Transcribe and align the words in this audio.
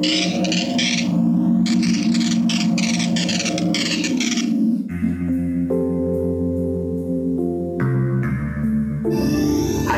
I 0.00 0.04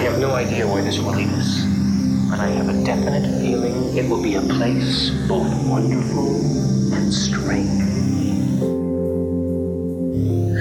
have 0.01 0.19
no 0.19 0.33
idea 0.33 0.67
where 0.67 0.83
this 0.83 0.99
will 0.99 1.13
lead 1.13 1.29
us, 1.29 1.67
but 2.31 2.41
I 2.41 2.47
have 2.49 2.71
a 2.71 2.83
definite 2.83 3.29
feeling 3.43 3.95
it 3.95 4.09
will 4.09 4.23
be 4.23 4.37
a 4.37 4.41
place 4.41 5.11
both 5.29 5.53
wonderful 5.69 6.35
and 6.95 7.13
strange. 7.13 7.69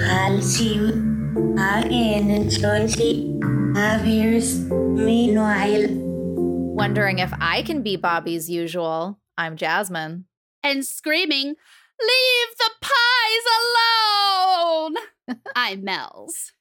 I'll 0.06 0.42
see 0.42 0.74
you 0.74 0.88
again 1.56 2.28
and 2.28 2.52
Chauncey 2.52 3.40
appears 3.74 4.60
meanwhile. 4.68 5.86
Wondering 5.88 7.20
if 7.20 7.32
I 7.40 7.62
can 7.62 7.82
be 7.82 7.96
Bobby's 7.96 8.50
usual. 8.50 9.19
I'm 9.36 9.56
Jasmine. 9.56 10.26
And 10.62 10.84
screaming, 10.84 11.54
Leave 12.00 12.56
the 12.58 12.70
pies 12.80 13.44
alone! 15.28 15.38
I'm 15.54 15.84
Mel's. 15.84 16.52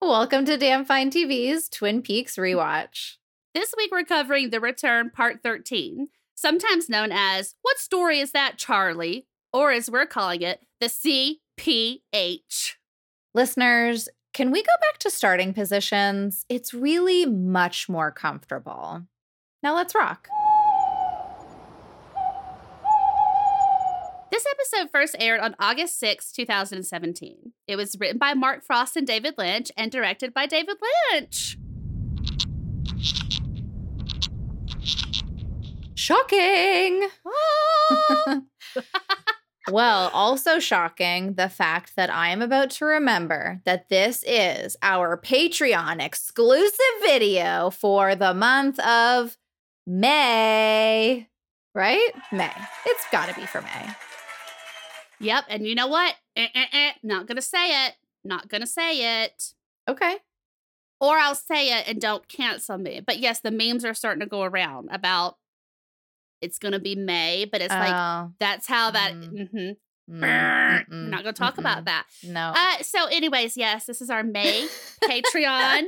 Welcome 0.00 0.44
to 0.44 0.56
Damn 0.56 0.84
Fine 0.84 1.10
TV's 1.10 1.68
Twin 1.68 2.02
Peaks 2.02 2.36
mm-hmm. 2.36 2.58
rewatch. 2.58 3.14
This 3.54 3.74
week 3.76 3.90
we're 3.90 4.04
covering 4.04 4.50
The 4.50 4.60
Return 4.60 5.10
Part 5.10 5.42
13, 5.42 6.08
sometimes 6.34 6.88
known 6.88 7.10
as 7.12 7.54
What 7.62 7.78
Story 7.78 8.20
Is 8.20 8.32
That, 8.32 8.58
Charlie? 8.58 9.26
Or 9.52 9.72
as 9.72 9.90
we're 9.90 10.06
calling 10.06 10.42
it, 10.42 10.60
the 10.80 11.38
CPH. 11.66 12.74
Listeners, 13.34 14.08
can 14.32 14.50
we 14.50 14.62
go 14.62 14.72
back 14.80 14.98
to 14.98 15.10
starting 15.10 15.54
positions? 15.54 16.44
It's 16.48 16.74
really 16.74 17.26
much 17.26 17.88
more 17.88 18.10
comfortable. 18.10 19.02
Now 19.62 19.74
let's 19.74 19.94
rock. 19.94 20.28
This 24.34 24.46
episode 24.50 24.90
first 24.90 25.14
aired 25.20 25.38
on 25.38 25.54
August 25.60 25.96
6, 26.00 26.32
2017. 26.32 27.52
It 27.68 27.76
was 27.76 27.96
written 28.00 28.18
by 28.18 28.34
Mark 28.34 28.64
Frost 28.64 28.96
and 28.96 29.06
David 29.06 29.34
Lynch 29.38 29.70
and 29.76 29.92
directed 29.92 30.34
by 30.34 30.46
David 30.46 30.74
Lynch. 31.12 31.56
Shocking! 35.94 37.08
well, 39.70 40.10
also 40.12 40.58
shocking 40.58 41.34
the 41.34 41.48
fact 41.48 41.94
that 41.94 42.12
I 42.12 42.30
am 42.30 42.42
about 42.42 42.70
to 42.70 42.86
remember 42.86 43.60
that 43.64 43.88
this 43.88 44.24
is 44.26 44.76
our 44.82 45.16
Patreon 45.16 46.04
exclusive 46.04 46.80
video 47.02 47.70
for 47.70 48.16
the 48.16 48.34
month 48.34 48.80
of 48.80 49.36
May. 49.86 51.28
Right? 51.72 52.10
May. 52.32 52.50
It's 52.84 53.04
got 53.12 53.28
to 53.28 53.34
be 53.36 53.46
for 53.46 53.60
May. 53.60 53.94
Yep, 55.24 55.44
and 55.48 55.66
you 55.66 55.74
know 55.74 55.86
what? 55.86 56.14
Eh, 56.36 56.48
eh, 56.54 56.66
eh. 56.72 56.92
Not 57.02 57.26
gonna 57.26 57.42
say 57.42 57.86
it. 57.86 57.94
Not 58.24 58.48
gonna 58.48 58.66
say 58.66 59.24
it. 59.24 59.54
Okay. 59.88 60.16
Or 61.00 61.18
I'll 61.18 61.34
say 61.34 61.78
it 61.78 61.88
and 61.88 62.00
don't 62.00 62.26
cancel 62.28 62.78
me. 62.78 63.00
But 63.04 63.18
yes, 63.18 63.40
the 63.40 63.50
memes 63.50 63.84
are 63.84 63.94
starting 63.94 64.20
to 64.20 64.26
go 64.26 64.42
around 64.42 64.88
about 64.90 65.36
it's 66.40 66.58
gonna 66.58 66.78
be 66.78 66.94
May, 66.94 67.44
but 67.50 67.60
it's 67.60 67.72
like 67.72 67.92
Oh. 67.94 68.32
that's 68.38 68.66
how 68.66 68.90
that. 68.90 69.12
Mm. 69.14 69.50
mhm. 69.52 69.76
Mm, 70.10 71.08
not 71.08 71.20
gonna 71.22 71.32
talk 71.32 71.56
about 71.58 71.78
mm-mm. 71.78 71.86
that. 71.86 72.06
No. 72.22 72.52
Uh, 72.54 72.82
so, 72.82 73.06
anyways, 73.06 73.56
yes, 73.56 73.86
this 73.86 74.02
is 74.02 74.10
our 74.10 74.22
May 74.22 74.68
Patreon 75.02 75.84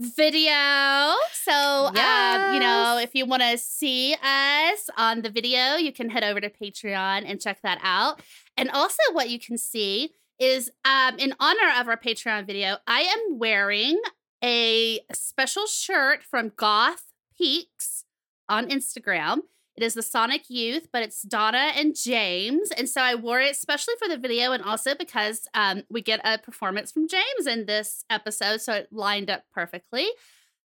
video. 0.00 1.14
So, 1.32 1.52
um, 1.52 2.54
you 2.54 2.60
know, 2.60 2.98
if 3.00 3.14
you 3.14 3.26
want 3.26 3.42
to 3.42 3.58
see 3.58 4.14
us 4.14 4.90
on 4.96 5.22
the 5.22 5.30
video, 5.30 5.76
you 5.76 5.92
can 5.92 6.08
head 6.10 6.24
over 6.24 6.40
to 6.40 6.50
Patreon 6.50 7.24
and 7.26 7.40
check 7.40 7.60
that 7.62 7.78
out. 7.82 8.20
And 8.60 8.70
also, 8.70 9.02
what 9.12 9.30
you 9.30 9.38
can 9.38 9.56
see 9.56 10.10
is 10.38 10.70
um, 10.84 11.18
in 11.18 11.34
honor 11.40 11.72
of 11.78 11.88
our 11.88 11.96
Patreon 11.96 12.46
video, 12.46 12.76
I 12.86 13.00
am 13.00 13.38
wearing 13.38 13.98
a 14.44 15.00
special 15.14 15.66
shirt 15.66 16.22
from 16.22 16.52
Goth 16.56 17.04
Peaks 17.38 18.04
on 18.50 18.68
Instagram. 18.68 19.38
It 19.76 19.82
is 19.82 19.94
the 19.94 20.02
Sonic 20.02 20.50
Youth, 20.50 20.88
but 20.92 21.02
it's 21.02 21.22
Donna 21.22 21.72
and 21.74 21.96
James. 21.96 22.70
And 22.70 22.86
so 22.86 23.00
I 23.00 23.14
wore 23.14 23.40
it 23.40 23.52
especially 23.52 23.94
for 23.98 24.08
the 24.08 24.18
video 24.18 24.52
and 24.52 24.62
also 24.62 24.94
because 24.94 25.48
um, 25.54 25.84
we 25.88 26.02
get 26.02 26.20
a 26.22 26.36
performance 26.36 26.92
from 26.92 27.08
James 27.08 27.46
in 27.46 27.64
this 27.64 28.04
episode. 28.10 28.60
So 28.60 28.74
it 28.74 28.88
lined 28.92 29.30
up 29.30 29.44
perfectly. 29.54 30.06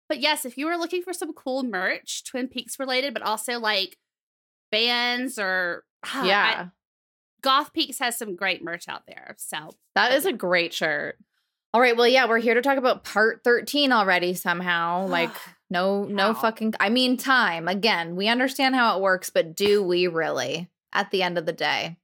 But 0.09 0.21
yes, 0.21 0.47
if 0.47 0.57
you 0.57 0.65
were 0.65 0.77
looking 0.79 1.03
for 1.03 1.13
some 1.13 1.35
cool 1.35 1.63
merch, 1.63 2.25
Twin 2.25 2.49
Peaks 2.49 2.79
related, 2.79 3.13
but 3.13 3.23
also 3.23 3.59
like 3.59 3.99
bands 4.71 5.39
or 5.39 5.85
ah, 6.07 6.23
I- 6.23 6.27
yeah. 6.27 6.69
Goth 7.43 7.73
Peaks 7.73 7.99
has 7.99 8.17
some 8.17 8.37
great 8.37 8.63
merch 8.63 8.89
out 8.89 9.07
there. 9.07 9.35
So 9.39 9.71
That 9.95 10.13
is 10.13 10.27
a 10.27 10.33
great 10.33 10.73
shirt. 10.73 11.17
All 11.75 11.81
right, 11.81 11.97
well, 11.97 12.07
yeah, 12.07 12.29
we're 12.29 12.39
here 12.39 12.55
to 12.55 12.61
talk 12.63 12.77
about 12.77 13.03
part 13.05 13.43
13 13.45 13.93
already 13.93 14.35
somehow. 14.35 15.07
Like, 15.09 15.31
no, 15.71 16.05
no 16.05 16.35
How? 16.35 16.41
fucking, 16.41 16.75
I 16.81 16.91
mean, 16.91 17.17
time. 17.17 17.67
Again, 17.67 18.15
we 18.15 18.29
understand 18.29 18.75
how 18.75 18.97
it 18.97 19.03
works, 19.03 19.31
but 19.31 19.57
do 19.57 19.83
we 19.83 20.07
really 20.07 20.69
at 20.93 21.11
the 21.11 21.23
end 21.23 21.39
of 21.39 21.47
the 21.47 21.53
day? 21.53 21.97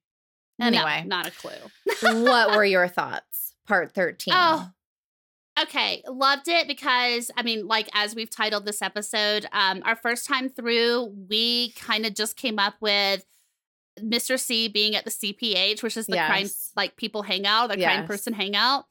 no, 0.58 0.66
Anyway, 0.68 1.04
not 1.06 1.26
a 1.26 1.30
clue. 1.30 2.22
what 2.24 2.56
were 2.56 2.64
your 2.64 2.88
thoughts? 2.88 3.54
Part 3.66 3.92
13. 3.94 4.32
Oh, 4.34 4.70
okay. 5.62 6.02
Loved 6.08 6.48
it 6.48 6.66
because, 6.66 7.30
I 7.36 7.42
mean, 7.42 7.66
like, 7.66 7.90
as 7.92 8.14
we've 8.14 8.30
titled 8.30 8.64
this 8.64 8.80
episode, 8.80 9.44
um, 9.52 9.82
our 9.84 9.96
first 9.96 10.26
time 10.26 10.48
through, 10.48 11.14
we 11.28 11.72
kind 11.72 12.06
of 12.06 12.14
just 12.14 12.36
came 12.36 12.58
up 12.58 12.74
with 12.80 13.26
Mr. 14.02 14.38
C 14.38 14.68
being 14.68 14.94
at 14.96 15.04
the 15.04 15.10
CPH, 15.10 15.82
which 15.82 15.96
is 15.96 16.06
the 16.06 16.16
crime, 16.16 16.42
Yes. 16.42 16.72
like, 16.76 16.96
people 16.96 17.22
hang 17.22 17.46
out, 17.46 17.68
the 17.68 17.76
crime 17.76 18.00
Yes. 18.00 18.06
person 18.06 18.32
hangout. 18.32 18.84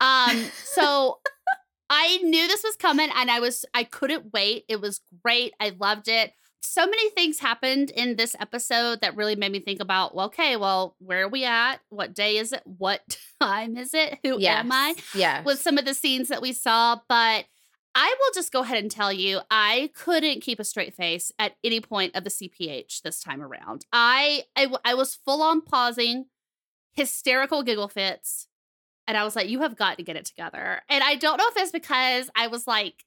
Um, 0.00 0.44
so 0.64 1.18
I 1.90 2.18
knew 2.18 2.46
this 2.48 2.62
was 2.62 2.76
coming 2.76 3.08
and 3.14 3.30
I 3.30 3.40
was, 3.40 3.64
I 3.74 3.84
couldn't 3.84 4.32
wait. 4.32 4.64
It 4.68 4.80
was 4.80 5.00
great. 5.22 5.54
I 5.60 5.72
loved 5.78 6.08
it. 6.08 6.32
So 6.60 6.84
many 6.84 7.08
things 7.10 7.38
happened 7.38 7.90
in 7.90 8.16
this 8.16 8.36
episode 8.38 9.00
that 9.00 9.16
really 9.16 9.36
made 9.36 9.52
me 9.52 9.60
think 9.60 9.80
about, 9.80 10.14
well, 10.14 10.26
okay, 10.26 10.56
well, 10.56 10.96
where 10.98 11.22
are 11.24 11.28
we 11.28 11.44
at? 11.44 11.76
What 11.88 12.14
day 12.14 12.36
is 12.36 12.52
it? 12.52 12.62
What 12.64 13.16
time 13.40 13.76
is 13.76 13.94
it? 13.94 14.18
Who 14.22 14.38
yes. 14.38 14.58
am 14.60 14.70
I? 14.72 14.94
Yeah. 15.14 15.42
with 15.44 15.60
some 15.62 15.78
of 15.78 15.84
the 15.86 15.94
scenes 15.94 16.28
that 16.28 16.42
we 16.42 16.52
saw, 16.52 16.98
but 17.08 17.46
I 18.00 18.14
will 18.20 18.32
just 18.32 18.52
go 18.52 18.60
ahead 18.60 18.80
and 18.80 18.92
tell 18.92 19.12
you, 19.12 19.40
I 19.50 19.90
couldn't 19.92 20.40
keep 20.40 20.60
a 20.60 20.64
straight 20.64 20.94
face 20.94 21.32
at 21.36 21.56
any 21.64 21.80
point 21.80 22.14
of 22.14 22.22
the 22.22 22.30
CPH 22.30 23.02
this 23.02 23.20
time 23.20 23.42
around. 23.42 23.86
I 23.92 24.44
I 24.54 24.94
was 24.94 25.16
full 25.16 25.42
on 25.42 25.62
pausing, 25.62 26.26
hysterical 26.92 27.64
giggle 27.64 27.88
fits, 27.88 28.46
and 29.08 29.16
I 29.16 29.24
was 29.24 29.34
like, 29.34 29.48
"You 29.48 29.62
have 29.62 29.74
got 29.74 29.96
to 29.96 30.04
get 30.04 30.14
it 30.14 30.26
together." 30.26 30.80
And 30.88 31.02
I 31.02 31.16
don't 31.16 31.38
know 31.38 31.48
if 31.48 31.56
it's 31.56 31.72
because 31.72 32.30
I 32.36 32.46
was 32.46 32.68
like 32.68 33.04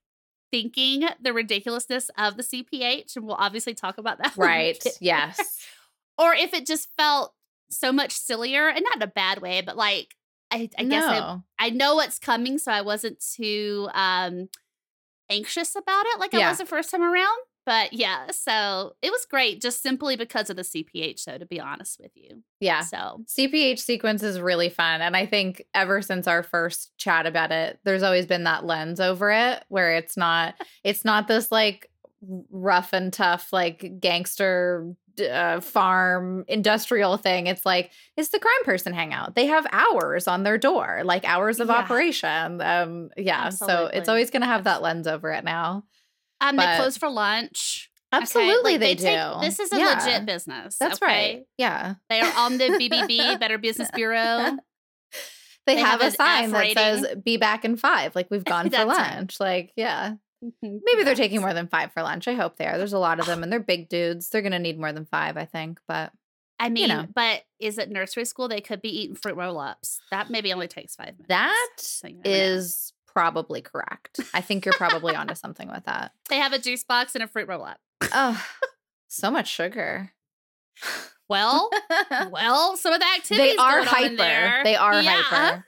thinking 0.52 1.06
the 1.22 1.31
ridiculousness 1.31 2.12
of 2.18 2.35
the 2.35 2.44
CPH, 2.44 3.16
and 3.16 3.25
we'll 3.25 3.35
obviously 3.35 3.73
talk 3.73 3.97
about 3.97 4.18
that. 4.18 4.35
right. 4.35 4.85
Yes. 5.00 5.66
or 6.18 6.34
if 6.34 6.53
it 6.53 6.66
just 6.66 6.90
felt 6.97 7.34
so 7.69 7.94
much 7.94 8.12
sillier 8.12 8.68
and 8.68 8.84
not 8.84 8.97
in 8.97 9.03
a 9.03 9.08
bad 9.08 9.41
way, 9.41 9.62
but 9.62 9.78
like 9.78 10.18
I, 10.52 10.69
I 10.78 10.84
guess 10.84 11.06
I, 11.58 11.68
I 11.68 11.69
know 11.69 11.96
what's 11.96 12.19
coming, 12.19 12.58
so 12.58 12.73
I 12.73 12.81
wasn't 12.81 13.23
too 13.25 13.88
um 13.94 14.50
anxious 15.31 15.75
about 15.75 16.05
it 16.07 16.19
like 16.19 16.33
I 16.33 16.49
was 16.49 16.59
the 16.59 16.65
first 16.65 16.91
time 16.91 17.01
around. 17.01 17.37
But 17.63 17.93
yeah, 17.93 18.31
so 18.31 18.93
it 19.03 19.11
was 19.11 19.25
great 19.29 19.61
just 19.61 19.83
simply 19.83 20.15
because 20.15 20.49
of 20.49 20.55
the 20.55 20.63
CPH, 20.63 21.25
though, 21.25 21.37
to 21.37 21.45
be 21.45 21.59
honest 21.59 21.99
with 22.01 22.11
you. 22.15 22.43
Yeah. 22.59 22.81
So 22.81 23.23
CPH 23.27 23.79
sequence 23.79 24.23
is 24.23 24.41
really 24.41 24.69
fun. 24.69 25.01
And 25.01 25.15
I 25.15 25.27
think 25.27 25.63
ever 25.75 26.01
since 26.01 26.27
our 26.27 26.41
first 26.41 26.91
chat 26.97 27.27
about 27.27 27.51
it, 27.51 27.79
there's 27.83 28.01
always 28.01 28.25
been 28.25 28.45
that 28.45 28.65
lens 28.65 28.99
over 28.99 29.31
it 29.31 29.63
where 29.69 29.95
it's 29.95 30.17
not, 30.17 30.55
it's 30.83 31.05
not 31.05 31.27
this 31.27 31.51
like 31.51 31.87
rough 32.49 32.93
and 32.93 33.13
tough, 33.13 33.53
like 33.53 33.99
gangster 33.99 34.95
uh, 35.19 35.59
farm 35.61 36.45
industrial 36.47 37.17
thing. 37.17 37.47
It's 37.47 37.66
like, 37.66 37.91
it's 38.16 38.29
the 38.29 38.40
crime 38.40 38.63
person 38.63 38.93
hangout. 38.93 39.35
They 39.35 39.47
have 39.47 39.66
hours 39.72 40.28
on 40.28 40.43
their 40.43 40.58
door, 40.58 41.02
like 41.03 41.25
hours 41.25 41.59
of 41.59 41.67
Yeah. 41.67 41.75
operation. 41.75 42.61
Um, 42.61 43.09
yeah. 43.17 43.49
So 43.49 43.85
it's 43.91 44.08
always 44.09 44.29
going 44.31 44.41
to 44.41 44.47
have 44.47 44.63
that 44.66 44.81
lens 44.81 45.08
over 45.08 45.31
it 45.31 45.43
now. 45.43 45.84
um 46.40 46.55
they 46.55 46.75
close 46.78 46.97
for 46.97 47.09
lunch. 47.09 47.90
okay? 48.13 48.22
Absolutely, 48.22 48.73
Like, 48.73 48.79
they, 48.81 48.96
do. 48.96 49.03
take- 49.03 49.41
this 49.41 49.59
is 49.59 49.72
a 49.73 49.78
Yeah. 49.79 49.99
legit 50.03 50.25
business. 50.25 50.78
That's 50.79 51.02
okay? 51.02 51.05
right. 51.05 51.43
Yeah. 51.58 51.96
They 52.09 52.19
are 52.22 52.34
on 52.37 52.58
the 52.58 52.69
BBB, 52.69 53.35
Better 53.40 53.58
Business 53.58 53.90
Bureau. 53.93 54.58
They, 55.67 55.75
They 55.75 55.81
have, 55.81 56.02
have 56.02 56.13
a 56.13 56.16
sign 56.16 56.52
that 56.52 56.59
rating. 56.59 56.75
says 56.78 57.05
"Be 57.23 57.37
back 57.37 57.63
in 57.63 57.78
five. 57.78 58.16
Like 58.16 58.28
we've 58.31 58.43
gone 58.53 58.66
for 58.66 58.72
That's 58.72 58.87
right. 58.90 59.16
lunch. 59.16 59.40
Like 59.40 59.72
yeah, 59.75 60.16
Mm-hmm. 60.43 60.78
maybe 60.84 61.03
they're 61.03 61.14
taking 61.16 61.41
more 61.41 61.53
than 61.53 61.67
five 61.67 61.91
for 61.91 62.02
lunch. 62.02 62.28
I 62.28 62.34
hope 62.34 62.58
they 62.58 62.66
are. 62.66 62.78
There's 62.78 62.93
a 62.93 62.99
lot 62.99 63.20
of 63.20 63.26
them, 63.28 63.43
and 63.43 63.52
they're 63.52 63.59
big 63.59 63.90
dudes. 63.90 64.29
They're 64.29 64.41
gonna 64.41 64.58
need 64.59 64.79
more 64.79 64.91
than 64.91 65.05
five, 65.05 65.38
I 65.38 65.46
think. 65.46 65.79
But 65.88 66.11
I 66.59 66.70
mean, 66.70 66.90
know. 66.90 67.05
but 67.14 67.43
is 67.59 67.78
it 67.78 67.90
nursery 67.91 68.26
school? 68.26 68.47
They 68.47 68.61
could 68.61 68.82
be 68.82 68.90
eating 69.02 69.16
fruit 69.16 69.35
roll 69.35 69.59
ups. 69.59 69.99
That 70.11 70.29
maybe 70.29 70.52
only 70.53 70.67
takes 70.67 70.96
five 70.96 71.14
minutes. 71.14 71.28
that 71.29 71.70
So 71.78 72.08
you 72.08 72.17
never 72.23 72.55
know. 72.58 72.64
probably 73.08 73.61
correct. 73.61 74.20
I 74.34 74.41
think 74.41 74.66
you're 74.66 74.73
probably 74.73 75.16
onto 75.16 75.35
something 75.35 75.67
with 75.70 75.85
that. 75.85 76.11
They 76.29 76.38
have 76.38 76.53
a 76.53 76.59
juice 76.59 76.84
box 76.84 77.14
and 77.16 77.23
a 77.23 77.28
fruit 77.28 77.47
roll 77.47 77.64
up. 77.64 77.79
Oh, 78.14 78.44
so 79.08 79.29
much 79.32 79.47
sugar. 79.47 80.11
Well, 81.29 81.70
well, 82.29 82.76
some 82.76 82.91
of 82.91 82.99
the 82.99 83.05
activities 83.05 83.53
they 83.53 83.55
are 83.55 83.76
going 83.85 83.87
hyper. 83.87 84.16
there. 84.17 84.61
They 84.66 84.76
are 84.76 85.02
Yeah. 85.02 85.22
hyper. 85.22 85.66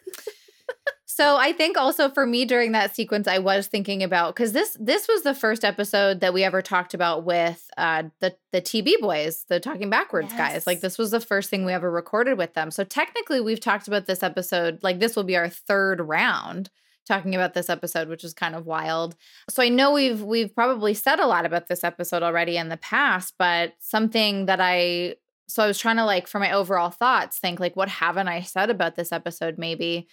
So 1.16 1.38
I 1.38 1.54
think 1.54 1.78
also 1.78 2.10
for 2.10 2.26
me 2.26 2.44
during 2.44 2.72
that 2.72 2.96
sequence, 2.96 3.28
I 3.28 3.38
was 3.38 3.68
thinking 3.68 4.02
about 4.02 4.34
because 4.34 4.52
this 4.52 4.76
this 4.80 5.08
was 5.08 5.22
the 5.22 5.36
first 5.36 5.64
episode 5.64 6.22
that 6.22 6.34
we 6.34 6.44
ever 6.44 6.64
talked 6.64 6.96
about 6.96 7.24
with 7.24 7.70
uh, 7.78 8.06
the 8.20 8.36
the 8.52 8.62
TB 8.62 9.00
boys, 9.00 9.46
the 9.48 9.60
Talking 9.60 9.92
Backwards 9.92 10.34
guys. 10.34 10.66
Like 10.66 10.82
this 10.82 10.98
was 10.98 11.12
the 11.12 11.20
first 11.20 11.52
thing 11.52 11.66
we 11.66 11.72
ever 11.72 11.92
recorded 11.92 12.40
with 12.40 12.56
them. 12.56 12.72
So 12.72 12.84
technically, 12.84 13.42
we've 13.42 13.60
talked 13.60 13.88
about 13.88 14.08
this 14.08 14.24
episode. 14.24 14.80
Like 14.82 14.98
this 14.98 15.16
will 15.16 15.24
be 15.24 15.38
our 15.38 15.50
third 15.50 16.02
round 16.02 16.72
talking 17.08 17.36
about 17.36 17.54
this 17.54 17.70
episode, 17.70 18.08
which 18.08 18.24
is 18.24 18.34
kind 18.34 18.56
of 18.56 18.66
wild. 18.66 19.16
So 19.52 19.62
I 19.62 19.70
know 19.70 19.92
we've 19.92 20.24
we've 20.24 20.56
probably 20.56 20.96
said 20.96 21.20
a 21.20 21.28
lot 21.28 21.46
about 21.46 21.68
this 21.68 21.84
episode 21.84 22.24
already 22.24 22.58
in 22.58 22.70
the 22.70 22.78
past, 22.78 23.36
but 23.38 23.74
something 23.78 24.48
that 24.48 24.60
I 24.60 25.18
so 25.48 25.64
I 25.64 25.68
was 25.68 25.78
trying 25.78 25.98
to 25.98 26.06
like 26.06 26.28
for 26.28 26.40
my 26.40 26.54
overall 26.54 26.90
thoughts 26.90 27.38
think 27.38 27.60
like 27.60 27.76
what 27.76 27.90
haven't 27.90 28.30
I 28.30 28.42
said 28.42 28.72
about 28.72 28.96
this 28.96 29.12
episode 29.12 29.60
maybe. 29.60 30.08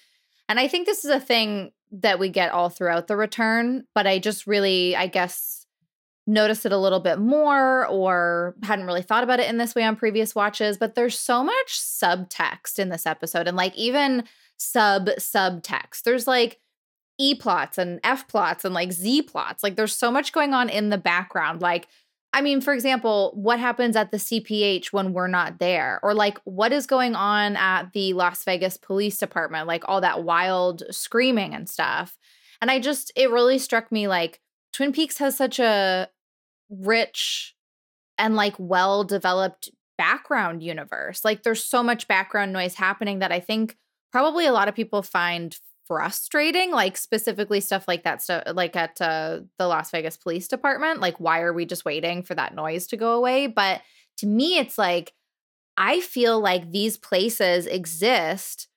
And 0.51 0.59
I 0.59 0.67
think 0.67 0.87
this 0.87 1.05
is 1.05 1.13
a 1.13 1.21
thing 1.21 1.71
that 1.93 2.19
we 2.19 2.29
get 2.29 2.51
all 2.51 2.69
throughout 2.71 3.07
the 3.07 3.17
return, 3.17 3.85
but 3.95 4.09
I 4.09 4.19
just 4.19 4.49
really 4.49 4.97
I 4.97 5.07
guess 5.07 5.65
noticed 6.27 6.67
it 6.67 6.73
a 6.73 6.79
little 6.79 6.99
bit 6.99 7.21
more 7.21 7.87
or 7.87 8.57
hadn't 8.65 8.87
really 8.87 9.03
thought 9.03 9.23
about 9.23 9.39
it 9.39 9.49
in 9.49 9.59
this 9.59 9.77
way 9.77 9.85
on 9.85 9.95
previous 9.95 10.35
watches, 10.35 10.77
but 10.77 10.97
there's 10.97 11.17
so 11.17 11.45
much 11.45 11.69
subtext 11.69 12.81
in 12.81 12.89
this 12.89 13.07
episode 13.07 13.47
and 13.47 13.57
like 13.57 13.77
even 13.77 14.25
sub 14.57 15.07
subtext. 15.21 16.03
There's 16.03 16.27
like 16.27 16.59
E 17.21 17.35
plots 17.35 17.79
and 17.79 18.01
F 18.03 18.27
plots 18.27 18.65
and 18.65 18.75
like 18.75 18.91
Z 18.91 19.23
plots. 19.23 19.63
Like 19.63 19.77
there's 19.77 19.95
so 19.95 20.11
much 20.11 20.33
going 20.33 20.53
on 20.53 20.69
in 20.69 20.89
the 20.89 20.99
background. 20.99 21.61
Like, 21.61 21.87
I 22.33 22.43
mean, 22.43 22.61
for 22.61 22.73
example, 22.73 23.33
what 23.35 23.59
happens 23.59 23.97
at 23.97 24.13
the 24.13 24.17
CPH 24.17 24.93
when 24.93 25.13
we're 25.13 25.27
not 25.27 25.59
there? 25.59 25.99
Or 26.03 26.15
like 26.15 26.39
what 26.45 26.73
is 26.73 26.87
going 26.87 27.17
on 27.17 27.57
at 27.57 27.93
the 27.93 28.13
Las 28.13 28.45
Vegas 28.45 28.77
Police 28.77 29.19
Department? 29.19 29.67
Like 29.67 29.89
all 29.89 30.01
that 30.01 30.23
wild 30.23 30.83
screaming 30.91 31.55
and 31.55 31.69
stuff. 31.69 32.17
And 32.61 32.71
I 32.71 32.79
just, 32.79 33.11
it 33.17 33.31
really 33.31 33.59
struck 33.59 33.91
me 33.91 34.07
like 34.07 34.41
Twin 34.73 34.93
Peaks 34.93 35.19
has 35.19 35.37
such 35.37 35.59
a 35.59 36.09
rich 36.69 37.57
and 38.17 38.37
like 38.37 38.55
well 38.59 39.03
developed 39.03 39.71
background 39.99 40.63
universe. 40.63 41.25
Like 41.25 41.43
there's 41.43 41.65
so 41.65 41.83
much 41.83 42.07
background 42.07 42.53
noise 42.53 42.75
happening 42.75 43.19
that 43.19 43.33
I 43.33 43.41
think 43.41 43.77
probably 44.13 44.47
a 44.47 44.53
lot 44.53 44.69
of 44.69 44.75
people 44.75 45.03
find 45.03 45.59
frustrating 45.91 46.71
like 46.71 46.97
specifically 46.97 47.61
stuff 47.61 47.89
like 47.89 48.05
that 48.05 48.23
stuff 48.23 48.45
like 48.55 48.77
at 48.77 49.01
uh, 49.01 49.41
the 49.59 49.67
las 49.67 49.91
vegas 49.91 50.17
police 50.17 50.47
department 50.47 51.01
like 51.01 51.19
why 51.19 51.41
are 51.41 51.53
we 51.53 51.67
just 51.67 51.85
waiting 51.85 52.23
for 52.23 52.37
that 52.37 52.55
noise 52.55 52.87
to 52.87 52.97
go 52.97 53.15
away? 53.17 53.49
But 53.49 53.81
to 54.19 54.27
me 54.29 54.57
it's 54.59 54.79
like 54.79 55.13
i 55.77 55.99
feel 56.01 56.39
like 56.41 56.71
these 56.71 56.97
places 56.97 57.67
exist 57.67 58.69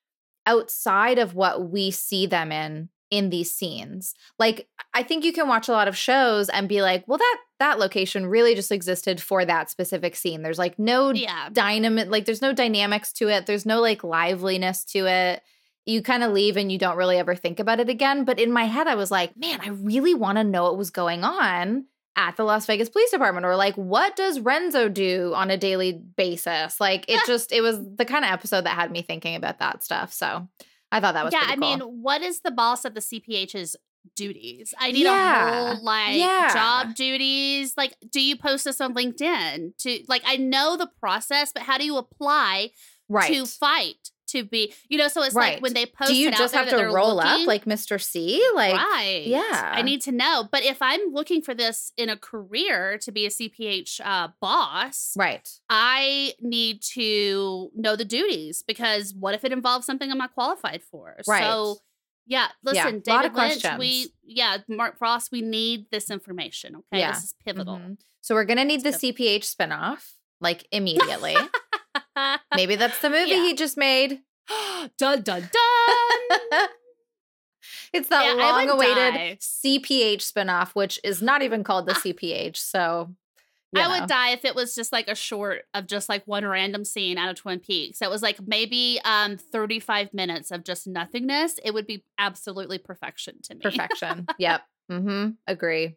outside 0.44 1.18
of 1.20 1.36
what 1.36 1.70
we 1.70 1.92
see 1.92 2.26
them 2.26 2.50
in 2.50 2.88
in 3.12 3.30
these 3.30 3.52
scenes. 3.52 4.12
Like 4.40 4.66
i 4.92 5.04
think 5.04 5.24
you 5.24 5.32
can 5.32 5.46
watch 5.46 5.68
a 5.68 5.72
lot 5.72 5.86
of 5.86 5.96
shows 5.96 6.48
and 6.48 6.68
be 6.68 6.82
like 6.82 7.04
well 7.06 7.18
that 7.18 7.38
that 7.60 7.78
location 7.78 8.26
really 8.26 8.56
just 8.56 8.72
existed 8.72 9.20
for 9.22 9.44
that 9.44 9.70
specific 9.70 10.16
scene. 10.16 10.42
There's 10.42 10.58
like 10.58 10.80
no 10.80 11.12
Yeah. 11.12 11.48
dynamic 11.52 12.08
like 12.10 12.24
there's 12.24 12.42
no 12.42 12.52
dynamics 12.52 13.12
to 13.14 13.28
it. 13.28 13.46
There's 13.46 13.66
no 13.66 13.80
like 13.80 14.02
liveliness 14.02 14.84
to 14.86 15.06
it 15.06 15.42
you 15.86 16.02
kind 16.02 16.22
of 16.22 16.32
leave 16.32 16.56
and 16.56 16.70
you 16.72 16.78
don't 16.78 16.96
really 16.96 17.18
ever 17.18 17.34
think 17.34 17.58
about 17.60 17.80
it 17.80 17.88
again 17.88 18.24
but 18.24 18.38
in 18.40 18.50
my 18.52 18.64
head 18.64 18.86
i 18.86 18.94
was 18.94 19.10
like 19.10 19.36
man 19.36 19.60
i 19.62 19.68
really 19.68 20.14
want 20.14 20.38
to 20.38 20.44
know 20.44 20.64
what 20.64 20.76
was 20.78 20.90
going 20.90 21.24
on 21.24 21.84
at 22.16 22.36
the 22.36 22.44
las 22.44 22.64
vegas 22.66 22.88
police 22.88 23.10
department 23.10 23.44
or 23.44 23.56
like 23.56 23.74
what 23.74 24.14
does 24.16 24.40
renzo 24.40 24.88
do 24.88 25.32
on 25.34 25.50
a 25.50 25.56
daily 25.56 25.92
basis 25.92 26.80
like 26.80 27.04
it 27.08 27.20
just 27.26 27.52
it 27.52 27.60
was 27.60 27.78
the 27.96 28.04
kind 28.04 28.24
of 28.24 28.30
episode 28.30 28.64
that 28.64 28.74
had 28.76 28.90
me 28.90 29.02
thinking 29.02 29.34
about 29.34 29.58
that 29.58 29.82
stuff 29.82 30.12
so 30.12 30.48
i 30.92 31.00
thought 31.00 31.14
that 31.14 31.24
was 31.24 31.32
yeah, 31.32 31.44
I 31.46 31.56
mean, 31.56 31.80
what 31.80 32.22
is 32.22 32.40
the 32.40 32.52
boss 32.52 32.84
of 32.84 32.94
the 32.94 33.00
CPH's 33.00 33.74
duties? 34.14 34.74
I 34.78 34.92
need 34.92 35.02
Yeah. 35.04 35.48
a 35.48 35.74
whole 35.74 35.84
like 35.84 36.16
Yeah. 36.16 36.52
job 36.52 36.94
duties. 36.94 37.74
Like, 37.76 37.96
do 38.10 38.20
you 38.20 38.36
post 38.36 38.64
this 38.66 38.80
on 38.80 38.94
LinkedIn? 38.94 39.76
To 39.78 39.98
like, 40.08 40.22
I 40.26 40.36
know 40.36 40.76
the 40.76 40.88
process, 41.00 41.52
but 41.52 41.62
how 41.62 41.78
do 41.78 41.84
you 41.84 41.96
apply 41.96 42.70
right 43.08 43.32
to 43.32 43.46
fight 43.46 44.10
to 44.34 44.44
be? 44.44 44.72
You 44.88 44.98
know, 44.98 45.08
so 45.08 45.22
it's 45.22 45.34
Right. 45.34 45.54
like 45.54 45.62
when 45.62 45.74
they 45.74 45.86
post 45.86 46.10
do 46.10 46.16
you 46.16 46.30
just 46.30 46.54
have 46.54 46.68
to 46.68 46.76
roll 46.86 47.16
looking- 47.16 47.30
up 47.42 47.46
like 47.46 47.64
mr 47.64 48.00
c 48.00 48.42
like 48.54 48.74
right. 48.76 49.24
yeah. 49.26 49.72
I 49.74 49.82
need 49.82 50.00
to 50.02 50.12
know. 50.12 50.48
But 50.50 50.62
if 50.64 50.78
I'm 50.82 51.00
looking 51.12 51.42
for 51.42 51.54
this 51.54 51.92
in 51.96 52.08
a 52.08 52.16
career 52.16 52.98
to 52.98 53.10
be 53.12 53.26
a 53.26 53.30
CPH 53.30 54.00
uh, 54.04 54.28
boss, 54.40 55.14
right 55.16 55.48
I 55.68 56.34
need 56.40 56.82
to 56.94 57.70
know 57.74 57.96
the 57.96 58.04
duties 58.04 58.62
because 58.66 59.14
what 59.14 59.34
if 59.34 59.44
it 59.44 59.52
involves 59.52 59.86
something 59.86 60.10
I'm 60.10 60.18
not 60.18 60.34
qualified 60.34 60.82
for? 60.82 61.16
Right. 61.26 61.42
So, 61.42 61.78
yeah, 62.26 62.48
listen, 62.62 63.02
lot 63.06 63.22
David 63.22 63.34
Lynch, 63.34 63.34
questions. 63.62 63.78
we, 63.78 64.08
yeah, 64.24 64.58
Mark 64.68 64.96
Frost, 64.98 65.30
we 65.30 65.42
need 65.42 65.86
this 65.90 66.10
information. 66.10 66.76
Okay. 66.76 67.00
Yeah. 67.00 67.12
This 67.12 67.24
is 67.24 67.34
pivotal. 67.44 67.76
Mhm. 67.78 67.98
so 68.22 68.34
we're 68.34 68.44
gonna 68.46 68.64
need 68.64 68.82
the 68.82 68.88
It's 68.88 68.98
cph 68.98 69.40
spinoff 69.54 70.12
like 70.40 70.66
immediately 70.72 71.36
maybe 72.54 72.76
that's 72.76 72.98
the 73.00 73.10
movie 73.10 73.30
Yeah. 73.30 73.42
he 73.42 73.54
just 73.54 73.76
made 73.76 74.20
dun, 74.98 75.22
dun, 75.22 75.48
dun. 75.52 76.68
It's 77.92 78.08
that 78.08 78.24
Yeah, 78.26 78.34
long 78.34 78.68
awaited 78.68 79.14
die. 79.14 79.38
CPH 79.40 80.18
spinoff, 80.32 80.70
which 80.74 80.98
is 81.04 81.22
not 81.22 81.42
even 81.42 81.62
called 81.64 81.86
the 81.86 81.92
Ah. 81.94 82.00
CPH. 82.00 82.56
So 82.56 83.14
I 83.74 83.82
know. 83.82 83.90
would 84.00 84.08
die 84.08 84.30
if 84.30 84.44
it 84.44 84.54
was 84.54 84.74
just 84.74 84.92
like 84.92 85.08
a 85.08 85.14
short 85.14 85.62
of 85.72 85.86
just 85.86 86.08
like 86.08 86.24
one 86.26 86.44
random 86.44 86.84
scene 86.84 87.18
out 87.18 87.30
of 87.30 87.36
Twin 87.36 87.60
Peaks. 87.60 88.00
That 88.00 88.10
was 88.10 88.20
like 88.22 88.38
maybe 88.46 89.00
um 89.04 89.36
35 89.38 90.12
minutes 90.12 90.50
of 90.50 90.64
just 90.64 90.86
nothingness. 90.86 91.58
It 91.64 91.72
would 91.72 91.86
be 91.86 92.04
absolutely 92.18 92.78
perfection 92.78 93.36
to 93.44 93.54
me. 93.54 93.60
perfection. 93.62 94.26
yep. 94.38 94.62
Mm-hmm. 94.90 95.30
Agree. 95.46 95.96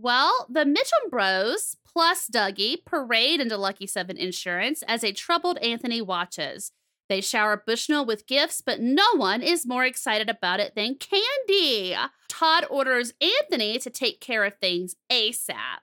Well, 0.00 0.46
the 0.48 0.60
Mitchum 0.60 1.10
Bros 1.10 1.76
plus 1.92 2.28
Dougie 2.32 2.84
parade 2.84 3.40
into 3.40 3.56
Lucky 3.56 3.86
Seven 3.86 4.16
Insurance 4.16 4.84
as 4.86 5.02
a 5.02 5.12
troubled 5.12 5.58
Anthony 5.58 6.00
watches. 6.00 6.70
They 7.08 7.20
shower 7.20 7.60
Bushnell 7.66 8.06
with 8.06 8.28
gifts, 8.28 8.60
but 8.60 8.80
no 8.80 9.16
one 9.16 9.42
is 9.42 9.66
more 9.66 9.84
excited 9.84 10.30
about 10.30 10.60
it 10.60 10.76
than 10.76 10.98
Candy. 11.00 11.96
Todd 12.28 12.64
orders 12.70 13.12
Anthony 13.20 13.78
to 13.78 13.90
take 13.90 14.20
care 14.20 14.44
of 14.44 14.54
things 14.60 14.94
ASAP. 15.10 15.80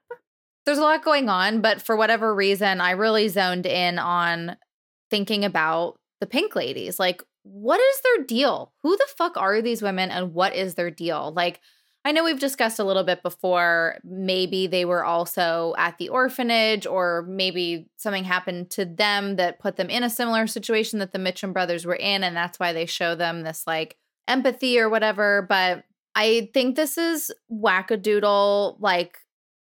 There's 0.66 0.78
a 0.78 0.82
lot 0.84 1.04
going 1.04 1.28
on, 1.28 1.60
but 1.60 1.82
for 1.82 1.98
whatever 1.98 2.34
reason, 2.34 2.80
I 2.80 2.92
really 2.92 3.28
zoned 3.28 3.66
in 3.66 4.00
on 4.00 4.56
thinking 5.12 5.44
about 5.44 5.98
the 6.22 6.28
pink 6.28 6.56
ladies. 6.56 7.00
Like, 7.00 7.22
what 7.44 7.82
is 7.82 8.02
their 8.02 8.26
deal? 8.26 8.72
Who 8.82 8.96
the 8.96 9.08
fuck 9.18 9.36
are 9.36 9.62
these 9.62 9.82
women 9.82 10.10
and 10.10 10.34
what 10.34 10.56
is 10.56 10.76
their 10.76 10.90
deal? 10.90 11.34
Like, 11.36 11.60
I 12.06 12.12
know 12.12 12.24
we've 12.24 12.40
discussed 12.40 12.78
a 12.78 12.84
little 12.84 13.04
bit 13.04 13.24
before. 13.24 13.98
Maybe 14.04 14.68
they 14.68 14.86
were 14.86 15.04
also 15.04 15.74
at 15.76 15.98
the 15.98 16.10
orphanage, 16.10 16.86
or 16.86 17.26
maybe 17.28 17.88
something 17.98 18.24
happened 18.24 18.70
to 18.72 18.86
them 18.86 19.38
that 19.38 19.58
put 19.58 19.76
them 19.76 19.90
in 19.90 20.04
a 20.04 20.10
similar 20.10 20.46
situation 20.46 21.00
that 21.00 21.14
the 21.14 21.20
Mitchum 21.20 21.52
brothers 21.52 21.84
were 21.84 21.96
in. 21.96 22.24
And 22.24 22.38
that's 22.38 22.60
why 22.60 22.74
they 22.74 22.86
show 22.86 23.16
them 23.16 23.42
this 23.42 23.66
like 23.66 23.98
empathy 24.28 24.80
or 24.80 24.88
whatever. 24.88 25.48
But 25.50 25.84
I 26.14 26.52
think 26.54 26.76
this 26.76 27.00
is 27.00 27.32
wackadoodle, 27.52 28.78
like, 28.80 29.18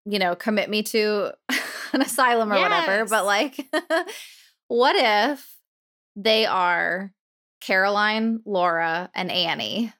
you 0.04 0.18
know, 0.18 0.34
commit 0.34 0.68
me 0.68 0.82
to 0.82 1.30
an 1.92 2.02
asylum 2.02 2.52
or 2.52 2.60
whatever. 2.60 3.06
But 3.06 3.24
like, 3.24 3.64
what 4.66 4.96
if 4.96 5.56
they 6.16 6.44
are 6.44 7.12
Caroline, 7.60 8.40
Laura, 8.44 9.10
and 9.14 9.30
Annie? 9.30 9.92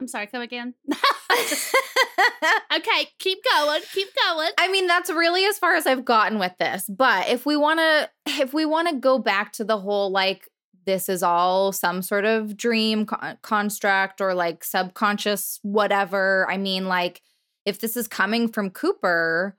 I'm 0.00 0.08
sorry, 0.08 0.26
come 0.26 0.42
again. 0.42 0.74
okay, 2.76 3.08
keep 3.18 3.38
going, 3.52 3.82
keep 3.92 4.08
going. 4.26 4.50
I 4.58 4.68
mean, 4.68 4.86
that's 4.86 5.10
really 5.10 5.44
as 5.44 5.58
far 5.58 5.74
as 5.74 5.86
I've 5.86 6.04
gotten 6.04 6.38
with 6.38 6.56
this. 6.58 6.88
But 6.88 7.28
if 7.28 7.46
we 7.46 7.56
want 7.56 7.80
to, 7.80 8.10
if 8.40 8.54
we 8.54 8.64
want 8.64 8.88
to 8.88 8.96
go 8.96 9.18
back 9.18 9.52
to 9.54 9.64
the 9.64 9.78
whole 9.78 10.10
like 10.10 10.48
this 10.86 11.08
is 11.08 11.22
all 11.22 11.72
some 11.72 12.02
sort 12.02 12.24
of 12.24 12.56
dream 12.56 13.06
con- 13.06 13.38
construct 13.42 14.20
or 14.20 14.34
like 14.34 14.64
subconscious 14.64 15.60
whatever. 15.62 16.46
I 16.50 16.56
mean, 16.56 16.86
like 16.86 17.22
if 17.66 17.80
this 17.80 17.96
is 17.96 18.08
coming 18.08 18.48
from 18.48 18.70
Cooper, 18.70 19.56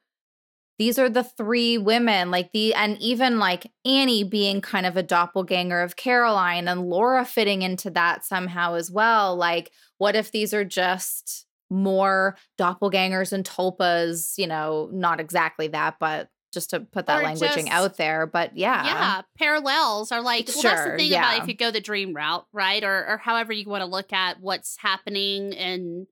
these 0.82 0.98
are 0.98 1.10
the 1.10 1.24
three 1.24 1.78
women, 1.78 2.32
like 2.32 2.52
the, 2.54 2.74
and 2.74 2.98
even 3.00 3.38
like 3.38 3.72
Annie 3.86 4.24
being 4.24 4.62
kind 4.62 4.88
of 4.88 4.98
a 4.98 5.04
doppelganger 5.04 5.80
of 5.80 5.96
Caroline 5.96 6.68
and 6.68 6.90
Laura 6.90 7.24
fitting 7.24 7.62
into 7.62 7.92
that 7.92 8.26
somehow 8.26 8.74
as 8.74 8.90
well. 8.90 9.36
Like, 9.36 9.70
what 10.00 10.16
if 10.16 10.32
these 10.32 10.56
are 10.56 10.66
just 10.66 11.46
more 11.70 12.36
doppelgangers 12.60 13.32
and 13.32 13.46
tulpas, 13.46 14.40
you 14.40 14.48
know, 14.48 14.90
not 14.92 15.20
exactly 15.20 15.68
that, 15.68 15.98
but 16.00 16.30
just 16.52 16.72
to 16.72 16.80
put 16.80 17.06
that 17.06 17.22
Or 17.22 17.28
languaging 17.28 17.66
just- 17.66 17.70
out 17.70 17.98
there. 17.98 18.26
But 18.26 18.58
yeah. 18.58 18.84
Yeah, 18.84 19.22
parallels 19.38 20.12
are 20.12 20.24
like 20.24 20.48
well. 20.48 20.64
That's 20.64 20.82
Sure, 20.82 20.92
the 20.94 20.98
thing 20.98 21.12
yeah. 21.12 21.32
about 21.36 21.44
if 21.44 21.48
you 21.48 21.54
go 21.54 21.70
the 21.70 21.80
dream 21.80 22.16
route, 22.16 22.48
right, 22.54 22.84
or 22.84 23.06
or 23.08 23.18
however 23.20 23.54
you 23.54 23.70
want 23.70 23.82
to 23.82 23.86
look 23.86 24.12
at 24.14 24.40
what's 24.42 24.78
happening 24.80 25.54
in 25.54 26.08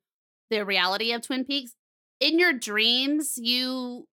the 0.52 0.64
reality 0.64 1.12
of 1.12 1.24
Twin 1.24 1.44
Peaks. 1.44 1.72
In 2.20 2.38
your 2.38 2.54
dreams, 2.54 3.34
you 3.38 4.06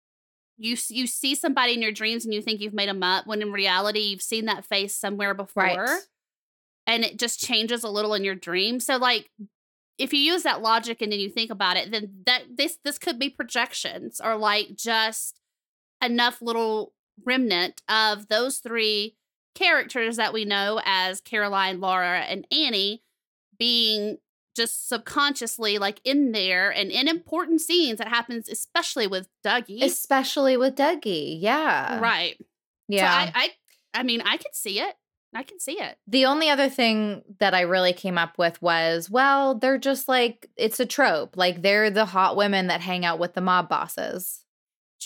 you 0.59 0.77
you 0.89 1.07
see 1.07 1.35
somebody 1.35 1.75
in 1.75 1.83
your 1.83 1.93
dreams 1.93 2.25
and 2.25 2.33
you 2.35 2.41
think 2.43 2.61
you've 2.61 2.73
made 2.75 2.89
them 2.89 3.03
up 3.03 3.27
when 3.27 3.43
in 3.43 3.53
reality 3.53 4.01
you've 4.01 4.23
seen 4.23 4.47
that 4.47 4.65
face 4.65 4.95
somewhere 4.95 5.35
before 5.35 5.63
Right. 5.65 6.01
and 6.87 7.05
it 7.05 7.19
just 7.19 7.41
changes 7.41 7.85
a 7.85 7.89
little 7.91 8.15
in 8.15 8.25
your 8.25 8.35
dream 8.35 8.81
so 8.81 8.97
like 8.97 9.31
if 9.99 10.13
you 10.13 10.21
use 10.21 10.43
that 10.43 10.63
logic 10.63 11.01
and 11.03 11.13
then 11.13 11.21
you 11.21 11.31
think 11.31 11.51
about 11.51 11.77
it 11.77 11.91
then 11.91 12.23
that 12.27 12.43
this 12.57 12.79
this 12.85 12.99
could 12.99 13.19
be 13.19 13.29
projections 13.31 14.21
or 14.23 14.37
like 14.37 14.75
just 14.77 15.41
enough 16.03 16.41
little 16.43 16.93
remnant 17.25 17.83
of 17.89 18.29
those 18.29 18.59
three 18.59 19.17
characters 19.55 20.17
that 20.17 20.35
we 20.35 20.45
know 20.45 20.83
as 20.85 21.23
Caroline, 21.23 21.81
Laura, 21.81 22.21
and 22.21 22.47
Annie 22.53 23.03
being 23.59 24.19
just 24.57 24.89
subconsciously 24.89 25.79
like 25.79 26.01
in 26.05 26.33
there 26.33 26.71
and 26.71 26.91
in 26.91 27.07
important 27.07 27.61
scenes 27.61 27.99
that 27.99 28.09
happens 28.09 28.49
especially 28.49 29.07
with 29.07 29.29
Dougie. 29.45 29.83
Especially 29.83 30.57
with 30.57 30.75
Dougie. 30.75 31.37
Yeah. 31.41 32.01
right. 32.01 32.37
Yeah. 32.89 33.27
So 33.27 33.33
I, 33.35 33.43
I 33.43 34.01
I 34.01 34.03
mean 34.03 34.23
I 34.23 34.37
could 34.39 34.55
see 34.55 34.81
it. 34.81 34.95
I 35.35 35.43
can 35.43 35.61
see 35.61 35.79
it. 35.79 35.99
The 36.07 36.25
only 36.25 36.49
other 36.49 36.71
thing 36.71 37.23
that 37.41 37.53
I 37.53 37.63
really 37.63 37.93
came 37.93 38.17
up 38.17 38.39
with 38.39 38.63
was, 38.63 39.11
well, 39.11 39.55
they're 39.55 39.77
just 39.77 40.09
like 40.09 40.49
it's 40.57 40.81
a 40.81 40.87
trope. 40.87 41.37
Like 41.37 41.61
they're 41.63 41.91
the 41.91 42.07
hot 42.07 42.37
women 42.37 42.69
that 42.69 42.81
hang 42.81 43.05
out 43.05 43.19
with 43.19 43.35
the 43.35 43.43
mob 43.43 43.69
bosses. 43.69 44.43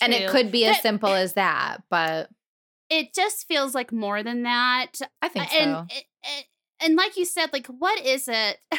And 0.00 0.14
it 0.14 0.30
could 0.30 0.52
be 0.52 0.64
as 0.66 0.76
That- 0.76 0.82
simple 0.82 1.10
as 1.12 1.32
that, 1.34 1.78
but 1.90 2.30
It 2.88 3.12
just 3.12 3.46
feels 3.48 3.74
like 3.74 3.92
more 3.92 4.22
than 4.22 4.44
that. 4.44 4.92
I 5.20 5.28
think 5.28 5.52
and, 5.52 5.88
so. 5.90 5.96
and 5.96 6.44
and 6.82 6.96
like 6.96 7.16
you 7.16 7.24
said, 7.24 7.52
like 7.52 7.66
what 7.66 8.00
is 8.04 8.28
it? 8.28 8.58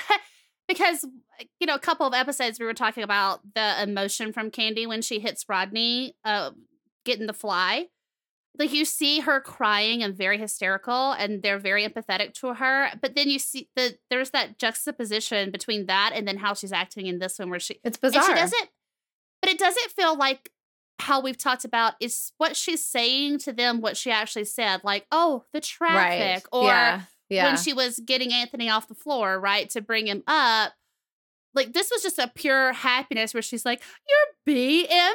because 0.72 1.06
you 1.60 1.68
know, 1.68 1.76
a 1.76 1.80
couple 1.80 2.06
of 2.06 2.14
episodes 2.14 2.60
we 2.60 2.66
were 2.66 2.74
talking 2.74 3.04
about 3.04 3.42
the 3.56 3.84
emotion 3.84 4.32
from 4.34 4.52
Candy 4.52 4.86
when 4.86 5.02
she 5.02 5.20
hits 5.20 5.46
Rodney, 5.50 6.16
uh, 6.24 6.52
getting 7.06 7.28
the 7.28 7.34
fly. 7.34 7.88
Like 8.60 8.74
you 8.74 8.84
see 8.84 9.22
her 9.22 9.40
crying 9.40 10.04
and 10.04 10.16
very 10.16 10.38
hysterical, 10.38 11.14
and 11.14 11.42
they're 11.42 11.58
very 11.58 11.88
empathetic 11.88 12.34
to 12.36 12.54
her. 12.56 12.90
But 13.02 13.16
then 13.16 13.30
you 13.30 13.40
see 13.40 13.70
that 13.76 13.98
there's 14.10 14.32
that 14.32 14.60
juxtaposition 14.60 15.52
between 15.52 15.86
that 15.86 16.12
and 16.14 16.28
then 16.28 16.38
how 16.38 16.54
she's 16.54 16.74
acting 16.74 17.06
in 17.08 17.20
this 17.20 17.40
one, 17.40 17.50
where 17.50 17.60
she 17.60 17.80
It's 17.84 17.98
bizarre. 17.98 18.24
she 18.24 18.34
doesn't, 18.34 18.70
but 19.42 19.50
it 19.50 19.58
doesn't 19.58 19.92
feel 19.92 20.18
like 20.18 20.52
how 21.00 21.22
we've 21.22 21.38
talked 21.38 21.66
about 21.66 21.94
is 22.00 22.34
what 22.38 22.56
she's 22.56 22.86
saying 22.86 23.40
to 23.40 23.54
them, 23.54 23.82
what 23.82 23.98
she 23.98 24.12
actually 24.12 24.46
said, 24.46 24.82
like, 24.84 25.08
oh, 25.12 25.46
the 25.54 25.62
traffic, 25.62 26.46
or 26.52 26.66
yeah. 26.66 27.02
Yeah. 27.32 27.46
when 27.46 27.58
she 27.58 27.74
was 27.74 28.00
getting 28.06 28.32
Anthony 28.34 28.70
off 28.70 28.88
the 28.88 28.94
floor, 28.96 29.40
right, 29.40 29.68
to 29.72 29.82
bring 29.82 30.06
him 30.08 30.22
up. 30.28 30.74
Like, 31.56 31.74
this 31.74 31.90
was 31.92 32.02
just 32.04 32.20
a 32.20 32.32
pure 32.34 32.72
happiness 32.74 33.34
where 33.34 33.42
she's 33.42 33.66
like, 33.66 33.82
your 34.08 34.56
BMW, 34.56 35.14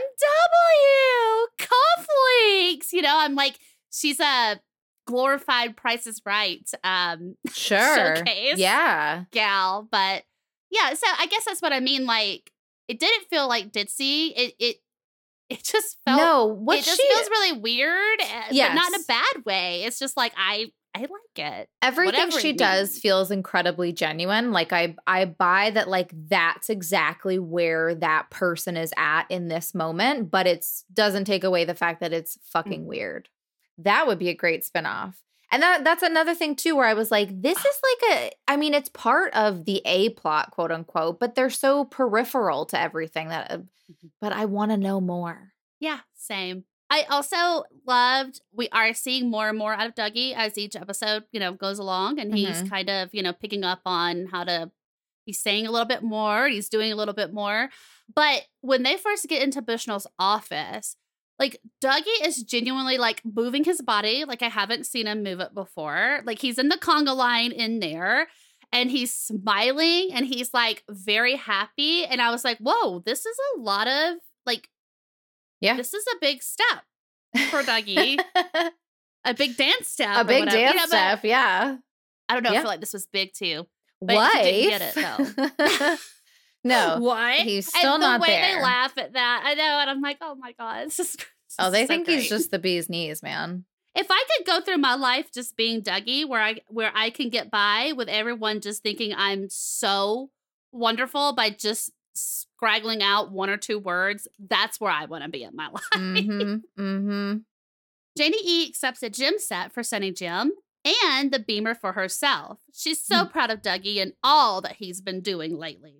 cufflinks. 1.58 2.92
You 2.92 3.02
know, 3.02 3.14
I'm 3.16 3.34
like, 3.34 3.58
she's 3.90 4.20
a 4.20 4.60
glorified 5.06 5.76
Price 5.76 6.06
is 6.06 6.20
Right 6.26 6.68
um, 6.84 7.36
sure. 7.52 8.16
showcase 8.16 8.58
Yeah. 8.58 9.24
gal. 9.30 9.88
But 9.90 10.24
yeah, 10.70 10.94
so 10.94 11.06
I 11.18 11.26
guess 11.26 11.44
that's 11.44 11.62
what 11.62 11.72
I 11.72 11.80
mean. 11.80 12.06
Like, 12.06 12.50
it 12.88 12.98
didn't 12.98 13.28
feel 13.28 13.48
like 13.48 13.72
ditzy. 13.72 14.32
It, 14.36 14.54
it, 14.58 14.76
it 15.48 15.62
just 15.62 15.98
felt 16.04 16.20
no, 16.20 16.46
what 16.46 16.78
it 16.78 16.84
just 16.84 17.00
she 17.00 17.08
feels 17.08 17.28
really 17.30 17.60
weird, 17.60 18.20
uh, 18.20 18.42
but 18.50 18.74
not 18.74 18.92
in 18.92 19.00
a 19.00 19.04
bad 19.06 19.44
way. 19.44 19.84
It's 19.84 19.98
just 19.98 20.16
like 20.16 20.32
I 20.36 20.72
I 20.96 21.00
like 21.00 21.08
it. 21.36 21.68
everything 21.82 22.14
whatever 22.20 22.40
she 22.40 22.52
does 22.54 22.90
means. 22.92 23.00
feels 23.00 23.30
incredibly 23.30 23.92
genuine. 23.92 24.52
Like 24.52 24.72
I 24.72 24.96
I 25.06 25.26
buy 25.26 25.70
that 25.70 25.88
like 25.88 26.10
that's 26.28 26.70
exactly 26.70 27.38
where 27.38 27.94
that 27.96 28.30
person 28.30 28.76
is 28.78 28.92
at 28.96 29.24
in 29.30 29.48
this 29.48 29.74
moment, 29.74 30.30
but 30.30 30.46
it's 30.46 30.84
doesn't 30.92 31.26
take 31.26 31.44
away 31.44 31.64
the 31.64 31.74
fact 31.74 32.00
that 32.00 32.12
it's 32.12 32.38
fucking 32.52 32.82
Mm. 32.84 32.86
weird. 32.86 33.28
That 33.78 34.06
would 34.06 34.18
be 34.18 34.30
a 34.30 34.34
great 34.34 34.64
spinoff. 34.64 35.14
And 35.52 35.62
that 35.62 35.84
that's 35.84 36.02
another 36.02 36.34
thing 36.34 36.56
too 36.56 36.74
where 36.76 36.86
I 36.86 36.94
was 36.94 37.10
like 37.10 37.28
this 37.42 37.58
is 37.58 37.80
like 38.00 38.18
a 38.18 38.30
I 38.48 38.56
mean 38.56 38.72
it's 38.74 38.88
part 38.88 39.34
of 39.34 39.64
the 39.66 39.82
A 39.84 40.08
plot 40.10 40.50
quote 40.52 40.72
unquote, 40.72 41.20
but 41.20 41.34
they're 41.34 41.50
so 41.50 41.84
peripheral 41.84 42.64
to 42.66 42.80
everything 42.80 43.28
that 43.28 43.50
uh, 43.50 43.58
Mhm. 43.58 44.10
but 44.20 44.32
I 44.32 44.46
want 44.46 44.72
to 44.72 44.76
know 44.76 45.00
more. 45.00 45.52
Yeah, 45.78 46.00
same. 46.14 46.64
I 46.96 47.02
also 47.10 47.64
loved 47.86 48.40
we 48.52 48.68
are 48.70 48.94
seeing 48.94 49.30
more 49.30 49.48
and 49.48 49.58
more 49.58 49.74
out 49.74 49.86
of 49.88 49.94
Dougie 49.94 50.34
as 50.34 50.56
each 50.56 50.76
episode, 50.76 51.24
you 51.32 51.40
know, 51.40 51.52
goes 51.52 51.78
along 51.78 52.18
and 52.18 52.34
he's 52.34 52.62
Mhm. 52.62 52.70
kind 52.70 52.88
of, 52.90 53.14
you 53.14 53.22
know, 53.22 53.32
picking 53.32 53.64
up 53.64 53.80
on 53.84 54.26
how 54.26 54.44
to 54.44 54.70
he's 55.26 55.40
saying 55.40 55.66
a 55.66 55.70
little 55.72 55.86
bit 55.86 56.04
more, 56.04 56.46
he's 56.48 56.68
doing 56.68 56.92
a 56.92 56.96
little 56.96 57.12
bit 57.14 57.32
more. 57.34 57.68
But 58.14 58.46
when 58.60 58.84
they 58.84 58.96
first 58.96 59.26
get 59.28 59.42
into 59.42 59.60
Bushnell's 59.60 60.06
office, 60.20 60.96
like 61.38 61.60
Dougie 61.84 62.22
is 62.24 62.42
genuinely 62.44 62.96
like 62.96 63.20
moving 63.24 63.64
his 63.64 63.82
body 63.82 64.24
like 64.24 64.40
I 64.42 64.48
haven't 64.48 64.86
seen 64.86 65.06
him 65.06 65.22
move 65.24 65.40
it 65.40 65.52
before. 65.52 66.22
Like 66.24 66.38
he's 66.38 66.58
in 66.58 66.68
the 66.68 66.78
conga 66.78 67.14
line 67.14 67.52
in 67.52 67.80
there 67.80 68.28
and 68.72 68.90
he's 68.90 69.12
smiling 69.12 70.10
and 70.14 70.24
he's 70.26 70.54
like 70.54 70.82
very 70.88 71.36
happy. 71.36 72.04
And 72.06 72.22
I 72.22 72.30
was 72.30 72.44
like, 72.44 72.58
whoa, 72.58 73.00
this 73.00 73.26
is 73.26 73.36
a 73.56 73.60
lot 73.60 73.88
of 73.88 74.14
like 74.46 74.68
Yeah. 75.60 75.76
this 75.76 75.94
is 75.94 76.04
a 76.14 76.16
big 76.20 76.42
step 76.42 76.84
for 77.50 77.62
Dougie, 77.62 78.18
a 79.24 79.34
big 79.34 79.56
dance 79.56 79.88
step, 79.88 80.16
a 80.18 80.24
big 80.24 80.40
whatever. 80.40 80.56
dance 80.56 80.76
Yeah, 80.76 80.86
step, 80.86 81.24
yeah. 81.24 81.76
I 82.28 82.34
don't 82.34 82.42
know. 82.42 82.52
Yeah. 82.52 82.58
I 82.58 82.62
feel 82.62 82.70
like 82.70 82.80
this 82.80 82.92
was 82.92 83.06
big 83.06 83.32
too. 83.32 83.66
But 84.00 84.16
Wife. 84.16 84.44
he 84.44 84.68
didn't 84.70 84.94
get 84.94 84.96
it, 84.96 85.56
though. 85.56 85.96
no. 86.64 86.98
Why? 87.00 87.36
he's 87.36 87.68
still 87.68 87.94
and 87.94 88.02
the 88.02 88.06
not 88.06 88.20
way 88.20 88.28
there. 88.28 88.56
they 88.56 88.62
laugh 88.62 88.96
at 88.98 89.14
that, 89.14 89.42
I 89.44 89.54
know, 89.54 89.78
and 89.80 89.90
I'm 89.90 90.00
like, 90.00 90.18
oh 90.20 90.34
my 90.34 90.52
god, 90.52 90.86
this 90.86 90.98
is. 91.00 91.12
this 91.12 91.26
Oh, 91.58 91.70
they 91.70 91.84
so 91.84 91.88
think 91.88 92.06
he's 92.06 92.28
just 92.28 92.50
the 92.50 92.58
bee's 92.58 92.88
knees, 92.90 93.22
man. 93.22 93.64
If 93.94 94.08
I 94.10 94.24
could 94.36 94.46
go 94.46 94.60
through 94.60 94.76
my 94.76 94.94
life 94.94 95.32
just 95.32 95.56
being 95.56 95.80
Dougie, 95.80 96.28
where 96.28 96.42
I 96.42 96.56
where 96.68 96.92
I 96.94 97.08
can 97.08 97.30
get 97.30 97.50
by 97.50 97.92
with 97.96 98.08
everyone 98.08 98.60
just 98.60 98.82
thinking 98.82 99.14
I'm 99.16 99.48
so 99.48 100.30
wonderful 100.70 101.32
by 101.32 101.48
just 101.48 101.92
scraggling 102.56 103.02
out 103.02 103.30
one 103.32 103.50
or 103.50 103.56
two 103.56 103.78
words, 103.78 104.26
that's 104.38 104.80
where 104.80 104.90
I 104.90 105.04
want 105.04 105.24
to 105.24 105.30
be 105.30 105.42
in 105.42 105.54
my 105.54 105.68
life. 105.72 105.82
Mm-hmm. 105.94 106.80
Mm-hmm. 106.82 107.36
Janie 108.16 108.38
E 108.44 108.66
accepts 108.68 109.02
a 109.02 109.10
gym 109.10 109.34
set 109.38 109.72
for 109.72 109.82
Sunny 109.82 110.10
Jim 110.10 110.52
and 111.04 111.30
the 111.30 111.38
beamer 111.38 111.74
for 111.74 111.92
herself. 111.92 112.58
She's 112.72 113.02
so 113.02 113.24
Hmm. 113.24 113.30
proud 113.30 113.50
of 113.50 113.60
Dougie 113.62 114.00
and 114.00 114.12
all 114.22 114.60
that 114.62 114.76
he's 114.76 115.00
been 115.00 115.20
doing 115.20 115.58
lately. 115.58 115.96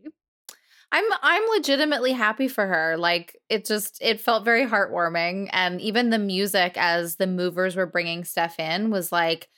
I'm 0.93 1.05
I'm 1.21 1.43
legitimately 1.51 2.13
happy 2.13 2.49
for 2.49 2.67
her. 2.67 2.97
Like 2.97 3.37
it 3.51 3.67
just 3.67 3.99
it 4.01 4.21
felt 4.21 4.45
very 4.45 4.65
heartwarming, 4.65 5.51
and 5.53 5.81
even 5.81 6.11
the 6.11 6.19
music 6.19 6.75
as 6.77 7.17
the 7.17 7.27
movers 7.27 7.75
were 7.77 7.87
bringing 7.87 8.25
stuff 8.25 8.59
in 8.59 8.91
was 8.91 9.13
like. 9.13 9.49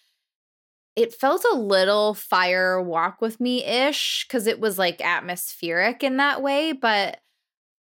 It 0.99 1.15
felt 1.15 1.45
a 1.53 1.57
little 1.57 2.13
fire 2.13 2.83
walk 2.83 3.21
with 3.21 3.39
me 3.39 3.65
ish 3.65 4.27
because 4.27 4.49
it 4.49 4.59
was 4.59 4.81
like 4.81 5.01
atmospheric 5.01 6.03
in 6.03 6.17
that 6.17 6.43
way, 6.43 6.73
but 6.73 7.21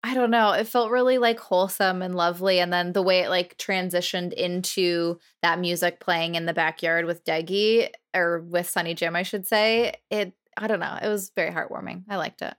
I 0.03 0.13
don't 0.13 0.29
know. 0.29 0.51
It 0.51 0.67
felt 0.67 0.91
really 0.91 1.17
like 1.17 1.39
wholesome 1.39 2.03
and 2.03 2.13
lovely. 2.13 2.59
And 2.59 2.71
then 2.71 2.93
the 2.93 3.01
way 3.01 3.21
it 3.21 3.29
like 3.29 3.57
transitioned 3.57 4.33
into 4.33 5.17
that 5.41 5.59
music 5.59 5.99
playing 5.99 6.35
in 6.35 6.45
the 6.45 6.53
backyard 6.53 7.05
with 7.05 7.23
Dougie 7.23 7.89
or 8.15 8.41
with 8.41 8.69
Sunny 8.69 8.93
Jim, 8.93 9.15
I 9.15 9.23
should 9.23 9.47
say, 9.47 9.95
it, 10.11 10.33
I 10.55 10.67
don't 10.67 10.79
know. 10.79 10.99
It 11.01 11.07
was 11.07 11.31
very 11.35 11.49
heartwarming. 11.49 12.03
I 12.07 12.17
liked 12.17 12.43
it. 12.43 12.53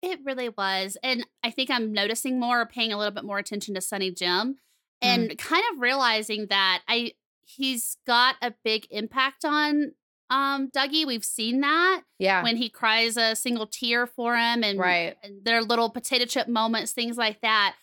It 0.00 0.20
really 0.24 0.48
was. 0.48 0.96
And 1.02 1.26
I 1.42 1.50
think 1.50 1.70
I'm 1.70 1.92
noticing 1.92 2.40
more 2.40 2.64
paying 2.64 2.94
a 2.94 2.96
little 2.96 3.12
bit 3.12 3.24
more 3.24 3.38
attention 3.38 3.74
to 3.74 3.82
Sunny 3.82 4.10
Jim 4.10 4.54
mm. 4.54 4.56
and 5.02 5.36
kind 5.36 5.64
of 5.74 5.82
realizing 5.82 6.46
that 6.46 6.80
I 6.88 7.12
he's 7.46 7.96
got 8.06 8.36
a 8.42 8.52
big 8.64 8.86
impact 8.90 9.44
on 9.44 9.92
um 10.30 10.70
Dougie. 10.70 11.06
We've 11.06 11.24
seen 11.24 11.60
that 11.60 12.02
Yeah. 12.18 12.42
when 12.42 12.56
he 12.56 12.68
cries 12.70 13.16
a 13.16 13.36
single 13.36 13.66
tear 13.66 14.06
for 14.06 14.36
him 14.36 14.64
and, 14.64 14.78
Right. 14.78 15.16
and 15.22 15.44
their 15.44 15.62
little 15.62 15.90
potato 15.90 16.24
chip 16.24 16.48
moments, 16.48 16.92
things 16.92 17.16
like 17.16 17.40
that. 17.42 17.76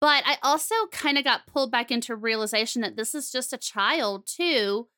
But 0.00 0.22
I 0.26 0.38
also 0.42 0.74
kind 0.92 1.18
of 1.18 1.24
got 1.24 1.46
pulled 1.46 1.70
back 1.72 1.90
into 1.90 2.14
realization 2.16 2.82
that 2.82 2.96
this 2.96 3.14
is 3.14 3.30
just 3.32 3.52
a 3.52 3.58
child 3.58 4.26
too, 4.26 4.88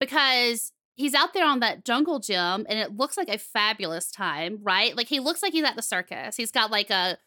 because 0.00 0.72
he's 0.96 1.14
out 1.14 1.34
there 1.34 1.46
on 1.46 1.60
that 1.60 1.84
jungle 1.84 2.20
gym 2.20 2.66
and 2.68 2.78
it 2.78 2.96
looks 2.96 3.16
like 3.16 3.28
a 3.28 3.38
fabulous 3.38 4.10
time, 4.10 4.58
right? 4.62 4.96
Like 4.96 5.08
he 5.08 5.20
looks 5.20 5.42
like 5.42 5.52
he's 5.52 5.64
at 5.64 5.76
the 5.76 5.82
circus. 5.82 6.36
He's 6.36 6.52
got 6.52 6.70
like 6.70 6.90
a 6.90 7.18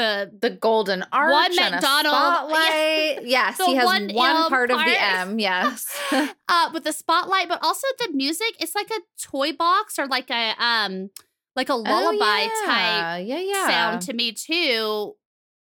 the 0.00 0.30
the 0.40 0.50
golden 0.50 1.04
arch 1.12 1.32
One 1.32 1.50
and 1.58 1.74
a 1.74 1.76
McDonald- 1.76 2.14
spotlight. 2.14 3.26
Yes, 3.26 3.58
The 3.58 3.66
he 3.66 3.74
has 3.74 3.84
one 3.84 4.08
one, 4.14 4.36
M 4.44 4.48
part, 4.48 4.70
of 4.70 4.78
the. 4.78 5.02
M. 5.02 5.38
Yes. 5.38 5.96
uh 6.48 6.70
with 6.72 6.84
the 6.84 6.92
spotlight, 6.92 7.48
but 7.48 7.62
also 7.62 7.86
the 7.98 8.10
music. 8.12 8.54
It's 8.58 8.74
like 8.74 8.90
a 8.90 9.00
toy 9.20 9.52
box 9.52 9.98
or 9.98 10.06
like 10.06 10.30
a 10.30 10.54
um 10.58 11.10
like 11.56 11.68
a 11.68 11.74
lullaby 11.74 12.46
oh, 12.48 12.62
type 12.66 12.76
yeah. 12.76 13.16
Yeah, 13.18 13.38
yeah. 13.40 13.68
sound 13.68 14.02
to 14.02 14.12
me 14.12 14.32
too. 14.32 15.14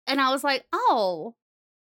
And 0.08 0.20
I 0.20 0.30
was 0.30 0.44
like, 0.44 0.64
oh, 0.72 1.34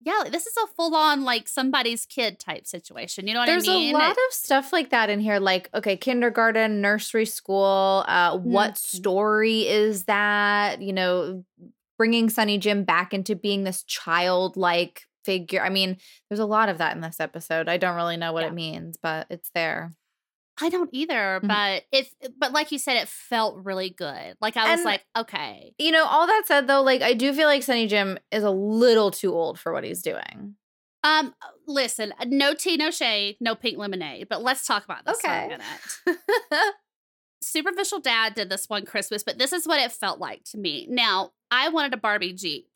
yeah, 0.01 0.23
this 0.31 0.47
is 0.47 0.55
a 0.63 0.67
full 0.69 0.95
on 0.95 1.25
like 1.25 1.49
somebody's 1.49 2.07
kid 2.07 2.39
type 2.39 2.67
situation. 2.67 3.27
You 3.27 3.35
know 3.35 3.41
what 3.41 3.47
There's 3.47 3.69
I 3.69 3.73
mean? 3.73 3.93
There's 3.93 4.05
a 4.05 4.07
lot 4.09 4.13
of 4.13 4.33
stuff 4.33 4.73
like 4.73 4.91
that 4.91 5.11
in 5.11 5.19
here, 5.21 5.39
like 5.41 5.69
okay, 5.75 5.97
kindergarten, 5.97 6.81
nursery 6.81 7.27
school. 7.27 8.05
Uh, 8.07 8.39
what 8.39 8.75
Mhm. 8.75 8.77
story 8.77 9.67
is 9.67 10.05
that? 10.05 10.81
You 10.81 10.93
know, 10.93 11.45
bringing 11.99 12.29
Sunny 12.31 12.59
Jim 12.59 12.85
back 12.85 13.13
into 13.15 13.35
being 13.35 13.65
this 13.65 13.83
childlike 13.85 15.03
figure. 15.25 15.63
I 15.63 15.71
mean, 15.71 15.97
there's 16.29 16.39
a 16.41 16.47
lot 16.47 16.69
of 16.69 16.79
that 16.79 16.95
in 16.95 17.01
this 17.01 17.21
episode. 17.21 17.69
I 17.69 17.77
don't 17.79 17.97
really 17.97 18.17
know 18.17 18.33
what 18.33 18.43
Yeah. 18.43 18.49
it 18.49 18.55
means, 18.55 18.97
but 19.03 19.27
it's 19.31 19.51
there. 19.55 19.93
I 20.61 20.71
don't 20.71 20.89
either, 20.93 21.41
Mhm. 21.43 21.49
but 21.49 21.85
if 21.93 22.15
but 22.39 22.53
like 22.53 22.73
you 22.73 22.79
said, 22.79 22.97
it 22.97 23.09
felt 23.09 23.63
really 23.65 23.91
good. 23.91 24.37
Like 24.41 24.57
I 24.57 24.71
was 24.71 24.81
And- 24.81 24.85
like, 24.85 25.05
okay. 25.17 25.75
You 25.79 25.93
know, 25.93 26.05
all 26.07 26.27
that 26.27 26.45
said 26.47 26.67
though, 26.67 26.83
like 26.83 27.03
I 27.03 27.13
do 27.13 27.33
feel 27.35 27.47
like 27.47 27.63
Sunny 27.63 27.87
Jim 27.87 28.19
is 28.31 28.43
a 28.45 28.51
little 28.51 29.11
too 29.11 29.35
old 29.35 29.59
for 29.61 29.73
what 29.73 29.85
he's 29.85 30.01
doing. 30.01 30.57
Um, 31.05 31.35
listen, 31.67 32.15
no 32.25 32.55
tea, 32.55 32.77
no 32.77 32.91
shade, 32.91 33.37
no 33.41 33.55
pink 33.55 33.77
lemonade. 33.79 34.29
But 34.31 34.43
let's 34.43 34.65
talk 34.67 34.85
about 34.85 35.05
this 35.05 35.21
for 35.21 35.29
a 35.29 35.47
minute. 35.49 35.65
Superficial 37.43 38.01
Dad 38.01 38.35
did 38.35 38.49
this 38.49 38.69
one 38.69 38.85
Christmas, 38.85 39.23
but 39.23 39.39
this 39.39 39.53
is 39.53 39.67
what 39.67 39.81
it 39.81 39.93
felt 39.93 40.19
like 40.19 40.45
to 40.45 40.59
me. 40.59 40.87
Now, 40.89 41.33
I 41.51 41.69
wanted 41.69 41.95
a 41.95 41.99
Barbie 41.99 42.33
Jeep. 42.33 42.69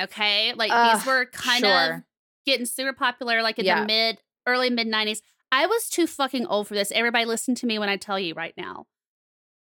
Okay, 0.00 0.52
like 0.54 0.70
these 0.96 1.06
were 1.06 1.26
kind 1.26 1.64
of 1.64 2.02
getting 2.46 2.64
super 2.66 2.92
popular, 2.94 3.42
like 3.42 3.58
in 3.58 3.66
Yeah. 3.66 3.80
the 3.80 3.86
mid, 3.86 4.20
early 4.46 4.70
mid 4.70 4.86
'90s. 4.88 5.20
I 5.52 5.66
was 5.66 5.88
too 5.88 6.06
fucking 6.06 6.46
old 6.46 6.68
for 6.68 6.74
this. 6.74 6.90
Everybody, 6.92 7.24
listen 7.26 7.54
to 7.56 7.66
me 7.66 7.78
when 7.78 7.88
I 7.88 7.96
tell 7.96 8.18
you 8.18 8.34
right 8.34 8.54
now. 8.56 8.86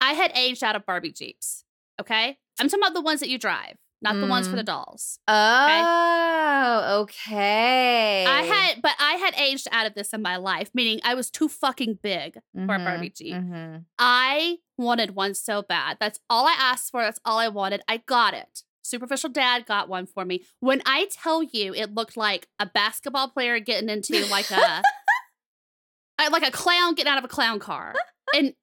I 0.01 0.15
had 0.15 0.33
aged 0.35 0.65
out 0.65 0.75
of 0.77 0.87
Barbie 0.87 1.13
Jeeps. 1.13 1.65
Okay, 2.01 2.39
I'm 2.59 2.69
talking 2.69 2.83
about 2.83 2.95
the 2.95 3.03
ones 3.03 3.21
that 3.21 3.29
you 3.29 3.39
drive, 3.39 3.77
not 4.03 4.21
the 4.21 4.27
ones 4.27 4.47
for 4.49 4.55
Mm. 4.55 4.57
the 4.57 4.63
dolls. 4.65 5.19
Oh, 5.29 7.01
okay. 7.03 8.25
I 8.27 8.43
had, 8.43 8.83
but 8.83 8.93
I 8.99 9.15
had 9.15 9.35
aged 9.39 9.69
out 9.71 9.87
of 9.87 9.95
this 9.95 10.13
in 10.13 10.23
my 10.23 10.37
life, 10.37 10.71
meaning 10.75 11.01
I 11.05 11.15
was 11.15 11.31
too 11.31 11.49
fucking 11.49 11.99
big 12.03 12.35
for 12.55 12.75
a 12.75 12.79
Mhm, 12.79 12.85
Barbie 12.85 13.11
Jeep. 13.11 13.35
mhm. 13.35 13.85
I 13.99 14.59
wanted 14.77 15.15
one 15.15 15.35
so 15.35 15.63
bad. 15.63 15.99
That's 16.01 16.19
all 16.29 16.47
I 16.47 16.55
asked 16.59 16.91
for. 16.91 17.03
That's 17.03 17.21
all 17.25 17.39
I 17.39 17.49
wanted. 17.49 17.83
I 17.89 17.99
got 17.99 18.35
it. 18.35 18.63
Superficial 18.85 19.31
Dad 19.31 19.65
got 19.67 19.89
one 19.89 20.07
for 20.07 20.25
me. 20.25 20.45
When 20.61 20.83
I 20.85 21.07
tell 21.11 21.43
you, 21.43 21.73
it 21.75 21.95
looked 21.95 22.17
like 22.17 22.49
a 22.59 22.67
basketball 22.67 23.29
player 23.29 23.61
getting 23.61 23.89
into 23.89 24.27
like 24.27 24.51
a 24.51 24.83
like 26.31 26.47
a 26.47 26.51
clown 26.51 26.95
getting 26.95 27.11
out 27.11 27.19
of 27.19 27.25
a 27.25 27.29
clown 27.29 27.59
car, 27.59 27.95
and 28.35 28.55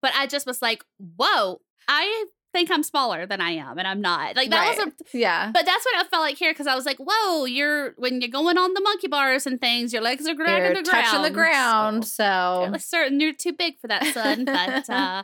but 0.00 0.12
I 0.14 0.26
just 0.26 0.46
was 0.46 0.62
like, 0.62 0.84
whoa, 0.98 1.60
I 1.88 2.26
think 2.52 2.70
I'm 2.70 2.82
smaller 2.82 3.26
than 3.26 3.40
I 3.40 3.52
am, 3.52 3.78
and 3.78 3.86
I'm 3.88 4.00
not. 4.00 4.36
Like 4.36 4.50
that 4.50 4.76
was 4.76 4.86
a 4.86 5.16
Yeah. 5.18 5.50
but 5.52 5.64
that's 5.66 5.84
what 5.84 5.96
I 5.96 6.08
felt 6.08 6.22
like 6.22 6.36
here 6.36 6.52
because 6.52 6.66
I 6.66 6.74
was 6.74 6.84
like, 6.86 6.98
"Whoa, 6.98 7.44
you're 7.46 7.92
when 7.96 8.20
you're 8.20 8.30
going 8.30 8.58
on 8.58 8.74
the 8.74 8.80
monkey 8.80 9.08
bars 9.08 9.46
and 9.46 9.60
things, 9.60 9.92
your 9.92 10.02
legs 10.02 10.28
are 10.28 10.34
grabbing 10.34 10.74
the 10.74 10.82
ground, 10.82 11.04
touching 11.06 11.22
the 11.22 11.30
ground. 11.30 12.06
So, 12.06 12.12
So, 12.64 12.64
you're 12.70 12.78
certain 12.78 13.20
you're 13.20 13.32
too 13.32 13.52
big 13.52 13.78
for 13.80 13.88
that, 13.88 14.04
son." 14.14 14.44
but 14.44 14.88
uh, 14.90 15.22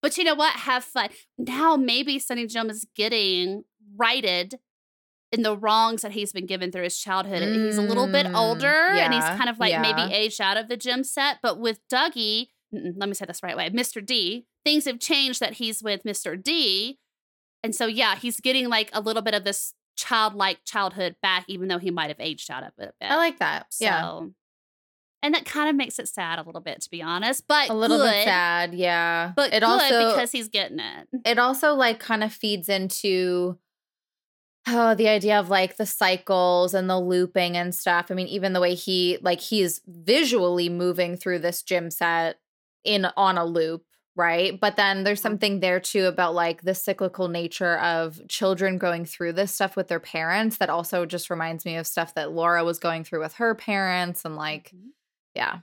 but 0.00 0.16
you 0.18 0.24
know 0.24 0.34
what? 0.34 0.54
Have 0.56 0.82
fun. 0.84 1.08
Now 1.38 1.76
maybe 1.76 2.18
Sunny 2.18 2.46
Jim 2.46 2.70
is 2.70 2.86
getting 2.96 3.64
righted 3.96 4.58
in 5.30 5.42
the 5.42 5.56
wrongs 5.56 6.02
that 6.02 6.12
he's 6.12 6.30
been 6.32 6.44
given 6.44 6.70
through 6.70 6.82
his 6.82 6.98
childhood. 6.98 7.42
And 7.42 7.64
he's 7.64 7.78
a 7.78 7.82
little 7.82 8.06
bit 8.06 8.26
Mm, 8.26 8.34
older 8.36 8.66
and 8.66 9.14
he's 9.14 9.24
kind 9.24 9.48
of 9.48 9.58
like 9.58 9.70
yeah. 9.70 9.80
maybe 9.80 10.12
aged 10.12 10.42
out 10.42 10.58
of 10.58 10.68
the 10.68 10.76
gym 10.76 11.04
set. 11.04 11.38
But 11.42 11.58
with 11.58 11.80
Dougie, 11.90 12.48
let 12.72 13.08
me 13.08 13.14
say 13.14 13.26
this 13.26 13.40
the 13.40 13.46
right 13.46 13.56
way, 13.56 13.70
Mr. 13.70 14.04
D, 14.04 14.46
things 14.64 14.84
have 14.86 14.98
changed 14.98 15.40
that 15.40 15.54
he's 15.54 15.82
with 15.82 16.02
Mr. 16.04 16.42
D. 16.42 16.98
And 17.62 17.74
so, 17.74 17.86
yeah, 17.86 18.16
he's 18.16 18.40
getting 18.40 18.68
like 18.68 18.90
a 18.92 19.00
little 19.00 19.22
bit 19.22 19.34
of 19.34 19.44
this 19.44 19.74
childlike 19.96 20.60
childhood 20.64 21.16
back, 21.22 21.44
even 21.48 21.68
though 21.68 21.78
he 21.78 21.90
might 21.90 22.08
have 22.08 22.20
aged 22.20 22.50
out 22.50 22.62
of 22.64 22.72
it 22.78 22.88
a 22.88 22.92
bit. 23.00 23.10
I 23.10 23.16
like 23.16 23.38
that. 23.38 23.66
so, 23.70 23.84
yeah. 23.84 24.20
And 25.24 25.34
that 25.34 25.44
kind 25.44 25.70
of 25.70 25.76
makes 25.76 26.00
it 26.00 26.08
sad 26.08 26.40
a 26.40 26.42
little 26.42 26.60
bit, 26.60 26.80
to 26.80 26.90
be 26.90 27.00
honest. 27.00 27.44
But 27.46 27.70
A 27.70 27.74
little 27.74 27.98
good, 27.98 28.10
bit 28.10 28.24
sad. 28.24 28.74
Yeah. 28.74 29.32
But 29.36 29.52
it 29.52 29.62
also 29.62 30.10
because 30.10 30.32
he's 30.32 30.48
getting 30.48 30.80
it. 30.80 31.08
it 31.24 31.38
also 31.38 31.74
like 31.74 32.00
kind 32.00 32.24
of 32.24 32.32
feeds 32.32 32.68
into 32.68 33.56
oh 34.66 34.94
the 34.94 35.08
idea 35.08 35.38
of 35.38 35.48
like 35.48 35.76
the 35.76 35.86
cycles 35.86 36.74
and 36.74 36.88
the 36.88 36.98
looping 36.98 37.56
and 37.56 37.74
stuff 37.74 38.06
i 38.10 38.14
mean 38.14 38.28
even 38.28 38.52
the 38.52 38.60
way 38.60 38.74
he 38.74 39.18
like 39.20 39.40
he's 39.40 39.80
visually 39.86 40.68
moving 40.68 41.16
through 41.16 41.40
this 41.40 41.62
gym 41.62 41.90
set 41.90 42.36
in 42.84 43.06
on 43.16 43.38
a 43.38 43.44
loop 43.44 43.84
right 44.16 44.60
but 44.60 44.76
then 44.76 45.04
there's 45.04 45.20
Mhm. 45.20 45.22
something 45.22 45.60
there 45.60 45.80
too 45.80 46.04
about 46.06 46.34
like 46.34 46.62
the 46.62 46.74
cyclical 46.74 47.28
nature 47.28 47.78
of 47.78 48.20
children 48.28 48.76
going 48.78 49.04
through 49.06 49.32
this 49.32 49.54
stuff 49.54 49.74
with 49.76 49.88
their 49.88 50.00
parents 50.00 50.58
that 50.58 50.68
also 50.70 51.06
just 51.06 51.30
reminds 51.30 51.64
me 51.64 51.76
of 51.76 51.86
stuff 51.86 52.14
that 52.14 52.32
laura 52.32 52.64
was 52.64 52.78
going 52.78 53.04
through 53.04 53.20
with 53.20 53.34
her 53.34 53.54
parents 53.54 54.24
and 54.24 54.36
like 54.36 54.70
Mhm. 54.74 54.90
yeah 55.34 55.60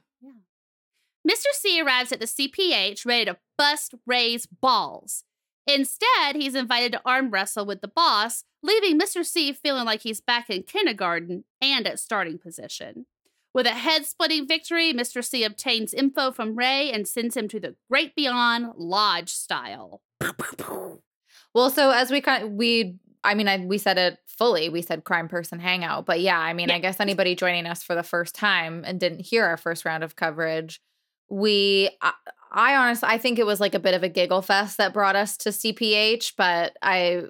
Mr. 1.27 1.51
C 1.53 1.81
arrives 1.81 2.11
at 2.11 2.19
the 2.19 2.25
CPH 2.25 3.05
ready 3.05 3.25
to 3.25 3.37
bust 3.57 3.93
Ray's 4.05 4.45
balls. 4.45 5.25
Instead, 5.67 6.35
he's 6.35 6.55
invited 6.55 6.93
to 6.93 7.01
arm 7.05 7.29
wrestle 7.29 7.65
with 7.65 7.81
the 7.81 7.89
boss, 7.89 8.45
leaving 8.63 8.97
Mr. 8.97 9.23
C 9.25 9.51
feeling 9.53 9.85
like 9.85 10.01
he's 10.01 10.21
back 10.21 10.49
in 10.49 10.63
kindergarten 10.63 11.43
and 11.61 11.85
at 11.85 11.99
starting 11.99 12.39
position. 12.39 13.05
With 13.53 13.65
a 13.65 13.71
head 13.71 14.05
splitting 14.05 14.47
victory, 14.47 14.93
Mr. 14.93 15.23
C 15.23 15.43
obtains 15.43 15.93
info 15.93 16.31
from 16.31 16.55
Ray 16.55 16.91
and 16.91 17.07
sends 17.07 17.35
him 17.35 17.47
to 17.49 17.59
the 17.59 17.75
Great 17.89 18.15
Beyond 18.15 18.73
Lodge 18.77 19.31
style. 19.31 20.01
Well, 21.53 21.69
so 21.71 21.89
as 21.91 22.11
we 22.11 22.21
kind 22.21 22.43
of, 22.43 22.51
we 22.51 22.99
I 23.23 23.33
mean, 23.33 23.47
I, 23.47 23.57
we 23.57 23.77
said 23.77 23.97
it 23.97 24.17
fully. 24.27 24.69
We 24.69 24.81
said 24.81 25.03
crime 25.03 25.27
person 25.27 25.59
hangout, 25.59 26.05
but 26.05 26.21
yeah, 26.21 26.39
I 26.39 26.53
mean, 26.53 26.69
Yeah. 26.69 26.75
I 26.75 26.79
guess 26.79 26.99
anybody 26.99 27.35
joining 27.35 27.65
us 27.65 27.83
for 27.83 27.95
the 27.95 28.03
first 28.03 28.33
time 28.35 28.83
and 28.85 28.99
didn't 28.99 29.25
hear 29.25 29.43
our 29.45 29.57
first 29.57 29.83
round 29.83 30.03
of 30.03 30.15
coverage, 30.15 30.79
we, 31.29 31.89
I, 32.01 32.13
I 32.51 32.75
honestly, 32.75 33.07
I 33.09 33.17
think 33.17 33.37
it 33.37 33.45
was 33.45 33.59
like 33.59 33.75
a 33.75 33.79
bit 33.79 33.93
of 33.93 34.03
a 34.03 34.09
giggle 34.09 34.41
fest 34.41 34.77
that 34.77 34.93
brought 34.93 35.15
us 35.15 35.37
to 35.37 35.49
CPH, 35.49 36.33
but 36.35 36.75
I, 36.81 37.23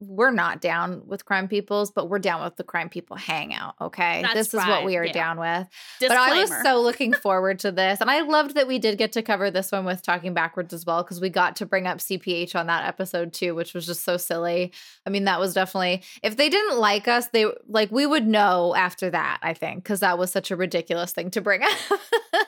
we're 0.00 0.32
not 0.32 0.60
down 0.60 1.02
with 1.06 1.24
crime 1.24 1.46
peoples, 1.46 1.92
but 1.92 2.08
we're 2.08 2.18
down 2.18 2.42
with 2.42 2.56
the 2.56 2.64
crime 2.64 2.88
people 2.88 3.16
hangout. 3.16 3.74
Okay, 3.80 4.22
That's 4.22 4.34
this 4.34 4.54
is 4.54 4.66
what 4.66 4.84
we 4.84 4.96
are 4.96 5.04
yeah. 5.04 5.12
down 5.12 5.38
with. 5.38 5.68
Disclaimer. 6.00 6.24
But 6.28 6.32
I 6.32 6.40
was 6.40 6.50
so 6.62 6.80
looking 6.80 7.12
forward 7.22 7.60
to 7.60 7.70
this. 7.70 8.00
And 8.00 8.10
I 8.10 8.22
loved 8.22 8.56
that 8.56 8.66
we 8.66 8.78
did 8.80 8.98
get 8.98 9.12
to 9.12 9.22
cover 9.22 9.50
this 9.50 9.70
one 9.70 9.84
with 9.84 10.02
Talking 10.02 10.34
Backwards 10.34 10.74
as 10.74 10.84
well, 10.84 11.02
because 11.02 11.20
we 11.20 11.30
got 11.30 11.56
to 11.56 11.66
bring 11.66 11.86
up 11.86 11.98
CPH 11.98 12.56
on 12.56 12.66
that 12.66 12.86
episode 12.86 13.32
too, 13.32 13.54
which 13.54 13.74
was 13.74 13.86
just 13.86 14.02
so 14.02 14.16
silly. 14.16 14.72
I 15.06 15.10
mean, 15.10 15.24
that 15.24 15.38
was 15.38 15.54
definitely, 15.54 16.02
if 16.22 16.36
they 16.36 16.48
didn't 16.48 16.78
like 16.78 17.06
us, 17.06 17.28
they 17.28 17.46
like, 17.68 17.92
we 17.92 18.06
would 18.06 18.26
know 18.26 18.74
after 18.74 19.08
that, 19.10 19.38
I 19.42 19.54
think, 19.54 19.84
because 19.84 20.00
that 20.00 20.18
was 20.18 20.32
such 20.32 20.50
a 20.50 20.56
ridiculous 20.56 21.12
thing 21.12 21.30
to 21.30 21.40
bring 21.40 21.62
up. 21.62 22.00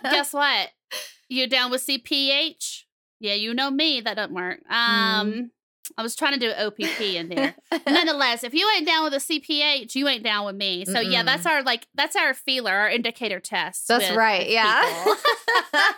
Guess 0.02 0.32
what? 0.32 0.70
You 1.28 1.46
down 1.48 1.70
with 1.70 1.86
CPH? 1.86 2.82
Yeah, 3.20 3.34
you 3.34 3.54
know 3.54 3.70
me. 3.70 4.00
That 4.00 4.14
doesn't 4.16 4.34
work. 4.34 4.58
Um, 4.70 5.50
I 5.96 6.02
was 6.02 6.14
trying 6.16 6.34
to 6.34 6.38
do 6.38 6.52
OPP 6.52 7.00
in 7.00 7.28
there. 7.28 7.54
Nonetheless, 7.86 8.44
if 8.44 8.52
you 8.54 8.68
ain't 8.76 8.86
down 8.86 9.04
with 9.04 9.14
a 9.14 9.18
CPH, 9.18 9.94
you 9.94 10.08
ain't 10.08 10.22
down 10.24 10.44
with 10.44 10.56
me. 10.56 10.84
So 10.84 11.00
yeah, 11.00 11.22
Mm-mm. 11.22 11.26
that's 11.26 11.46
our 11.46 11.62
like 11.62 11.86
that's 11.94 12.16
our 12.16 12.34
feeler, 12.34 12.72
our 12.72 12.90
indicator 12.90 13.40
test. 13.40 13.88
That's 13.88 14.08
with- 14.08 14.16
right. 14.16 14.46
with 14.46 14.52
Yeah. 14.52 15.14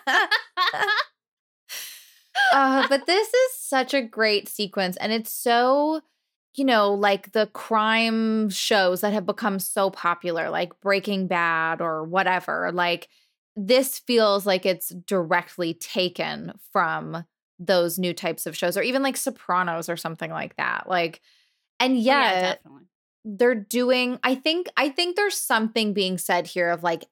uh, 2.52 2.86
but 2.88 3.06
this 3.06 3.28
is 3.28 3.52
such 3.58 3.94
a 3.94 4.02
great 4.02 4.48
sequence 4.48 4.96
and 4.98 5.12
it's 5.12 5.32
so 5.32 6.00
you 6.54 6.64
know 6.64 6.92
like 6.94 7.32
the 7.32 7.46
crime 7.48 8.48
shows 8.50 9.00
that 9.00 9.12
have 9.12 9.26
become 9.26 9.58
so 9.58 9.90
popular 9.90 10.48
like 10.50 10.78
breaking 10.80 11.26
bad 11.26 11.80
or 11.80 12.04
whatever 12.04 12.70
like 12.72 13.08
this 13.66 13.98
feels 13.98 14.46
like 14.46 14.64
it's 14.64 14.90
directly 14.90 15.74
taken 15.74 16.52
from 16.72 17.24
those 17.58 17.98
new 17.98 18.12
types 18.14 18.46
of 18.46 18.56
shows 18.56 18.76
or 18.76 18.82
even 18.82 19.02
like 19.02 19.16
sopranos 19.16 19.88
or 19.88 19.96
something 19.96 20.30
like 20.30 20.54
that 20.56 20.88
like 20.88 21.20
and 21.80 21.94
Oh, 21.94 22.00
yeah, 22.00 22.54
they're 23.24 23.54
doing 23.56 24.18
i 24.22 24.34
think 24.34 24.68
i 24.76 24.88
think 24.88 25.16
there's 25.16 25.36
something 25.36 25.92
being 25.92 26.18
said 26.18 26.46
here 26.46 26.70
of 26.70 26.84
like 26.84 27.06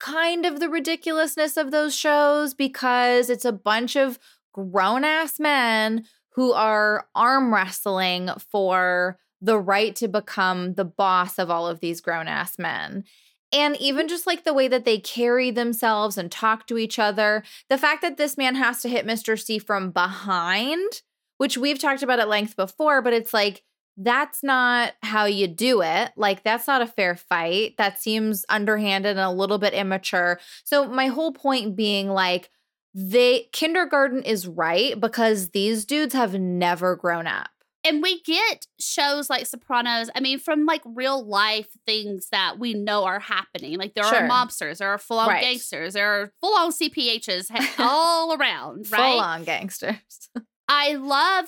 kind 0.00 0.46
of 0.46 0.60
the 0.60 0.70
ridiculousness 0.70 1.58
of 1.58 1.70
those 1.70 1.94
shows 1.94 2.54
because 2.54 3.28
it's 3.28 3.44
a 3.44 3.52
bunch 3.52 3.94
of 3.94 4.18
grown 4.52 5.04
ass 5.04 5.38
men 5.38 6.04
who 6.30 6.52
are 6.52 7.06
arm 7.14 7.52
wrestling 7.52 8.30
for 8.50 9.18
the 9.42 9.58
right 9.58 9.94
to 9.96 10.08
become 10.08 10.74
the 10.74 10.84
boss 10.84 11.38
of 11.38 11.50
all 11.50 11.66
of 11.66 11.80
these 11.80 12.00
grown 12.00 12.28
ass 12.28 12.58
men. 12.58 13.04
And 13.52 13.76
even 13.76 14.08
just 14.08 14.26
like 14.26 14.44
the 14.44 14.54
way 14.54 14.66
that 14.68 14.84
they 14.84 14.98
carry 14.98 15.50
themselves 15.50 16.16
and 16.16 16.30
talk 16.32 16.66
to 16.66 16.78
each 16.78 16.98
other, 16.98 17.42
the 17.68 17.78
fact 17.78 18.02
that 18.02 18.16
this 18.16 18.38
man 18.38 18.54
has 18.54 18.80
to 18.82 18.88
hit 18.88 19.06
Mr. 19.06 19.38
C 19.38 19.58
from 19.58 19.90
behind, 19.90 21.02
which 21.38 21.58
we've 21.58 21.78
talked 21.78 22.02
about 22.02 22.18
at 22.18 22.28
length 22.28 22.56
before, 22.56 23.02
but 23.02 23.12
it's 23.12 23.34
like, 23.34 23.62
that's 23.98 24.42
not 24.42 24.94
how 25.02 25.26
you 25.26 25.46
do 25.46 25.82
it. 25.82 26.12
Like, 26.16 26.42
that's 26.42 26.66
not 26.66 26.80
a 26.80 26.86
fair 26.86 27.14
fight. 27.14 27.76
That 27.76 28.00
seems 28.00 28.46
underhanded 28.48 29.10
and 29.10 29.20
a 29.20 29.30
little 29.30 29.58
bit 29.58 29.74
immature. 29.74 30.40
So, 30.64 30.88
my 30.88 31.08
whole 31.08 31.32
point 31.32 31.76
being 31.76 32.08
like, 32.08 32.50
they 32.94 33.48
kindergarten 33.52 34.22
is 34.22 34.46
right 34.46 34.98
because 34.98 35.50
these 35.50 35.84
dudes 35.84 36.14
have 36.14 36.34
never 36.38 36.96
grown 36.96 37.26
up. 37.26 37.50
And 37.84 38.00
we 38.02 38.20
get 38.22 38.66
shows 38.78 39.28
like 39.28 39.44
Sopranos, 39.46 40.08
I 40.14 40.20
mean, 40.20 40.38
from 40.38 40.66
like 40.66 40.82
real 40.84 41.24
life 41.24 41.68
things 41.84 42.28
that 42.30 42.58
we 42.58 42.74
know 42.74 43.04
are 43.04 43.18
happening. 43.18 43.76
Like 43.78 43.94
there 43.94 44.04
Sure. 44.04 44.24
are 44.24 44.28
mobsters, 44.28 44.78
there 44.78 44.90
are 44.90 44.98
full 44.98 45.18
on 45.18 45.28
Right. 45.28 45.42
gangsters, 45.42 45.94
there 45.94 46.06
are 46.22 46.32
full 46.40 46.54
on 46.56 46.70
CPHs 46.70 47.50
all 47.80 48.34
around, 48.34 48.90
right? 48.92 49.10
Full 49.12 49.20
on 49.20 49.44
gangsters. 49.44 49.96
I 50.68 50.94
love 50.94 51.46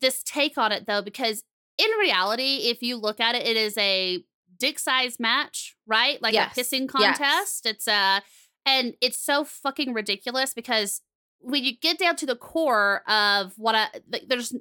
this 0.00 0.22
take 0.22 0.58
on 0.58 0.70
it 0.70 0.86
though, 0.86 1.00
because 1.02 1.44
in 1.78 1.90
reality, 1.98 2.68
if 2.68 2.82
you 2.82 2.96
look 2.96 3.18
at 3.18 3.34
it, 3.34 3.46
it 3.46 3.56
is 3.56 3.76
a 3.78 4.22
dick 4.58 4.78
size 4.78 5.18
match, 5.18 5.74
right? 5.86 6.20
Like 6.20 6.34
Yes. 6.34 6.56
a 6.56 6.60
pissing 6.60 6.90
Yes. 6.98 7.16
contest. 7.18 7.66
It's 7.66 7.88
uh 7.88 8.20
and 8.66 8.94
it's 9.00 9.18
so 9.18 9.44
fucking 9.44 9.92
ridiculous 9.94 10.52
because 10.54 11.00
when 11.40 11.64
you 11.64 11.76
get 11.76 11.98
down 11.98 12.16
to 12.16 12.26
the 12.26 12.36
core 12.36 13.02
of 13.08 13.54
what 13.56 13.74
I 13.74 13.88
th- 14.12 14.24
there's 14.28 14.54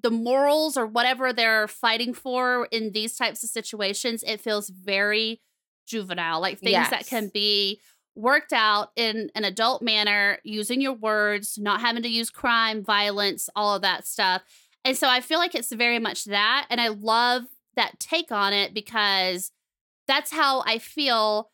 the 0.00 0.10
morals 0.10 0.76
or 0.76 0.86
whatever 0.86 1.32
they're 1.32 1.68
fighting 1.68 2.14
for 2.14 2.66
in 2.70 2.92
these 2.92 3.16
types 3.16 3.42
of 3.44 3.50
situations, 3.50 4.22
it 4.26 4.40
feels 4.40 4.68
very 4.68 5.40
juvenile, 5.86 6.40
like 6.40 6.58
things 6.58 6.90
that 6.90 7.06
can 7.06 7.30
be 7.32 7.80
worked 8.14 8.52
out 8.52 8.90
in 8.96 9.30
an 9.34 9.44
adult 9.44 9.82
manner 9.82 10.38
using 10.44 10.80
your 10.80 10.92
words, 10.92 11.58
not 11.58 11.80
having 11.80 12.02
to 12.02 12.08
use 12.08 12.30
crime, 12.30 12.82
violence, 12.84 13.48
all 13.56 13.76
of 13.76 13.82
that 13.82 14.06
stuff. 14.06 14.42
And 14.84 14.96
so 14.96 15.08
I 15.08 15.20
feel 15.20 15.38
like 15.38 15.54
it's 15.54 15.72
very 15.72 15.98
much 15.98 16.24
that. 16.24 16.66
And 16.68 16.80
I 16.80 16.88
love 16.88 17.44
that 17.76 17.98
take 18.00 18.30
on 18.32 18.52
it 18.52 18.74
because 18.74 19.50
that's 20.06 20.32
how 20.32 20.62
I 20.66 20.78
feel 20.78 21.50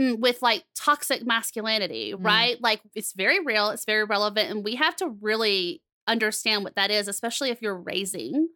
mm, 0.00 0.18
with 0.18 0.42
like 0.42 0.64
toxic 0.74 1.24
masculinity, 1.24 2.14
Mm. 2.14 2.24
right? 2.24 2.60
Like 2.60 2.80
it's 2.94 3.12
very 3.12 3.40
real, 3.44 3.70
it's 3.70 3.84
very 3.84 4.04
relevant. 4.04 4.50
And 4.50 4.64
we 4.64 4.76
have 4.76 4.96
to 4.96 5.08
really 5.20 5.82
understand 6.06 6.64
what 6.64 6.74
that 6.76 6.90
is, 6.90 7.08
especially 7.08 7.50
if 7.50 7.62
you're 7.62 7.76
raising 7.76 8.48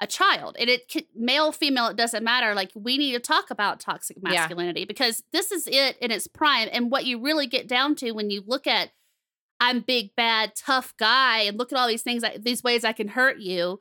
a 0.00 0.06
child. 0.06 0.56
And 0.58 0.68
it 0.68 0.88
can, 0.88 1.04
male, 1.14 1.52
female, 1.52 1.86
it 1.88 1.96
doesn't 1.96 2.22
matter. 2.22 2.54
Like 2.54 2.70
we 2.74 2.98
need 2.98 3.12
to 3.12 3.18
talk 3.20 3.50
about 3.50 3.80
toxic 3.80 4.18
Yeah. 4.22 4.30
masculinity 4.30 4.84
because 4.84 5.22
this 5.32 5.50
is 5.50 5.66
it 5.66 5.96
in 5.98 6.10
its 6.10 6.26
prime. 6.26 6.68
And 6.70 6.90
what 6.90 7.06
you 7.06 7.18
really 7.20 7.46
get 7.46 7.66
down 7.66 7.94
to 7.96 8.12
when 8.12 8.30
you 8.30 8.42
look 8.46 8.66
at 8.66 8.90
I'm 9.58 9.80
big, 9.80 10.14
bad, 10.14 10.52
tough 10.54 10.94
guy, 10.98 11.40
and 11.40 11.56
look 11.56 11.72
at 11.72 11.78
all 11.78 11.88
these 11.88 12.02
things, 12.02 12.22
these 12.38 12.62
ways 12.62 12.84
I 12.84 12.92
can 12.92 13.08
hurt 13.08 13.38
you. 13.38 13.80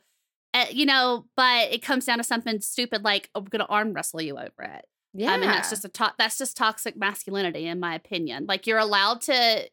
Uh, 0.54 0.68
you 0.72 0.86
know, 0.86 1.26
but 1.36 1.70
it 1.74 1.82
comes 1.82 2.06
down 2.06 2.18
to 2.18 2.24
something 2.24 2.62
stupid 2.62 3.04
like 3.04 3.30
I'm 3.36 3.44
gonna 3.44 3.66
arm 3.66 3.92
wrestle 3.92 4.22
you 4.22 4.38
over 4.38 4.64
it. 4.64 4.86
Yeah. 5.14 5.34
I 5.34 5.38
mean, 5.38 5.50
that's 5.50 5.70
just 5.70 5.84
a 5.84 5.90
to- 5.90 6.14
that's 6.18 6.38
just 6.38 6.56
toxic 6.56 6.96
masculinity, 6.96 7.68
in 7.68 7.82
my 7.82 7.94
opinion. 7.94 8.46
Like 8.48 8.66
you're 8.68 8.80
allowed 8.80 9.20
to 9.24 9.70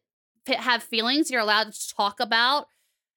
have 0.47 0.83
feelings, 0.83 1.31
you're 1.31 1.39
allowed 1.39 1.71
to 1.71 1.95
talk 1.95 2.19
about 2.19 2.67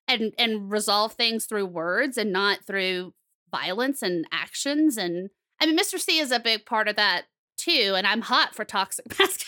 and 0.09 0.33
and 0.38 0.71
resolve 0.71 1.12
things 1.12 1.47
through 1.47 1.66
words 1.66 2.16
and 2.16 2.33
not 2.33 2.64
through 2.64 3.14
violence 3.51 4.03
and 4.03 4.27
actions. 4.33 4.97
And 4.97 5.31
I 5.61 5.66
mean, 5.66 5.79
Mr. 5.79 5.99
C 5.99 6.19
is 6.19 6.31
a 6.31 6.40
big 6.40 6.66
part 6.66 6.88
of 6.88 6.97
that 6.97 7.25
too. 7.57 7.95
And 7.97 8.07
I'm 8.07 8.23
hot 8.23 8.55
for 8.55 8.64
toxic 8.64 9.07
masculinity. 9.19 9.47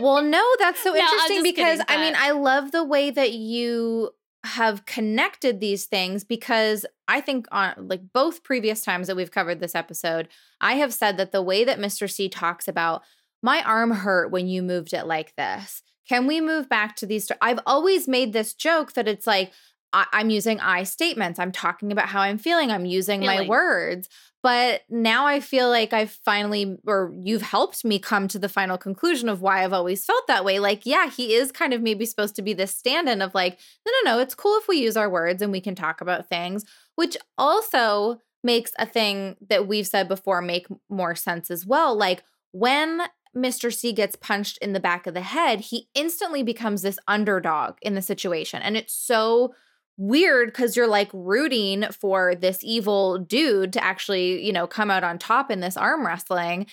Well, 0.00 0.22
no, 0.22 0.44
that's 0.58 0.80
so 0.82 0.94
interesting 0.94 1.36
just 1.38 1.42
because 1.42 1.78
kidding, 1.80 1.84
I 1.88 2.00
mean, 2.00 2.14
I 2.16 2.30
love 2.30 2.70
the 2.70 2.84
way 2.84 3.10
that 3.10 3.32
you 3.32 4.10
have 4.44 4.86
connected 4.86 5.60
these 5.60 5.86
things 5.86 6.22
because 6.22 6.86
I 7.08 7.20
think 7.20 7.46
on 7.50 7.74
like 7.88 8.02
both 8.12 8.44
previous 8.44 8.80
times 8.80 9.08
that 9.08 9.16
we've 9.16 9.30
covered 9.30 9.58
this 9.58 9.74
episode, 9.74 10.28
I 10.60 10.74
have 10.74 10.94
said 10.94 11.16
that 11.16 11.32
the 11.32 11.42
way 11.42 11.64
that 11.64 11.80
Mr. 11.80 12.10
C 12.10 12.28
talks 12.28 12.68
about 12.68 13.02
my 13.42 13.62
arm 13.62 13.90
hurt 13.90 14.30
when 14.30 14.46
you 14.46 14.62
moved 14.62 14.94
it 14.94 15.06
like 15.06 15.34
this. 15.36 15.82
Can 16.08 16.26
we 16.26 16.40
move 16.40 16.68
back 16.68 16.96
to 16.96 17.06
these? 17.06 17.30
I've 17.40 17.60
always 17.66 18.08
made 18.08 18.32
this 18.32 18.54
joke 18.54 18.94
that 18.94 19.08
it's 19.08 19.26
like 19.26 19.52
I, 19.92 20.06
I'm 20.12 20.30
using 20.30 20.60
I 20.60 20.82
statements. 20.82 21.38
I'm 21.38 21.52
talking 21.52 21.92
about 21.92 22.08
how 22.08 22.20
I'm 22.20 22.38
feeling. 22.38 22.70
I'm 22.70 22.86
using 22.86 23.20
my 23.20 23.46
words. 23.46 24.08
But 24.42 24.82
now 24.88 25.26
I 25.26 25.40
feel 25.40 25.68
like 25.68 25.92
I've 25.92 26.12
finally, 26.12 26.78
or 26.86 27.12
you've 27.20 27.42
helped 27.42 27.84
me 27.84 27.98
come 27.98 28.28
to 28.28 28.38
the 28.38 28.48
final 28.48 28.78
conclusion 28.78 29.28
of 29.28 29.42
why 29.42 29.64
I've 29.64 29.72
always 29.72 30.04
felt 30.04 30.26
that 30.28 30.44
way. 30.44 30.60
Like, 30.60 30.86
yeah, 30.86 31.10
he 31.10 31.34
is 31.34 31.50
kind 31.50 31.74
of 31.74 31.82
maybe 31.82 32.06
supposed 32.06 32.36
to 32.36 32.42
be 32.42 32.52
this 32.52 32.74
stand 32.74 33.08
in 33.08 33.20
of 33.20 33.34
like, 33.34 33.58
no, 33.84 33.92
no, 34.04 34.12
no, 34.12 34.20
it's 34.20 34.36
cool 34.36 34.56
if 34.58 34.68
we 34.68 34.78
use 34.78 34.96
our 34.96 35.10
words 35.10 35.42
and 35.42 35.50
we 35.50 35.60
can 35.60 35.74
talk 35.74 36.00
about 36.00 36.28
things, 36.28 36.64
which 36.94 37.16
also 37.36 38.20
makes 38.44 38.72
a 38.78 38.86
thing 38.86 39.36
that 39.48 39.66
we've 39.66 39.86
said 39.86 40.06
before 40.06 40.40
make 40.40 40.68
more 40.88 41.16
sense 41.16 41.50
as 41.50 41.66
well. 41.66 41.96
Like, 41.96 42.22
when 42.52 43.02
Mr. 43.36 43.72
C 43.72 43.92
gets 43.92 44.16
punched 44.16 44.58
in 44.58 44.72
the 44.72 44.80
back 44.80 45.06
of 45.06 45.14
the 45.14 45.20
head, 45.20 45.60
he 45.60 45.88
instantly 45.94 46.42
becomes 46.42 46.82
this 46.82 46.98
underdog 47.06 47.76
in 47.82 47.94
the 47.94 48.02
situation. 48.02 48.62
And 48.62 48.76
it's 48.76 48.94
so 48.94 49.54
weird 49.98 50.48
because 50.48 50.76
you're 50.76 50.86
like 50.86 51.10
rooting 51.12 51.84
for 51.90 52.34
this 52.34 52.60
evil 52.62 53.18
dude 53.18 53.72
to 53.74 53.84
actually, 53.84 54.42
you 54.44 54.52
know, 54.52 54.66
come 54.66 54.90
out 54.90 55.04
on 55.04 55.18
top 55.18 55.50
in 55.50 55.60
this 55.60 55.76
arm 55.76 56.06
wrestling. 56.06 56.66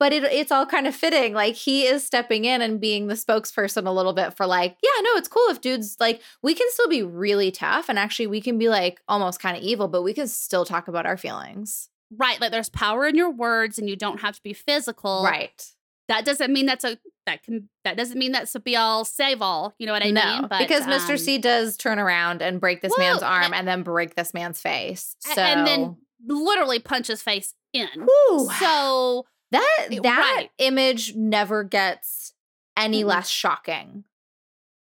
But 0.00 0.14
it, 0.14 0.24
it's 0.24 0.50
all 0.50 0.64
kind 0.64 0.86
of 0.86 0.96
fitting. 0.96 1.34
Like 1.34 1.54
he 1.54 1.84
is 1.84 2.04
stepping 2.04 2.46
in 2.46 2.62
and 2.62 2.80
being 2.80 3.06
the 3.06 3.14
spokesperson 3.14 3.86
a 3.86 3.90
little 3.92 4.14
bit 4.14 4.34
for 4.34 4.46
like, 4.46 4.78
yeah, 4.82 5.02
no, 5.02 5.10
it's 5.16 5.28
cool 5.28 5.46
if 5.50 5.60
dudes 5.60 5.96
like 6.00 6.22
we 6.42 6.54
can 6.54 6.66
still 6.70 6.88
be 6.88 7.02
really 7.02 7.50
tough 7.50 7.90
and 7.90 7.98
actually 7.98 8.26
we 8.26 8.40
can 8.40 8.56
be 8.56 8.70
like 8.70 9.00
almost 9.06 9.40
kind 9.40 9.58
of 9.58 9.62
evil, 9.62 9.88
but 9.88 10.02
we 10.02 10.14
can 10.14 10.26
still 10.26 10.64
talk 10.64 10.88
about 10.88 11.04
our 11.04 11.18
feelings. 11.18 11.90
right. 12.16 12.40
Like 12.40 12.50
there's 12.50 12.70
power 12.70 13.06
in 13.06 13.14
your 13.14 13.30
words 13.30 13.78
and 13.78 13.90
you 13.90 13.96
don't 13.96 14.22
have 14.22 14.34
to 14.36 14.42
be 14.42 14.54
physical. 14.54 15.22
right. 15.22 15.70
That 16.10 16.24
doesn't 16.24 16.52
mean 16.52 16.66
that's 16.66 16.82
a 16.82 16.98
that 17.26 17.44
can 17.44 17.68
that 17.84 17.96
doesn't 17.96 18.18
mean 18.18 18.32
that's 18.32 18.52
a 18.56 18.60
be 18.60 18.74
all 18.74 19.04
save 19.04 19.40
all. 19.40 19.74
You 19.78 19.86
know 19.86 19.92
what 19.92 20.04
I 20.04 20.10
no, 20.10 20.24
mean? 20.24 20.46
But 20.48 20.58
because 20.58 20.82
Mr. 20.82 21.10
um, 21.10 21.18
C 21.18 21.38
does 21.38 21.76
turn 21.76 22.00
around 22.00 22.42
and 22.42 22.60
break 22.60 22.82
this 22.82 22.92
man's 22.98 23.22
arm 23.22 23.54
and 23.54 23.66
then 23.66 23.84
break 23.84 24.16
this 24.16 24.34
man's 24.34 24.60
face. 24.60 25.14
So 25.20 25.40
and 25.40 25.64
then 25.64 25.96
literally 26.26 26.80
punch 26.80 27.06
his 27.06 27.22
face 27.22 27.54
in. 27.72 27.88
Whew. 27.94 28.50
So 28.58 29.26
that 29.52 29.86
that 30.02 30.34
right. 30.36 30.50
image 30.58 31.14
never 31.14 31.62
gets 31.62 32.34
any 32.76 33.04
Mhm. 33.04 33.06
less 33.06 33.28
shocking. 33.28 34.02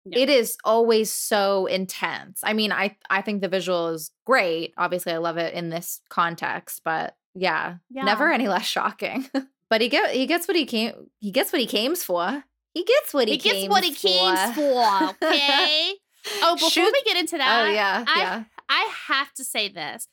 No. 0.05 0.19
It 0.19 0.29
is 0.31 0.57
always 0.63 1.11
so 1.11 1.67
intense. 1.67 2.39
I 2.43 2.53
mean, 2.53 2.71
I 2.71 2.97
I 3.11 3.21
think 3.21 3.41
the 3.41 3.47
visual 3.47 3.89
is 3.89 4.09
great. 4.25 4.73
Obviously, 4.75 5.13
I 5.13 5.17
love 5.17 5.37
it 5.37 5.53
in 5.53 5.69
this 5.69 6.01
context, 6.09 6.81
but 6.83 7.15
yeah, 7.35 7.75
Yeah. 7.91 8.05
never 8.05 8.31
any 8.31 8.47
less 8.47 8.65
shocking. 8.65 9.29
but 9.71 9.79
he 9.79 9.87
get 9.87 10.11
he 10.11 10.27
gets 10.27 10.47
what 10.49 10.57
he 10.57 10.65
came 10.65 10.91
he 11.19 11.31
gets 11.31 11.53
what 11.53 11.61
he 11.61 11.65
cames 11.65 12.03
for. 12.03 12.43
He 12.73 12.83
gets 12.83 13.13
what 13.13 13.27
he, 13.27 13.35
he 13.35 13.37
gets 13.39 13.69
what 13.69 13.83
he 13.83 13.93
came 13.93 14.35
for. 14.53 15.15
Okay. 15.25 15.93
oh, 16.43 16.55
before 16.55 16.69
Shoot- 16.69 16.93
we 16.93 17.03
get 17.03 17.17
into 17.17 17.37
oh, 17.37 17.39
that, 17.39 17.65
Oh 17.65 17.71
yeah, 17.71 18.05
I, 18.05 18.19
yeah. 18.19 18.43
I 18.69 18.91
have 19.07 19.33
to 19.33 19.43
say 19.45 19.69
this. 19.69 20.07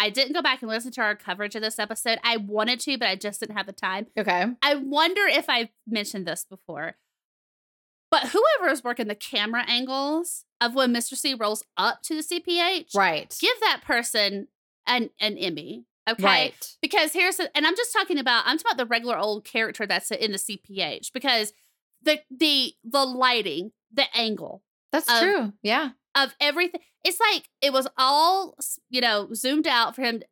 I 0.00 0.10
didn't 0.10 0.32
go 0.32 0.42
back 0.42 0.62
and 0.62 0.70
listen 0.70 0.90
to 0.92 1.00
our 1.00 1.14
coverage 1.14 1.54
of 1.54 1.62
this 1.62 1.78
episode. 1.78 2.18
I 2.24 2.38
wanted 2.38 2.80
to, 2.80 2.98
but 2.98 3.08
I 3.08 3.14
just 3.14 3.38
didn't 3.38 3.56
have 3.56 3.66
the 3.66 3.72
time. 3.72 4.08
Okay. 4.18 4.46
I 4.60 4.74
wonder 4.74 5.22
if 5.26 5.48
I've 5.48 5.68
mentioned 5.86 6.26
this 6.26 6.44
before. 6.44 6.96
But 8.10 8.28
whoever 8.28 8.70
is 8.70 8.82
working 8.82 9.06
the 9.06 9.14
camera 9.14 9.64
angles 9.66 10.44
of 10.60 10.74
when 10.74 10.92
Mr. 10.92 11.16
C 11.16 11.34
rolls 11.34 11.64
up 11.76 12.02
to 12.02 12.14
the 12.14 12.22
CPH, 12.22 12.94
Right. 12.96 13.34
give 13.40 13.58
that 13.60 13.82
person 13.84 14.48
an 14.86 15.10
an 15.20 15.38
Emmy. 15.38 15.84
Okay. 16.08 16.22
Right. 16.22 16.76
Because 16.82 17.12
here's 17.12 17.38
and 17.38 17.66
I'm 17.66 17.76
just 17.76 17.92
talking 17.92 18.18
about 18.18 18.44
I'm 18.46 18.58
talking 18.58 18.72
about 18.72 18.84
the 18.84 18.88
regular 18.88 19.18
old 19.18 19.44
character 19.44 19.86
that's 19.86 20.10
in 20.10 20.32
the 20.32 20.38
CPH 20.38 21.12
because 21.12 21.52
the 22.02 22.20
the 22.30 22.74
the 22.84 23.04
lighting, 23.04 23.72
the 23.92 24.04
angle 24.14 24.62
That's 24.92 25.10
of- 25.10 25.20
true. 25.20 25.52
Yeah. 25.62 25.90
of 26.14 26.34
everything. 26.40 26.80
It's 27.04 27.18
like 27.20 27.48
it 27.62 27.72
was 27.72 27.88
all 27.96 28.56
you 28.90 29.00
know 29.00 29.28
zoomed 29.34 29.66
out 29.66 29.94
for 29.94 30.02
him 30.02 30.22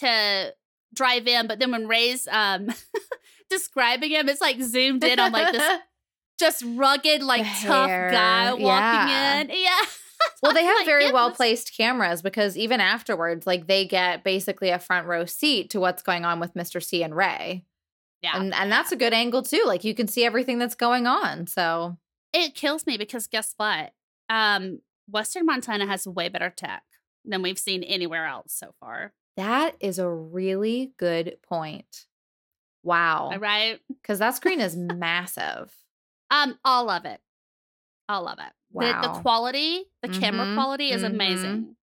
to 0.00 0.54
drive 0.92 1.26
in, 1.26 1.46
but 1.46 1.58
then 1.58 1.70
when 1.70 1.88
Ray's 1.88 2.28
um 2.30 2.68
describing 3.50 4.10
him, 4.10 4.28
it's 4.28 4.40
like 4.40 4.60
zoomed 4.60 5.04
in 5.04 5.18
on 5.18 5.32
like 5.32 5.52
this 5.52 5.78
just 6.38 6.62
rugged, 6.66 7.22
like 7.22 7.46
tough 7.62 7.88
guy 7.88 8.52
walking 8.52 8.68
yeah. 8.68 9.40
in. 9.40 9.50
Yeah. 9.50 9.80
Well, 10.42 10.52
they 10.52 10.64
have 10.64 10.84
very 10.84 11.10
well 11.10 11.30
placed 11.30 11.74
cameras 11.74 12.20
because 12.20 12.56
even 12.58 12.78
afterwards, 12.78 13.46
like 13.46 13.66
they 13.66 13.86
get 13.86 14.22
basically 14.24 14.68
a 14.68 14.78
front 14.78 15.06
row 15.06 15.24
seat 15.24 15.70
to 15.70 15.80
what's 15.80 16.02
going 16.02 16.26
on 16.26 16.38
with 16.38 16.52
Mr. 16.52 16.82
C 16.82 17.02
and 17.02 17.16
Ray. 17.16 17.64
Yeah. 18.22 18.38
And 18.38 18.52
and 18.54 18.70
that's 18.70 18.92
a 18.92 18.96
good 18.96 19.14
angle 19.14 19.42
too. 19.42 19.62
Like 19.66 19.84
you 19.84 19.94
can 19.94 20.06
see 20.06 20.24
everything 20.24 20.58
that's 20.58 20.74
going 20.74 21.06
on. 21.06 21.46
So 21.46 21.96
it 22.34 22.54
kills 22.54 22.86
me 22.86 22.98
because 22.98 23.26
guess 23.26 23.54
what? 23.56 23.92
Um, 24.28 24.80
Western 25.08 25.46
Montana 25.46 25.86
has 25.86 26.06
way 26.06 26.28
better 26.28 26.50
tech 26.50 26.82
than 27.24 27.40
we've 27.42 27.58
seen 27.58 27.82
anywhere 27.82 28.26
else 28.26 28.52
so 28.52 28.74
far. 28.80 29.12
that 29.36 29.76
is 29.80 29.98
a 29.98 30.08
really 30.08 30.92
good 30.98 31.38
point. 31.42 32.06
Wow. 32.82 33.30
All 33.32 33.38
right. 33.38 33.80
Because 33.88 34.18
that 34.18 34.34
screen 34.36 34.60
is 34.60 34.76
massive. 34.76 35.72
Um, 36.30 36.58
all 36.64 36.90
of 36.90 37.06
it. 37.06 37.20
All 38.08 38.28
of 38.28 38.38
it. 38.38 38.52
The, 38.74 38.96
the 39.02 39.08
quality, 39.20 39.84
the 40.02 40.08
camera 40.08 40.46
Mhm, 40.46 40.54
quality 40.54 40.90
is 40.90 41.02
mhm. 41.02 41.06
amazing. 41.06 41.76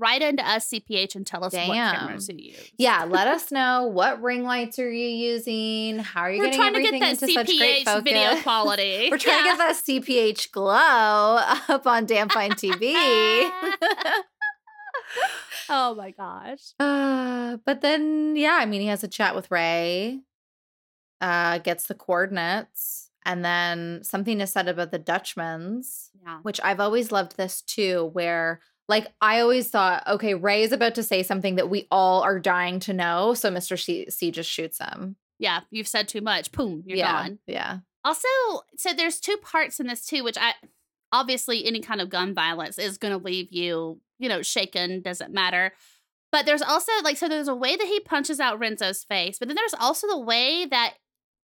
Write 0.00 0.22
into 0.22 0.48
us 0.48 0.68
CPH 0.68 1.16
and 1.16 1.26
tell 1.26 1.42
us 1.44 1.52
what 1.52 1.66
Damn. 1.66 1.94
cameras 1.96 2.28
you 2.28 2.36
use. 2.38 2.70
Yeah, 2.78 3.04
let 3.04 3.26
us 3.26 3.50
know 3.50 3.88
what 3.88 4.22
ring 4.22 4.44
lights 4.44 4.78
are 4.78 4.90
you 4.90 5.08
using? 5.08 5.98
How 5.98 6.22
are 6.22 6.30
you 6.30 6.38
We're 6.38 6.44
getting 6.46 6.60
trying 6.60 6.72
to 6.74 6.78
everything 6.78 7.00
get 7.00 7.18
that 7.18 7.22
into 7.24 7.34
such 7.34 7.58
great 7.58 7.84
focus? 7.84 8.04
video 8.04 8.36
quality. 8.42 9.08
We're 9.10 9.18
trying 9.18 9.44
Yeah. 9.44 9.52
to 9.54 9.58
get 9.58 9.58
that 9.58 9.76
CPH 9.76 10.52
glow 10.52 11.38
up 11.68 11.86
on 11.86 12.06
Damn 12.06 12.28
Fine 12.28 12.52
TV. 12.52 12.94
oh 15.68 15.94
my 15.96 16.12
gosh. 16.12 16.72
Uh, 16.78 17.58
but 17.64 17.80
then, 17.80 18.36
yeah, 18.36 18.58
I 18.60 18.66
mean, 18.66 18.80
he 18.80 18.86
has 18.86 19.02
a 19.04 19.08
chat 19.08 19.34
with 19.34 19.50
Ray, 19.50 20.20
uh, 21.20 21.58
gets 21.58 21.86
the 21.86 21.94
coordinates, 21.94 23.10
and 23.26 23.44
then 23.44 24.00
something 24.04 24.40
is 24.40 24.52
said 24.52 24.68
about 24.68 24.90
the 24.92 24.98
Dutchmans, 24.98 26.07
Yeah. 26.24 26.38
which 26.42 26.60
I've 26.62 26.80
always 26.80 27.12
loved 27.12 27.36
this 27.36 27.62
too, 27.62 28.10
where 28.12 28.60
like 28.88 29.08
I 29.20 29.40
always 29.40 29.68
thought, 29.68 30.06
okay, 30.06 30.34
Ray 30.34 30.62
is 30.62 30.72
about 30.72 30.94
to 30.94 31.02
say 31.02 31.22
something 31.22 31.56
that 31.56 31.68
we 31.68 31.86
all 31.90 32.22
are 32.22 32.38
dying 32.38 32.80
to 32.80 32.92
know, 32.92 33.34
so 33.34 33.50
Mr. 33.50 33.78
C, 33.78 34.08
C 34.10 34.30
just 34.30 34.50
shoots 34.50 34.78
him. 34.78 35.16
yeah, 35.38 35.60
you've 35.70 35.88
said 35.88 36.08
too 36.08 36.20
much. 36.20 36.50
Boom, 36.52 36.82
you're 36.86 36.98
yeah. 36.98 37.12
gone. 37.12 37.38
Yeah. 37.46 37.78
Also, 38.04 38.28
so 38.76 38.92
there's 38.92 39.20
two 39.20 39.36
parts 39.36 39.80
in 39.80 39.86
this 39.86 40.06
too, 40.06 40.24
which 40.24 40.38
I 40.38 40.54
obviously 41.12 41.66
any 41.66 41.80
kind 41.80 42.00
of 42.00 42.10
gun 42.10 42.34
violence 42.34 42.78
is 42.78 42.98
going 42.98 43.12
to 43.12 43.22
leave 43.22 43.52
you, 43.52 44.00
you 44.18 44.28
know, 44.28 44.42
shaken. 44.42 45.02
Doesn't 45.02 45.32
matter. 45.32 45.72
But 46.30 46.46
there's 46.46 46.62
also 46.62 46.92
like 47.02 47.16
so 47.16 47.28
there's 47.28 47.48
a 47.48 47.54
way 47.54 47.76
that 47.76 47.86
he 47.86 48.00
punches 48.00 48.40
out 48.40 48.58
Renzo's 48.58 49.04
face, 49.04 49.38
but 49.38 49.48
then 49.48 49.56
there's 49.56 49.74
also 49.74 50.06
the 50.06 50.18
way 50.18 50.66
that 50.66 50.94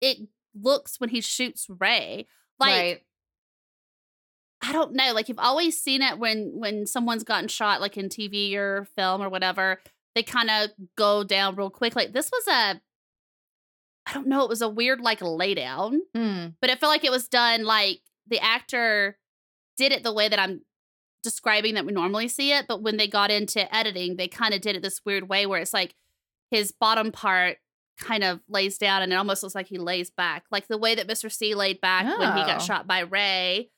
it 0.02 0.18
looks 0.60 1.00
when 1.00 1.10
he 1.10 1.22
shoots 1.22 1.68
Ray. 1.70 2.28
Like 2.60 2.70
right. 2.70 3.02
I 4.66 4.72
don't 4.72 4.94
know. 4.94 5.12
Like 5.14 5.28
you've 5.30 5.40
always 5.40 5.80
seen 5.80 6.02
it 6.02 6.18
when 6.18 6.52
when 6.56 6.86
someone's 6.88 7.24
gotten 7.24 7.48
shot, 7.50 7.82
like 7.82 7.98
in 7.98 8.10
TV 8.10 8.56
or 8.56 8.88
film 8.96 9.22
or 9.22 9.30
whatever. 9.30 9.82
They 10.16 10.24
kind 10.24 10.50
of 10.50 10.70
go 10.96 11.24
down 11.24 11.56
real 11.56 11.70
quick. 11.70 11.96
Like 11.96 12.14
this 12.14 12.30
was 12.32 12.48
a, 12.48 12.82
I 14.06 14.14
don't 14.14 14.28
know. 14.28 14.44
It 14.44 14.50
was 14.50 14.62
a 14.62 14.70
weird 14.70 15.02
like 15.02 15.22
lay 15.22 15.54
down, 15.54 16.02
Mm. 16.16 16.54
but 16.62 16.70
I 16.70 16.76
feel 16.76 16.90
like 16.90 17.04
it 17.04 17.12
was 17.12 17.28
done 17.28 17.64
like 17.66 18.00
the 18.28 18.40
actor 18.40 19.18
did 19.78 19.92
it 19.92 20.04
the 20.04 20.14
way 20.14 20.30
that 20.30 20.40
I'm 20.40 20.62
describing 21.24 21.74
that 21.76 21.86
we 21.86 21.94
normally 21.94 22.28
see 22.28 22.52
it. 22.54 22.66
But 22.68 22.82
when 22.84 22.98
they 22.98 23.08
got 23.08 23.32
into 23.32 23.74
editing, 23.76 24.18
they 24.18 24.28
kind 24.28 24.54
of 24.54 24.62
did 24.62 24.76
it 24.76 24.82
this 24.84 25.02
weird 25.06 25.28
way 25.30 25.46
where 25.46 25.60
it's 25.62 25.74
like 25.74 25.96
his 26.52 26.72
bottom 26.72 27.12
part 27.12 27.58
kind 28.00 28.24
of 28.24 28.40
lays 28.48 28.78
down 28.78 29.02
and 29.02 29.12
it 29.14 29.16
almost 29.16 29.42
looks 29.44 29.56
like 29.56 29.68
he 29.68 29.78
lays 29.78 30.10
back, 30.12 30.44
like 30.52 30.68
the 30.68 30.78
way 30.78 30.96
that 30.96 31.08
Mr. 31.08 31.32
C 31.32 31.56
laid 31.56 31.80
back 31.82 32.06
when 32.06 32.36
he 32.38 32.44
Oh. 32.44 32.46
got 32.46 32.62
shot 32.62 32.86
by 32.88 33.00
Ray 33.00 33.70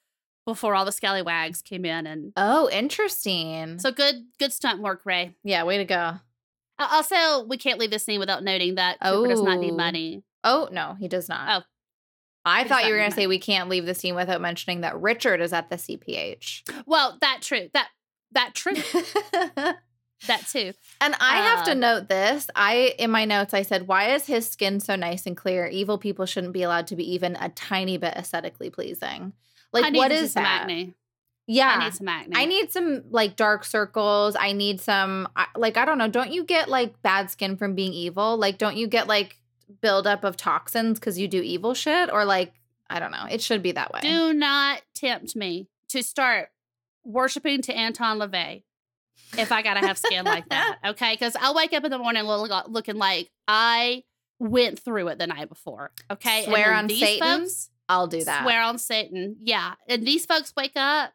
before 0.46 0.76
all 0.76 0.86
the 0.86 0.92
scallywags 0.92 1.62
came 1.62 1.86
in 1.86 2.06
and 2.08 2.32
Oh, 2.38 2.70
interesting. 2.72 3.80
so 3.80 3.92
good 3.92 4.26
good 4.40 4.54
stunt 4.54 4.82
work 4.82 5.02
ray 5.06 5.36
yeah, 5.44 5.64
way 5.64 5.78
to 5.78 5.86
go. 5.86 6.14
Uh, 6.78 6.88
also 6.92 7.46
we 7.46 7.58
can't 7.58 7.80
leave 7.80 7.92
this 7.92 8.04
scene 8.06 8.20
without 8.20 8.44
noting 8.44 8.76
that 8.76 9.00
cooper 9.02 9.28
does 9.30 9.42
not 9.42 9.60
need 9.60 9.74
Oh. 9.74 9.78
money 9.78 10.24
Oh, 10.44 10.70
no, 10.72 10.96
he 11.00 11.08
does 11.08 11.28
not. 11.28 11.64
Oh. 11.64 11.66
I 12.48 12.62
He 12.64 12.70
thought 12.70 12.86
you 12.86 12.94
were 12.94 13.04
to 13.04 13.10
say 13.12 13.26
we 13.26 13.40
can't 13.40 13.68
leave 13.70 13.88
the 13.88 13.96
scene 13.96 14.14
without 14.14 14.40
mentioning 14.40 14.82
that 14.82 15.02
Richard 15.02 15.42
is 15.42 15.52
at 15.54 15.70
the 15.72 15.78
CPH. 15.78 16.62
well 16.86 17.18
that 17.22 17.40
true 17.42 17.70
that 17.74 17.88
that 18.34 18.54
true 18.54 18.74
that 20.28 20.48
too 20.52 20.74
And 21.02 21.16
I 21.20 21.38
have 21.38 21.66
to 21.66 21.72
Uh, 21.72 21.76
note 21.76 22.10
this. 22.10 22.48
I 22.56 22.94
in 23.00 23.12
my 23.12 23.26
notes 23.26 23.54
I 23.54 23.62
said, 23.64 23.88
"Why 23.88 24.14
is 24.16 24.26
his 24.26 24.48
skin 24.50 24.80
so 24.80 24.96
nice 24.96 25.26
and 25.26 25.36
clear? 25.38 25.68
Evil 25.68 25.98
people 25.98 26.26
shouldn't 26.26 26.54
be 26.54 26.64
allowed 26.64 26.88
to 26.88 26.96
be 26.96 27.14
even 27.14 27.36
a 27.36 27.50
tiny 27.50 27.98
bit 27.98 28.14
aesthetically 28.16 28.70
pleasing." 28.70 29.34
Like 29.76 29.94
I 29.94 29.98
what 29.98 30.12
is 30.12 30.32
some 30.34 30.44
that? 30.44 30.62
acne 30.64 30.94
Yeah. 31.48 31.76
i 31.80 31.84
need 31.86 31.94
some 31.94 32.08
acne 32.08 32.34
I 32.36 32.46
need 32.46 32.72
some 32.72 33.04
like 33.12 33.36
dark 33.36 33.64
circles. 33.64 34.36
I 34.40 34.52
need 34.54 34.82
some 34.82 35.28
like 35.56 35.78
I 35.78 35.86
don't 35.86 35.98
know. 36.00 36.08
Don't 36.08 36.32
you 36.32 36.44
get 36.44 36.68
like 36.70 37.02
bad 37.04 37.30
skin 37.30 37.56
from 37.58 37.76
being 37.76 37.94
evil? 37.94 38.38
Like 38.38 38.58
don't 38.58 38.78
you 38.78 38.88
get 38.88 39.08
like 39.08 39.38
buildup 39.82 40.24
of 40.24 40.36
toxins 40.38 41.00
because 41.00 41.20
you 41.20 41.28
do 41.28 41.42
evil 41.42 41.74
shit? 41.74 42.12
Or 42.12 42.26
like 42.26 42.54
I 42.90 43.00
don't 43.00 43.12
know. 43.12 43.26
It 43.30 43.42
should 43.42 43.62
be 43.64 43.74
that 43.74 43.92
way. 43.94 44.00
do 44.02 44.34
not 44.34 44.82
tempt 44.96 45.36
me 45.36 45.68
to 45.90 46.02
start 46.04 46.50
worshiping 47.04 47.62
to 47.62 47.72
anton 47.72 48.18
lavey 48.18 48.64
if 49.38 49.52
i 49.52 49.62
gotta 49.62 49.80
have 49.86 49.96
skin 49.98 50.26
like 50.26 50.50
that 50.50 50.78
okay 50.86 51.14
because 51.14 51.36
i'll 51.40 51.54
wake 51.54 51.72
up 51.72 51.84
in 51.84 51.92
the 51.92 52.00
morning 52.00 52.24
looking 52.24 52.96
like 52.96 53.30
i 53.48 54.04
went 54.40 54.80
through 54.80 55.08
it 55.10 55.20
the 55.20 55.28
night 55.28 55.48
before 55.48 55.92
okay 56.10 56.44
Swear 56.46 56.74
on 56.74 56.88
these 56.88 57.00
Satan? 57.00 57.42
folks 57.42 57.70
I'll 57.89 58.08
do 58.08 58.24
that. 58.24 58.43
Swear 58.43 58.62
on 58.62 58.78
Satan. 58.78 59.38
Yeah. 59.41 59.74
And 59.88 60.06
these 60.06 60.26
folks 60.26 60.54
wake 60.58 60.74
up 60.76 61.12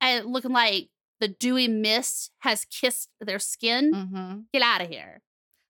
and 0.00 0.26
looking 0.26 0.52
like 0.52 0.88
the 1.20 1.28
dewy 1.28 1.68
mist 1.68 2.30
has 2.40 2.64
kissed 2.64 3.08
their 3.20 3.38
skin. 3.38 3.92
hmm 3.92 4.40
Get 4.52 4.62
out 4.62 4.80
of 4.82 4.88
here. 4.88 5.20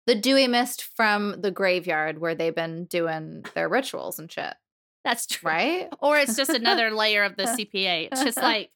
The 0.07 0.15
dewy 0.15 0.49
mist 0.49 0.83
from 0.97 1.41
the 1.41 1.51
graveyard 1.51 2.19
where 2.19 2.35
they've 2.35 2.55
been 2.55 2.87
doing 2.87 3.45
their 3.55 3.69
rituals 3.69 4.19
and 4.19 4.31
shit, 4.31 4.55
That's 5.05 5.27
true. 5.27 5.49
right? 5.49 5.89
Or 6.01 6.19
it's 6.19 6.37
just 6.37 6.51
another 6.51 6.91
layer 6.95 7.23
of 7.23 7.37
the 7.37 7.45
CPH. 7.45 8.09
It's 8.13 8.25
just 8.25 8.37
like 8.43 8.71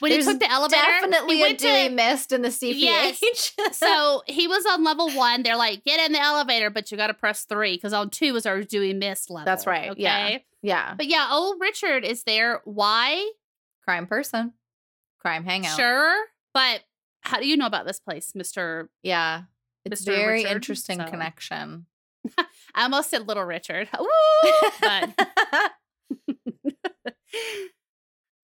when 0.00 0.10
There's 0.12 0.26
he 0.26 0.32
took 0.32 0.40
the 0.40 0.50
elevator, 0.50 0.82
Definitely 0.82 1.36
he 1.36 1.42
a 1.42 1.46
went 1.46 1.58
dewy 1.58 1.88
to, 1.88 1.94
mist 1.94 2.32
in 2.32 2.42
the 2.42 2.48
CPH. 2.48 3.50
so 3.72 4.22
he 4.26 4.46
was 4.48 4.64
on 4.66 4.84
level 4.84 5.10
one. 5.10 5.42
They're 5.42 5.56
like, 5.56 5.84
get 5.84 6.00
in 6.04 6.12
the 6.12 6.20
elevator, 6.20 6.70
but 6.70 6.90
you 6.90 6.96
got 6.96 7.06
to 7.08 7.14
press 7.14 7.44
three 7.44 7.74
because 7.76 7.92
on 7.92 8.10
two 8.10 8.32
was 8.32 8.46
our 8.46 8.62
dewy 8.62 8.92
mist 8.94 9.30
level. 9.30 9.44
That's 9.46 9.66
right, 9.66 9.90
Okay. 9.90 10.02
yeah. 10.02 10.38
yeah, 10.62 10.94
But 10.96 11.06
yeah, 11.06 11.28
old 11.30 11.60
Richard 11.60 12.04
is 12.04 12.24
there. 12.24 12.60
Why? 12.64 13.30
crime 13.84 14.06
person, 14.06 14.52
crime 15.20 15.44
hangout. 15.44 15.76
Sure. 15.76 16.24
But 16.52 16.82
how 17.20 17.38
do 17.38 17.46
you 17.46 17.56
know 17.56 17.66
about 17.66 17.86
this 17.86 18.00
place, 18.00 18.32
Mr. 18.36 18.88
Yeah, 19.02 19.42
it's 19.84 20.02
Mr. 20.02 20.06
very 20.06 20.42
Richard, 20.42 20.52
interesting 20.56 20.98
so- 20.98 21.06
connection. 21.06 21.86
I 22.74 22.82
almost 22.82 23.10
said 23.10 23.28
Little 23.28 23.44
Richard. 23.44 23.88
Woo! 23.98 24.50
But 24.80 25.10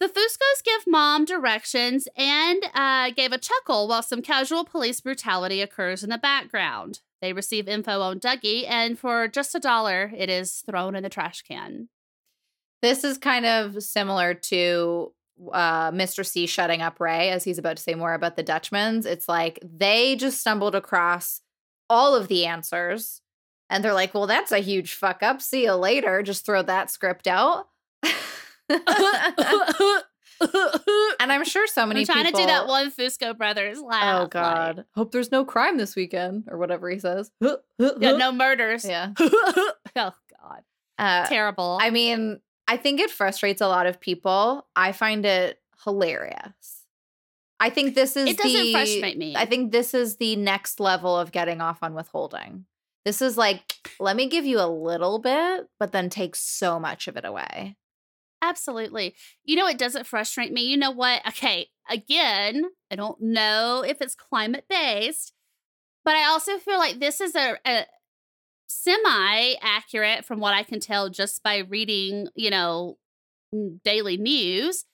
the 0.02 0.08
Fuscos 0.08 0.64
give 0.64 0.84
mom 0.88 1.24
directions 1.24 2.08
and 2.16 2.64
uh, 2.74 3.12
gave 3.12 3.30
a 3.30 3.38
chuckle 3.38 3.86
while 3.86 4.02
some 4.02 4.20
casual 4.20 4.64
police 4.64 5.00
brutality 5.00 5.60
occurs 5.60 6.02
in 6.02 6.10
the 6.10 6.18
background. 6.18 6.98
They 7.20 7.32
receive 7.32 7.68
info 7.68 8.00
on 8.00 8.18
Dougie, 8.18 8.68
and 8.68 8.98
for 8.98 9.28
just 9.28 9.54
a 9.54 9.60
dollar, 9.60 10.10
it 10.16 10.28
is 10.28 10.64
thrown 10.68 10.96
in 10.96 11.04
the 11.04 11.08
trash 11.08 11.42
can. 11.42 11.88
this 12.82 13.04
is 13.04 13.16
kind 13.16 13.46
of 13.46 13.80
similar 13.80 14.34
to 14.34 15.12
uh, 15.52 15.92
Mr. 15.92 16.26
C 16.26 16.46
shutting 16.46 16.82
up 16.82 16.98
Ray 16.98 17.30
as 17.30 17.44
he's 17.44 17.58
about 17.58 17.76
to 17.76 17.82
say 17.82 17.94
more 17.94 18.14
about 18.14 18.34
the 18.34 18.42
Dutchmans. 18.42 19.06
It's 19.06 19.28
like 19.28 19.60
they 19.62 20.16
just 20.16 20.40
stumbled 20.40 20.74
across 20.74 21.42
all 21.88 22.16
of 22.16 22.26
the 22.26 22.44
answers 22.44 23.20
and 23.70 23.84
they're 23.84 23.94
like, 23.94 24.14
well, 24.14 24.26
that's 24.26 24.50
a 24.50 24.58
huge 24.58 24.94
fuck 24.94 25.22
up. 25.22 25.40
See 25.40 25.62
you 25.62 25.74
later. 25.74 26.24
Just 26.24 26.44
throw 26.44 26.62
that 26.62 26.90
script 26.90 27.28
out. 27.28 27.68
and 31.20 31.32
I'm 31.32 31.44
sure 31.44 31.66
so 31.66 31.86
many 31.86 32.00
I'm 32.00 32.06
trying 32.06 32.24
people. 32.24 32.40
to 32.40 32.46
do 32.46 32.46
that 32.46 32.66
one 32.66 32.90
Fusco 32.90 33.36
Brothers 33.36 33.80
laugh. 33.80 34.16
Oh 34.16 34.22
like, 34.22 34.30
God! 34.30 34.84
Hope 34.94 35.12
there's 35.12 35.30
no 35.30 35.44
crime 35.44 35.76
this 35.76 35.94
weekend, 35.94 36.44
or 36.48 36.58
whatever 36.58 36.90
he 36.90 36.98
says. 36.98 37.30
yeah, 37.40 38.16
no 38.16 38.32
murders. 38.32 38.84
Yeah. 38.84 39.12
oh 39.18 39.72
God, 39.94 40.62
Uh, 40.98 41.26
terrible. 41.26 41.78
I 41.80 41.90
mean, 41.90 42.40
I 42.66 42.76
think 42.76 43.00
it 43.00 43.10
frustrates 43.10 43.60
a 43.60 43.68
lot 43.68 43.86
of 43.86 44.00
people. 44.00 44.66
I 44.74 44.92
find 44.92 45.26
it 45.26 45.60
hilarious. 45.84 46.86
I 47.60 47.70
think 47.70 47.94
this 47.94 48.16
is 48.16 48.28
it 48.28 48.38
doesn't 48.38 48.52
the, 48.52 48.72
frustrate 48.72 49.18
me. 49.18 49.36
I 49.36 49.46
think 49.46 49.70
this 49.70 49.94
is 49.94 50.16
the 50.16 50.34
next 50.34 50.80
level 50.80 51.16
of 51.16 51.30
getting 51.30 51.60
off 51.60 51.78
on 51.82 51.94
withholding. 51.94 52.64
This 53.04 53.22
is 53.22 53.36
like, 53.36 53.62
let 54.00 54.16
me 54.16 54.28
give 54.28 54.44
you 54.44 54.60
a 54.60 54.66
little 54.66 55.18
bit, 55.18 55.68
but 55.78 55.92
then 55.92 56.08
take 56.08 56.36
so 56.36 56.80
much 56.80 57.08
of 57.08 57.16
it 57.16 57.24
away. 57.24 57.76
Absolutely. 58.42 59.14
You 59.44 59.56
know, 59.56 59.68
it 59.68 59.78
doesn't 59.78 60.06
frustrate 60.06 60.52
me. 60.52 60.66
You 60.66 60.76
know 60.76 60.90
what? 60.90 61.26
Okay, 61.28 61.68
again, 61.88 62.64
I 62.90 62.96
don't 62.96 63.20
know 63.20 63.84
if 63.86 64.02
it's 64.02 64.16
climate 64.16 64.64
based, 64.68 65.32
but 66.04 66.16
I 66.16 66.24
also 66.24 66.58
feel 66.58 66.78
like 66.78 66.98
this 66.98 67.20
is 67.20 67.34
a, 67.36 67.56
a 67.64 67.86
semi 68.66 69.54
accurate 69.62 70.24
from 70.24 70.40
what 70.40 70.54
I 70.54 70.64
can 70.64 70.80
tell 70.80 71.08
just 71.08 71.42
by 71.42 71.58
reading, 71.58 72.28
you 72.34 72.50
know, 72.50 72.98
daily 73.84 74.16
news 74.16 74.84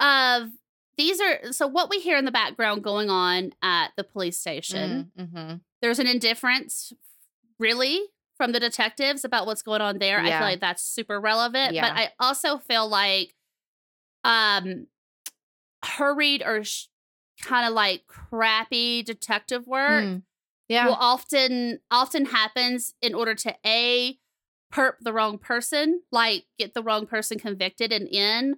of 0.00 0.48
these 0.96 1.20
are 1.20 1.52
so 1.52 1.66
what 1.66 1.90
we 1.90 1.98
hear 1.98 2.16
in 2.16 2.24
the 2.24 2.30
background 2.30 2.84
going 2.84 3.10
on 3.10 3.52
at 3.62 3.88
the 3.96 4.04
police 4.04 4.38
station 4.38 5.10
Mm-hmm. 5.18 5.54
there's 5.82 5.98
an 5.98 6.06
indifference 6.06 6.92
really 7.58 8.00
from 8.36 8.52
the 8.52 8.60
detectives 8.60 9.24
about 9.24 9.46
what's 9.46 9.62
going 9.62 9.80
on 9.80 9.98
there. 9.98 10.18
I 10.20 10.30
feel 10.30 10.40
like 10.40 10.60
that's 10.60 10.82
super 10.82 11.20
relevant. 11.20 11.74
Yeah. 11.74 11.88
But 11.88 11.98
I 11.98 12.12
also 12.18 12.58
feel 12.58 12.88
like 12.88 13.34
um 14.24 14.86
hurried 15.84 16.42
or 16.44 16.64
sh- 16.64 16.86
kind 17.42 17.66
of 17.66 17.74
like 17.74 18.06
crappy 18.06 19.02
detective 19.02 19.66
work 19.66 20.04
Mm. 20.04 20.22
Yeah. 20.68 20.86
will 20.86 20.94
often 20.94 21.80
often 21.90 22.24
happens 22.26 22.94
in 23.02 23.14
order 23.14 23.34
to 23.34 23.54
a 23.66 24.18
perp 24.72 24.94
the 25.00 25.12
wrong 25.12 25.38
person, 25.38 26.00
like 26.10 26.46
get 26.58 26.74
the 26.74 26.82
wrong 26.82 27.06
person 27.06 27.38
convicted 27.38 27.92
and 27.92 28.08
in, 28.08 28.56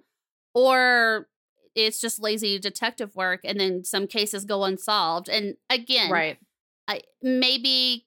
or 0.53 1.27
it's 1.75 1.99
just 2.01 2.19
lazy 2.19 2.57
detective 2.57 3.15
work 3.15 3.41
and 3.43 3.59
then 3.59 3.83
some 3.83 4.07
cases 4.07 4.45
go 4.45 4.63
unsolved. 4.63 5.29
And 5.29 5.57
again, 5.69 6.09
right. 6.09 6.37
I 6.87 7.01
maybe 7.21 8.06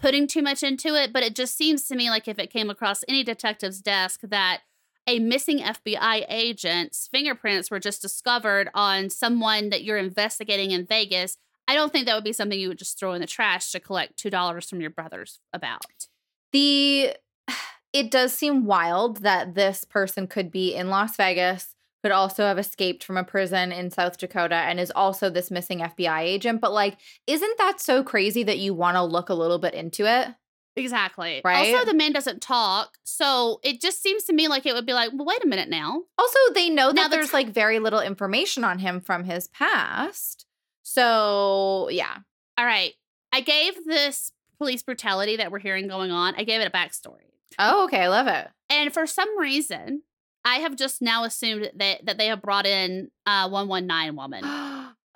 putting 0.00 0.26
too 0.26 0.42
much 0.42 0.62
into 0.62 0.94
it, 0.94 1.12
but 1.12 1.22
it 1.22 1.34
just 1.34 1.56
seems 1.56 1.86
to 1.86 1.96
me 1.96 2.10
like 2.10 2.26
if 2.26 2.38
it 2.38 2.50
came 2.50 2.70
across 2.70 3.04
any 3.08 3.22
detective's 3.22 3.80
desk 3.80 4.20
that 4.22 4.60
a 5.06 5.18
missing 5.18 5.58
FBI 5.58 6.24
agent's 6.28 7.08
fingerprints 7.08 7.70
were 7.70 7.80
just 7.80 8.02
discovered 8.02 8.70
on 8.74 9.10
someone 9.10 9.70
that 9.70 9.82
you're 9.82 9.98
investigating 9.98 10.70
in 10.70 10.86
Vegas, 10.86 11.36
I 11.66 11.74
don't 11.74 11.92
think 11.92 12.06
that 12.06 12.14
would 12.14 12.24
be 12.24 12.32
something 12.32 12.58
you 12.58 12.68
would 12.68 12.78
just 12.78 12.98
throw 12.98 13.12
in 13.12 13.20
the 13.20 13.26
trash 13.26 13.70
to 13.72 13.80
collect 13.80 14.16
two 14.16 14.30
dollars 14.30 14.68
from 14.68 14.80
your 14.80 14.90
brothers 14.90 15.40
about. 15.52 16.08
The 16.52 17.14
it 17.92 18.10
does 18.10 18.32
seem 18.32 18.64
wild 18.64 19.18
that 19.18 19.54
this 19.54 19.84
person 19.84 20.26
could 20.26 20.50
be 20.50 20.74
in 20.74 20.88
Las 20.90 21.16
Vegas, 21.16 21.74
could 22.02 22.12
also 22.12 22.44
have 22.44 22.58
escaped 22.58 23.04
from 23.04 23.16
a 23.16 23.24
prison 23.24 23.72
in 23.72 23.90
South 23.90 24.18
Dakota, 24.18 24.54
and 24.54 24.80
is 24.80 24.92
also 24.94 25.30
this 25.30 25.50
missing 25.50 25.80
FBI 25.80 26.20
agent. 26.20 26.60
But 26.60 26.72
like, 26.72 26.96
isn't 27.26 27.58
that 27.58 27.80
so 27.80 28.02
crazy 28.02 28.42
that 28.44 28.58
you 28.58 28.74
want 28.74 28.96
to 28.96 29.02
look 29.02 29.28
a 29.28 29.34
little 29.34 29.58
bit 29.58 29.74
into 29.74 30.06
it? 30.06 30.28
Exactly. 30.76 31.40
Right? 31.44 31.74
Also, 31.74 31.84
the 31.84 31.96
man 31.96 32.12
doesn't 32.12 32.40
talk. 32.40 32.96
So 33.04 33.60
it 33.62 33.80
just 33.80 34.02
seems 34.02 34.24
to 34.24 34.32
me 34.32 34.48
like 34.48 34.66
it 34.66 34.74
would 34.74 34.86
be 34.86 34.92
like, 34.92 35.10
well, 35.12 35.26
wait 35.26 35.44
a 35.44 35.48
minute 35.48 35.68
now. 35.68 36.02
Also, 36.16 36.38
they 36.54 36.70
know 36.70 36.90
Now 36.90 37.02
that 37.02 37.10
the 37.10 37.16
there's 37.16 37.30
ti- 37.30 37.36
like 37.36 37.48
very 37.50 37.78
little 37.78 38.00
information 38.00 38.64
on 38.64 38.78
him 38.78 39.00
from 39.00 39.24
his 39.24 39.48
past. 39.48 40.46
So, 40.82 41.88
yeah. 41.90 42.18
All 42.56 42.64
right. 42.64 42.92
I 43.32 43.40
gave 43.40 43.84
this 43.84 44.32
police 44.58 44.82
brutality 44.82 45.36
that 45.36 45.50
we're 45.50 45.58
hearing 45.58 45.88
going 45.88 46.10
on, 46.10 46.34
I 46.36 46.44
gave 46.44 46.60
it 46.60 46.66
a 46.66 46.70
backstory. 46.70 47.30
Oh, 47.58 47.84
okay. 47.84 48.02
I 48.02 48.08
love 48.08 48.26
it. 48.26 48.48
And 48.68 48.92
for 48.92 49.06
some 49.06 49.38
reason, 49.38 50.02
I 50.44 50.56
have 50.56 50.76
just 50.76 51.02
now 51.02 51.24
assumed 51.24 51.70
that 51.76 52.04
that 52.06 52.16
they 52.18 52.26
have 52.28 52.40
brought 52.42 52.66
in 52.66 53.10
uh 53.26 53.48
119 53.48 54.16
woman. 54.16 54.42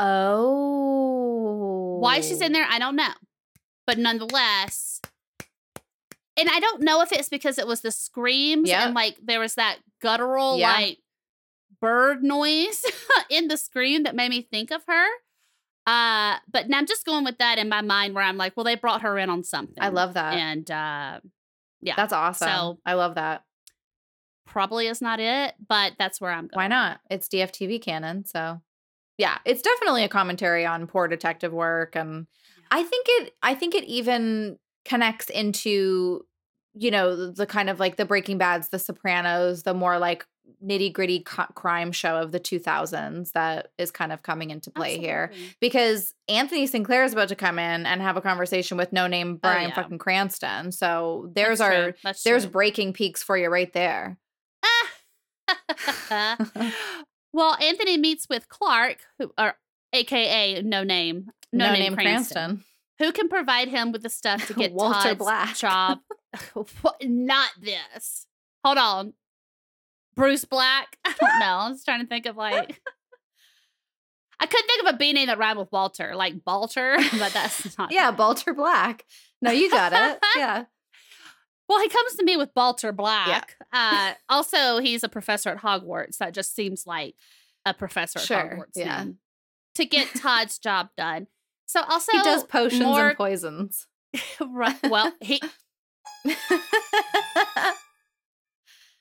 oh. 0.64 1.98
Why 2.00 2.20
she's 2.20 2.40
in 2.40 2.52
there, 2.52 2.66
I 2.68 2.78
don't 2.78 2.96
know. 2.96 3.12
But 3.86 3.98
nonetheless, 3.98 5.00
and 6.36 6.48
I 6.50 6.58
don't 6.60 6.82
know 6.82 7.00
if 7.02 7.12
it's 7.12 7.28
because 7.28 7.58
it 7.58 7.66
was 7.66 7.80
the 7.82 7.90
screams 7.92 8.68
Yep. 8.68 8.80
and 8.86 8.94
like 8.94 9.18
there 9.22 9.40
was 9.40 9.54
that 9.54 9.78
guttural 10.00 10.58
Yeah. 10.58 10.72
like 10.72 10.98
bird 11.80 12.22
noise 12.22 12.82
in 13.30 13.48
the 13.48 13.56
scream 13.56 14.02
that 14.04 14.14
made 14.14 14.30
me 14.30 14.42
think 14.42 14.70
of 14.70 14.82
her. 14.86 15.06
Uh, 15.86 16.38
but 16.50 16.68
now 16.70 16.78
I'm 16.78 16.86
just 16.86 17.04
going 17.04 17.24
with 17.24 17.36
that 17.38 17.58
in 17.58 17.68
my 17.68 17.82
mind 17.82 18.14
where 18.14 18.24
I'm 18.24 18.38
like, 18.38 18.56
well, 18.56 18.64
they 18.64 18.74
brought 18.74 19.02
her 19.02 19.18
in 19.18 19.28
on 19.28 19.44
something. 19.44 19.76
I 19.78 19.88
love 19.90 20.14
that. 20.14 20.34
And 20.34 20.70
uh 20.70 21.20
yeah. 21.82 21.94
That's 21.96 22.12
awesome. 22.14 22.48
So- 22.48 22.78
I 22.86 22.94
love 22.94 23.16
that. 23.16 23.44
Probably 24.46 24.86
is 24.86 25.00
not 25.00 25.20
it, 25.20 25.54
but 25.68 25.94
that's 25.98 26.20
where 26.20 26.30
I'm 26.30 26.46
going. 26.46 26.52
Why 26.54 26.68
not? 26.68 27.00
It's 27.10 27.28
DFTV 27.28 27.82
canon. 27.82 28.24
So, 28.24 28.60
yeah, 29.18 29.38
it's 29.44 29.62
definitely 29.62 30.04
a 30.04 30.08
commentary 30.08 30.66
on 30.66 30.86
poor 30.86 31.08
detective 31.08 31.52
work. 31.52 31.96
And 31.96 32.26
I 32.70 32.82
think 32.82 33.06
it, 33.08 33.34
I 33.42 33.54
think 33.54 33.74
it 33.74 33.84
even 33.84 34.58
connects 34.84 35.30
into, 35.30 36.24
you 36.74 36.90
know, 36.90 37.30
the, 37.30 37.46
kind 37.46 37.70
of 37.70 37.80
like 37.80 37.96
the 37.96 38.04
Breaking 38.04 38.38
Bads, 38.38 38.68
the 38.68 38.78
Sopranos, 38.78 39.62
the 39.62 39.74
more 39.74 39.98
like 39.98 40.26
nitty 40.62 40.92
gritty 40.92 41.20
co- 41.20 41.46
crime 41.54 41.92
show 41.92 42.16
of 42.16 42.32
the 42.32 42.40
2000s 42.40 43.32
that 43.32 43.68
is 43.78 43.90
kind 43.90 44.12
of 44.12 44.22
coming 44.22 44.50
into 44.50 44.70
play 44.70 44.98
here. 44.98 45.30
Because 45.60 46.14
Anthony 46.28 46.66
Sinclair 46.66 47.04
is 47.04 47.12
about 47.12 47.28
to 47.28 47.36
come 47.36 47.58
in 47.58 47.86
and 47.86 48.02
have 48.02 48.16
a 48.16 48.20
conversation 48.20 48.76
with 48.76 48.92
no 48.92 49.06
name 49.06 49.34
oh, 49.36 49.38
Brian 49.42 49.66
Oh, 49.66 49.68
yeah. 49.68 49.74
fucking 49.74 49.98
Cranston. 49.98 50.72
So 50.72 51.30
there's 51.34 51.58
That's 51.58 52.04
our 52.04 52.12
there's 52.24 52.44
true. 52.44 52.52
breaking 52.52 52.92
peaks 52.92 53.22
for 53.22 53.36
you 53.36 53.48
right 53.48 53.72
there. 53.72 54.18
well, 57.32 57.56
Anthony 57.60 57.96
meets 57.98 58.28
with 58.28 58.48
Clark, 58.48 58.98
who 59.18 59.32
or 59.38 59.54
AKA 59.92 60.62
no 60.62 60.84
name, 60.84 61.30
no, 61.52 61.72
name, 61.72 61.94
Cranston, 61.94 62.64
who 62.98 63.12
can 63.12 63.28
provide 63.28 63.68
him 63.68 63.92
with 63.92 64.02
the 64.02 64.10
stuff 64.10 64.46
to 64.48 64.54
get 64.54 64.72
Walter 64.72 65.10
Todd's 65.10 65.18
Black. 65.18 65.56
job. 65.56 65.98
Not 67.02 67.50
this. 67.60 68.26
Hold 68.64 68.78
on. 68.78 69.12
Bruce 70.16 70.44
Black. 70.44 70.96
I 71.04 71.14
don't 71.20 71.40
know. 71.40 71.46
I 71.46 71.68
was 71.68 71.84
trying 71.84 72.00
to 72.00 72.06
think 72.06 72.26
of 72.26 72.36
like. 72.36 72.80
I 74.40 74.46
couldn't 74.46 74.66
think 74.66 74.82
of 74.82 74.94
a 74.94 74.98
B 74.98 75.12
name 75.12 75.28
that 75.28 75.38
rhymed 75.38 75.58
with 75.58 75.70
Walter, 75.70 76.14
like 76.16 76.44
Balter, 76.44 76.96
but 77.18 77.32
that's 77.32 77.78
not. 77.78 77.92
Yeah, 77.92 78.12
Balter 78.12 78.54
Black. 78.54 79.04
No, 79.40 79.52
you 79.52 79.70
got 79.70 79.92
it. 79.92 80.18
Yeah. 80.36 80.64
Well, 81.68 81.80
he 81.80 81.88
comes 81.88 82.14
to 82.16 82.24
me 82.24 82.36
with 82.36 82.54
Balter 82.54 82.94
Black. 82.94 83.56
Uh, 83.72 84.12
also, 84.28 84.78
he's 84.78 85.02
a 85.02 85.08
professor 85.08 85.48
at 85.50 85.58
Hogwarts. 85.58 86.18
That 86.18 86.32
just 86.32 86.54
seems 86.54 86.86
like 86.86 87.16
a 87.66 87.74
professor 87.74 88.20
at 88.20 88.24
Sure, 88.24 88.36
Hogwarts. 88.38 88.72
yeah. 88.76 88.98
name, 89.04 89.18
To 89.74 89.84
get 89.84 90.08
Todd's 90.14 90.58
job 90.60 90.90
done. 90.96 91.26
So 91.66 91.80
also 91.88 92.12
He 92.12 92.22
does 92.22 92.44
potions 92.44 92.82
more, 92.84 93.08
and 93.08 93.16
poisons. 93.16 93.88
right, 94.40 94.76
well, 94.88 95.12
he 95.20 95.40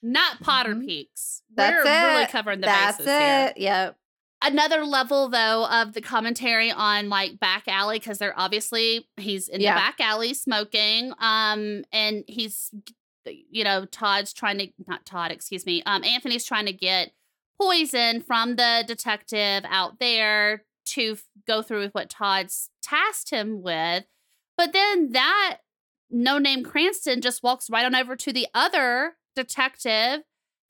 not 0.02 0.40
Potter 0.42 0.74
Mhm. 0.76 0.86
Peaks. 0.86 1.44
That's 1.54 1.84
We're 1.86 2.14
really 2.14 2.26
covering 2.28 2.62
the 2.62 2.66
That's 2.66 2.98
bases 2.98 3.12
here. 3.14 3.48
it. 3.56 3.58
Yep. 3.62 3.98
Another 4.44 4.84
level 4.86 5.30
though 5.30 5.66
of 5.68 5.94
the 5.94 6.02
commentary 6.02 6.70
on 6.72 7.10
like 7.10 7.40
back 7.40 7.64
alley 7.68 7.98
because 7.98 8.18
they're 8.18 8.38
obviously 8.38 9.08
he's 9.18 9.48
in 9.48 9.62
Yeah. 9.62 9.74
the 9.74 9.80
back 9.80 9.96
alley 10.00 10.34
smoking. 10.34 11.14
Um, 11.20 11.84
and 11.94 12.24
he's 12.28 12.70
you 13.26 13.64
know 13.64 13.86
Todd's 13.86 14.34
trying 14.34 14.58
to 14.60 14.68
not 14.88 15.06
Todd, 15.06 15.32
excuse 15.32 15.66
me. 15.66 15.82
Um, 15.86 16.04
Anthony's 16.04 16.44
trying 16.46 16.66
to 16.66 16.74
get 16.74 17.12
poison 17.62 18.22
from 18.22 18.58
the 18.58 18.84
detective 18.86 19.64
out 19.70 20.00
there 20.00 20.66
to 20.86 21.14
f- 21.14 21.24
go 21.48 21.62
through 21.62 21.80
with 21.80 21.94
what 21.94 22.10
Todd's 22.10 22.70
tasked 22.82 23.30
him 23.30 23.62
with. 23.62 24.04
But 24.58 24.74
then 24.74 25.14
that 25.14 25.60
no 26.12 26.38
name 26.38 26.64
Cranston 26.64 27.22
just 27.22 27.42
walks 27.44 27.70
right 27.70 27.86
on 27.86 27.96
over 27.96 28.16
to 28.18 28.34
the 28.34 28.48
other 28.54 29.14
detective 29.36 30.24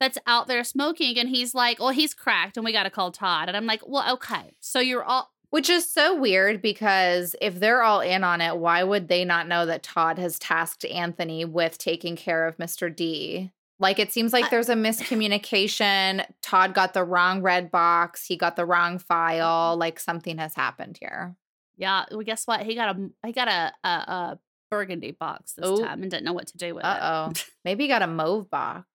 that's 0.04 0.18
out 0.26 0.48
there 0.48 0.64
smoking 0.64 1.18
and 1.18 1.28
he's 1.28 1.54
like, 1.54 1.80
"Well, 1.80 1.90
he's 1.90 2.12
cracked 2.12 2.56
and 2.56 2.64
we 2.64 2.72
got 2.72 2.82
to 2.82 2.90
call 2.90 3.10
Todd." 3.10 3.48
And 3.48 3.56
I'm 3.56 3.66
like, 3.66 3.82
"Well, 3.86 4.14
okay. 4.14 4.54
So 4.60 4.78
you're 4.78 5.04
all 5.04 5.30
Which 5.50 5.70
is 5.70 5.88
so 5.88 6.18
weird 6.18 6.60
because 6.60 7.36
if 7.40 7.60
they're 7.60 7.82
all 7.82 8.00
in 8.00 8.24
on 8.24 8.40
it, 8.40 8.56
why 8.56 8.82
would 8.82 9.06
they 9.06 9.24
not 9.24 9.46
know 9.46 9.64
that 9.66 9.84
Todd 9.84 10.18
has 10.18 10.36
tasked 10.38 10.84
Anthony 10.84 11.44
with 11.44 11.78
taking 11.78 12.16
care 12.16 12.48
of 12.48 12.56
Mr. 12.56 12.94
D? 12.94 13.52
Like 13.78 14.00
it 14.00 14.12
seems 14.12 14.32
like 14.32 14.50
there's 14.50 14.68
a 14.68 14.74
miscommunication. 14.74 16.26
Todd 16.42 16.74
got 16.74 16.92
the 16.92 17.04
wrong 17.04 17.40
red 17.40 17.70
box. 17.70 18.26
He 18.26 18.36
got 18.36 18.56
the 18.56 18.66
wrong 18.66 18.98
file. 18.98 19.76
Like 19.76 20.00
something 20.00 20.38
has 20.38 20.54
happened 20.54 20.98
here. 21.00 21.36
Yeah, 21.76 22.04
well, 22.10 22.22
guess 22.22 22.46
what? 22.46 22.62
He 22.62 22.74
got 22.74 22.96
a 22.96 23.10
he 23.24 23.32
got 23.32 23.48
a 23.48 23.72
a, 23.84 23.88
a 23.88 24.38
burgundy 24.70 25.12
box 25.12 25.52
this 25.52 25.68
Ooh. 25.68 25.84
time 25.84 26.02
and 26.02 26.10
didn't 26.10 26.24
know 26.24 26.32
what 26.32 26.48
to 26.48 26.56
do 26.56 26.74
with 26.74 26.84
it. 26.84 26.88
Uh 26.88 27.26
oh. 27.26 27.30
it. 27.30 27.46
Maybe 27.64 27.84
he 27.84 27.88
got 27.88 28.02
a 28.02 28.06
mauve 28.06 28.50
box. 28.50 28.86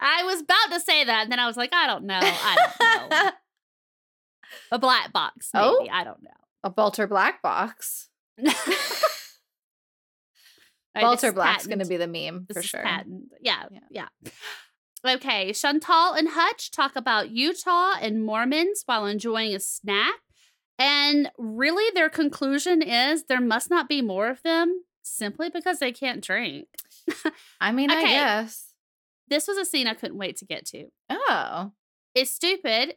I 0.00 0.24
was 0.24 0.40
about 0.40 0.72
to 0.72 0.80
say 0.80 1.04
that, 1.04 1.22
and 1.24 1.32
then 1.32 1.38
I 1.38 1.46
was 1.46 1.56
like, 1.56 1.74
I 1.74 1.86
don't 1.86 2.04
know. 2.04 2.20
I 2.22 2.56
don't 2.78 3.10
know. 3.10 3.30
a 4.72 4.78
black 4.78 5.12
box, 5.12 5.50
oh. 5.54 5.78
maybe. 5.78 5.90
Oh. 5.90 5.94
I 5.94 6.04
don't 6.04 6.22
know. 6.22 6.30
a 6.64 6.70
Balter 6.70 7.08
Black 7.08 7.42
box. 7.42 8.08
All 8.38 8.44
right, 8.44 8.54
this 10.94 11.24
Balter 11.24 11.28
is 11.28 11.34
Black's 11.34 11.66
going 11.66 11.78
to 11.80 11.86
be 11.86 11.96
the 11.96 12.06
meme 12.06 12.46
This 12.48 12.56
for 12.56 12.62
sure. 12.62 12.82
patent. 12.82 13.24
Yeah, 13.40 13.64
Yeah. 13.90 14.08
yeah. 14.24 14.30
Okay, 15.04 15.52
Chantal 15.52 16.14
and 16.14 16.28
Hutch 16.30 16.70
talk 16.70 16.96
about 16.96 17.30
Utah 17.30 17.94
and 18.00 18.24
Mormons 18.24 18.82
while 18.86 19.06
enjoying 19.06 19.54
a 19.54 19.60
snack. 19.60 20.16
And 20.78 21.30
really, 21.38 21.90
their 21.94 22.10
conclusion 22.10 22.82
is 22.82 23.24
there 23.24 23.40
must 23.40 23.70
not 23.70 23.88
be 23.88 24.02
more 24.02 24.28
of 24.28 24.42
them 24.42 24.82
simply 25.02 25.48
because 25.48 25.78
they 25.78 25.92
can't 25.92 26.22
drink. 26.22 26.66
I 27.60 27.72
mean, 27.72 27.90
I 27.90 28.02
guess. 28.02 28.65
This 29.28 29.48
was 29.48 29.56
a 29.58 29.64
scene 29.64 29.86
I 29.86 29.94
couldn't 29.94 30.18
wait 30.18 30.36
to 30.38 30.44
get 30.44 30.66
to. 30.66 30.86
Oh. 31.10 31.72
It's 32.14 32.30
stupid. 32.30 32.96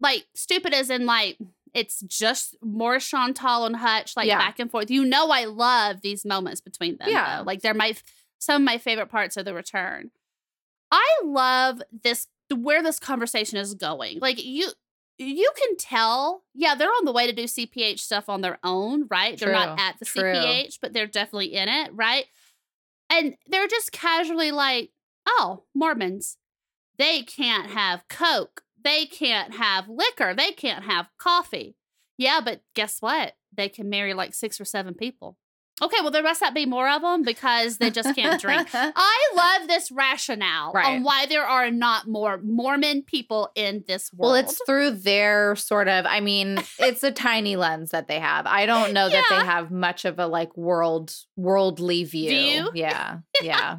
Like, 0.00 0.26
stupid 0.34 0.72
as 0.74 0.90
in, 0.90 1.06
like, 1.06 1.38
it's 1.74 2.00
just 2.00 2.56
more 2.62 2.98
Chantal 2.98 3.64
and 3.66 3.76
Hutch, 3.76 4.16
like, 4.16 4.26
Yeah. 4.26 4.38
back 4.38 4.58
and 4.58 4.70
forth. 4.70 4.90
You 4.90 5.04
know, 5.04 5.30
I 5.30 5.44
love 5.44 6.00
these 6.02 6.24
moments 6.24 6.60
between 6.60 6.96
them. 6.96 7.08
Yeah. 7.08 7.38
though. 7.38 7.42
Like, 7.44 7.60
they're 7.62 7.74
my, 7.74 7.94
some 8.38 8.62
of 8.62 8.66
my 8.66 8.78
favorite 8.78 9.08
parts 9.08 9.36
of 9.36 9.44
the 9.44 9.54
return. 9.54 10.10
I 10.90 11.06
love 11.24 11.82
this, 12.02 12.26
where 12.54 12.82
this 12.82 12.98
conversation 12.98 13.58
is 13.58 13.74
going. 13.74 14.18
Like, 14.20 14.42
you, 14.44 14.68
you 15.18 15.50
can 15.56 15.76
tell, 15.76 16.42
yeah, 16.54 16.74
they're 16.74 16.88
on 16.88 17.04
the 17.04 17.12
way 17.12 17.26
to 17.26 17.32
do 17.32 17.44
CPH 17.44 18.00
stuff 18.00 18.28
on 18.28 18.40
their 18.40 18.58
own, 18.64 19.06
right? 19.10 19.38
They're 19.38 19.52
not 19.52 19.78
at 19.78 19.98
the 19.98 20.04
true. 20.06 20.22
CPH, 20.22 20.78
but 20.80 20.92
they're 20.92 21.06
definitely 21.06 21.54
in 21.54 21.68
it, 21.68 21.90
right? 21.94 22.24
And 23.10 23.36
they're 23.46 23.68
just 23.68 23.92
casually 23.92 24.50
like, 24.50 24.90
oh, 25.38 25.64
Mormons, 25.74 26.36
they 26.98 27.22
can't 27.22 27.70
have 27.70 28.04
Coke. 28.08 28.62
They 28.82 29.06
can't 29.06 29.54
have 29.54 29.88
liquor. 29.88 30.34
They 30.34 30.52
can't 30.52 30.84
have 30.84 31.08
coffee. 31.18 31.76
Yeah, 32.18 32.40
but 32.44 32.62
guess 32.74 33.00
what? 33.00 33.34
They 33.54 33.68
can 33.68 33.88
marry 33.88 34.14
like 34.14 34.34
six 34.34 34.60
or 34.60 34.64
seven 34.64 34.94
people. 34.94 35.36
Okay, 35.82 35.96
well, 36.02 36.10
there 36.10 36.22
must 36.22 36.42
not 36.42 36.54
be 36.54 36.66
more 36.66 36.90
of 36.90 37.00
them 37.00 37.22
because 37.22 37.78
they 37.78 37.88
just 37.90 38.14
can't 38.14 38.38
drink. 38.38 38.68
I 38.74 39.30
love 39.34 39.66
this 39.66 39.90
rationale 39.90 40.72
Right. 40.72 40.96
on 40.96 41.02
why 41.02 41.24
there 41.24 41.44
are 41.46 41.70
not 41.70 42.06
more 42.06 42.38
Mormon 42.44 43.02
people 43.02 43.50
in 43.54 43.82
this 43.88 44.12
world. 44.12 44.32
Well, 44.32 44.34
it's 44.44 44.60
through 44.66 44.90
their 44.90 45.56
sort 45.56 45.88
of, 45.88 46.04
I 46.04 46.20
mean, 46.20 46.58
it's 46.78 47.02
a 47.02 47.10
tiny 47.10 47.56
lens 47.56 47.92
that 47.92 48.08
they 48.08 48.18
have. 48.20 48.46
I 48.46 48.66
don't 48.66 48.92
know 48.92 49.08
that 49.08 49.24
they 49.30 49.36
have 49.36 49.70
much 49.70 50.04
of 50.04 50.18
a 50.18 50.26
like 50.26 50.54
world 50.54 51.14
worldly 51.36 52.04
view. 52.04 52.28
View? 52.28 52.70
Yeah. 52.74 53.18
Yeah. 53.42 53.78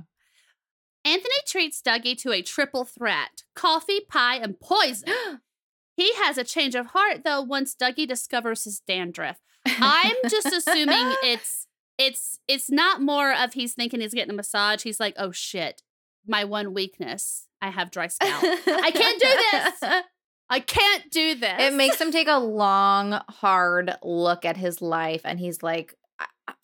Anthony 1.03 1.35
treats 1.47 1.81
Dougie 1.81 2.17
to 2.21 2.31
a 2.31 2.41
triple 2.41 2.85
threat 2.85 3.43
coffee, 3.55 4.01
pie, 4.07 4.37
and 4.37 4.59
poison. 4.59 5.11
he 5.95 6.13
has 6.15 6.37
a 6.37 6.43
change 6.43 6.75
of 6.75 6.87
heart, 6.87 7.23
though, 7.23 7.41
once 7.41 7.75
Dougie 7.75 8.07
discovers 8.07 8.63
his 8.63 8.79
dandruff. 8.79 9.39
I'm 9.67 10.15
just 10.29 10.47
assuming 10.47 11.15
it's 11.23 11.67
it's 11.97 12.39
it's 12.47 12.69
not 12.69 13.01
more 13.01 13.33
of 13.33 13.53
he's 13.53 13.73
thinking 13.73 14.01
he's 14.01 14.13
getting 14.13 14.31
a 14.31 14.35
massage. 14.35 14.83
He's 14.83 14.99
like, 14.99 15.15
oh 15.17 15.31
shit, 15.31 15.83
my 16.25 16.43
one 16.43 16.73
weakness. 16.73 17.47
I 17.61 17.69
have 17.69 17.91
dry 17.91 18.07
scalp. 18.07 18.41
I 18.43 18.91
can't 18.91 19.19
do 19.19 19.27
this. 19.51 20.03
I 20.49 20.59
can't 20.59 21.11
do 21.11 21.35
this. 21.35 21.55
It 21.59 21.73
makes 21.75 22.01
him 22.01 22.11
take 22.11 22.27
a 22.27 22.39
long, 22.39 23.21
hard 23.29 23.95
look 24.03 24.43
at 24.43 24.57
his 24.57 24.81
life 24.81 25.21
and 25.23 25.39
he's 25.39 25.61
like, 25.61 25.95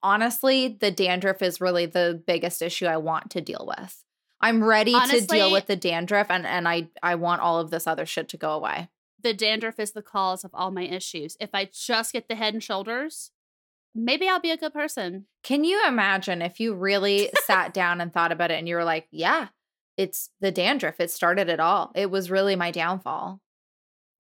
honestly, 0.04 0.78
the 0.80 0.92
dandruff 0.92 1.42
is 1.42 1.62
really 1.62 1.86
the 1.86 2.22
biggest 2.26 2.62
issue 2.62 2.86
I 2.86 2.98
want 2.98 3.30
to 3.32 3.42
deal 3.42 3.72
with. 3.78 4.04
I'm 4.40 4.64
ready 4.64 4.94
to 4.94 5.22
deal 5.22 5.52
with 5.52 5.68
the 5.68 5.76
dandruff 5.76 6.28
and 6.30 6.46
and 6.46 6.68
I 6.68 6.90
I 7.02 7.16
want 7.16 7.42
all 7.42 7.60
of 7.60 7.72
this 7.72 7.88
other 7.88 8.06
shit 8.06 8.30
to 8.30 8.38
go 8.38 8.52
away. 8.52 8.90
The 9.22 9.34
dandruff 9.34 9.80
is 9.80 9.92
the 9.92 10.04
cause 10.04 10.44
of 10.44 10.52
all 10.54 10.72
my 10.72 10.84
issues. 10.84 11.38
If 11.40 11.50
I 11.54 11.70
just 11.74 12.14
get 12.14 12.28
the 12.28 12.36
head 12.36 12.54
and 12.54 12.64
shoulders, 12.64 13.32
maybe 13.96 14.30
I'll 14.30 14.40
be 14.40 14.52
a 14.52 14.58
good 14.58 14.74
person. 14.74 15.26
Can 15.44 15.64
you 15.64 15.84
imagine 15.88 16.42
if 16.42 16.60
you 16.60 16.76
really 16.76 17.32
sat 17.46 17.74
down 17.74 18.00
and 18.00 18.14
thought 18.14 18.32
about 18.32 18.52
it 18.52 18.60
and 18.60 18.68
you 18.68 18.76
were 18.76 18.84
like, 18.84 19.08
yeah, 19.10 19.48
it's 19.98 20.30
the 20.40 20.52
dandruff. 20.52 21.00
It 21.00 21.10
started 21.10 21.50
it 21.50 21.60
all. 21.60 21.92
It 21.96 22.12
was 22.12 22.30
really 22.30 22.56
my 22.56 22.70
downfall. 22.70 23.42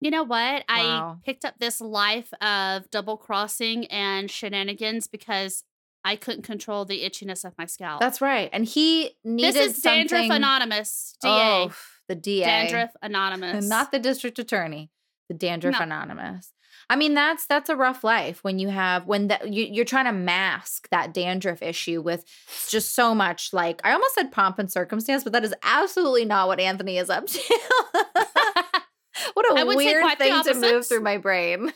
You 0.01 0.11
know 0.11 0.25
what? 0.25 0.65
Wow. 0.69 1.19
I 1.21 1.25
picked 1.25 1.45
up 1.45 1.55
this 1.59 1.81
life 1.81 2.33
of 2.41 2.91
double 2.91 3.17
crossing 3.17 3.87
and 3.87 4.31
shenanigans 4.31 5.07
because 5.07 5.65
I 6.07 6.15
couldn't 6.15 6.43
control 6.43 6.85
the 6.85 7.03
itchiness 7.03 7.45
of 7.45 7.53
my 7.59 7.67
scalp. 7.67 7.99
That's 7.99 8.21
right. 8.21 8.49
And 8.53 8.65
he 8.65 9.17
needed 9.25 9.55
this 9.57 9.77
is 9.77 9.83
Dandruff 9.83 10.31
Anonymous, 10.31 11.17
DA. 11.21 11.29
Oh, 11.29 11.73
the 12.07 12.15
DA. 12.15 12.45
Dandruff 12.45 12.91
Anonymous. 13.03 13.69
Not 13.69 13.91
the 13.91 13.99
district 13.99 14.39
attorney, 14.39 14.93
the 15.29 15.35
dandruff 15.35 15.73
No. 15.73 15.81
anonymous. 15.81 16.53
I 16.89 16.95
mean, 16.95 17.15
that's 17.15 17.47
that's 17.47 17.69
a 17.69 17.75
rough 17.75 18.05
life 18.05 18.45
when 18.45 18.61
you 18.61 18.69
have 18.69 19.07
when 19.09 19.27
that 19.27 19.53
you, 19.53 19.65
you're 19.65 19.85
trying 19.85 20.05
to 20.05 20.13
mask 20.13 20.89
that 20.91 21.13
dandruff 21.13 21.61
issue 21.61 22.01
with 22.01 22.25
just 22.69 22.95
so 22.95 23.13
much 23.13 23.53
like 23.53 23.81
I 23.83 23.91
almost 23.91 24.15
said 24.15 24.31
pomp 24.31 24.61
and 24.61 24.71
circumstance, 24.71 25.25
but 25.25 25.33
that 25.33 25.43
is 25.43 25.55
absolutely 25.65 26.25
not 26.25 26.47
what 26.47 26.61
Anthony 26.61 26.99
is 26.99 27.11
up 27.11 27.27
to. 27.27 27.41
what 29.35 29.59
a 29.59 29.67
weird 29.67 30.19
thing 30.19 30.41
to 30.45 30.55
move 30.55 30.87
through 30.87 31.01
my 31.01 31.17
brain. 31.17 31.73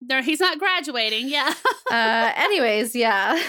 There, 0.00 0.22
he's 0.22 0.40
not 0.40 0.58
graduating. 0.58 1.28
Yeah. 1.28 1.52
uh, 1.90 2.32
anyways, 2.36 2.94
yeah. 2.94 3.40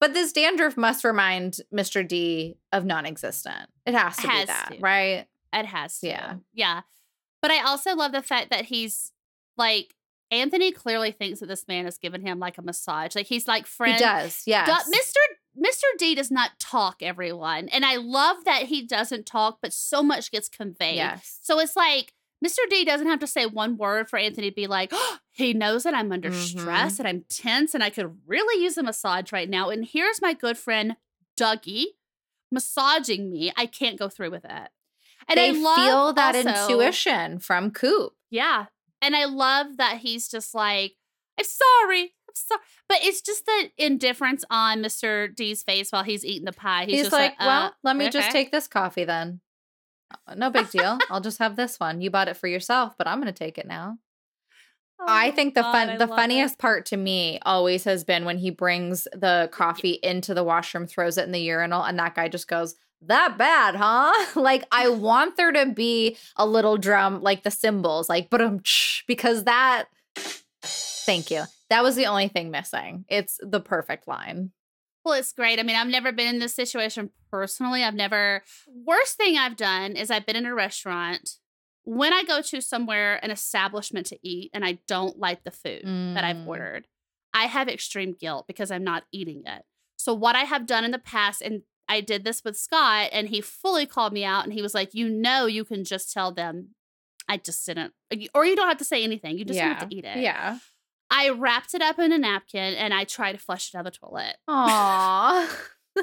but 0.00 0.14
this 0.14 0.32
dandruff 0.32 0.76
must 0.76 1.04
remind 1.04 1.56
Mr. 1.72 2.06
D 2.06 2.56
of 2.72 2.84
non-existent. 2.84 3.68
It 3.86 3.94
has 3.94 4.16
to 4.16 4.28
Has 4.28 4.40
be 4.42 4.46
that, 4.46 4.68
to. 4.72 4.80
right? 4.80 5.26
It 5.52 5.66
has 5.66 5.98
to. 6.00 6.08
Yeah. 6.08 6.34
Yeah. 6.52 6.80
But 7.42 7.50
I 7.50 7.62
also 7.62 7.94
love 7.94 8.12
the 8.12 8.22
fact 8.22 8.50
that 8.50 8.66
he's 8.66 9.12
like 9.56 9.94
Anthony 10.30 10.70
clearly 10.72 11.10
thinks 11.10 11.40
that 11.40 11.46
this 11.46 11.66
man 11.66 11.84
has 11.86 11.98
given 11.98 12.20
him 12.20 12.38
like 12.38 12.56
a 12.58 12.62
massage. 12.62 13.16
Like 13.16 13.26
he's 13.26 13.48
like 13.48 13.66
friend. 13.66 13.94
He 13.94 13.98
does, 14.00 14.42
yes. 14.46 14.66
Do- 14.86 14.92
Mr. 14.92 15.66
Mr. 15.66 15.98
D 15.98 16.14
does 16.14 16.30
not 16.30 16.52
talk 16.60 17.02
everyone. 17.02 17.68
And 17.68 17.84
I 17.84 17.96
love 17.96 18.44
that 18.44 18.64
he 18.64 18.86
doesn't 18.86 19.26
talk, 19.26 19.58
but 19.60 19.72
so 19.72 20.02
much 20.02 20.30
gets 20.30 20.48
conveyed. 20.48 20.96
Yes. 20.96 21.38
So 21.42 21.58
it's 21.58 21.74
like 21.74 22.12
Mr. 22.44 22.58
D 22.70 22.84
doesn't 22.84 23.06
have 23.06 23.18
to 23.20 23.26
say 23.26 23.44
one 23.46 23.76
word 23.76 24.08
for 24.08 24.18
Anthony 24.18 24.50
to 24.50 24.54
be 24.54 24.66
like, 24.66 24.90
oh, 24.92 25.18
he 25.30 25.52
knows 25.52 25.82
that 25.82 25.94
I'm 25.94 26.10
under 26.10 26.30
Mhm. 26.30 26.34
stress 26.60 26.98
and 26.98 27.06
I'm 27.06 27.24
tense 27.28 27.74
and 27.74 27.82
I 27.84 27.90
could 27.90 28.18
really 28.26 28.62
use 28.62 28.78
a 28.78 28.82
massage 28.82 29.30
right 29.32 29.48
now. 29.48 29.68
And 29.68 29.84
here's 29.84 30.22
my 30.22 30.32
good 30.32 30.56
friend 30.56 30.96
Dougie 31.38 31.86
massaging 32.50 33.30
me. 33.30 33.52
I 33.56 33.66
can't 33.66 33.98
go 33.98 34.08
through 34.08 34.30
with 34.30 34.44
it. 34.44 34.68
And 35.28 35.36
they 35.38 35.48
I 35.48 35.52
love 35.52 35.76
feel 35.76 36.12
that 36.14 36.34
also- 36.34 36.48
intuition 36.72 37.38
from 37.38 37.70
Coop. 37.70 38.14
Yeah. 38.30 38.66
And 39.02 39.14
I 39.14 39.26
love 39.26 39.76
that 39.76 39.98
he's 39.98 40.28
just 40.28 40.54
like, 40.54 40.96
I'm 41.38 41.44
sorry. 41.44 42.02
I'm 42.28 42.34
sorry. 42.34 42.60
But 42.88 42.98
it's 43.02 43.20
just 43.20 43.46
the 43.46 43.70
indifference 43.78 44.44
on 44.50 44.82
Mr. 44.82 45.34
D's 45.34 45.62
face 45.62 45.92
while 45.92 46.02
he's 46.02 46.24
eating 46.24 46.44
the 46.44 46.52
pie. 46.52 46.84
He's, 46.86 46.94
He's, 46.94 47.02
just 47.04 47.12
like, 47.12 47.32
like, 47.38 47.40
well, 47.40 47.62
uh, 47.66 47.70
let 47.84 47.96
me 47.96 48.10
just 48.10 48.30
take 48.30 48.50
this 48.50 48.66
coffee 48.66 49.04
then. 49.04 49.40
"Uh, 50.26 50.34
No 50.34 50.50
big 50.50 50.70
deal. 50.70 50.98
I'll 51.10 51.20
just 51.20 51.38
have 51.38 51.56
this 51.56 51.78
one. 51.80 52.00
You 52.00 52.10
bought 52.10 52.28
it 52.28 52.36
for 52.36 52.46
yourself, 52.48 52.94
but 52.98 53.06
I'm 53.06 53.20
going 53.20 53.32
to 53.32 53.38
take 53.38 53.58
it 53.58 53.66
now. 53.66 53.98
I 55.06 55.30
Oh 55.30 55.34
think 55.34 55.54
the 55.54 55.62
God, 55.62 55.72
fun, 55.72 55.88
I 55.90 55.96
the 55.96 56.06
funniest 56.08 56.54
it. 56.54 56.58
part 56.58 56.86
to 56.86 56.96
me 56.96 57.38
always 57.42 57.84
has 57.84 58.04
been 58.04 58.24
when 58.24 58.38
he 58.38 58.50
brings 58.50 59.04
the 59.12 59.48
coffee 59.52 59.98
into 60.02 60.34
the 60.34 60.44
washroom, 60.44 60.86
throws 60.86 61.16
it 61.16 61.24
in 61.24 61.32
the 61.32 61.40
urinal, 61.40 61.82
and 61.82 61.98
that 61.98 62.14
guy 62.14 62.28
just 62.28 62.48
goes, 62.48 62.76
"That 63.02 63.38
bad, 63.38 63.76
huh?" 63.76 64.12
like 64.40 64.64
I 64.70 64.88
want 64.90 65.36
there 65.36 65.52
to 65.52 65.66
be 65.72 66.16
a 66.36 66.46
little 66.46 66.76
drum, 66.76 67.22
like 67.22 67.42
the 67.44 67.50
cymbals, 67.50 68.08
like 68.08 68.28
but 68.30 68.40
because 69.06 69.44
that. 69.44 69.86
Thank 70.62 71.30
you. 71.30 71.44
That 71.70 71.82
was 71.82 71.96
the 71.96 72.06
only 72.06 72.28
thing 72.28 72.50
missing. 72.50 73.04
It's 73.08 73.40
the 73.42 73.60
perfect 73.60 74.06
line. 74.06 74.52
Well, 75.04 75.14
it's 75.14 75.32
great. 75.32 75.58
I 75.58 75.62
mean, 75.62 75.76
I've 75.76 75.86
never 75.88 76.12
been 76.12 76.34
in 76.34 76.38
this 76.40 76.54
situation 76.54 77.10
personally. 77.30 77.82
I've 77.82 77.94
never. 77.94 78.42
Worst 78.68 79.16
thing 79.16 79.36
I've 79.38 79.56
done 79.56 79.92
is 79.92 80.10
I've 80.10 80.26
been 80.26 80.36
in 80.36 80.46
a 80.46 80.54
restaurant. 80.54 81.36
When 81.84 82.12
I 82.12 82.22
go 82.24 82.42
to 82.42 82.60
somewhere, 82.60 83.18
an 83.24 83.30
establishment 83.30 84.06
to 84.06 84.18
eat, 84.22 84.50
and 84.52 84.64
I 84.64 84.78
don't 84.86 85.18
like 85.18 85.44
the 85.44 85.50
food 85.50 85.82
that 85.84 86.24
I've 86.24 86.36
Mm. 86.36 86.46
ordered, 86.46 86.86
I 87.32 87.46
have 87.46 87.68
extreme 87.68 88.12
guilt 88.12 88.46
because 88.46 88.70
I'm 88.70 88.84
not 88.84 89.04
eating 89.12 89.42
it. 89.46 89.64
So, 89.96 90.12
what 90.12 90.36
I 90.36 90.44
have 90.44 90.66
done 90.66 90.84
in 90.84 90.90
the 90.90 90.98
past, 90.98 91.40
and 91.40 91.62
I 91.88 92.00
did 92.02 92.22
this 92.24 92.44
with 92.44 92.56
Scott, 92.58 93.08
and 93.12 93.28
he 93.28 93.40
fully 93.40 93.86
called 93.86 94.12
me 94.12 94.24
out 94.24 94.44
and 94.44 94.52
he 94.52 94.62
was 94.62 94.74
like, 94.74 94.94
You 94.94 95.08
know, 95.08 95.46
you 95.46 95.64
can 95.64 95.84
just 95.84 96.12
tell 96.12 96.30
them, 96.32 96.74
I 97.28 97.38
just 97.38 97.64
didn't, 97.66 97.94
or 98.34 98.44
you 98.44 98.54
don't 98.56 98.68
have 98.68 98.78
to 98.78 98.84
say 98.84 99.02
anything. 99.02 99.38
You 99.38 99.44
just 99.46 99.58
don't 99.58 99.74
have 99.80 99.88
to 99.88 99.96
eat 99.96 100.04
it. 100.04 100.18
Yeah. 100.18 100.58
I 101.10 101.30
wrapped 101.30 101.74
it 101.74 101.82
up 101.82 101.98
in 101.98 102.12
a 102.12 102.18
napkin 102.18 102.74
and 102.74 102.94
I 102.94 103.04
tried 103.04 103.32
to 103.32 103.38
flush 103.38 103.68
it 103.68 103.72
down 103.76 103.84
the 103.84 103.90
toilet. 103.90 104.36
Aw. 104.48 105.56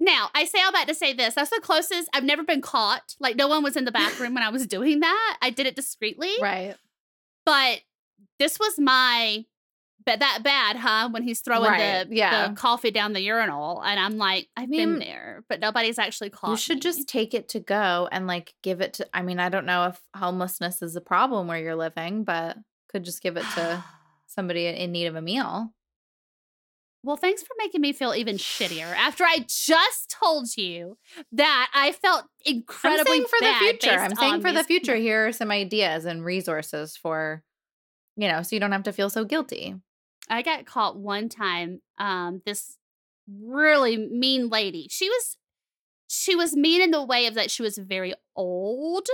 Now, 0.00 0.30
I 0.34 0.46
say 0.46 0.60
all 0.60 0.72
that 0.72 0.88
to 0.88 0.96
say 0.96 1.12
this. 1.12 1.34
That's 1.34 1.50
the 1.50 1.60
closest 1.62 2.08
I've 2.12 2.24
never 2.24 2.42
been 2.42 2.60
caught. 2.60 3.14
Like, 3.20 3.36
no 3.36 3.46
one 3.46 3.62
was 3.62 3.76
in 3.76 3.84
the 3.84 3.92
bathroom 3.92 4.34
when 4.34 4.42
I 4.42 4.48
was 4.48 4.66
doing 4.66 4.98
that. 4.98 5.38
I 5.40 5.50
did 5.50 5.64
it 5.66 5.76
discreetly. 5.76 6.32
right. 6.40 6.74
But 7.46 7.82
this 8.40 8.58
was 8.58 8.80
my, 8.80 9.44
but 10.04 10.18
that 10.18 10.40
bad, 10.42 10.74
huh? 10.74 11.10
When 11.12 11.22
he's 11.22 11.40
throwing 11.40 11.70
Right, 11.70 12.08
the, 12.08 12.16
yeah. 12.16 12.48
the 12.48 12.54
coffee 12.54 12.90
down 12.90 13.12
the 13.12 13.20
urinal. 13.20 13.80
And 13.80 14.00
I'm 14.00 14.18
like, 14.18 14.48
I've 14.56 14.68
mean, 14.68 14.90
been 14.90 14.98
there, 14.98 15.44
but 15.48 15.60
nobody's 15.60 16.00
actually 16.00 16.30
caught 16.30 16.50
You 16.50 16.56
should 16.56 16.76
me. 16.78 16.80
just 16.80 17.06
take 17.08 17.32
it 17.32 17.48
to 17.50 17.60
go 17.60 18.08
and 18.10 18.26
like 18.26 18.54
give 18.64 18.80
it 18.80 18.94
to 18.94 19.06
I 19.16 19.22
mean, 19.22 19.38
I 19.38 19.50
don't 19.50 19.66
know 19.66 19.86
if 19.86 20.00
homelessness 20.16 20.82
is 20.82 20.96
a 20.96 21.00
problem 21.00 21.46
where 21.46 21.58
you're 21.58 21.76
living, 21.76 22.24
but 22.24 22.56
could 22.88 23.04
just 23.04 23.22
give 23.22 23.36
it 23.36 23.44
to 23.54 23.84
somebody 24.32 24.66
in 24.66 24.92
need 24.92 25.06
of 25.06 25.16
a 25.16 25.22
meal. 25.22 25.72
Well, 27.04 27.16
thanks 27.16 27.42
for 27.42 27.54
making 27.58 27.80
me 27.80 27.92
feel 27.92 28.14
even 28.14 28.36
shittier 28.36 28.94
after 28.94 29.24
I 29.24 29.44
just 29.48 30.14
told 30.22 30.56
you 30.56 30.98
that 31.32 31.68
I 31.74 31.90
felt 31.92 32.26
incredibly 32.44 33.18
I'm 33.18 33.24
for 33.24 33.38
the 33.40 33.54
future. 33.58 33.98
I'm 33.98 34.14
saying 34.14 34.40
for 34.40 34.52
the 34.52 34.62
future, 34.62 34.94
here 34.94 35.26
are 35.26 35.32
some 35.32 35.50
ideas 35.50 36.04
and 36.04 36.24
resources 36.24 36.96
for, 36.96 37.42
you 38.16 38.28
know, 38.28 38.42
so 38.42 38.54
you 38.54 38.60
don't 38.60 38.70
have 38.70 38.84
to 38.84 38.92
feel 38.92 39.10
so 39.10 39.24
guilty. 39.24 39.74
I 40.30 40.42
got 40.42 40.64
caught 40.64 40.96
one 40.96 41.28
time. 41.28 41.82
Um, 41.98 42.40
this 42.46 42.78
really 43.28 43.96
mean 43.96 44.48
lady. 44.48 44.86
She 44.88 45.08
was 45.08 45.36
she 46.14 46.36
was 46.36 46.54
mean 46.54 46.82
in 46.82 46.90
the 46.90 47.02
way 47.02 47.26
of 47.26 47.32
that 47.34 47.50
she 47.50 47.62
was 47.62 47.78
very 47.78 48.12
old. 48.36 49.06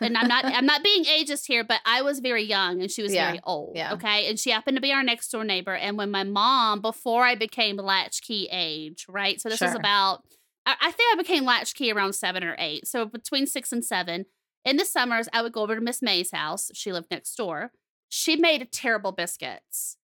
And 0.00 0.18
I'm 0.18 0.28
not 0.28 0.44
I'm 0.44 0.66
not 0.72 0.82
being 0.84 1.04
ageist 1.04 1.46
here, 1.46 1.64
but 1.64 1.80
I 1.86 2.02
was 2.02 2.18
very 2.20 2.42
young 2.42 2.82
and 2.82 2.90
she 2.90 3.02
was 3.02 3.14
Yeah, 3.14 3.28
very 3.28 3.40
old. 3.44 3.72
yeah. 3.74 3.94
Okay. 3.94 4.28
And 4.28 4.38
she 4.38 4.50
happened 4.50 4.76
to 4.76 4.82
be 4.82 4.92
our 4.92 5.02
next 5.02 5.30
door 5.30 5.44
neighbor. 5.44 5.74
And 5.74 5.96
when 5.96 6.10
my 6.10 6.24
mom, 6.24 6.82
before 6.82 7.24
I 7.24 7.36
became 7.36 7.76
latchkey 7.76 8.48
age, 8.52 9.06
right? 9.08 9.40
So 9.40 9.48
this 9.48 9.62
is 9.62 9.70
Sure. 9.70 9.78
about 9.78 10.24
I, 10.66 10.74
I 10.80 10.90
think 10.90 11.14
I 11.14 11.16
became 11.16 11.44
latchkey 11.46 11.90
around 11.90 12.12
seven 12.12 12.44
or 12.44 12.54
eight. 12.58 12.86
So 12.86 13.06
between 13.06 13.46
six 13.46 13.72
and 13.72 13.82
seven. 13.84 14.26
In 14.64 14.76
the 14.76 14.84
summers, 14.84 15.28
I 15.32 15.40
would 15.42 15.52
go 15.52 15.62
over 15.62 15.74
to 15.74 15.80
Miss 15.80 16.02
May's 16.02 16.30
house. 16.32 16.70
She 16.74 16.92
lived 16.92 17.08
next 17.10 17.34
door. 17.34 17.72
She 18.10 18.36
made 18.36 18.70
terrible 18.70 19.10
biscuits. 19.10 19.96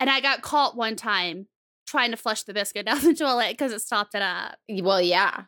And 0.00 0.10
I 0.10 0.20
got 0.20 0.42
caught 0.42 0.76
one 0.76 0.96
time 0.96 1.46
trying 1.86 2.10
to 2.10 2.16
flush 2.18 2.42
the 2.42 2.52
biscuit 2.52 2.84
down 2.90 3.00
the 3.02 3.14
toilet 3.14 3.50
because 3.52 3.72
it 3.72 3.80
stopped 3.80 4.14
it 4.16 4.20
up. 4.20 4.56
well, 4.82 5.00
yeah. 5.00 5.44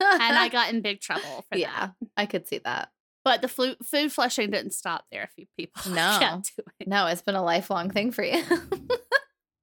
And 0.00 0.22
I 0.36 0.48
got 0.52 0.72
in 0.72 0.80
big 0.82 1.00
trouble 1.00 1.22
for 1.42 1.44
that. 1.52 1.58
Yeah, 1.58 1.86
that. 2.00 2.08
I 2.16 2.26
could 2.26 2.46
see 2.46 2.58
that. 2.58 2.90
But 3.24 3.40
the 3.40 3.48
flu- 3.48 3.76
food 3.82 4.12
flushing 4.12 4.50
didn't 4.50 4.72
stop 4.72 5.06
there. 5.10 5.22
A 5.22 5.28
few 5.28 5.46
people 5.56 5.90
No. 5.92 6.18
doing. 6.56 6.66
No, 6.86 7.06
it's 7.06 7.22
been 7.22 7.34
a 7.36 7.42
lifelong 7.42 7.90
thing 7.90 8.10
for 8.12 8.22
you. 8.24 8.42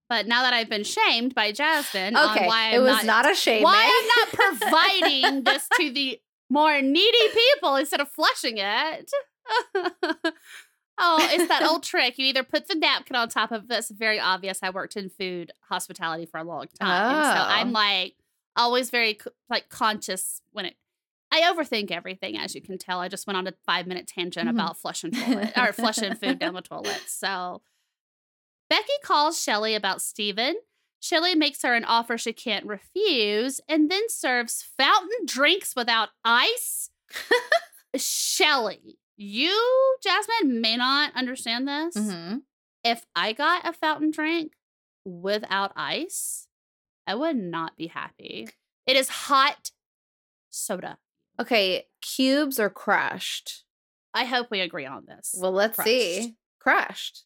But 0.09 0.27
now 0.27 0.41
that 0.43 0.51
I've 0.53 0.67
been 0.67 0.83
shamed 0.83 1.33
by 1.33 1.53
Jasmine 1.53 2.17
okay. 2.17 2.39
on 2.41 2.45
why 2.45 2.71
it 2.71 2.75
I'm 2.79 2.83
was 2.83 3.05
not, 3.05 3.05
not, 3.23 3.31
a 3.31 3.33
shame. 3.33 3.63
why 3.63 3.81
I'm 3.87 4.07
not 4.41 4.59
providing 4.59 5.43
this 5.45 5.65
to 5.79 5.89
the 5.89 6.19
more 6.49 6.81
needy 6.81 7.29
people 7.33 7.77
instead 7.77 8.01
of 8.01 8.09
flushing 8.09 8.57
it. 8.57 9.09
oh, 10.99 11.17
it's 11.31 11.47
that 11.47 11.63
old 11.63 11.83
trick. 11.83 12.17
You 12.17 12.25
either 12.25 12.43
put 12.43 12.67
the 12.67 12.75
napkin 12.75 13.15
on 13.15 13.29
top 13.29 13.53
of 13.53 13.69
this. 13.69 13.89
Very 13.89 14.19
obvious. 14.19 14.59
I 14.61 14.69
worked 14.71 14.97
in 14.97 15.09
food 15.09 15.51
hospitality 15.69 16.25
for 16.25 16.39
a 16.39 16.43
long 16.43 16.65
time, 16.79 17.23
so 17.23 17.41
Oh. 17.41 17.45
I'm 17.47 17.71
like 17.71 18.15
always 18.55 18.89
very 18.89 19.17
like 19.49 19.69
conscious 19.69 20.41
when 20.51 20.65
it. 20.65 20.75
I 21.33 21.41
overthink 21.43 21.91
everything, 21.91 22.37
as 22.37 22.53
you 22.55 22.61
can 22.61 22.77
tell. 22.77 22.99
I 22.99 23.07
just 23.07 23.25
went 23.25 23.37
on 23.37 23.47
a 23.47 23.53
five 23.65 23.87
minute 23.87 24.05
tangent 24.07 24.47
Mhm. 24.47 24.51
about 24.51 24.77
flushing 24.77 25.11
toilet 25.11 25.53
or 25.57 25.71
flushing 25.71 26.15
food 26.15 26.39
down 26.39 26.53
the 26.53 26.61
toilet. 26.61 27.01
So 27.07 27.61
Becky 28.69 28.91
calls 29.03 29.41
Shelly 29.41 29.75
about 29.75 30.01
Steven. 30.01 30.55
Shelly 30.99 31.33
makes 31.35 31.61
her 31.63 31.73
an 31.73 31.83
offer 31.85 32.17
she 32.17 32.31
can't 32.33 32.65
refuse 32.65 33.59
and 33.67 33.89
then 33.89 34.07
serves 34.09 34.61
fountain 34.77 35.25
drinks 35.25 35.75
without 35.75 36.09
ice. 36.23 36.89
Shelly, 37.97 38.97
you, 39.17 39.97
Jasmine, 40.03 40.61
may 40.61 40.77
not 40.77 41.15
understand 41.15 41.67
this, 41.67 41.95
hmm 41.95 42.37
if 42.83 43.05
I 43.15 43.31
got 43.33 43.67
a 43.67 43.73
fountain 43.73 44.09
drink 44.09 44.53
without 45.05 45.71
ice, 45.75 46.47
I 47.07 47.15
would 47.15 47.35
not 47.37 47.75
be 47.77 47.87
happy. 47.87 48.49
It 48.85 48.95
is 48.95 49.09
hot 49.09 49.71
soda. 50.49 50.97
Okay, 51.39 51.85
cubes 52.01 52.59
or 52.59 52.69
crushed? 52.69 53.63
I 54.13 54.25
hope 54.25 54.47
we 54.51 54.59
agree 54.59 54.85
on 54.85 55.05
this. 55.07 55.35
Well, 55.39 55.51
let's 55.51 55.75
Crushed. 55.75 55.87
see. 55.87 56.35
Crushed. 56.59 57.23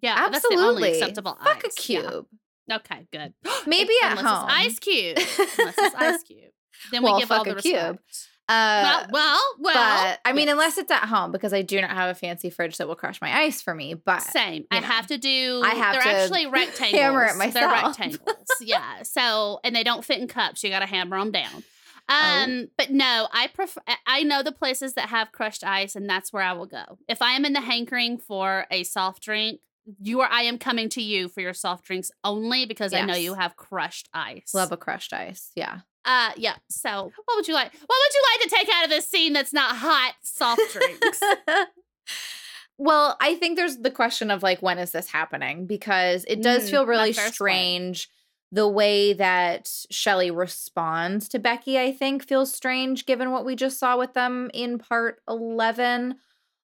Yeah, 0.00 0.14
Absolutely. 0.16 0.32
that's 0.32 0.48
the 0.48 0.56
only 0.68 0.92
acceptable 0.92 1.38
Fuck 1.42 1.64
ice. 1.64 1.88
a 1.88 1.92
Yeah. 1.92 2.00
cube. 2.02 2.26
Okay, 2.70 3.06
good. 3.12 3.34
Maybe 3.66 3.92
at 4.02 4.18
Unless 4.18 4.24
home. 4.26 4.48
It's 4.50 4.58
ice 4.66 4.78
cube. 4.78 5.16
Unless 5.58 5.74
it's 5.78 5.94
ice 5.96 6.22
cube. 6.26 6.50
Then 6.90 7.02
Well, 7.02 7.14
we 7.16 7.20
give 7.22 7.30
all 7.32 7.38
fuck 7.44 7.46
the 7.46 7.58
a 7.58 7.62
cube. 7.62 7.74
respect. 7.74 8.28
Uh, 8.48 8.82
well, 8.82 9.06
well, 9.12 9.42
well. 9.60 10.04
but 10.04 10.20
I 10.24 10.32
mean, 10.32 10.46
yes. 10.46 10.52
unless 10.52 10.78
it's 10.78 10.90
at 10.90 11.04
home, 11.04 11.32
because 11.32 11.52
I 11.52 11.62
do 11.62 11.80
not 11.80 11.90
have 11.90 12.10
a 12.10 12.14
fancy 12.14 12.50
fridge 12.50 12.76
that 12.78 12.88
will 12.88 12.96
crush 12.96 13.20
my 13.20 13.42
ice 13.42 13.62
for 13.62 13.74
me. 13.74 13.94
But 13.94 14.22
Same. 14.22 14.64
I 14.70 14.80
know. 14.80 14.86
have 14.86 15.06
to 15.06 15.18
do. 15.18 15.62
I 15.64 15.74
have 15.74 15.94
they're 15.94 16.02
to 16.02 16.08
actually 16.08 16.46
rectangles. 16.46 16.92
hammer 17.00 17.24
it 17.24 17.36
myself. 17.36 17.54
They're 17.54 17.68
rectangles. 17.68 18.46
yeah. 18.60 19.02
So 19.02 19.60
and 19.64 19.74
they 19.74 19.84
don't 19.84 20.04
fit 20.04 20.18
in 20.18 20.28
cups. 20.28 20.62
You 20.64 20.70
got 20.70 20.80
to 20.80 20.86
hammer 20.86 21.18
them 21.18 21.30
down. 21.30 21.62
Oh. 22.08 22.44
Um, 22.44 22.68
but 22.76 22.90
no, 22.90 23.28
I 23.32 23.46
prefer. 23.46 23.80
I 24.06 24.24
know 24.24 24.42
the 24.42 24.52
places 24.52 24.94
that 24.94 25.08
have 25.08 25.32
crushed 25.32 25.64
ice, 25.64 25.94
and 25.94 26.08
that's 26.08 26.32
where 26.32 26.42
I 26.42 26.52
will 26.52 26.66
go. 26.66 26.98
If 27.08 27.22
I 27.22 27.32
am 27.32 27.44
in 27.44 27.52
the 27.52 27.60
hankering 27.60 28.18
for 28.18 28.66
a 28.70 28.82
soft 28.82 29.22
drink, 29.22 29.60
you 30.00 30.20
are. 30.20 30.28
I 30.28 30.42
am 30.42 30.58
coming 30.58 30.88
to 30.90 31.02
you 31.02 31.28
for 31.28 31.40
your 31.40 31.54
soft 31.54 31.84
drinks 31.84 32.10
only 32.24 32.66
because 32.66 32.92
I 32.92 33.02
know 33.02 33.14
you 33.14 33.34
have 33.34 33.56
crushed 33.56 34.08
ice. 34.12 34.52
love 34.52 34.72
a 34.72 34.76
crushed 34.76 35.12
ice. 35.12 35.52
Yeah. 35.54 35.80
Uh, 36.04 36.32
yeah. 36.36 36.56
So, 36.68 37.12
what 37.24 37.36
would 37.36 37.46
you 37.48 37.54
like? 37.54 37.72
What 37.72 37.80
would 37.88 38.14
you 38.14 38.22
like 38.32 38.42
to 38.48 38.56
take 38.56 38.68
out 38.74 38.84
of 38.84 38.90
this 38.90 39.08
scene 39.08 39.32
that's 39.32 39.52
not 39.52 39.76
hot 39.76 40.14
soft 40.22 40.60
drinks? 40.72 41.20
well, 42.78 43.16
I 43.20 43.34
think 43.36 43.56
there's 43.56 43.78
the 43.78 43.90
question 43.90 44.30
of 44.30 44.42
like, 44.42 44.60
when 44.62 44.78
is 44.78 44.90
this 44.90 45.08
happening? 45.08 45.66
Because 45.66 46.24
it 46.28 46.42
does 46.42 46.66
Mm, 46.66 46.70
feel 46.70 46.86
really 46.86 47.12
first 47.12 47.26
one. 47.26 47.32
strange. 47.32 48.08
The 48.50 48.68
way 48.68 49.14
that 49.14 49.70
Shelly 49.90 50.30
responds 50.30 51.28
to 51.30 51.38
Becky, 51.38 51.78
I 51.78 51.90
think, 51.92 52.26
feels 52.26 52.52
strange 52.52 53.06
given 53.06 53.30
what 53.30 53.46
we 53.46 53.56
just 53.56 53.78
saw 53.78 53.96
with 53.96 54.12
them 54.14 54.50
in 54.52 54.78
part 54.78 55.20
11. 55.28 56.16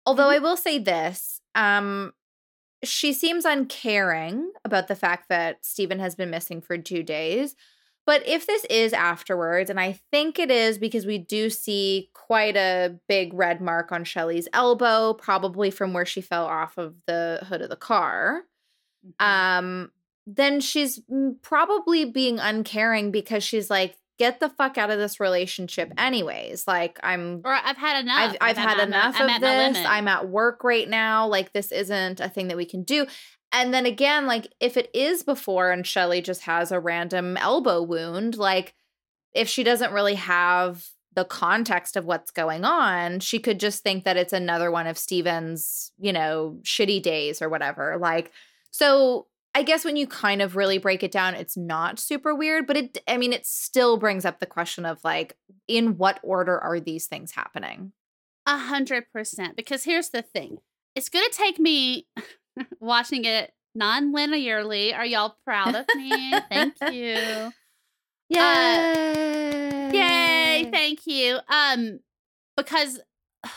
Although 0.04 0.24
Mm-hmm. 0.24 0.32
I 0.32 0.38
will 0.38 0.56
say 0.56 0.78
this 0.78 1.40
um, 1.54 2.12
she 2.84 3.12
seems 3.12 3.44
uncaring 3.44 4.52
about 4.64 4.88
the 4.88 4.94
fact 4.96 5.28
that 5.28 5.64
Steven 5.64 5.98
has 5.98 6.14
been 6.14 6.30
missing 6.30 6.60
for 6.60 6.76
two 6.78 7.02
days. 7.02 7.56
But 8.08 8.26
if 8.26 8.46
this 8.46 8.64
is 8.70 8.94
afterwards, 8.94 9.68
and 9.68 9.78
I 9.78 10.00
think 10.10 10.38
it 10.38 10.50
is 10.50 10.78
because 10.78 11.04
we 11.04 11.18
do 11.18 11.50
see 11.50 12.08
quite 12.14 12.56
a 12.56 12.98
big 13.06 13.34
red 13.34 13.60
mark 13.60 13.92
on 13.92 14.02
Shelly's 14.04 14.48
elbow, 14.54 15.12
probably 15.12 15.70
from 15.70 15.92
where 15.92 16.06
she 16.06 16.22
fell 16.22 16.46
off 16.46 16.78
of 16.78 16.94
the 17.06 17.40
hood 17.46 17.60
of 17.60 17.68
the 17.68 17.76
car, 17.76 18.44
um, 19.20 19.92
then 20.26 20.60
she's 20.60 21.02
probably 21.42 22.06
being 22.06 22.38
uncaring 22.38 23.10
because 23.10 23.44
she's 23.44 23.68
like, 23.68 23.98
get 24.18 24.40
the 24.40 24.48
fuck 24.48 24.78
out 24.78 24.90
of 24.90 24.98
this 24.98 25.20
relationship, 25.20 25.92
anyways. 25.98 26.66
Like, 26.66 26.98
I'm 27.02 27.42
or 27.44 27.52
I've 27.52 27.76
had 27.76 28.00
enough. 28.00 28.18
I've, 28.18 28.36
I've 28.40 28.56
had 28.56 28.78
my- 28.78 28.84
enough 28.84 29.16
I'm 29.18 29.26
of 29.26 29.30
at 29.30 29.40
my 29.42 29.72
this. 29.72 29.84
I'm 29.86 30.08
at 30.08 30.28
work 30.30 30.64
right 30.64 30.88
now. 30.88 31.26
Like, 31.26 31.52
this 31.52 31.72
isn't 31.72 32.20
a 32.20 32.30
thing 32.30 32.48
that 32.48 32.56
we 32.56 32.64
can 32.64 32.84
do. 32.84 33.06
And 33.52 33.72
then 33.72 33.86
again, 33.86 34.26
like, 34.26 34.52
if 34.60 34.76
it 34.76 34.90
is 34.94 35.22
before 35.22 35.70
and 35.70 35.86
Shelly 35.86 36.20
just 36.20 36.42
has 36.42 36.70
a 36.70 36.80
random 36.80 37.36
elbow 37.36 37.82
wound, 37.82 38.36
like, 38.36 38.74
if 39.34 39.48
she 39.48 39.62
doesn't 39.64 39.92
really 39.92 40.16
have 40.16 40.86
the 41.14 41.24
context 41.24 41.96
of 41.96 42.04
what's 42.04 42.30
going 42.30 42.64
on, 42.64 43.20
she 43.20 43.38
could 43.38 43.58
just 43.58 43.82
think 43.82 44.04
that 44.04 44.16
it's 44.16 44.32
another 44.32 44.70
one 44.70 44.86
of 44.86 44.98
Steven's, 44.98 45.92
you 45.98 46.12
know, 46.12 46.58
shitty 46.62 47.02
days 47.02 47.40
or 47.40 47.48
whatever. 47.48 47.96
Like, 47.98 48.30
so 48.70 49.26
I 49.54 49.62
guess 49.62 49.84
when 49.84 49.96
you 49.96 50.06
kind 50.06 50.42
of 50.42 50.54
really 50.54 50.78
break 50.78 51.02
it 51.02 51.10
down, 51.10 51.34
it's 51.34 51.56
not 51.56 51.98
super 51.98 52.34
weird, 52.34 52.66
but 52.66 52.76
it, 52.76 52.98
I 53.08 53.16
mean, 53.16 53.32
it 53.32 53.46
still 53.46 53.96
brings 53.96 54.24
up 54.24 54.38
the 54.38 54.46
question 54.46 54.84
of 54.84 55.02
like, 55.02 55.36
in 55.66 55.96
what 55.96 56.20
order 56.22 56.58
are 56.58 56.78
these 56.78 57.06
things 57.06 57.32
happening? 57.32 57.92
A 58.46 58.56
hundred 58.56 59.10
percent. 59.12 59.56
Because 59.56 59.84
here's 59.84 60.10
the 60.10 60.22
thing: 60.22 60.58
it's 60.94 61.08
gonna 61.08 61.28
take 61.30 61.58
me 61.58 62.06
watching 62.80 63.24
it 63.24 63.52
non-linearly. 63.74 64.94
Are 64.94 65.06
y'all 65.06 65.36
proud 65.44 65.74
of 65.74 65.86
me? 65.94 66.32
Thank 66.50 66.74
you. 66.92 67.52
Yay! 68.30 69.90
Yay! 69.92 70.68
Thank 70.70 71.06
you. 71.06 71.38
Um, 71.48 72.00
because 72.56 73.00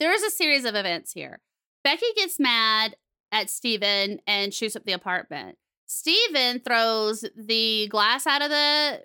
there 0.00 0.12
is 0.12 0.22
a 0.22 0.30
series 0.30 0.64
of 0.64 0.74
events 0.74 1.12
here. 1.12 1.40
Becky 1.84 2.06
gets 2.16 2.38
mad 2.38 2.96
at 3.32 3.50
Steven 3.50 4.20
and 4.26 4.54
shoots 4.54 4.76
up 4.76 4.84
the 4.84 4.92
apartment. 4.92 5.58
Steven 5.86 6.60
throws 6.60 7.24
the 7.36 7.88
glass 7.88 8.26
out 8.26 8.42
of 8.42 8.50
the 8.50 9.02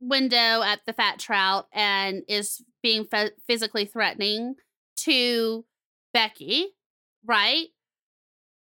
window 0.00 0.62
at 0.62 0.80
the 0.86 0.92
fat 0.92 1.18
trout 1.18 1.66
and 1.72 2.22
is 2.28 2.62
being 2.82 3.06
ph- 3.06 3.32
physically 3.46 3.84
threatening 3.84 4.54
to 4.96 5.64
Becky, 6.12 6.68
right? 7.24 7.66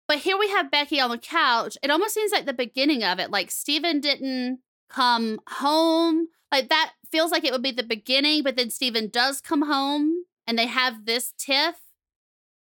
But 0.09 0.19
here 0.19 0.39
we 0.39 0.49
have 0.51 0.71
Becky 0.71 1.01
on 1.01 1.11
the 1.11 1.19
couch. 1.19 1.77
It 1.83 1.91
almost 1.91 2.15
seems 2.15 2.33
like 2.33 2.47
the 2.47 2.53
beginning 2.53 3.03
of 3.03 3.19
it. 3.19 3.31
Like 3.31 3.51
Steven 3.51 4.01
didn't 4.01 4.61
come 4.89 5.41
home. 5.49 6.29
Like 6.53 6.69
that 6.69 6.93
feels 7.11 7.33
like 7.33 7.45
it 7.45 7.53
would 7.53 7.63
be 7.63 7.73
the 7.73 7.83
beginning, 7.83 8.43
but 8.43 8.57
then 8.57 8.71
Steven 8.71 9.09
does 9.09 9.41
come 9.41 9.63
home 9.63 10.25
and 10.47 10.59
they 10.59 10.67
have 10.67 11.07
this 11.07 11.33
tiff. 11.37 11.77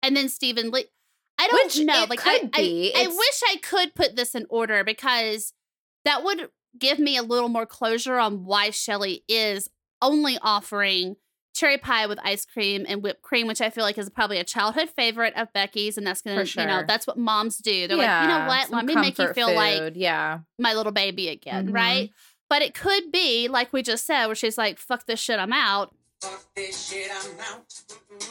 And 0.02 0.16
then 0.16 0.30
Steven 0.30 0.70
le- 0.70 0.84
I 1.38 1.48
don't 1.48 1.66
Which 1.66 1.80
know. 1.80 2.06
Like 2.10 2.26
I, 2.26 2.50
I-. 2.54 2.92
I, 2.96 3.08
wish 3.08 3.42
I 3.50 3.58
could 3.62 3.96
put 3.96 4.16
this 4.16 4.36
in 4.36 4.46
order 4.50 4.84
because 4.84 5.54
that 6.06 6.24
would 6.24 6.50
give 6.78 7.00
me 7.00 7.18
a 7.18 7.24
little 7.24 7.50
more 7.50 7.66
closure 7.66 8.18
on 8.18 8.46
why 8.46 8.70
Shelly 8.70 9.24
is 9.28 9.70
only 10.02 10.38
offering 10.42 11.16
cherry 11.54 11.78
pie 11.78 12.08
with 12.08 12.20
ice 12.24 12.46
cream 12.46 12.86
and 12.88 13.02
whipped 13.04 13.22
cream, 13.22 13.48
which 13.48 13.62
I 13.62 13.70
feel 13.70 13.84
like 13.84 13.98
is 13.98 14.10
probably 14.10 14.40
a 14.40 14.44
childhood 14.44 14.90
favorite 14.90 15.34
of 15.36 15.52
Becky's, 15.54 15.98
and 15.98 16.06
that's 16.06 16.22
gonna, 16.22 16.46
For 16.46 16.62
you 16.62 16.68
know, 16.68 16.84
that's 16.88 17.06
what 17.08 17.18
moms 17.18 17.58
do. 17.58 17.88
They're 17.88 17.98
like, 17.98 18.22
you 18.24 18.28
know 18.28 18.46
what? 18.48 18.70
Let 18.72 18.86
me 18.86 18.96
make 18.96 19.18
you 19.18 19.26
comfort 19.26 19.36
feel 19.36 19.54
like 19.54 19.94
yeah. 19.96 20.40
my 20.60 20.74
little 20.74 20.92
baby 20.92 21.30
again, 21.30 21.70
Mhm. 21.70 21.74
right? 21.74 22.10
But 22.50 22.62
it 22.62 22.74
could 22.74 23.12
be 23.12 23.48
like 23.48 23.72
we 23.74 23.82
just 23.82 24.06
said, 24.06 24.28
where 24.28 24.36
she's 24.36 24.58
like, 24.58 24.78
"Fuck 24.78 25.06
this 25.06 25.20
shit, 25.20 25.40
I'm 25.40 25.54
out." 25.54 25.96
Fuck 26.22 26.44
this 26.56 26.88
shit, 26.90 27.10
I'm 27.12 27.40
out. 27.54 27.68
Mm-mm. 27.70 28.24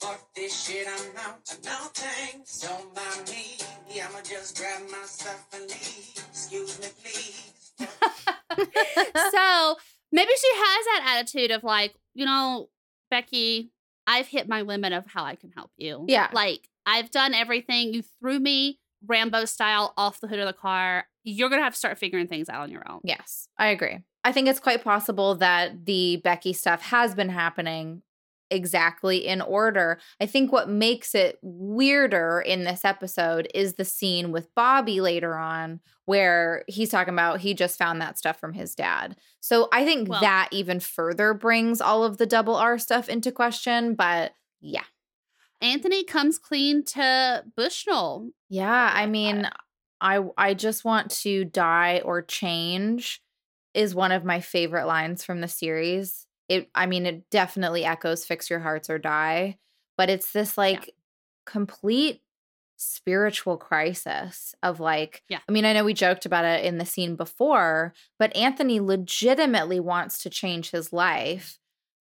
Fuck 0.00 0.34
this 0.34 0.64
shit, 0.64 0.86
I'm 0.88 1.16
out. 1.26 1.40
No 1.64 1.76
thanks, 1.94 2.60
don't 2.60 2.94
mind 2.96 3.28
me. 3.28 4.00
I'ma 4.00 4.20
just 4.22 4.56
grab 4.58 4.82
my 4.90 5.04
stuff 5.04 5.46
and 5.52 5.62
leave. 5.68 6.24
Excuse 6.30 6.80
me, 6.80 6.86
please. 7.02 7.72
so 9.30 9.76
maybe 10.12 10.30
she 10.40 10.48
has 10.54 10.84
that 10.86 11.16
attitude 11.16 11.50
of 11.50 11.62
like, 11.64 11.94
you 12.14 12.26
know, 12.26 12.68
Becky, 13.10 13.72
I've 14.06 14.26
hit 14.26 14.48
my 14.48 14.62
limit 14.62 14.92
of 14.92 15.06
how 15.06 15.24
I 15.24 15.36
can 15.36 15.50
help 15.50 15.70
you. 15.76 16.04
Yeah. 16.08 16.28
Like 16.32 16.68
I've 16.86 17.10
done 17.10 17.34
everything. 17.34 17.94
You 17.94 18.02
threw 18.20 18.38
me 18.38 18.78
Rambo 19.06 19.44
style 19.44 19.94
off 19.96 20.20
the 20.20 20.28
hood 20.28 20.38
of 20.38 20.46
the 20.46 20.52
car. 20.52 21.06
You're 21.24 21.50
gonna 21.50 21.62
have 21.62 21.74
to 21.74 21.78
start 21.78 21.98
figuring 21.98 22.26
things 22.26 22.48
out 22.48 22.62
on 22.62 22.70
your 22.70 22.90
own. 22.90 23.00
Yes, 23.04 23.48
I 23.58 23.68
agree. 23.68 23.98
I 24.24 24.32
think 24.32 24.48
it's 24.48 24.60
quite 24.60 24.84
possible 24.84 25.34
that 25.36 25.86
the 25.86 26.16
Becky 26.22 26.52
stuff 26.52 26.82
has 26.82 27.14
been 27.14 27.30
happening 27.30 28.02
exactly 28.50 29.26
in 29.26 29.40
order. 29.40 29.98
I 30.20 30.26
think 30.26 30.52
what 30.52 30.68
makes 30.68 31.14
it 31.14 31.38
weirder 31.42 32.40
in 32.40 32.64
this 32.64 32.84
episode 32.84 33.48
is 33.54 33.74
the 33.74 33.84
scene 33.84 34.32
with 34.32 34.54
Bobby 34.54 35.00
later 35.00 35.36
on 35.36 35.80
where 36.06 36.64
he's 36.66 36.90
talking 36.90 37.14
about 37.14 37.40
he 37.40 37.54
just 37.54 37.78
found 37.78 38.00
that 38.00 38.18
stuff 38.18 38.38
from 38.40 38.52
his 38.52 38.74
dad. 38.74 39.16
So 39.40 39.68
I 39.72 39.84
think 39.84 40.08
Well- 40.08 40.20
that 40.20 40.48
even 40.50 40.80
further 40.80 41.34
brings 41.34 41.80
all 41.80 42.04
of 42.04 42.18
the 42.18 42.26
double 42.26 42.56
R 42.56 42.78
stuff 42.78 43.08
into 43.08 43.30
question, 43.32 43.94
but 43.94 44.32
yeah. 44.60 44.84
Anthony 45.62 46.04
comes 46.04 46.38
clean 46.38 46.84
to 46.86 47.44
Bushnell. 47.56 48.30
Yeah, 48.48 48.90
I 48.94 49.06
mean. 49.06 49.48
I 50.02 50.24
I 50.38 50.54
just 50.54 50.82
want 50.82 51.10
to 51.22 51.44
die 51.44 52.00
or 52.02 52.22
change 52.22 53.20
is 53.74 53.94
one 53.94 54.12
of 54.12 54.24
my 54.24 54.40
favorite 54.40 54.86
lines 54.86 55.22
from 55.22 55.42
the 55.42 55.46
series. 55.48 56.26
It 56.50 56.68
I 56.74 56.86
mean, 56.86 57.06
it 57.06 57.30
definitely 57.30 57.84
echoes 57.84 58.24
fix 58.24 58.50
your 58.50 58.58
hearts 58.58 58.90
or 58.90 58.98
die, 58.98 59.56
but 59.96 60.10
it's 60.10 60.32
this 60.32 60.58
like 60.58 60.90
complete 61.46 62.20
spiritual 62.76 63.56
crisis 63.56 64.54
of 64.62 64.80
like 64.80 65.22
Yeah. 65.28 65.38
I 65.48 65.52
mean, 65.52 65.64
I 65.64 65.72
know 65.72 65.84
we 65.84 65.94
joked 65.94 66.26
about 66.26 66.44
it 66.44 66.64
in 66.64 66.78
the 66.78 66.84
scene 66.84 67.14
before, 67.14 67.94
but 68.18 68.34
Anthony 68.36 68.80
legitimately 68.80 69.78
wants 69.80 70.22
to 70.24 70.30
change 70.30 70.70
his 70.70 70.92
life. 70.92 71.58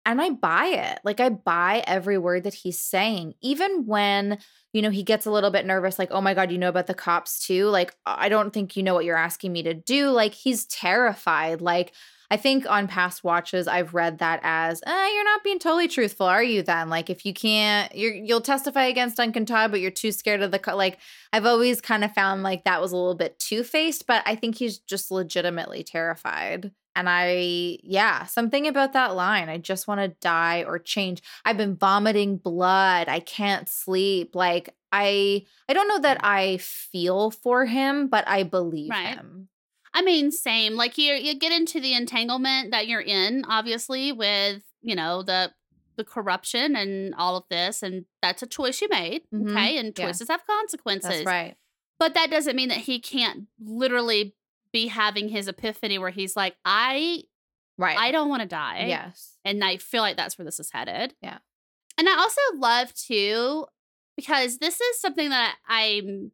And 0.07 0.23
I 0.23 0.31
buy 0.31 0.67
it. 0.67 1.01
Like 1.05 1.21
I 1.21 1.29
buy 1.29 1.85
every 1.87 2.17
word 2.17 2.45
that 2.45 2.55
he's 2.55 2.81
saying. 2.81 3.35
Even 3.43 3.85
when 3.85 4.39
you 4.73 4.83
know, 4.83 4.91
he 4.91 5.03
gets 5.03 5.27
a 5.27 5.31
little 5.31 5.51
bit 5.51 5.67
nervous, 5.67 5.99
like, 5.99 6.13
oh 6.13 6.21
my 6.21 6.33
God, 6.33 6.53
you 6.53 6.59
know 6.59 6.69
about 6.69 6.87
the 6.87 6.95
cops 6.95 7.45
too? 7.45 7.67
Like, 7.67 7.95
I 8.07 8.29
don't 8.29 8.53
think 8.53 8.77
you 8.77 8.83
know 8.83 8.95
what 8.95 9.05
you're 9.05 9.17
asking 9.17 9.53
me 9.53 9.65
to 9.65 9.75
do. 9.75 10.11
Like, 10.11 10.33
he's 10.33 10.65
terrified. 10.67 11.61
Like, 11.61 11.93
I 12.31 12.37
think 12.37 12.65
on 12.71 12.87
past 12.87 13.25
watches, 13.25 13.67
I've 13.67 13.93
read 13.93 14.19
that 14.19 14.39
as, 14.45 14.81
eh, 14.87 15.09
you're 15.15 15.25
not 15.25 15.43
being 15.43 15.59
totally 15.59 15.89
truthful, 15.89 16.27
are 16.27 16.43
you? 16.43 16.63
Then, 16.63 16.89
like, 16.89 17.11
if 17.11 17.27
you 17.27 17.35
can't, 17.35 17.93
you're 17.95 18.15
you'll 18.15 18.41
testify 18.41 18.85
against 18.85 19.17
Duncan 19.17 19.47
Todd, 19.47 19.73
but 19.73 19.81
you're 19.81 19.91
too 19.91 20.13
scared 20.13 20.43
of 20.43 20.51
the 20.53 20.59
co-. 20.59 20.77
like. 20.77 20.99
I've 21.33 21.47
always 21.47 21.81
kind 21.81 22.03
of 22.05 22.13
found 22.13 22.43
like 22.43 22.65
that 22.65 22.81
was 22.81 22.91
a 22.93 22.97
little 22.97 23.15
bit 23.15 23.39
two 23.39 23.63
faced, 23.63 24.07
but 24.07 24.23
I 24.27 24.35
think 24.35 24.57
he's 24.57 24.79
just 24.79 25.11
legitimately 25.13 25.85
terrified. 25.85 26.73
And 26.97 27.09
I, 27.09 27.79
yeah, 27.85 28.27
something 28.27 28.67
about 28.67 28.95
that 28.95 29.15
line. 29.15 29.49
I 29.49 29.59
just 29.59 29.87
want 29.87 30.01
to 30.01 30.09
die 30.21 30.65
or 30.65 30.81
change. 30.81 31.23
I've 31.45 31.57
been 31.57 31.77
vomiting 31.77 32.37
blood. 32.37 33.09
I 33.09 33.21
can't 33.21 33.69
sleep. 33.69 34.35
Like 34.35 34.75
I, 34.91 35.47
I 35.69 35.73
don't 35.73 35.87
know 35.87 36.01
that 36.01 36.19
I 36.25 36.57
feel 36.57 37.31
for 37.31 37.65
him, 37.65 38.09
but 38.09 38.27
I 38.27 38.43
believe 38.43 38.91
Right. 38.91 39.15
him. 39.17 39.49
I 39.93 40.03
mean, 40.03 40.31
same. 40.31 40.75
Like 40.75 40.97
you, 40.99 41.15
you 41.15 41.35
get 41.39 41.53
into 41.53 41.81
the 41.81 41.95
entanglement 41.95 42.71
that 42.71 42.87
you're 42.87 43.01
in, 43.01 43.45
obviously, 43.49 44.13
with 44.13 44.63
you 44.83 44.95
know 44.95 45.23
the 45.23 45.53
the 45.97 46.05
corruption 46.05 46.77
and 46.77 47.15
all 47.17 47.37
of 47.37 47.45
this, 47.51 47.83
and 47.83 48.05
that's 48.23 48.43
a 48.43 48.47
choice 48.47 48.81
you 48.81 48.89
made. 48.89 49.23
Mhm. 49.35 49.51
Okay, 49.51 49.77
and 49.79 49.93
Yeah. 49.99 50.07
choices 50.07 50.29
have 50.29 50.47
consequences. 50.47 51.11
That's 51.11 51.27
right. 51.27 51.57
But 51.99 52.15
that 52.15 52.31
doesn't 52.31 52.57
mean 52.57 52.69
that 52.71 52.79
he 52.79 52.99
can't 53.01 53.49
literally 53.63 54.35
be 54.73 54.87
having 54.87 55.29
his 55.29 55.49
epiphany 55.49 55.99
where 55.99 56.11
he's 56.11 56.37
like, 56.37 56.57
I, 56.65 57.25
Right. 57.77 57.99
I 57.99 58.11
don't 58.13 58.29
want 58.31 58.41
to 58.43 58.49
die. 58.49 58.87
Yes. 58.89 59.37
and 59.45 59.63
I 59.65 59.77
feel 59.79 60.01
like 60.01 60.17
that's 60.17 60.39
where 60.39 60.45
this 60.47 60.61
is 60.61 60.71
headed. 60.71 61.15
Yeah. 61.21 61.39
And 61.99 62.09
I 62.09 62.17
also 62.17 62.41
love 62.55 62.95
too 62.95 63.67
because 64.17 64.59
this 64.59 64.81
is 64.81 65.01
something 65.01 65.29
that 65.31 65.57
I'm 65.69 66.33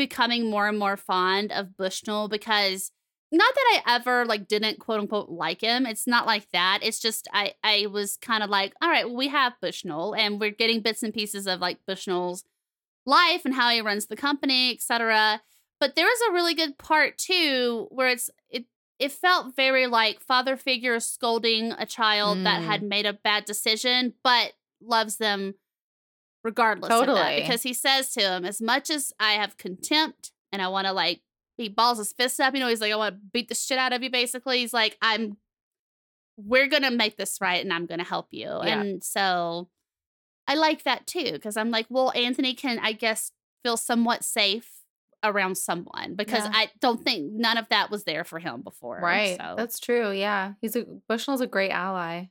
becoming 0.00 0.48
more 0.48 0.66
and 0.66 0.78
more 0.78 0.96
fond 0.96 1.52
of 1.52 1.76
Bushnell 1.76 2.26
because 2.28 2.90
not 3.30 3.54
that 3.54 3.82
I 3.86 3.96
ever 3.96 4.24
like 4.24 4.48
didn't 4.48 4.78
quote 4.80 4.98
unquote 5.00 5.28
like 5.28 5.60
him. 5.60 5.84
It's 5.84 6.06
not 6.06 6.24
like 6.26 6.50
that. 6.52 6.78
It's 6.82 6.98
just 6.98 7.28
I 7.34 7.52
I 7.62 7.86
was 7.86 8.16
kind 8.16 8.42
of 8.42 8.48
like, 8.48 8.72
all 8.80 8.88
right, 8.88 9.06
well, 9.06 9.16
we 9.16 9.28
have 9.28 9.60
Bushnell 9.60 10.14
and 10.14 10.40
we're 10.40 10.50
getting 10.52 10.80
bits 10.80 11.02
and 11.02 11.12
pieces 11.12 11.46
of 11.46 11.60
like 11.60 11.78
Bushnell's 11.86 12.44
life 13.04 13.42
and 13.44 13.54
how 13.54 13.68
he 13.70 13.82
runs 13.82 14.06
the 14.06 14.16
company, 14.16 14.72
etc. 14.72 15.42
But 15.78 15.96
there 15.96 16.06
was 16.06 16.20
a 16.28 16.32
really 16.32 16.54
good 16.54 16.78
part 16.78 17.18
too 17.18 17.86
where 17.90 18.08
it's 18.08 18.30
it 18.48 18.64
it 18.98 19.12
felt 19.12 19.54
very 19.54 19.86
like 19.86 20.20
father 20.20 20.56
figure 20.56 20.98
scolding 21.00 21.72
a 21.72 21.84
child 21.86 22.38
that 22.44 22.62
Mm. 22.62 22.66
had 22.66 22.82
made 22.82 23.06
a 23.06 23.12
bad 23.12 23.44
decision 23.44 24.14
but 24.24 24.52
loves 24.82 25.16
them 25.16 25.54
regardless 26.44 26.90
of 26.90 27.00
that 27.00 27.06
Totally. 27.06 27.40
because 27.42 27.62
he 27.62 27.72
says 27.72 28.12
to 28.14 28.20
him 28.20 28.44
as 28.44 28.60
much 28.60 28.88
as 28.90 29.12
i 29.20 29.32
have 29.32 29.56
contempt 29.56 30.32
and 30.52 30.60
i 30.62 30.68
want 30.68 30.86
to 30.86 30.92
like 30.92 31.20
he 31.58 31.68
balls 31.68 31.98
his 31.98 32.12
fist 32.12 32.40
up 32.40 32.54
you 32.54 32.60
know 32.60 32.68
he's 32.68 32.80
like 32.80 32.92
i 32.92 32.96
want 32.96 33.14
to 33.14 33.20
beat 33.32 33.48
the 33.48 33.54
shit 33.54 33.76
out 33.78 33.92
of 33.92 34.02
you 34.02 34.10
basically 34.10 34.58
he's 34.60 34.72
like 34.72 34.96
i'm 35.02 35.36
we're 36.36 36.68
gonna 36.68 36.90
make 36.90 37.16
this 37.16 37.38
right 37.40 37.62
and 37.62 37.72
i'm 37.72 37.86
gonna 37.86 38.04
help 38.04 38.28
you 38.30 38.46
Yeah. 38.64 38.80
and 38.80 39.04
so 39.04 39.68
i 40.48 40.54
like 40.54 40.84
that 40.84 41.06
too 41.06 41.32
because 41.32 41.56
i'm 41.56 41.70
like 41.70 41.86
well 41.90 42.12
anthony 42.14 42.54
can 42.54 42.78
i 42.78 42.92
guess 42.92 43.32
feel 43.62 43.76
somewhat 43.76 44.24
safe 44.24 44.70
around 45.22 45.58
someone 45.58 46.14
because 46.14 46.44
Yeah. 46.44 46.52
i 46.54 46.70
don't 46.80 47.02
think 47.04 47.30
none 47.34 47.58
of 47.58 47.68
that 47.68 47.90
was 47.90 48.04
there 48.04 48.24
for 48.24 48.38
him 48.38 48.62
before 48.62 48.98
Right. 49.02 49.36
so 49.36 49.54
That's 49.54 49.78
true. 49.78 50.12
Yeah. 50.12 50.54
He's 50.62 50.76
a 50.76 50.86
Bushnell's 51.10 51.42
a 51.42 51.46
great 51.46 51.70
ally. 51.72 52.28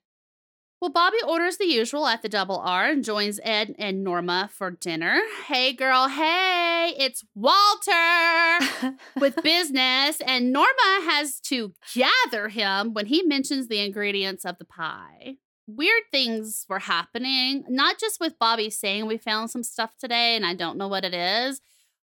Well, 0.82 0.92
Bobby 0.92 1.18
orders 1.28 1.58
the 1.58 1.66
usual 1.66 2.08
at 2.08 2.22
the 2.22 2.30
Double 2.30 2.58
R 2.60 2.88
and 2.88 3.04
joins 3.04 3.38
Ed 3.44 3.76
and 3.78 4.02
Norma 4.02 4.50
for 4.54 4.72
dinner. 4.72 5.20
Hey, 5.48 5.74
girl, 5.74 6.08
hey, 6.08 6.94
it's 6.98 7.26
Walter 7.36 8.96
with 9.20 9.44
business, 9.44 10.22
and 10.26 10.54
Norma 10.54 11.00
has 11.04 11.42
to 11.42 11.74
gather 11.94 12.48
him 12.48 12.94
when 12.94 13.08
he 13.08 13.24
mentions 13.24 13.68
the 13.68 13.80
ingredients 13.80 14.46
of 14.46 14.58
the 14.58 14.64
pie. 14.64 15.36
Weird 15.68 16.04
things 16.14 16.66
were 16.70 16.80
happening, 16.80 17.66
not 17.68 18.00
just 18.00 18.22
with 18.22 18.40
Bobby 18.40 18.70
saying 18.70 19.06
we 19.06 19.18
found 19.18 19.52
some 19.52 19.64
stuff 19.64 19.98
today 20.00 20.36
and 20.38 20.46
I 20.46 20.54
don't 20.56 20.78
know 20.78 20.88
what 20.88 21.04
it 21.04 21.14
is, 21.14 21.60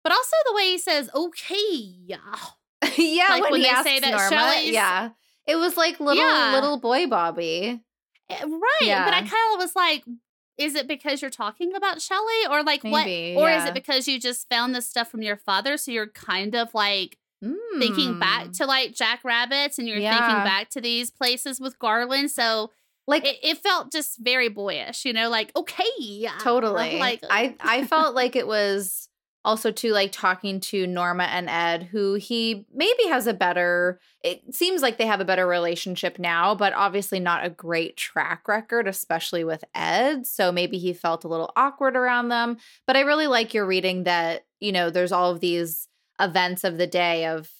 but 0.03 0.13
also 0.13 0.35
the 0.49 0.55
way 0.55 0.71
he 0.71 0.79
says, 0.79 1.11
okay. 1.15 1.55
yeah, 2.97 3.27
Like 3.29 3.43
when, 3.43 3.53
when 3.53 3.61
he 3.61 3.67
they 3.67 3.71
asks 3.71 3.85
say 3.89 4.01
that 4.01 4.11
Norma, 4.13 4.29
Shelly's- 4.31 4.73
yeah, 4.73 5.11
it 5.47 5.57
was 5.57 5.77
like 5.77 6.01
little 6.01 6.17
Yeah. 6.25 6.53
little 6.55 6.81
boy 6.81 7.07
Bobby. 7.07 7.83
Eh, 8.31 8.45
Right. 8.45 9.05
But 9.05 9.15
I 9.15 9.21
kind 9.21 9.55
of 9.55 9.59
was 9.59 9.75
like, 9.77 10.05
is 10.59 10.75
it 10.75 10.87
because 10.87 11.23
you're 11.23 11.31
talking 11.31 11.75
about 11.75 12.01
Shelly? 12.01 12.47
Or 12.51 12.63
like 12.63 12.85
Maybe, 12.85 13.35
what? 13.37 13.43
Or 13.45 13.51
is 13.51 13.65
it 13.65 13.75
because 13.75 14.07
you 14.07 14.21
just 14.21 14.49
found 14.49 14.75
this 14.75 14.89
stuff 14.89 15.11
from 15.11 15.23
your 15.23 15.37
father? 15.37 15.77
So 15.77 15.91
you're 15.91 16.09
kind 16.09 16.55
of 16.55 16.73
like 16.75 17.19
thinking 17.79 18.19
back 18.21 18.47
Mm. 18.49 18.57
to 18.59 18.67
like 18.67 18.95
Jack 18.95 19.21
Rabbits 19.25 19.79
and 19.79 19.89
you're 19.89 19.99
Yeah. 19.99 20.17
thinking 20.17 20.45
back 20.45 20.69
to 20.71 20.81
these 20.81 21.11
places 21.11 21.59
with 21.59 21.79
Garland. 21.79 22.31
So 22.31 22.71
like 23.09 23.25
it, 23.25 23.39
it 23.43 23.59
felt 23.59 23.91
just 23.91 24.19
very 24.21 24.49
boyish, 24.49 25.05
you 25.05 25.13
know, 25.13 25.29
like, 25.29 25.51
okay. 25.57 26.29
totally. 26.41 26.99
Like, 27.01 27.21
I 27.29 27.57
I 27.61 27.85
felt 27.93 28.15
like 28.15 28.37
it 28.37 28.47
was 28.47 29.09
also 29.45 29.73
to 29.73 29.93
like 29.93 30.13
talking 30.13 30.61
to 30.61 30.87
Norma 30.87 31.25
and 31.25 31.49
Ed, 31.49 31.85
who 31.85 32.15
he 32.15 32.67
maybe 32.73 33.09
has 33.09 33.27
a 33.27 33.35
better. 33.35 34.01
It 34.23 34.55
seems 34.55 34.83
like 34.83 34.99
they 34.99 35.07
have 35.07 35.21
a 35.21 35.25
better 35.25 35.47
relationship 35.47 36.19
now, 36.19 36.55
but 36.55 36.73
obviously 36.73 37.19
not 37.19 37.45
a 37.45 37.51
great 37.51 37.97
track 37.97 38.47
record, 38.47 38.87
especially 38.87 39.45
with 39.45 39.65
Ed. 39.75 40.27
So 40.27 40.53
maybe 40.53 40.79
he 40.79 40.93
felt 40.93 41.25
a 41.25 41.29
little 41.29 41.53
awkward 41.57 41.97
around 41.97 42.29
them. 42.29 42.59
But 42.87 42.97
I 42.97 43.01
really 43.01 43.27
like 43.27 43.53
your 43.55 43.67
reading 43.67 44.05
that 44.05 44.45
you 44.61 44.73
know 44.73 44.91
there's 44.91 45.13
all 45.13 45.31
of 45.31 45.41
these 45.41 45.89
events 46.21 46.63
of 46.65 46.79
the 46.79 46.87
day 46.87 47.27
of 47.27 47.51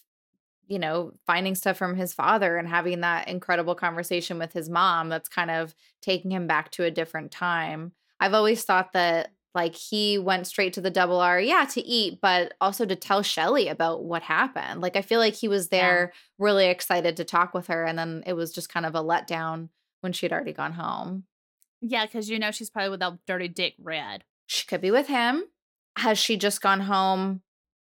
you 0.69 0.79
know 0.79 1.13
finding 1.27 1.55
stuff 1.55 1.77
from 1.77 1.97
his 1.97 2.15
father 2.15 2.57
and 2.57 2.69
having 2.69 3.01
that 3.01 3.29
incredible 3.29 3.75
conversation 3.75 4.39
with 4.39 4.53
his 4.53 4.71
mom 4.71 5.09
that's 5.09 5.29
kind 5.29 5.51
of 5.51 5.75
taking 6.01 6.31
him 6.31 6.47
back 6.47 6.71
to 6.71 6.85
a 6.85 6.91
different 6.91 7.33
time 7.33 7.93
i've 8.21 8.35
always 8.35 8.63
thought 8.65 8.93
that 8.93 9.33
like 9.55 9.75
he 9.75 10.19
went 10.19 10.47
straight 10.47 10.73
to 10.73 10.81
the 10.81 10.91
double 10.91 11.21
r 11.21 11.41
yeah 11.41 11.65
to 11.65 11.81
eat 11.81 12.19
but 12.21 12.55
also 12.61 12.85
to 12.85 12.97
tell 12.97 13.23
shelly 13.23 13.69
about 13.69 14.05
what 14.05 14.23
happened 14.23 14.81
like 14.81 14.97
i 14.97 15.03
feel 15.03 15.19
like 15.21 15.35
he 15.35 15.49
was 15.49 15.69
there 15.69 16.13
really 16.39 16.67
excited 16.67 17.17
to 17.17 17.25
talk 17.25 17.55
with 17.55 17.67
her 17.67 17.85
and 17.85 17.99
then 17.99 18.23
it 18.27 18.33
was 18.35 18.53
just 18.53 18.69
kind 18.69 18.87
of 18.87 18.95
a 18.95 19.03
letdown 19.03 19.69
when 20.01 20.13
she'd 20.13 20.33
already 20.33 20.53
gone 20.53 20.73
home 20.73 21.25
yeah, 21.83 22.07
because 22.07 22.31
you 22.31 22.39
know 22.39 22.53
she's 22.53 22.71
probably 22.71 22.91
with 22.91 23.01
that 23.01 23.19
dirty 23.27 23.49
dick 23.49 23.75
red. 23.79 24.25
she 24.47 24.67
could 24.67 24.81
be 24.81 24.93
with 24.93 25.09
him. 25.09 25.45
Has 25.99 26.19
she 26.19 26.37
just 26.37 26.63
gone 26.63 26.81
home 26.81 27.43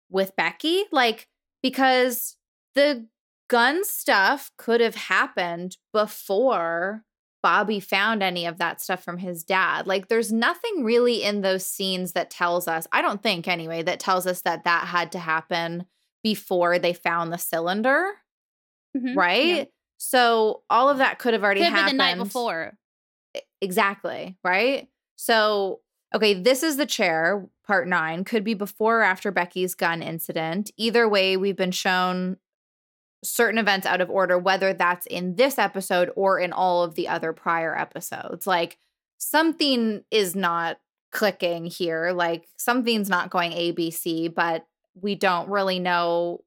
with 0.09 0.37
Becky? 0.37 0.85
Like, 0.93 1.29
because 1.63 2.37
the 2.75 3.09
gun 3.49 3.85
stuff 3.85 4.53
could 4.57 4.81
have 4.81 4.95
happened 4.95 5.77
before 5.93 7.05
Bobby 7.43 7.81
found 7.81 8.23
any 8.23 8.47
of 8.47 8.59
that 8.59 8.81
stuff 8.81 9.03
from 9.05 9.19
his 9.19 9.45
dad. 9.45 9.87
Like, 9.87 10.09
there's 10.09 10.33
nothing 10.33 10.85
really 10.85 11.23
in 11.23 11.41
those 11.43 11.65
scenes 11.67 12.13
that 12.13 12.31
tells 12.31 12.67
us, 12.69 12.87
I 12.93 13.01
don't 13.03 13.23
think 13.23 13.47
anyway, 13.49 13.83
that 13.83 14.01
tells 14.01 14.27
us 14.27 14.43
that 14.43 14.65
that 14.65 14.87
had 14.89 15.13
to 15.13 15.19
happen 15.19 15.87
before 16.23 16.79
they 16.79 16.93
found 16.93 17.33
the 17.33 17.39
cylinder, 17.39 18.11
Mhm. 18.97 19.17
right? 19.17 19.45
Yeah. 19.47 19.65
So 19.99 20.63
all 20.71 20.89
of 20.89 20.99
that 20.99 21.19
could 21.19 21.33
have 21.35 21.45
already 21.45 21.61
Could 21.61 21.71
happened 21.73 21.99
the 22.01 22.05
night 22.05 22.19
before. 22.19 22.77
Exactly. 23.61 24.37
Right. 24.45 24.89
So, 25.17 25.81
okay, 26.15 26.35
this 26.35 26.63
is 26.63 26.77
the 26.77 26.87
chair, 26.87 27.47
part 27.67 27.89
nine. 27.89 28.25
Could 28.25 28.45
be 28.45 28.55
before 28.55 29.01
or 29.01 29.03
after 29.03 29.31
Becky's 29.31 29.75
gun 29.75 30.03
incident. 30.03 30.71
Either 30.77 31.09
way, 31.09 31.37
we've 31.37 31.57
been 31.57 31.73
shown 31.73 32.37
certain 33.25 33.59
events 33.59 33.87
out 33.87 34.01
of 34.01 34.11
order, 34.11 34.39
whether 34.39 34.73
that's 34.73 35.07
in 35.07 35.35
this 35.37 35.59
episode 35.59 36.11
or 36.17 36.39
in 36.39 36.53
all 36.53 36.83
of 36.85 36.95
the 36.95 37.09
other 37.09 37.33
prior 37.33 37.77
episodes. 37.77 38.47
Like 38.47 38.79
something 39.19 40.05
is 40.11 40.37
not 40.37 40.79
clicking 41.11 41.67
here. 41.67 42.13
Like 42.13 42.47
something's 42.57 43.09
not 43.09 43.31
going 43.31 43.53
ABC, 43.53 44.33
but 44.35 44.67
we 44.95 45.15
don't 45.15 45.49
really 45.49 45.79
know 45.79 46.45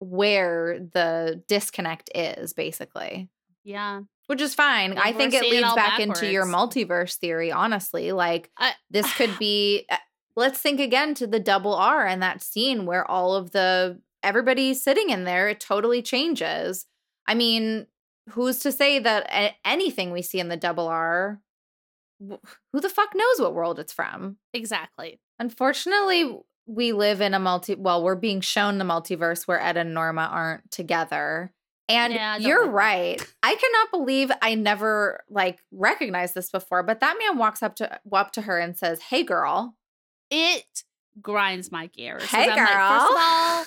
where 0.00 0.78
the 0.92 1.42
disconnect 1.48 2.10
is, 2.14 2.52
basically 2.52 3.28
Yeah. 3.64 4.02
which 4.26 4.40
is 4.40 4.54
fine. 4.54 4.96
I 4.96 5.12
think 5.12 5.34
it 5.34 5.42
it 5.44 5.50
leads 5.50 5.64
all 5.64 5.74
back 5.76 5.98
into 6.00 6.30
your 6.30 6.46
multiverse 6.46 7.16
theory, 7.16 7.50
honestly. 7.50 8.12
Like, 8.12 8.50
I- 8.56 8.74
this 8.90 9.12
could 9.14 9.36
be, 9.40 9.86
uh, 9.90 9.96
let's 10.36 10.60
think 10.60 10.78
again 10.80 11.14
to 11.14 11.26
the 11.26 11.40
double 11.40 11.74
R 11.74 12.06
and 12.06 12.22
that 12.22 12.42
scene 12.42 12.86
where 12.86 13.08
all 13.10 13.34
of 13.34 13.50
the, 13.50 14.00
everybody's 14.28 14.82
sitting 14.82 15.10
in 15.10 15.24
there, 15.24 15.48
it 15.48 15.58
totally 15.58 16.02
changes. 16.02 16.86
I 17.26 17.34
mean, 17.34 17.86
who's 18.30 18.58
to 18.60 18.70
say 18.70 18.98
that 18.98 19.54
anything 19.64 20.12
we 20.12 20.22
see 20.22 20.38
in 20.38 20.48
the 20.48 20.56
double 20.56 20.86
R, 20.86 21.40
who 22.20 22.80
the 22.80 22.88
fuck 22.88 23.14
knows 23.14 23.40
what 23.40 23.54
world 23.54 23.78
it's 23.78 23.92
from? 23.92 24.36
Exactly. 24.52 25.18
Unfortunately, 25.38 26.36
we 26.66 26.92
live 26.92 27.20
in 27.20 27.32
a 27.32 27.38
multi. 27.38 27.74
Well, 27.74 28.04
we're 28.04 28.14
being 28.14 28.40
shown 28.42 28.78
the 28.78 28.84
multiverse 28.84 29.48
where 29.48 29.60
Ed 29.60 29.76
and 29.76 29.94
Norma 29.94 30.28
aren't 30.30 30.70
together. 30.70 31.52
And 31.88 32.12
Yeah, 32.12 32.36
you're 32.36 32.68
right. 32.68 33.18
I 33.42 33.54
cannot 33.54 33.90
believe 33.90 34.30
I 34.42 34.54
never 34.54 35.24
like 35.30 35.60
recognized 35.72 36.34
this 36.34 36.50
before. 36.50 36.82
But 36.82 37.00
that 37.00 37.16
man 37.18 37.38
walks 37.38 37.62
up 37.62 37.76
to 37.76 37.98
up 38.12 38.32
to 38.32 38.42
her 38.42 38.58
and 38.58 38.76
says, 38.76 39.00
"Hey, 39.00 39.22
girl." 39.22 39.74
It 40.30 40.84
grinds 41.22 41.72
my 41.72 41.86
gears. 41.86 42.24
Hey, 42.24 42.42
I'm 42.42 42.48
like, 42.50 42.58
first 42.58 42.72
of 42.72 42.76
girl. 42.76 43.18
all, 43.18 43.64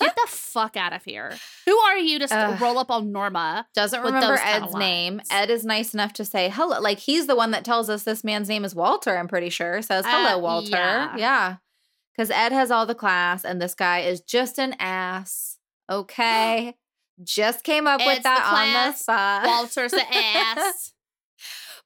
Get 0.00 0.14
the 0.16 0.26
fuck 0.28 0.76
out 0.76 0.92
of 0.92 1.04
here. 1.04 1.32
Who 1.66 1.76
are 1.76 1.98
you 1.98 2.18
to 2.20 2.28
st- 2.28 2.60
roll 2.60 2.78
up 2.78 2.90
on 2.90 3.12
Norma? 3.12 3.66
Doesn't 3.74 4.02
with 4.02 4.14
remember 4.14 4.38
Ed's 4.42 4.74
name. 4.74 5.20
Ed 5.30 5.50
is 5.50 5.64
nice 5.64 5.92
enough 5.94 6.12
to 6.14 6.24
say 6.24 6.48
hello. 6.48 6.80
Like 6.80 6.98
he's 6.98 7.26
the 7.26 7.36
one 7.36 7.50
that 7.52 7.64
tells 7.64 7.90
us 7.90 8.02
this 8.04 8.24
man's 8.24 8.48
name 8.48 8.64
is 8.64 8.74
Walter, 8.74 9.16
I'm 9.18 9.28
pretty 9.28 9.50
sure. 9.50 9.82
Says, 9.82 10.04
hello, 10.06 10.36
Uh, 10.36 10.38
Walter. 10.40 10.68
yeah. 10.70 11.16
Yeah. 11.16 11.56
Because 12.16 12.30
Ed 12.30 12.52
has 12.52 12.70
all 12.70 12.86
the 12.86 12.94
class 12.94 13.44
and 13.44 13.60
this 13.62 13.74
guy 13.74 14.00
is 14.00 14.20
just 14.20 14.58
an 14.58 14.74
ass. 14.78 15.58
Okay. 15.90 16.74
just 17.22 17.62
came 17.64 17.86
up 17.86 18.00
with 18.00 18.08
Ed's 18.08 18.18
the 18.18 18.22
that 18.24 18.44
on 18.44 18.66
the 18.66 18.72
class, 18.72 19.00
spot. 19.00 19.46
Walter's 19.46 19.92
the 19.92 20.04
ass. 20.14 20.92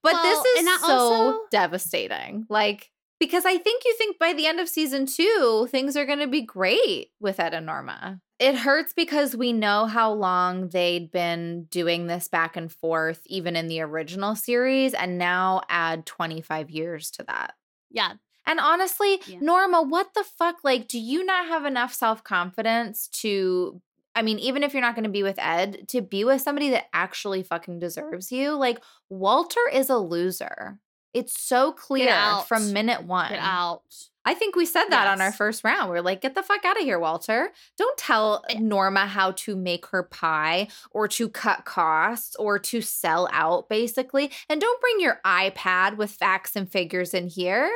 But 0.03 0.13
Well, 0.15 0.23
this 0.45 0.63
is 0.65 0.81
so 0.81 0.87
also- 0.89 1.39
devastating. 1.51 2.47
Like, 2.49 2.91
because 3.25 3.47
I 3.47 3.57
think 3.57 3.85
you 3.85 3.95
think 3.97 4.19
by 4.19 4.35
the 4.35 4.47
end 4.47 4.61
of 4.61 4.69
season 4.69 5.07
two, 5.07 5.67
things 5.71 5.97
are 5.97 6.05
going 6.05 6.19
to 6.19 6.27
be 6.27 6.43
great 6.43 7.09
with 7.21 7.41
Ed 7.41 7.55
and 7.55 7.65
Norma. 7.65 8.21
It 8.39 8.55
hurts 8.55 8.93
because 8.93 9.35
we 9.35 9.53
know 9.53 9.87
how 9.87 10.13
long 10.13 10.69
they'd 10.69 11.11
been 11.11 11.65
doing 11.71 12.07
this 12.07 12.29
back 12.29 12.55
and 12.55 12.71
forth, 12.71 13.23
even 13.27 13.57
in 13.57 13.69
the 13.69 13.81
original 13.81 14.35
series, 14.37 14.93
and 14.93 15.17
now 15.17 15.63
add 15.71 16.05
25 16.05 16.69
years 16.69 17.11
to 17.13 17.25
that. 17.25 17.55
Yeah. 17.91 18.15
And 18.45 18.61
honestly, 18.61 19.21
Yeah. 19.27 19.39
Norma, 19.41 19.83
what 19.83 20.13
the 20.15 20.25
fuck? 20.25 20.57
Like, 20.63 20.87
do 20.87 20.99
you 20.99 21.25
not 21.25 21.47
have 21.47 21.65
enough 21.65 21.95
self 21.95 22.23
confidence 22.23 23.09
to, 23.23 23.81
I 24.15 24.21
mean, 24.21 24.39
even 24.39 24.63
if 24.63 24.75
you're 24.75 24.83
not 24.83 24.95
going 24.95 25.05
to 25.05 25.11
be 25.11 25.23
with 25.23 25.39
Ed, 25.39 25.89
to 25.89 26.03
be 26.03 26.25
with 26.25 26.43
somebody 26.43 26.71
that 26.71 26.89
actually 26.93 27.43
fucking 27.43 27.79
deserves 27.79 28.31
you? 28.31 28.53
Like, 28.55 28.83
Walter 29.09 29.61
is 29.73 29.89
a 29.89 29.97
loser. 29.97 30.79
It's 31.15 31.41
so 31.41 31.73
clear 31.73 32.13
from 32.47 32.73
minute 32.73 33.05
one. 33.05 33.31
Get 33.31 33.39
out. 33.39 33.83
I 34.27 34.35
think 34.35 34.57
we 34.57 34.65
said 34.65 34.87
that 34.89 35.07
on 35.07 35.21
our 35.21 35.33
first 35.33 35.65
round. 35.65 35.91
We're 35.91 36.01
like, 36.01 36.23
get 36.23 36.35
the 36.35 36.43
fuck 36.43 36.65
out 36.65 36.79
of 36.79 36.83
here, 36.83 36.99
Walter. 36.99 37.53
Don't 37.77 37.97
tell 37.99 38.43
eh. 38.49 38.59
Norma 38.59 39.07
how 39.07 39.33
to 39.33 39.55
make 39.55 39.87
her 39.87 40.03
pie 40.03 40.69
or 40.91 41.07
to 41.09 41.29
cut 41.29 41.67
costs 41.67 42.35
or 42.37 42.59
to 42.59 42.81
sell 42.81 43.29
out, 43.33 43.69
basically. 43.69 44.31
And 44.49 44.61
don't 44.61 44.81
bring 44.81 44.99
your 44.99 45.21
iPad 45.27 45.97
with 45.97 46.11
facts 46.11 46.57
and 46.57 46.71
figures 46.71 47.13
in 47.13 47.29
here. 47.29 47.71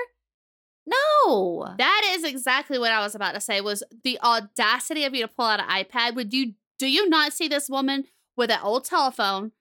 No. 0.86 1.74
That 1.76 2.12
is 2.14 2.24
exactly 2.24 2.78
what 2.78 2.92
I 2.92 3.00
was 3.00 3.14
about 3.14 3.34
to 3.34 3.40
say 3.40 3.60
was 3.60 3.82
the 4.02 4.18
audacity 4.20 5.04
of 5.04 5.14
you 5.14 5.22
to 5.22 5.28
pull 5.28 5.44
out 5.44 5.60
an 5.60 5.68
iPad. 5.68 6.14
Would 6.14 6.32
you 6.32 6.54
do 6.78 6.88
you 6.88 7.08
not 7.08 7.32
see 7.32 7.48
this 7.48 7.68
woman 7.68 8.04
with 8.36 8.50
an 8.50 8.60
old 8.62 8.84
telephone 8.84 9.52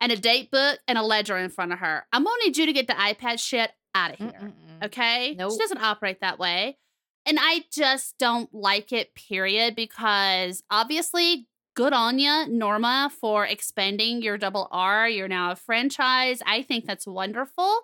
and 0.00 0.12
a 0.12 0.16
date 0.16 0.50
book 0.50 0.78
and 0.86 0.98
a 0.98 1.02
ledger 1.02 1.36
in 1.36 1.50
front 1.50 1.72
of 1.72 1.78
her? 1.78 2.06
I'm 2.12 2.24
gonna 2.24 2.36
need 2.44 2.56
you 2.56 2.66
to 2.66 2.72
get 2.72 2.86
the 2.86 2.94
iPad 2.94 3.38
shit 3.40 3.72
out 3.94 4.12
of 4.12 4.18
here. 4.18 4.32
Mm-mm-mm. 4.40 4.84
Okay? 4.84 5.30
She 5.30 5.58
doesn't 5.58 5.82
operate 5.82 6.20
that 6.20 6.38
way. 6.38 6.78
And 7.24 7.38
I 7.40 7.64
just 7.72 8.18
don't 8.18 8.52
like 8.54 8.92
it, 8.92 9.14
period, 9.14 9.74
because 9.74 10.62
obviously, 10.70 11.48
good 11.74 11.92
on 11.92 12.20
you, 12.20 12.46
Norma, 12.48 13.10
for 13.20 13.44
expanding 13.44 14.22
your 14.22 14.38
double 14.38 14.68
R. 14.70 15.08
You're 15.08 15.26
now 15.26 15.50
a 15.50 15.56
franchise. 15.56 16.40
I 16.46 16.62
think 16.62 16.86
that's 16.86 17.06
wonderful. 17.06 17.80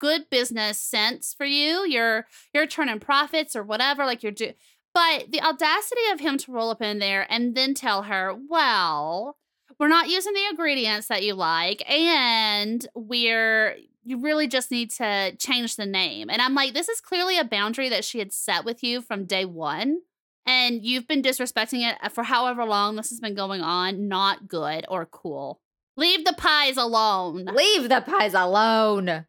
Good 0.00 0.30
business 0.30 0.78
sense 0.78 1.34
for 1.36 1.46
you. 1.46 1.86
You're 1.86 2.26
you're 2.54 2.66
turning 2.66 3.00
profits 3.00 3.54
or 3.54 3.62
whatever, 3.62 4.06
like 4.06 4.22
you're 4.22 4.32
doing. 4.32 4.54
But 4.94 5.30
the 5.30 5.42
audacity 5.42 6.00
of 6.12 6.20
him 6.20 6.38
to 6.38 6.52
roll 6.52 6.70
up 6.70 6.80
in 6.80 6.98
there 6.98 7.26
and 7.30 7.54
then 7.54 7.74
tell 7.74 8.04
her, 8.04 8.34
well, 8.48 9.36
we're 9.78 9.88
not 9.88 10.08
using 10.08 10.32
the 10.32 10.46
ingredients 10.50 11.08
that 11.08 11.22
you 11.22 11.34
like, 11.34 11.88
and 11.90 12.86
we're 12.94 13.76
you 14.06 14.18
really 14.18 14.46
just 14.46 14.70
need 14.70 14.90
to 14.92 15.34
change 15.36 15.74
the 15.74 15.84
name. 15.84 16.30
And 16.30 16.40
I'm 16.40 16.54
like, 16.54 16.74
this 16.74 16.88
is 16.88 17.00
clearly 17.00 17.38
a 17.38 17.44
boundary 17.44 17.88
that 17.88 18.04
she 18.04 18.20
had 18.20 18.32
set 18.32 18.64
with 18.64 18.84
you 18.84 19.02
from 19.02 19.24
day 19.24 19.44
one. 19.44 19.98
And 20.46 20.84
you've 20.84 21.08
been 21.08 21.22
disrespecting 21.22 21.90
it 21.90 21.98
uh, 22.00 22.08
for 22.08 22.22
however 22.22 22.64
long 22.64 22.94
this 22.94 23.10
has 23.10 23.18
been 23.18 23.34
going 23.34 23.62
on. 23.62 24.06
Not 24.06 24.46
good 24.46 24.86
or 24.88 25.06
cool. 25.06 25.60
Leave 25.96 26.24
the 26.24 26.34
pies 26.34 26.76
alone. 26.76 27.46
Leave 27.52 27.88
the 27.88 28.00
pies 28.00 28.32
alone. 28.32 29.26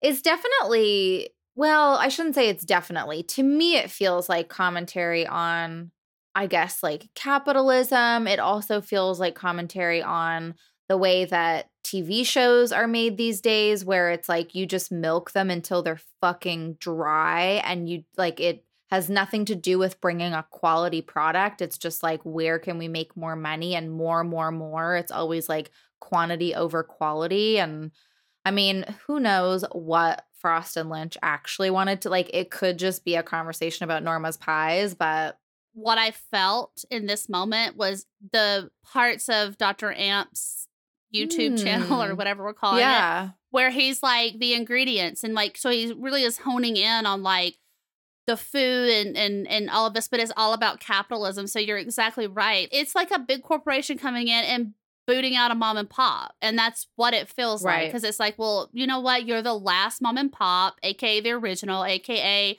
It's 0.00 0.22
definitely, 0.22 1.30
well, 1.56 1.96
I 1.96 2.06
shouldn't 2.06 2.36
say 2.36 2.48
it's 2.48 2.64
definitely. 2.64 3.24
To 3.24 3.42
me, 3.42 3.76
it 3.76 3.90
feels 3.90 4.28
like 4.28 4.48
commentary 4.48 5.26
on, 5.26 5.90
I 6.34 6.46
guess, 6.46 6.82
like 6.82 7.10
capitalism. 7.14 8.26
It 8.26 8.38
also 8.38 8.80
feels 8.80 9.20
like 9.20 9.34
commentary 9.34 10.02
on 10.02 10.54
the 10.88 10.96
way 10.96 11.24
that 11.26 11.70
TV 11.84 12.24
shows 12.26 12.72
are 12.72 12.86
made 12.86 13.16
these 13.16 13.40
days, 13.40 13.84
where 13.84 14.10
it's 14.10 14.28
like 14.28 14.54
you 14.54 14.66
just 14.66 14.90
milk 14.92 15.32
them 15.32 15.50
until 15.50 15.82
they're 15.82 16.00
fucking 16.20 16.74
dry 16.74 17.62
and 17.64 17.88
you 17.88 18.04
like 18.16 18.40
it 18.40 18.64
has 18.90 19.08
nothing 19.08 19.46
to 19.46 19.54
do 19.54 19.78
with 19.78 20.00
bringing 20.02 20.34
a 20.34 20.46
quality 20.50 21.00
product. 21.00 21.62
It's 21.62 21.78
just 21.78 22.02
like, 22.02 22.20
where 22.24 22.58
can 22.58 22.76
we 22.76 22.88
make 22.88 23.16
more 23.16 23.34
money 23.34 23.74
and 23.74 23.90
more, 23.90 24.22
more, 24.22 24.50
more? 24.50 24.96
It's 24.96 25.10
always 25.10 25.48
like 25.48 25.70
quantity 25.98 26.54
over 26.54 26.82
quality. 26.82 27.58
And 27.58 27.90
I 28.44 28.50
mean, 28.50 28.84
who 29.06 29.18
knows 29.18 29.64
what 29.72 30.26
Frost 30.34 30.76
and 30.76 30.90
Lynch 30.90 31.16
actually 31.22 31.70
wanted 31.70 32.02
to 32.02 32.10
like? 32.10 32.28
It 32.34 32.50
could 32.50 32.78
just 32.78 33.02
be 33.02 33.14
a 33.14 33.22
conversation 33.22 33.84
about 33.84 34.02
Norma's 34.02 34.36
pies, 34.36 34.94
but 34.94 35.38
What 35.74 35.98
I 35.98 36.10
felt 36.10 36.84
in 36.90 37.06
this 37.06 37.28
moment 37.28 37.76
was 37.76 38.06
the 38.32 38.70
parts 38.84 39.28
of 39.28 39.56
Dr. 39.58 39.92
Amp's 39.92 40.68
YouTube 41.14 41.62
channel 41.62 42.02
or 42.02 42.10
Hmm. 42.10 42.16
whatever 42.16 42.42
we're 42.44 42.54
calling 42.54 42.78
it, 42.78 42.82
yeah. 42.82 43.30
where 43.50 43.70
he's 43.70 44.02
like 44.02 44.38
the 44.38 44.54
ingredients 44.54 45.22
and 45.24 45.34
like 45.34 45.56
so 45.58 45.70
he 45.70 45.92
really 45.96 46.22
is 46.22 46.38
honing 46.38 46.76
in 46.76 47.04
on 47.06 47.22
like 47.22 47.56
the 48.26 48.36
food 48.36 48.88
and 48.88 49.16
and 49.16 49.46
and 49.48 49.68
all 49.68 49.86
of 49.86 49.92
this 49.94 50.08
but 50.08 50.20
it's 50.20 50.32
all 50.36 50.52
about 50.54 50.78
capitalism 50.80 51.46
so 51.46 51.58
you're 51.58 51.76
exactly 51.76 52.26
right 52.26 52.68
it's 52.72 52.94
like 52.94 53.10
a 53.10 53.18
big 53.18 53.42
corporation 53.42 53.98
coming 53.98 54.28
in 54.28 54.44
and 54.44 54.72
booting 55.06 55.34
out 55.36 55.50
a 55.50 55.54
mom 55.54 55.76
and 55.76 55.90
pop 55.90 56.34
and 56.40 56.56
that's 56.56 56.86
what 56.96 57.12
it 57.12 57.28
feels 57.28 57.62
like 57.64 57.88
because 57.88 58.04
it's 58.04 58.20
like 58.20 58.38
well 58.38 58.70
you 58.72 58.86
know 58.86 59.00
what 59.00 59.26
you're 59.26 59.42
the 59.42 59.52
last 59.52 60.00
mom 60.00 60.16
and 60.16 60.32
pop 60.32 60.76
aka 60.84 61.20
the 61.20 61.32
original 61.32 61.84
aka 61.84 62.56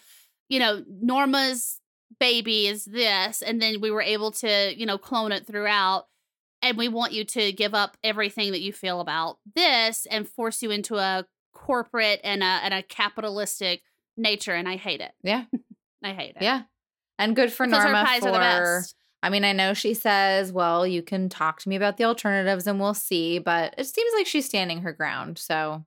you 0.50 0.60
know 0.60 0.84
norma's 1.02 1.80
baby 2.20 2.68
is 2.68 2.86
this 2.86 3.42
and 3.42 3.62
then 3.62 3.82
we 3.82 3.92
were 3.92 4.02
able 4.02 4.32
to 4.32 4.74
you 4.76 4.86
know 4.86 4.98
clone 4.98 5.32
it 5.32 5.46
throughout 5.46 6.08
and 6.62 6.78
we 6.78 6.88
want 6.88 7.12
you 7.12 7.26
to 7.26 7.52
give 7.52 7.74
up 7.74 7.98
everything 8.04 8.52
that 8.52 8.62
you 8.62 8.72
feel 8.72 9.00
about 9.02 9.38
this 9.56 10.08
and 10.10 10.28
force 10.28 10.62
you 10.62 10.72
into 10.72 10.96
a 10.96 11.26
corporate 11.54 12.22
and 12.24 12.42
a 12.42 12.46
and 12.46 12.74
a 12.74 12.84
capitalistic 12.84 13.82
nature 14.18 14.54
and 14.54 14.68
I 14.68 14.78
hate 14.78 15.02
it. 15.02 15.12
Yeah. 15.24 15.46
I 16.04 16.14
hate 16.14 16.36
it. 16.36 16.42
Yeah. 16.42 16.64
And 17.20 17.36
good 17.36 17.52
for 17.52 17.66
Because 17.66 17.84
Norma 17.84 18.06
for 18.06 18.28
are 18.28 18.32
the 18.32 18.38
best. 18.38 18.96
I 19.22 19.30
mean, 19.30 19.46
I 19.46 19.54
know 19.54 19.74
she 19.74 19.94
says, 19.94 20.52
well, 20.52 20.86
you 20.86 21.02
can 21.02 21.30
talk 21.30 21.62
to 21.62 21.70
me 21.70 21.78
about 21.78 21.96
the 21.96 22.04
alternatives 22.04 22.68
and 22.68 22.80
we'll 22.80 22.94
see, 22.94 23.40
but 23.40 23.74
it 23.78 23.86
seems 23.86 24.12
like 24.18 24.28
she's 24.28 24.46
standing 24.46 24.82
her 24.82 24.92
ground. 24.92 25.38
So, 25.38 25.86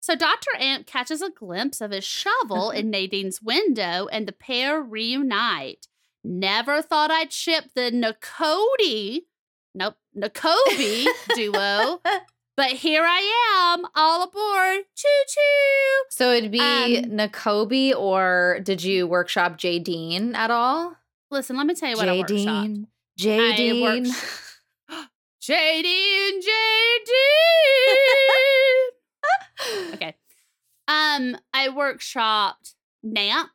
So 0.00 0.14
Dr. 0.14 0.50
Amp 0.58 0.86
catches 0.86 1.20
a 1.22 1.30
glimpse 1.30 1.80
of 1.80 1.90
his 1.90 2.04
shovel 2.04 2.70
in 2.70 2.90
Nadine's 2.90 3.42
window 3.42 4.08
and 4.10 4.26
the 4.26 4.32
pair 4.32 4.80
reunite. 4.80 5.86
Never 6.24 6.82
thought 6.82 7.10
I'd 7.10 7.32
ship 7.32 7.66
the 7.74 7.90
Nakodi, 7.92 9.22
nope, 9.74 9.94
Nakobe 10.16 11.06
duo, 11.34 12.00
but 12.56 12.70
here 12.70 13.04
I 13.04 13.74
am, 13.76 13.86
all 13.94 14.24
aboard. 14.24 14.84
Choo 14.96 15.24
choo. 15.28 16.04
so 16.10 16.32
it'd 16.32 16.50
be 16.50 16.58
Um, 16.60 17.04
Nakobe 17.10 17.94
or 17.94 18.60
did 18.62 18.82
you 18.82 19.06
workshop 19.06 19.58
J 19.58 19.78
Dean 19.78 20.34
at 20.34 20.50
all? 20.50 20.96
Listen, 21.30 21.56
let 21.56 21.66
me 21.66 21.74
tell 21.74 21.90
you 21.90 21.96
what 21.96 22.08
I 22.08 22.22
J. 22.22 22.22
Dean. 22.22 22.86
J 23.16 23.56
Dean. 23.56 24.06
and 24.06 24.14
JD. 26.42 27.12
Okay. 29.94 30.14
Um, 30.86 31.36
I 31.52 31.68
workshopped 31.68 32.74
Namp, 33.04 33.48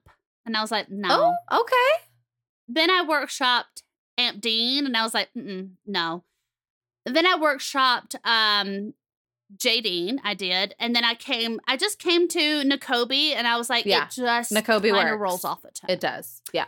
and 0.45 0.55
I 0.55 0.61
was 0.61 0.71
like, 0.71 0.89
no. 0.89 1.33
Oh, 1.51 1.61
okay. 1.61 2.05
Then 2.67 2.89
I 2.89 3.03
workshopped 3.09 3.83
Amp 4.17 4.41
Dean, 4.41 4.85
and 4.85 4.95
I 4.95 5.03
was 5.03 5.13
like, 5.13 5.29
no. 5.35 6.23
Then 7.05 7.25
I 7.25 7.37
workshopped 7.37 8.15
um 8.25 8.93
J 9.57 9.81
Dean. 9.81 10.21
I 10.23 10.33
did, 10.33 10.73
and 10.79 10.95
then 10.95 11.03
I 11.03 11.15
came. 11.15 11.59
I 11.67 11.75
just 11.77 11.99
came 11.99 12.27
to 12.29 12.63
Nakobe, 12.63 13.33
and 13.35 13.47
I 13.47 13.57
was 13.57 13.69
like, 13.69 13.85
Yeah, 13.85 14.05
it 14.05 14.11
just 14.11 14.51
Nakobe 14.51 14.93
kinda 14.93 15.15
rolls 15.15 15.43
off 15.43 15.61
the 15.61 15.71
tongue. 15.71 15.89
It 15.89 15.99
does. 15.99 16.41
Yeah. 16.53 16.65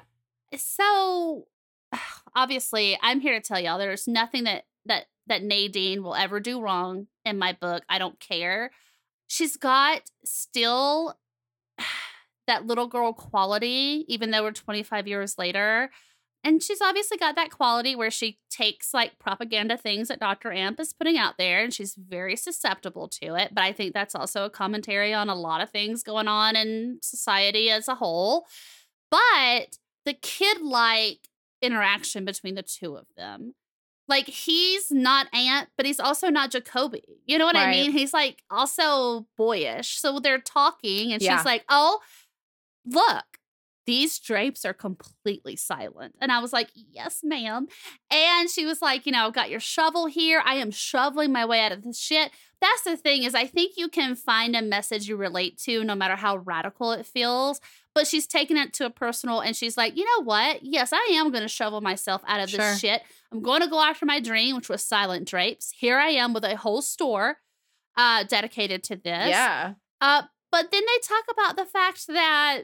so 0.56 1.48
obviously 2.36 2.98
i'm 3.02 3.20
here 3.20 3.34
to 3.40 3.46
tell 3.46 3.60
y'all 3.60 3.78
there's 3.78 4.08
nothing 4.08 4.44
that 4.46 4.66
that 4.86 5.06
that 5.28 5.44
nadine 5.44 6.04
will 6.04 6.16
ever 6.16 6.40
do 6.40 6.60
wrong 6.62 7.08
in 7.24 7.38
my 7.38 7.54
book 7.54 7.84
i 7.90 7.98
don't 7.98 8.20
care 8.20 8.72
she's 9.28 9.58
got 9.58 10.02
still 10.24 11.18
that 12.48 12.68
little 12.68 12.88
girl 12.88 13.12
quality 13.12 14.06
even 14.08 14.32
though 14.32 14.44
we're 14.44 14.52
25 14.52 15.08
years 15.08 15.38
later 15.38 15.90
and 16.44 16.62
she's 16.62 16.80
obviously 16.80 17.18
got 17.18 17.36
that 17.36 17.50
quality 17.50 17.96
where 17.96 18.12
she 18.12 18.38
takes 18.52 18.94
like 18.94 19.18
propaganda 19.18 19.76
things 19.76 20.10
that 20.10 20.20
dr 20.20 20.52
amp 20.52 20.80
is 20.80 20.94
putting 20.94 21.18
out 21.18 21.40
there 21.40 21.64
and 21.64 21.74
she's 21.74 21.96
very 21.96 22.36
susceptible 22.36 23.08
to 23.08 23.34
it 23.34 23.50
but 23.54 23.64
i 23.64 23.72
think 23.72 23.96
that's 23.96 24.14
also 24.14 24.46
a 24.46 24.50
commentary 24.50 25.12
on 25.12 25.28
a 25.28 25.34
lot 25.36 25.60
of 25.60 25.72
things 25.72 26.04
going 26.04 26.28
on 26.28 26.56
in 26.56 27.00
society 27.02 27.72
as 27.72 27.88
a 27.88 27.96
whole 27.96 28.46
but 29.10 29.80
the 30.06 30.14
kid 30.14 30.62
like 30.62 31.30
interaction 31.62 32.26
between 32.26 32.56
the 32.56 32.64
two 32.64 32.96
of 32.96 33.08
them. 33.18 33.56
Like 34.08 34.28
he's 34.28 34.92
not 34.92 35.28
Aunt, 35.34 35.70
but 35.78 35.86
he's 35.86 36.00
also 36.00 36.30
not 36.30 36.52
Jacoby. 36.52 37.04
You 37.26 37.38
know 37.38 37.46
what 37.46 37.56
I 37.56 37.72
mean? 37.72 37.92
He's 37.92 38.14
like 38.14 38.44
also 38.52 39.28
boyish. 39.38 40.00
So 40.00 40.20
they're 40.20 40.40
talking, 40.40 41.12
and 41.12 41.22
Yeah. 41.22 41.38
she's 41.38 41.46
like, 41.46 41.66
"Oh, 41.70 42.02
look, 42.86 43.26
these 43.86 44.20
drapes 44.20 44.66
are 44.66 44.74
completely 44.74 45.56
silent." 45.56 46.16
And 46.22 46.32
I 46.32 46.40
was 46.40 46.54
like, 46.54 46.70
"Yes, 46.76 47.22
ma'am." 47.24 47.68
And 48.12 48.50
she 48.50 48.66
was 48.66 48.82
like, 48.82 49.06
"You 49.06 49.12
know, 49.12 49.28
I've 49.28 49.34
got 49.34 49.50
your 49.50 49.60
shovel 49.60 50.06
here. 50.08 50.42
I 50.46 50.56
am 50.56 50.72
shoveling 50.72 51.32
my 51.32 51.46
way 51.46 51.62
out 51.62 51.72
of 51.72 51.84
this 51.84 52.00
shit." 52.00 52.32
That's 52.62 52.84
the 52.84 52.98
thing 52.98 53.24
is, 53.24 53.36
I 53.36 53.46
think 53.48 53.74
you 53.78 53.90
can 53.90 54.16
find 54.16 54.56
a 54.56 54.62
message 54.62 55.08
you 55.08 55.18
relate 55.18 55.58
to, 55.64 55.84
no 55.84 55.94
matter 55.96 56.16
how 56.16 56.38
radical 56.38 56.92
it 56.94 57.06
feels. 57.06 57.60
But 57.96 58.06
she's 58.08 58.28
taking 58.28 58.58
it 58.58 58.74
to 58.74 58.86
a 58.86 58.90
personal, 58.92 59.40
and 59.40 59.56
she's 59.56 59.78
like, 59.78 59.96
"You 59.98 60.04
know 60.06 60.24
what? 60.26 60.60
Yes, 60.64 60.92
I 60.94 61.14
am 61.14 61.32
going 61.32 61.42
to 61.44 61.48
shovel 61.48 61.82
myself 61.82 62.22
out 62.28 62.42
of 62.42 62.50
Sure. 62.50 62.60
this 62.60 62.80
shit. 62.82 63.02
I'm 63.32 63.42
going 63.42 63.62
to 63.62 63.68
go 63.70 63.82
after 63.82 64.06
my 64.06 64.20
dream, 64.20 64.56
which 64.58 64.70
was 64.70 64.84
silent 64.84 65.28
drapes. 65.28 65.72
Here 65.72 65.98
I 65.98 66.10
am 66.10 66.34
with 66.34 66.44
a 66.44 66.58
whole 66.58 66.82
store 66.82 67.38
uh, 67.98 68.24
dedicated 68.26 68.84
to 68.84 68.96
this." 68.98 69.30
Yeah. 69.30 69.74
Uh, 70.02 70.24
but 70.52 70.72
then 70.72 70.84
they 70.86 71.00
talk 71.08 71.24
about 71.32 71.56
the 71.56 71.66
fact 71.66 72.06
that 72.08 72.64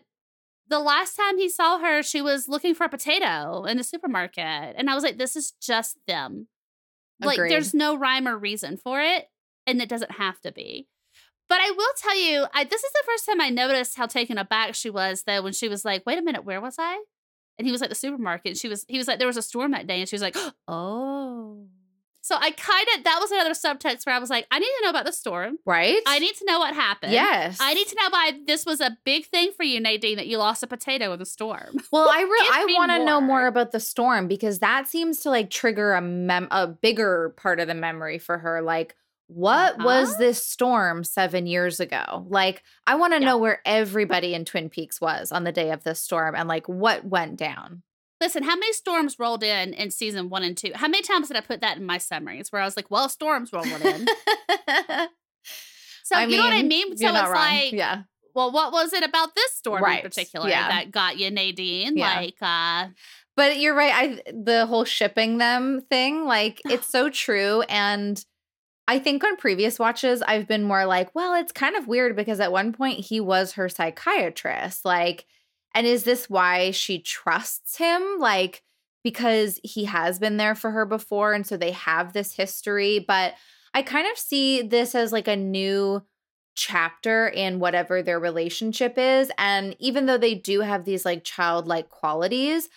the 0.68 0.80
last 0.80 1.16
time 1.16 1.38
he 1.38 1.50
saw 1.50 1.80
her, 1.80 2.02
she 2.04 2.22
was 2.22 2.48
looking 2.48 2.74
for 2.76 2.86
a 2.86 2.90
potato 2.90 3.64
in 3.66 3.78
the 3.78 3.84
supermarket. 3.84 4.76
And 4.78 4.90
I 4.90 4.96
was 4.96 5.04
like, 5.04 5.18
this 5.18 5.36
is 5.36 5.52
just 5.62 5.98
them. 6.08 6.48
Like, 7.20 7.38
there's 7.38 7.74
no 7.74 7.96
rhyme 7.98 8.28
or 8.28 8.38
reason 8.38 8.78
for 8.78 9.02
it. 9.02 9.28
And 9.68 9.82
it 9.82 9.90
doesn't 9.90 10.12
have 10.12 10.40
to 10.42 10.52
be. 10.54 10.88
But 11.52 11.60
I 11.60 11.72
will 11.72 11.94
tell 11.98 12.18
you, 12.18 12.46
I, 12.54 12.64
this 12.64 12.82
is 12.82 12.92
the 12.94 13.04
first 13.06 13.26
time 13.26 13.42
I 13.42 13.50
noticed 13.50 13.98
how 13.98 14.06
taken 14.06 14.38
aback 14.38 14.74
she 14.74 14.90
was, 14.90 15.24
though, 15.24 15.42
when 15.42 15.52
she 15.52 15.68
was 15.68 15.84
like, 15.84 16.06
wait 16.06 16.18
a 16.18 16.22
minute, 16.22 16.46
where 16.46 16.62
was 16.62 16.78
I? 16.80 17.04
And 17.60 17.68
he 17.68 17.74
was 17.74 17.82
at 17.82 17.90
the 17.90 17.96
supermarket. 17.96 18.52
And 18.52 18.58
she 18.58 18.70
was, 18.70 18.86
he 18.88 18.98
was 18.98 19.06
like, 19.06 19.20
there 19.20 19.28
was 19.28 19.36
a 19.36 19.42
storm 19.42 19.72
that 19.72 19.86
day. 19.86 20.00
And 20.00 20.08
she 20.08 20.16
was 20.16 20.22
like, 20.22 20.38
oh. 20.70 21.66
So 22.22 22.38
I 22.40 22.52
kind 22.52 22.88
of, 22.96 23.04
that 23.04 23.18
was 23.20 23.32
another 23.32 23.50
subtext 23.50 24.06
where 24.06 24.16
I 24.16 24.20
was 24.20 24.30
like, 24.30 24.48
I 24.50 24.60
need 24.60 24.66
to 24.66 24.80
know 24.86 24.92
about 24.92 25.04
the 25.06 25.12
storm. 25.12 25.58
Right? 25.66 26.02
I 26.08 26.20
need 26.20 26.36
to 26.36 26.46
know 26.46 26.60
what 26.60 26.74
happened. 26.74 27.12
Yes. 27.12 27.58
I 27.60 27.74
need 27.74 27.88
to 27.88 27.96
know 27.96 28.08
why 28.12 28.32
this 28.48 28.66
was 28.66 28.80
a 28.80 28.96
big 29.04 29.26
thing 29.26 29.52
for 29.52 29.64
you, 29.64 29.82
Nadine, 29.82 30.16
that 30.16 30.28
you 30.28 30.38
lost 30.38 30.64
a 30.64 30.68
potato 30.68 31.12
in 31.12 31.20
the 31.20 31.26
storm. 31.26 31.80
Well, 31.92 32.08
I 32.10 32.22
re- 32.22 32.44
Give 32.44 32.54
I 32.54 32.66
want 32.78 32.92
to 32.92 33.00
know 33.00 33.20
more. 33.20 33.40
more 33.40 33.48
about 33.48 33.74
the 33.74 33.82
storm 33.82 34.30
because 34.30 34.60
that 34.60 34.88
seems 34.88 35.20
to 35.22 35.30
like 35.30 35.50
trigger 35.50 35.96
a 35.96 36.02
mem- 36.02 36.48
a 36.50 36.68
bigger 36.68 37.34
part 37.36 37.60
of 37.60 37.68
the 37.68 37.74
memory 37.74 38.20
for 38.20 38.38
her. 38.38 38.62
Like, 38.62 38.96
what 39.34 39.78
was 39.84 40.10
Uh-huh. 40.10 40.18
this 40.20 40.44
storm 40.46 41.04
seven 41.04 41.46
years 41.48 41.80
ago? 41.80 42.26
Like, 42.30 42.64
I 42.86 42.96
want 42.96 43.14
to 43.14 43.20
Yeah. 43.20 43.28
know 43.28 43.38
where 43.38 43.62
everybody 43.66 44.34
in 44.34 44.46
Twin 44.46 44.70
Peaks 44.70 45.00
was 45.00 45.32
on 45.32 45.44
the 45.44 45.52
day 45.52 45.72
of 45.72 45.84
this 45.84 46.02
storm 46.02 46.36
and 46.36 46.48
like 46.50 46.68
what 46.68 47.06
went 47.06 47.38
down. 47.38 47.84
Listen, 48.20 48.44
how 48.44 48.56
many 48.56 48.72
storms 48.74 49.18
rolled 49.18 49.44
in 49.44 49.74
in 49.74 49.90
season 49.90 50.30
one 50.30 50.44
and 50.44 50.56
two? 50.58 50.72
How 50.76 50.88
many 50.88 51.02
times 51.02 51.30
did 51.30 51.38
I 51.38 51.42
put 51.42 51.62
that 51.62 51.78
in 51.78 51.86
my 51.86 51.98
summaries 51.98 52.52
where 52.52 52.62
I 52.62 52.66
was 52.66 52.76
like, 52.76 52.92
well, 52.92 53.10
storms 53.10 53.52
rolling 53.54 53.82
in? 53.82 54.08
So 56.04 56.18
I 56.18 56.26
you 56.26 56.36
know 56.38 56.44
what 56.44 56.52
I 56.54 56.58
mean, 56.64 56.90
mean? 56.90 56.98
So 56.98 57.08
it's 57.08 57.22
wrong. 57.22 57.34
like, 57.36 57.72
yeah. 57.72 58.02
well, 58.36 58.52
what 58.52 58.74
was 58.74 58.92
it 58.92 59.04
about 59.04 59.34
this 59.34 59.54
storm 59.54 59.82
Right, 59.82 60.04
in 60.04 60.10
particular 60.10 60.50
yeah. 60.50 60.68
that 60.68 60.92
got 60.92 61.18
you, 61.18 61.32
Nadine? 61.32 61.96
Yeah. 61.98 62.16
Like, 62.20 62.36
uh, 62.42 62.90
But 63.38 63.60
you're 63.60 63.76
right. 63.76 63.94
I 64.28 64.32
the 64.32 64.66
whole 64.66 64.84
shipping 64.84 65.38
them 65.38 65.82
thing, 65.90 66.26
like 66.26 66.60
it's 66.66 66.88
so 66.90 67.10
true. 67.10 67.62
And 67.70 68.22
I 68.88 69.00
think 69.00 69.24
on 69.24 69.38
previous 69.38 69.80
watches, 69.80 70.22
I've 70.22 70.48
been 70.48 70.64
more 70.64 70.86
like, 70.86 71.14
well, 71.16 71.34
it's 71.36 71.52
kind 71.52 71.76
of 71.76 71.88
weird 71.88 72.16
because 72.16 72.40
at 72.40 72.52
one 72.52 72.74
point 72.74 73.00
he 73.00 73.20
was 73.20 73.54
her 73.54 73.70
psychiatrist. 73.70 74.84
Like, 74.84 75.26
and 75.74 75.88
is 75.88 76.04
this 76.04 76.30
why 76.30 76.72
she 76.72 77.00
trusts 77.00 77.78
him? 77.78 78.18
Like, 78.20 78.64
because 79.04 79.60
he 79.64 79.86
has 79.86 80.20
been 80.20 80.38
there 80.38 80.56
for 80.56 80.72
her 80.72 80.86
before. 80.86 81.34
And 81.34 81.46
so 81.46 81.58
they 81.58 81.72
have 81.72 82.14
this 82.14 82.34
history. 82.34 83.00
But 83.00 83.36
I 83.74 83.82
kind 83.82 84.08
of 84.12 84.18
see 84.18 84.62
this 84.62 84.94
as 84.96 85.12
like 85.12 85.28
a 85.28 85.36
new 85.36 86.04
chapter 86.56 87.28
in 87.28 87.60
whatever 87.60 88.04
their 88.04 88.20
relationship 88.20 88.98
is. 88.98 89.32
And 89.38 89.76
even 89.80 90.06
though 90.06 90.18
they 90.18 90.36
do 90.36 90.62
have 90.62 90.86
these 90.86 91.06
like 91.06 91.24
childlike 91.24 91.90
qualities, 91.90 92.70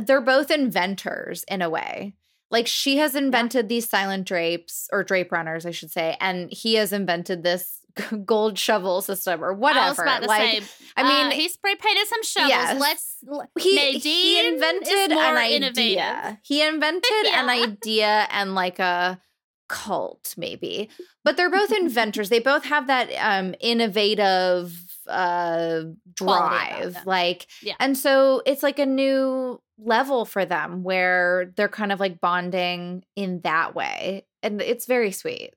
they're 0.00 0.20
both 0.20 0.50
inventors 0.50 1.44
in 1.48 1.62
a 1.62 1.70
way. 1.70 2.14
Like 2.50 2.66
she 2.66 2.96
has 2.96 3.14
invented 3.14 3.68
these 3.68 3.88
silent 3.88 4.26
drapes 4.26 4.88
or 4.92 5.04
drape 5.04 5.30
runners, 5.30 5.66
I 5.66 5.70
should 5.70 5.90
say, 5.90 6.16
and 6.20 6.52
he 6.52 6.74
has 6.74 6.92
invented 6.92 7.42
this 7.42 7.80
gold 8.24 8.58
shovel 8.58 9.02
system 9.02 9.42
or 9.42 9.54
whatever. 9.54 9.84
I 9.84 9.88
was 9.88 9.98
about 9.98 10.22
to 10.22 10.28
like, 10.28 10.62
say, 10.62 10.68
I 10.96 11.02
uh, 11.02 11.08
mean, 11.08 11.38
he 11.38 11.48
spray 11.48 11.76
painted 11.76 12.06
some 12.08 12.22
shovels. 12.22 12.50
Yes. 12.50 12.80
Let's. 12.80 13.16
he, 13.58 13.76
Nadine 13.76 14.00
he 14.00 14.46
invented 14.48 15.12
an 15.12 15.36
idea. 15.36 16.40
He 16.42 16.66
invented 16.66 17.26
an 17.32 17.48
idea 17.48 18.26
and 18.30 18.54
like 18.54 18.78
a 18.78 19.20
cult, 19.68 20.34
maybe. 20.36 20.90
But 21.24 21.36
they're 21.36 21.50
both 21.50 21.72
inventors. 21.72 22.28
They 22.28 22.40
both 22.40 22.64
have 22.64 22.88
that 22.88 23.10
um 23.20 23.54
innovative 23.60 24.89
uh 25.06 25.82
drive. 26.14 26.96
Like 27.04 27.46
Yeah. 27.62 27.74
and 27.80 27.96
so 27.96 28.42
it's 28.46 28.62
like 28.62 28.78
a 28.78 28.86
new 28.86 29.60
level 29.78 30.24
for 30.24 30.44
them 30.44 30.82
where 30.82 31.52
they're 31.56 31.68
kind 31.68 31.92
of 31.92 32.00
like 32.00 32.20
bonding 32.20 33.04
in 33.16 33.40
that 33.42 33.74
way. 33.74 34.26
And 34.42 34.60
it's 34.60 34.86
very 34.86 35.10
sweet. 35.12 35.54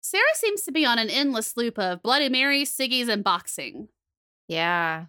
Sarah 0.00 0.22
seems 0.34 0.62
to 0.62 0.72
be 0.72 0.86
on 0.86 0.98
an 0.98 1.10
endless 1.10 1.56
loop 1.56 1.78
of 1.78 2.02
Bloody 2.02 2.28
Marys, 2.28 2.74
Siggies, 2.74 3.08
and 3.08 3.22
boxing. 3.22 3.88
Yeah. 4.46 5.06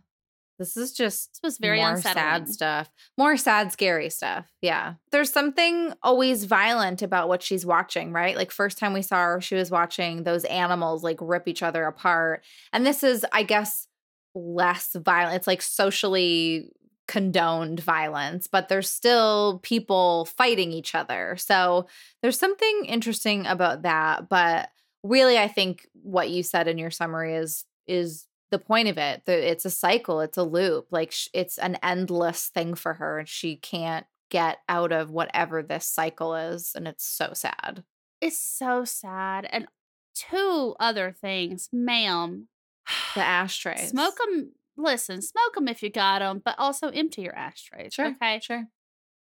This 0.59 0.77
is 0.77 0.91
just 0.91 1.31
This 1.33 1.41
was 1.41 1.57
very 1.57 1.79
more 1.79 1.91
unsettling. 1.91 2.23
sad 2.23 2.49
stuff. 2.49 2.91
More 3.17 3.37
sad, 3.37 3.71
scary 3.71 4.09
stuff. 4.09 4.45
Yeah. 4.61 4.95
There's 5.11 5.31
something 5.31 5.93
always 6.03 6.43
violent 6.43 7.01
about 7.01 7.29
what 7.29 7.41
she's 7.41 7.65
watching, 7.65 8.11
right? 8.11 8.35
Like 8.35 8.51
first 8.51 8.77
time 8.77 8.93
we 8.93 9.01
saw 9.01 9.23
her, 9.23 9.41
she 9.41 9.55
was 9.55 9.71
watching 9.71 10.23
those 10.23 10.43
animals 10.45 11.03
like 11.03 11.17
rip 11.21 11.47
each 11.47 11.63
other 11.63 11.85
apart. 11.85 12.43
And 12.73 12.85
this 12.85 13.03
is, 13.03 13.25
I 13.31 13.43
guess, 13.43 13.87
less 14.35 14.95
violent. 14.95 15.37
It's 15.37 15.47
like 15.47 15.61
socially 15.61 16.69
condoned 17.07 17.79
violence, 17.79 18.45
but 18.45 18.69
there's 18.69 18.89
still 18.89 19.59
people 19.63 20.25
fighting 20.25 20.71
each 20.71 20.93
other. 20.93 21.35
So 21.39 21.87
there's 22.21 22.37
something 22.37 22.85
interesting 22.85 23.47
about 23.47 23.81
that. 23.81 24.29
But 24.29 24.69
really, 25.03 25.37
I 25.39 25.47
think 25.47 25.87
what 25.93 26.29
you 26.29 26.43
said 26.43 26.67
in 26.67 26.77
your 26.77 26.91
summary 26.91 27.33
is 27.35 27.65
is 27.87 28.25
the 28.51 28.59
point 28.59 28.87
of 28.87 28.97
it. 28.97 29.23
The, 29.25 29.51
it's 29.51 29.65
a 29.65 29.69
cycle. 29.69 30.21
It's 30.21 30.37
a 30.37 30.43
loop. 30.43 30.87
Like 30.91 31.11
sh- 31.11 31.27
it's 31.33 31.57
an 31.57 31.77
endless 31.83 32.47
thing 32.47 32.73
for 32.75 32.95
her, 32.95 33.19
and 33.19 33.27
she 33.29 33.55
can't 33.55 34.05
get 34.29 34.57
out 34.67 34.91
of 34.91 35.09
whatever 35.11 35.63
this 35.63 35.85
cycle 35.85 36.35
is, 36.35 36.73
and 36.75 36.87
it's 36.87 37.05
so 37.05 37.31
sad. 37.33 37.83
It's 38.21 38.39
so 38.39 38.83
sad. 38.85 39.47
And 39.51 39.67
two 40.15 40.75
other 40.79 41.11
things, 41.11 41.69
ma'am. 41.71 42.47
The 43.15 43.21
ashtrays. 43.21 43.89
Smoke 43.89 44.17
them. 44.17 44.51
Listen, 44.77 45.21
smoke 45.21 45.55
them 45.55 45.67
if 45.67 45.83
you 45.83 45.89
got 45.89 46.19
them, 46.19 46.41
but 46.43 46.55
also 46.57 46.87
empty 46.89 47.23
your 47.23 47.35
ashtrays. 47.35 47.93
Sure. 47.93 48.07
Okay. 48.07 48.39
Sure. 48.41 48.65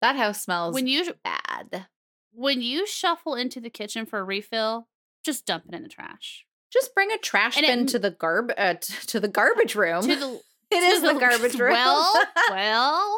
That 0.01 0.15
house 0.15 0.41
smells 0.43 0.73
When 0.73 0.87
you 0.87 1.13
bad. 1.23 1.87
when 2.33 2.61
you 2.61 2.85
shuffle 2.87 3.35
into 3.35 3.59
the 3.59 3.69
kitchen 3.69 4.05
for 4.05 4.19
a 4.19 4.23
refill, 4.23 4.87
just 5.23 5.45
dump 5.45 5.65
it 5.67 5.73
in 5.75 5.83
the 5.83 5.89
trash. 5.89 6.45
Just 6.73 6.93
bring 6.95 7.11
a 7.11 7.17
trash 7.19 7.55
And 7.55 7.65
bin 7.65 7.79
m- 7.81 7.85
to 7.85 7.99
the 7.99 8.09
garb 8.11 8.51
uh, 8.57 8.73
t- 8.73 8.93
to 9.07 9.19
the 9.19 9.27
garbage 9.27 9.75
room. 9.75 10.01
To 10.01 10.15
the 10.15 10.41
it 10.71 10.83
is 10.83 11.01
the, 11.03 11.13
garbage 11.13 11.53
room. 11.59 11.71
Well, 11.73 12.23
well, 12.49 13.17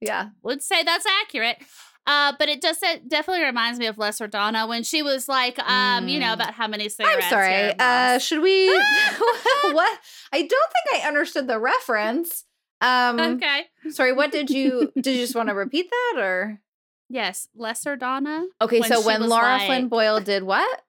yeah. 0.00 0.28
would 0.42 0.62
say 0.62 0.82
that's 0.84 1.06
accurate. 1.22 1.56
Uh, 2.06 2.32
but 2.38 2.48
it 2.48 2.60
does 2.60 2.78
it 2.82 3.08
definitely 3.08 3.44
reminds 3.44 3.78
me 3.78 3.86
of 3.86 3.96
Lesser 3.96 4.26
Donna 4.26 4.66
when 4.66 4.82
she 4.82 5.02
was 5.02 5.28
like, 5.28 5.58
um, 5.60 6.08
you 6.08 6.18
know, 6.20 6.26
Mm. 6.26 6.34
about 6.34 6.52
how 6.54 6.66
many 6.66 6.88
cigarettes. 6.88 7.24
I'm 7.26 7.30
sorry. 7.30 7.74
Uh, 7.78 8.18
should 8.18 8.42
we? 8.42 8.66
what? 9.62 9.98
I 10.32 10.40
don't 10.42 10.48
think 10.48 11.04
I 11.04 11.06
understood 11.08 11.46
the 11.46 11.58
reference. 11.60 12.44
Um, 12.80 13.20
okay. 13.20 13.66
sorry. 13.90 14.12
What 14.12 14.32
did 14.32 14.50
you? 14.50 14.90
Did 14.96 15.06
you 15.14 15.22
just 15.22 15.36
want 15.36 15.48
to 15.48 15.54
repeat 15.54 15.88
that, 15.90 16.20
or? 16.20 16.60
Yes, 17.08 17.46
Lesser 17.54 17.94
Donna. 17.94 18.46
Okay, 18.60 18.80
When 18.80 18.90
so 18.90 19.00
when 19.06 19.28
Lara 19.28 19.58
like- 19.58 19.66
Flynn 19.66 19.88
Boyle 19.88 20.18
did 20.20 20.42
what? 20.42 20.82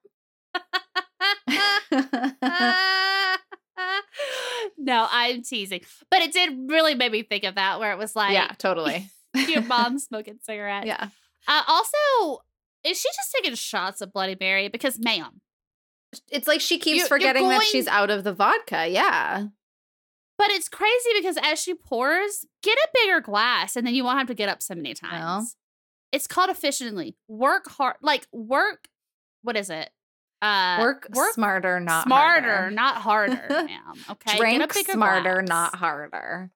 no, 4.77 5.07
I'm 5.11 5.41
teasing. 5.43 5.81
But 6.09 6.21
it 6.21 6.31
did 6.33 6.51
really 6.67 6.95
make 6.95 7.11
me 7.11 7.23
think 7.23 7.43
of 7.43 7.55
that, 7.55 7.79
where 7.79 7.91
it 7.91 7.97
was 7.97 8.15
like, 8.15 8.33
yeah, 8.33 8.51
totally. 8.57 9.09
your 9.47 9.61
mom 9.63 9.99
smoking 9.99 10.39
cigarettes. 10.41 10.87
yeah. 10.87 11.09
Uh, 11.47 11.61
also, 11.67 12.41
is 12.83 12.99
she 12.99 13.09
just 13.09 13.31
taking 13.35 13.55
shots 13.55 14.01
of 14.01 14.13
Bloody 14.13 14.37
Mary? 14.39 14.69
Because, 14.69 14.97
ma'am, 14.99 15.41
It's 16.31 16.47
like 16.47 16.61
she 16.61 16.77
keeps 16.77 16.87
You- 16.95 16.99
you're 16.99 17.07
forgetting 17.07 17.47
that 17.49 17.63
she's 17.63 17.87
out 17.87 18.09
of 18.09 18.23
the 18.23 18.33
vodka. 18.33 18.87
Yeah. 18.87 19.47
but 20.37 20.49
it's 20.51 20.69
crazy 20.69 21.09
because 21.15 21.37
as 21.41 21.61
she 21.61 21.73
pours, 21.73 22.45
get 22.61 22.77
a 22.77 22.87
bigger 22.93 23.19
glass, 23.21 23.75
and 23.75 23.85
then 23.85 23.93
you 23.95 24.03
won't 24.03 24.17
have 24.19 24.27
to 24.27 24.33
get 24.33 24.49
up 24.49 24.61
so 24.61 24.75
many 24.75 24.93
times. 24.93 25.55
It's 26.11 26.27
called 26.27 26.49
efficiently. 26.49 27.15
Work 27.27 27.67
hard, 27.69 27.95
like 28.01 28.27
work. 28.31 28.87
What 29.41 29.57
is 29.57 29.69
it? 29.69 29.89
Uh, 30.43 30.77
work, 30.81 31.07
smarter, 31.33 31.79
not 31.79 32.05
smarter, 32.05 32.51
harder. 32.53 32.71
not 32.71 32.95
harder, 32.97 33.45
ma'am. 33.49 33.93
Okay, 34.11 34.37
Drink 34.37 34.59
get 34.59 34.69
a 34.71 34.73
bigger 34.73 34.91
smarter, 34.93 35.33
glass. 35.35 35.47
not 35.49 35.75
harder. 35.75 36.51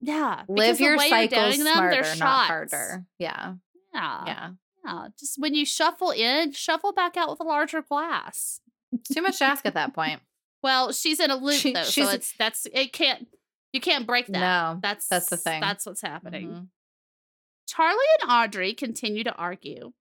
Yeah. 0.00 0.44
Live 0.48 0.80
your 0.80 0.98
cycles 0.98 1.58
them, 1.58 1.66
smarter, 1.66 1.90
they're 1.90 2.02
not 2.02 2.16
shots. 2.16 2.48
harder. 2.48 3.04
Yeah. 3.18 3.54
Yeah. 3.92 4.22
Yeah. 4.26 4.50
Yeah. 4.84 5.08
Just 5.18 5.38
when 5.38 5.54
you 5.54 5.66
shuffle 5.66 6.10
in, 6.12 6.52
shuffle 6.52 6.92
back 6.92 7.16
out 7.16 7.28
with 7.28 7.40
a 7.40 7.44
larger 7.44 7.82
glass. 7.82 8.60
It's 8.92 9.08
too 9.14 9.20
much 9.22 9.38
to 9.38 9.44
ask 9.44 9.66
at 9.66 9.74
that 9.74 9.94
point. 9.94 10.20
Well, 10.60 10.90
she's 10.92 11.20
in 11.20 11.30
a 11.30 11.36
loop 11.36 11.54
She- 11.60 11.72
though, 11.72 11.84
so 11.84 12.08
it's 12.10 12.34
that's 12.36 12.66
it 12.72 12.92
can't 12.92 13.28
you 13.72 13.80
can't 13.80 14.08
break 14.08 14.26
that. 14.26 14.32
No, 14.40 14.80
that's 14.82 15.06
that's 15.06 15.28
the 15.30 15.36
thing. 15.36 15.60
That's 15.60 15.86
what's 15.86 16.02
happening. 16.02 16.48
Mhm. 16.48 16.66
Charlie 17.68 17.96
and 18.22 18.30
Audrey 18.32 18.74
continue 18.74 19.22
to 19.22 19.32
argue. 19.34 19.92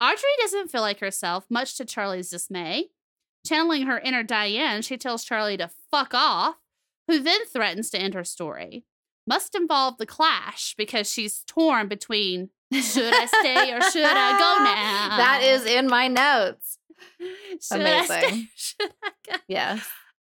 Audrey 0.00 0.30
doesn't 0.40 0.70
feel 0.70 0.80
like 0.80 1.00
herself, 1.00 1.44
much 1.50 1.76
to 1.76 1.84
Charlie's 1.84 2.30
dismay. 2.30 2.90
Channeling 3.46 3.82
her 3.86 3.98
inner 3.98 4.22
Diane, 4.22 4.82
she 4.82 4.96
tells 4.96 5.24
Charlie 5.24 5.56
to 5.56 5.70
fuck 5.90 6.12
off, 6.14 6.56
who 7.08 7.18
then 7.20 7.44
threatens 7.46 7.90
to 7.90 7.98
end 8.00 8.14
her 8.14 8.24
story. 8.24 8.84
Must 9.26 9.54
involve 9.54 9.98
the 9.98 10.06
clash 10.06 10.74
because 10.76 11.10
she's 11.10 11.42
torn 11.46 11.88
between 11.88 12.50
should 12.72 13.12
I 13.12 13.26
stay 13.26 13.72
or 13.72 13.80
should 13.90 14.04
I 14.04 14.32
go 14.38 14.64
now? 14.64 15.16
That 15.16 15.42
is 15.42 15.66
in 15.66 15.88
my 15.88 16.08
notes. 16.08 16.78
Should 17.62 17.80
I 17.80 18.04
stay 18.04 18.18
amazing. 18.18 18.48
should 18.54 18.92
I 19.02 19.10
go? 19.26 19.36
Yes. 19.48 19.88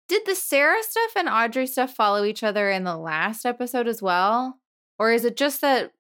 Did 0.06 0.22
the 0.26 0.34
Sarah 0.34 0.82
stuff 0.82 1.12
and 1.16 1.26
Audrey 1.28 1.66
stuff 1.66 1.94
follow 1.94 2.24
each 2.24 2.42
other 2.42 2.70
in 2.70 2.84
the 2.84 2.96
last 2.96 3.46
episode 3.46 3.88
as 3.88 4.02
well? 4.02 4.58
Or 4.98 5.10
is 5.10 5.24
it 5.24 5.36
just 5.36 5.62
that 5.62 5.92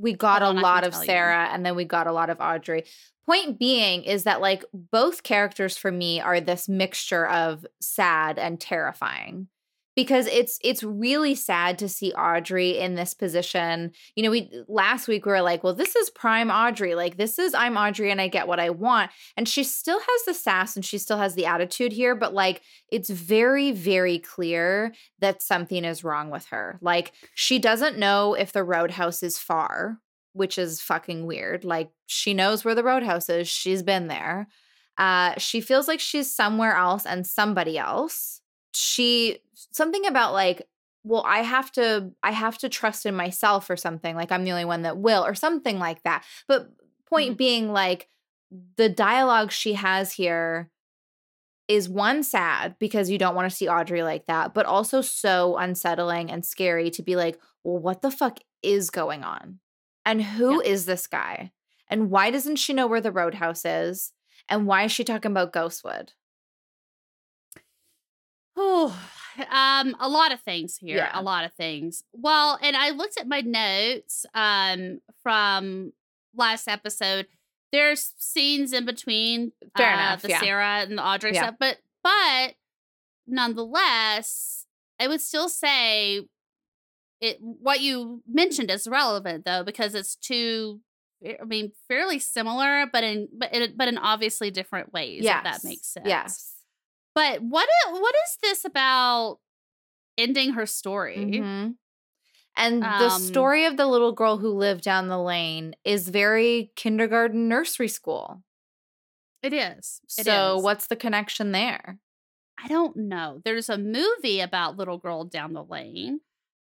we 0.00 0.14
got 0.14 0.42
on, 0.42 0.60
lot 0.60 0.84
of 0.84 0.92
tell 0.92 1.02
you. 1.02 1.06
Sarah 1.06 1.48
and 1.52 1.64
then 1.64 1.76
we 1.76 1.84
got 1.84 2.06
a 2.06 2.12
lot 2.12 2.30
of 2.30 2.40
Audrey? 2.40 2.84
Point 3.26 3.58
being 3.58 4.02
is 4.02 4.24
that 4.24 4.40
like 4.40 4.64
both 4.72 5.22
characters 5.22 5.76
for 5.76 5.92
me 5.92 6.20
are 6.20 6.40
this 6.40 6.68
mixture 6.68 7.26
of 7.26 7.66
sad 7.80 8.38
and 8.38 8.58
terrifying. 8.60 9.48
Because 10.00 10.26
it's 10.28 10.58
it's 10.64 10.82
really 10.82 11.34
sad 11.34 11.78
to 11.80 11.86
see 11.86 12.10
Audrey 12.12 12.78
in 12.78 12.94
this 12.94 13.12
position. 13.12 13.92
You 14.16 14.22
know, 14.22 14.30
we 14.30 14.50
last 14.66 15.06
week 15.08 15.26
we 15.26 15.32
were 15.32 15.42
like, 15.42 15.62
well, 15.62 15.74
this 15.74 15.94
is 15.94 16.08
prime 16.08 16.50
Audrey. 16.50 16.94
Like 16.94 17.18
this 17.18 17.38
is 17.38 17.52
I'm 17.52 17.76
Audrey 17.76 18.10
and 18.10 18.18
I 18.18 18.28
get 18.28 18.48
what 18.48 18.58
I 18.58 18.70
want. 18.70 19.10
And 19.36 19.46
she 19.46 19.62
still 19.62 20.00
has 20.00 20.24
the 20.24 20.32
sass 20.32 20.74
and 20.74 20.82
she 20.82 20.96
still 20.96 21.18
has 21.18 21.34
the 21.34 21.44
attitude 21.44 21.92
here, 21.92 22.14
but 22.14 22.32
like 22.32 22.62
it's 22.90 23.10
very, 23.10 23.72
very 23.72 24.18
clear 24.18 24.94
that 25.18 25.42
something 25.42 25.84
is 25.84 26.02
wrong 26.02 26.30
with 26.30 26.46
her. 26.46 26.78
Like 26.80 27.12
she 27.34 27.58
doesn't 27.58 27.98
know 27.98 28.32
if 28.32 28.52
the 28.52 28.64
roadhouse 28.64 29.22
is 29.22 29.36
far, 29.36 29.98
which 30.32 30.56
is 30.56 30.80
fucking 30.80 31.26
weird. 31.26 31.62
Like 31.62 31.90
she 32.06 32.32
knows 32.32 32.64
where 32.64 32.74
the 32.74 32.84
roadhouse 32.84 33.28
is, 33.28 33.48
she's 33.48 33.82
been 33.82 34.06
there. 34.06 34.48
Uh, 34.96 35.34
she 35.36 35.60
feels 35.60 35.88
like 35.88 36.00
she's 36.00 36.34
somewhere 36.34 36.74
else 36.74 37.04
and 37.04 37.26
somebody 37.26 37.76
else. 37.76 38.40
She 38.72 39.38
something 39.54 40.06
about 40.06 40.32
like 40.32 40.66
well 41.02 41.22
i 41.26 41.38
have 41.38 41.70
to 41.72 42.10
i 42.22 42.30
have 42.30 42.58
to 42.58 42.68
trust 42.68 43.06
in 43.06 43.14
myself 43.14 43.68
or 43.70 43.76
something 43.76 44.16
like 44.16 44.32
i'm 44.32 44.44
the 44.44 44.50
only 44.50 44.64
one 44.64 44.82
that 44.82 44.98
will 44.98 45.24
or 45.24 45.34
something 45.34 45.78
like 45.78 46.02
that 46.02 46.24
but 46.46 46.70
point 47.08 47.30
mm-hmm. 47.30 47.36
being 47.36 47.72
like 47.72 48.08
the 48.76 48.88
dialogue 48.88 49.50
she 49.50 49.74
has 49.74 50.12
here 50.12 50.70
is 51.68 51.88
one 51.88 52.22
sad 52.22 52.74
because 52.80 53.10
you 53.10 53.18
don't 53.18 53.36
want 53.36 53.48
to 53.48 53.54
see 53.54 53.68
Audrey 53.68 54.02
like 54.02 54.26
that, 54.26 54.54
but 54.54 54.66
also 54.66 55.00
so 55.00 55.56
unsettling 55.56 56.28
and 56.28 56.44
scary 56.44 56.90
to 56.90 57.00
be 57.00 57.14
like, 57.14 57.38
well, 57.62 57.78
what 57.78 58.02
the 58.02 58.10
fuck 58.10 58.40
is 58.60 58.90
going 58.90 59.22
on? 59.22 59.60
And 60.04 60.20
who 60.20 60.60
is 60.60 60.86
this 60.86 61.06
guy? 61.06 61.52
And 61.86 62.10
why 62.10 62.32
doesn't 62.32 62.56
she 62.56 62.72
know 62.72 62.88
where 62.88 63.00
the 63.00 63.12
roadhouse 63.12 63.64
is? 63.64 64.12
And 64.48 64.66
why 64.66 64.84
is 64.84 64.90
she 64.90 65.04
talking 65.04 65.30
about 65.30 65.52
Ghostwood? 65.52 66.08
Whew. 68.54 68.92
um, 69.50 69.96
a 70.00 70.08
lot 70.08 70.32
of 70.32 70.40
things 70.40 70.76
here. 70.76 70.96
Yeah. 70.96 71.10
A 71.14 71.22
lot 71.22 71.44
of 71.44 71.52
things. 71.52 72.02
Well, 72.12 72.58
and 72.62 72.76
I 72.76 72.90
looked 72.90 73.18
at 73.18 73.26
my 73.28 73.40
notes 73.40 74.26
um 74.34 75.00
from 75.22 75.92
last 76.34 76.68
episode. 76.68 77.26
There's 77.72 78.14
scenes 78.18 78.72
in 78.72 78.84
between 78.84 79.52
Fair 79.76 79.90
uh, 79.90 79.94
enough, 79.94 80.22
the 80.22 80.30
yeah. 80.30 80.40
Sarah 80.40 80.80
and 80.80 80.98
the 80.98 81.04
Audrey 81.06 81.34
Yeah. 81.34 81.42
stuff, 81.44 81.54
but 81.60 81.78
but 82.02 82.54
nonetheless, 83.26 84.66
I 84.98 85.08
would 85.08 85.20
still 85.20 85.48
say 85.48 86.26
it 87.20 87.38
what 87.40 87.80
you 87.80 88.22
mentioned 88.28 88.70
is 88.70 88.88
relevant 88.88 89.44
though 89.44 89.62
because 89.62 89.94
it's 89.94 90.16
two 90.16 90.80
I 91.24 91.44
mean 91.44 91.72
fairly 91.86 92.18
similar 92.18 92.86
but 92.90 93.04
in 93.04 93.28
but 93.32 93.52
in, 93.52 93.74
but 93.76 93.88
in 93.88 93.98
obviously 93.98 94.50
different 94.50 94.92
ways 94.92 95.20
if 95.24 95.42
that 95.44 95.62
makes 95.64 95.86
sense. 95.86 96.06
Yes. 96.06 96.54
But 97.14 97.42
what 97.42 97.68
what 97.90 98.14
is 98.26 98.38
this 98.42 98.64
about 98.64 99.38
ending 100.18 100.52
her 100.52 100.66
story? 100.66 101.16
Mhm. 101.18 101.76
And 102.56 102.82
the 102.98 103.08
Um, 103.08 103.22
story 103.26 103.64
of 103.66 103.76
the 103.76 103.86
little 103.86 104.12
girl 104.12 104.38
who 104.38 104.50
lived 104.50 104.82
down 104.84 105.08
the 105.08 105.18
lane 105.22 105.74
is 105.84 106.08
very 106.08 106.72
kindergarten 106.76 107.48
nursery 107.48 107.88
school. 107.88 108.42
It 109.42 109.52
is. 109.52 110.00
It 110.16 110.26
so 110.26 110.56
is. 110.56 110.62
what's 110.62 110.86
the 110.86 110.96
connection 110.96 111.52
there? 111.52 111.98
I 112.62 112.68
don't 112.68 112.96
know. 112.96 113.40
There's 113.44 113.68
a 113.68 113.78
movie 113.78 114.40
about 114.40 114.76
little 114.76 114.98
girl 114.98 115.24
down 115.24 115.52
the 115.54 115.64
lane. 115.64 116.20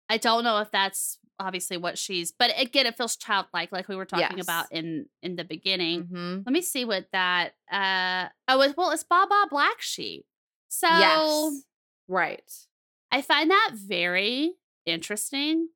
I 0.09 0.19
don't 0.19 0.45
know 0.45 0.59
if 0.59 0.71
that's 0.71 1.19
obviously 1.39 1.77
what 1.77 1.99
she's 1.99 2.33
but 2.33 2.51
again 2.59 2.87
it 2.87 2.97
feels 2.97 3.15
childlike 3.15 3.71
like 3.71 3.89
we 3.89 3.95
were 3.97 4.07
talking 4.07 4.39
Yes. 4.39 4.47
about 4.47 4.73
in 4.73 5.07
in 5.23 5.37
the 5.37 5.45
beginning. 5.45 6.05
Mhm. 6.05 6.47
Let 6.47 6.53
me 6.53 6.63
see 6.63 6.85
what 6.87 7.09
that 7.13 7.57
uh 7.71 8.29
oh 8.49 8.63
it, 8.63 8.75
well 8.77 8.91
it's 8.91 9.05
Baba 9.05 9.47
Black 9.51 9.81
Sheep. 9.83 10.25
So 10.79 10.89
yes. 10.89 11.63
Right. 12.07 12.53
I 13.11 13.23
find 13.23 13.51
that 13.51 13.71
very 13.75 14.53
interesting 14.85 15.69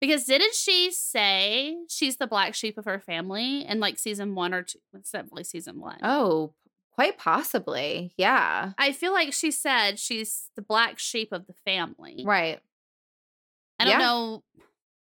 because 0.00 0.24
didn't 0.24 0.54
she 0.54 0.90
say 0.90 1.76
she's 1.88 2.16
the 2.16 2.26
black 2.26 2.54
sheep 2.54 2.78
of 2.78 2.86
her 2.86 2.98
family 2.98 3.66
in 3.66 3.78
like 3.78 3.98
season 3.98 4.34
one 4.34 4.54
or 4.54 4.62
two? 4.62 4.78
It's 4.94 5.10
definitely 5.12 5.44
season 5.44 5.80
one. 5.80 5.98
Oh, 6.02 6.54
quite 6.94 7.18
possibly. 7.18 8.14
Yeah. 8.16 8.72
I 8.78 8.92
feel 8.92 9.12
like 9.12 9.34
she 9.34 9.50
said 9.50 9.98
she's 9.98 10.48
the 10.56 10.62
black 10.62 10.98
sheep 10.98 11.30
of 11.30 11.46
the 11.46 11.54
family. 11.66 12.22
Right. 12.26 12.58
I 13.78 13.84
don't 13.84 13.92
Yeah. 14.00 14.06
know. 14.06 14.44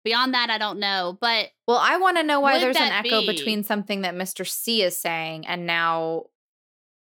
Beyond 0.05 0.35
that, 0.35 0.49
I 0.49 0.57
don't 0.57 0.79
know. 0.79 1.17
But 1.19 1.51
Well, 1.67 1.79
I 1.81 1.97
want 1.97 2.15
to 2.15 2.23
know 2.23 2.39
why 2.39 2.59
there's 2.59 2.77
an 2.77 2.93
echo 2.93 3.21
be- 3.21 3.27
between 3.27 3.65
something 3.65 4.01
that 4.03 4.15
Mr. 4.15 4.47
C 4.47 4.83
is 4.83 4.97
saying 4.97 5.45
and 5.47 5.65
now 5.67 6.27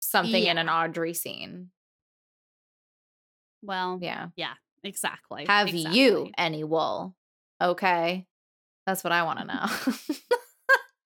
something 0.00 0.44
in 0.44 0.58
an 0.58 0.68
Audrey 0.68 1.14
scene. 1.14 1.70
Well, 3.62 3.98
Yeah. 4.02 4.28
Yeah, 4.36 4.54
exactly. 4.82 5.46
Have 5.46 5.68
you 5.68 6.30
any 6.36 6.64
wool? 6.64 7.14
Okay. 7.60 8.26
That's 8.86 9.04
what 9.04 9.12
I 9.12 9.22
want 9.22 9.38
to 9.40 9.44
know. 9.44 9.66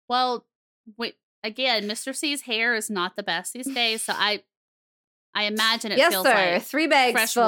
Well, 0.07 0.45
wait. 0.97 1.15
Again, 1.43 1.87
Mr. 1.87 2.15
C's 2.15 2.41
hair 2.43 2.73
is 2.75 2.89
not 2.89 3.15
the 3.15 3.23
best 3.23 3.53
these 3.53 3.71
days, 3.71 4.03
so 4.03 4.13
I, 4.15 4.43
I 5.35 5.43
imagine 5.43 5.91
it 5.91 5.97
yes, 5.99 6.11
feels 6.11 6.25
sir. 6.25 6.33
like 6.53 6.63
Three 6.63 6.87
bags 6.87 7.11
fresh 7.13 7.33
full. 7.33 7.43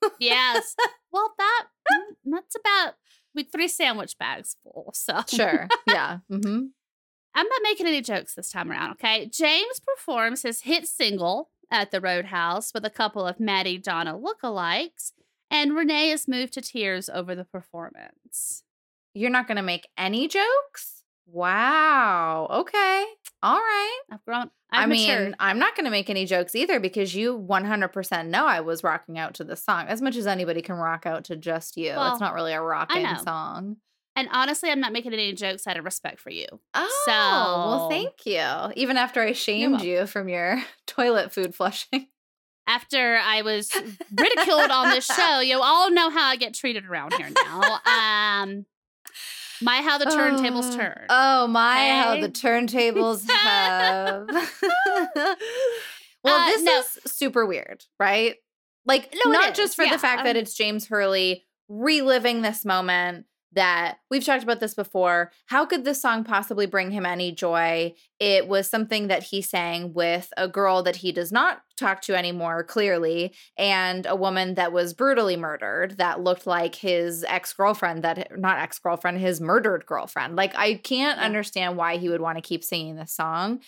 wool. 0.00 0.10
yes. 0.20 0.74
Well, 1.12 1.32
that 1.38 1.64
mm, 1.92 2.14
that's 2.24 2.56
about 2.56 2.94
with 3.34 3.46
three 3.52 3.68
sandwich 3.68 4.18
bags 4.18 4.56
full. 4.62 4.90
So 4.94 5.20
sure. 5.28 5.68
Yeah. 5.86 6.18
Mm-hmm. 6.30 6.66
I'm 7.34 7.46
not 7.48 7.60
making 7.62 7.86
any 7.86 8.00
jokes 8.00 8.34
this 8.34 8.50
time 8.50 8.70
around. 8.70 8.92
Okay. 8.92 9.26
James 9.26 9.80
performs 9.80 10.42
his 10.42 10.62
hit 10.62 10.86
single 10.86 11.50
at 11.72 11.90
the 11.90 12.00
Roadhouse 12.00 12.72
with 12.72 12.84
a 12.84 12.90
couple 12.90 13.26
of 13.26 13.40
Maddy 13.40 13.78
Donna 13.78 14.16
lookalikes, 14.16 15.12
and 15.50 15.74
Renee 15.74 16.10
is 16.10 16.28
moved 16.28 16.52
to 16.54 16.60
tears 16.60 17.08
over 17.08 17.34
the 17.34 17.44
performance. 17.44 18.62
You're 19.14 19.30
not 19.30 19.48
going 19.48 19.56
to 19.56 19.62
make 19.62 19.88
any 19.98 20.28
jokes? 20.28 21.02
Wow. 21.26 22.46
Okay. 22.50 23.04
All 23.42 23.58
right. 23.58 24.00
I've 24.10 24.24
grown. 24.24 24.50
i 24.70 24.82
I've 24.82 24.88
mean, 24.88 25.08
matured. 25.08 25.34
I'm 25.40 25.58
not 25.58 25.74
going 25.74 25.84
to 25.84 25.90
make 25.90 26.10
any 26.10 26.26
jokes 26.26 26.54
either 26.54 26.78
because 26.78 27.14
you 27.14 27.38
100% 27.38 28.26
know 28.28 28.46
I 28.46 28.60
was 28.60 28.84
rocking 28.84 29.18
out 29.18 29.34
to 29.34 29.44
this 29.44 29.64
song 29.64 29.86
as 29.88 30.02
much 30.02 30.16
as 30.16 30.26
anybody 30.26 30.62
can 30.62 30.76
rock 30.76 31.06
out 31.06 31.24
to 31.24 31.36
just 31.36 31.76
you. 31.76 31.90
Well, 31.90 32.12
it's 32.12 32.20
not 32.20 32.34
really 32.34 32.52
a 32.52 32.60
rocking 32.60 33.06
song. 33.16 33.76
And 34.16 34.28
honestly, 34.32 34.70
I'm 34.70 34.80
not 34.80 34.92
making 34.92 35.12
any 35.12 35.32
jokes 35.32 35.66
out 35.66 35.76
of 35.78 35.84
respect 35.84 36.20
for 36.20 36.30
you. 36.30 36.46
Oh, 36.74 37.02
so, 37.06 37.12
well, 37.12 37.88
thank 37.90 38.26
you. 38.26 38.72
Even 38.80 38.96
after 38.96 39.20
I 39.22 39.32
shamed 39.32 39.82
you 39.82 40.06
from 40.06 40.28
your 40.28 40.62
toilet 40.86 41.32
food 41.32 41.54
flushing. 41.54 42.08
After 42.66 43.16
I 43.16 43.42
was 43.42 43.70
ridiculed 44.16 44.70
on 44.70 44.90
this 44.90 45.04
show, 45.06 45.40
you 45.40 45.60
all 45.60 45.90
know 45.90 46.10
how 46.10 46.28
I 46.28 46.36
get 46.36 46.54
treated 46.54 46.86
around 46.86 47.12
here 47.14 47.28
now. 47.30 47.60
Um, 47.84 48.66
my 49.60 49.76
how 49.82 49.98
the 49.98 50.06
turntables 50.06 50.72
Oh, 50.72 50.76
turn. 50.76 51.06
Oh 51.08 51.46
my, 51.48 51.88
how 51.90 52.20
the 52.20 52.28
turntables 52.28 53.28
have. 53.30 54.28
well, 56.24 56.36
Uh, 56.40 56.46
this 56.46 56.62
no. 56.62 56.78
is 56.80 56.98
super 57.12 57.44
weird, 57.46 57.84
right? 57.98 58.36
Like, 58.86 59.14
No, 59.24 59.30
not 59.32 59.54
just 59.54 59.76
for 59.76 59.84
yeah, 59.84 59.92
the 59.92 59.98
fact 59.98 60.24
that 60.24 60.36
um, 60.36 60.42
it's 60.42 60.54
James 60.54 60.86
Hurley 60.86 61.44
reliving 61.68 62.42
this 62.42 62.64
moment, 62.64 63.26
that 63.54 63.98
we've 64.10 64.24
talked 64.24 64.42
about 64.42 64.60
this 64.60 64.74
before. 64.74 65.30
How 65.46 65.66
could 65.66 65.84
this 65.84 66.00
song 66.00 66.24
possibly 66.24 66.66
bring 66.66 66.90
him 66.90 67.04
any 67.04 67.32
joy? 67.32 67.94
It 68.18 68.48
was 68.48 68.68
something 68.68 69.08
that 69.08 69.24
he 69.24 69.42
sang 69.42 69.92
with 69.92 70.32
a 70.36 70.48
girl 70.48 70.82
that 70.82 70.96
he 70.96 71.12
does 71.12 71.32
not 71.32 71.62
talk 71.76 72.00
to 72.02 72.14
anymore, 72.14 72.64
clearly, 72.64 73.34
and 73.58 74.06
a 74.06 74.16
woman 74.16 74.54
that 74.54 74.72
was 74.72 74.94
brutally 74.94 75.36
murdered 75.36 75.98
that 75.98 76.20
looked 76.20 76.46
like 76.46 76.76
his 76.76 77.24
ex 77.28 77.52
girlfriend, 77.52 78.04
that 78.04 78.38
not 78.38 78.58
ex 78.58 78.78
girlfriend, 78.78 79.18
his 79.18 79.40
murdered 79.40 79.84
girlfriend. 79.86 80.36
Like, 80.36 80.54
I 80.56 80.74
can't 80.74 81.18
understand 81.18 81.76
why 81.76 81.96
he 81.98 82.08
would 82.08 82.20
want 82.20 82.38
to 82.38 82.42
keep 82.42 82.64
singing 82.64 82.96
this 82.96 83.14
song. 83.14 83.60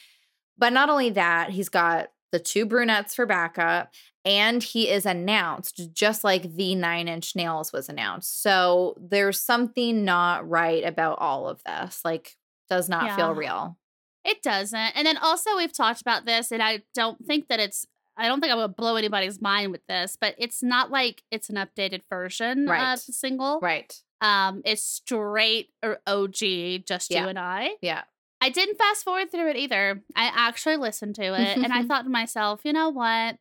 But 0.56 0.72
not 0.72 0.88
only 0.88 1.10
that, 1.10 1.50
he's 1.50 1.68
got 1.68 2.10
the 2.34 2.40
two 2.40 2.66
brunettes 2.66 3.14
for 3.14 3.26
backup, 3.26 3.94
and 4.24 4.60
he 4.60 4.88
is 4.90 5.06
announced 5.06 5.80
just 5.92 6.24
like 6.24 6.54
the 6.56 6.74
Nine 6.74 7.06
Inch 7.06 7.36
Nails 7.36 7.72
was 7.72 7.88
announced. 7.88 8.42
So 8.42 8.96
there's 9.00 9.38
something 9.38 10.04
not 10.04 10.48
right 10.48 10.82
about 10.84 11.18
all 11.20 11.48
of 11.48 11.62
this. 11.64 12.00
Like, 12.04 12.34
does 12.68 12.88
not 12.88 13.14
feel 13.14 13.32
real. 13.34 13.78
It 14.24 14.42
doesn't. 14.42 14.96
And 14.96 15.06
then 15.06 15.16
also 15.18 15.56
we've 15.56 15.72
talked 15.72 16.00
about 16.00 16.24
this, 16.24 16.50
and 16.50 16.60
I 16.60 16.82
don't 16.92 17.24
think 17.24 17.46
that 17.48 17.60
it's 17.60 17.86
I 18.16 18.26
don't 18.26 18.40
think 18.40 18.50
I'm 18.52 18.58
gonna 18.58 18.68
blow 18.68 18.96
anybody's 18.96 19.40
mind 19.40 19.70
with 19.72 19.86
this, 19.86 20.16
but 20.20 20.34
it's 20.38 20.62
not 20.62 20.90
like 20.90 21.22
it's 21.30 21.50
an 21.50 21.56
updated 21.56 22.02
version 22.10 22.66
Right. 22.66 22.94
of 22.94 23.04
the 23.06 23.12
single. 23.12 23.60
Right. 23.60 23.92
Um, 24.20 24.62
it's 24.64 24.82
straight 24.82 25.70
or 25.84 26.00
OG, 26.06 26.78
just 26.86 27.10
Yeah. 27.10 27.22
you 27.24 27.28
and 27.28 27.38
I. 27.38 27.74
Yeah. 27.82 28.02
I 28.44 28.50
didn't 28.50 28.76
fast 28.76 29.04
forward 29.04 29.32
through 29.32 29.48
it 29.48 29.56
either. 29.56 30.02
I 30.14 30.30
actually 30.34 30.76
listened 30.76 31.14
to 31.14 31.22
it 31.22 31.56
and 31.56 31.72
I 31.72 31.82
thought 31.86 32.02
to 32.02 32.10
myself, 32.10 32.60
you 32.62 32.74
know 32.74 32.90
what? 32.90 33.38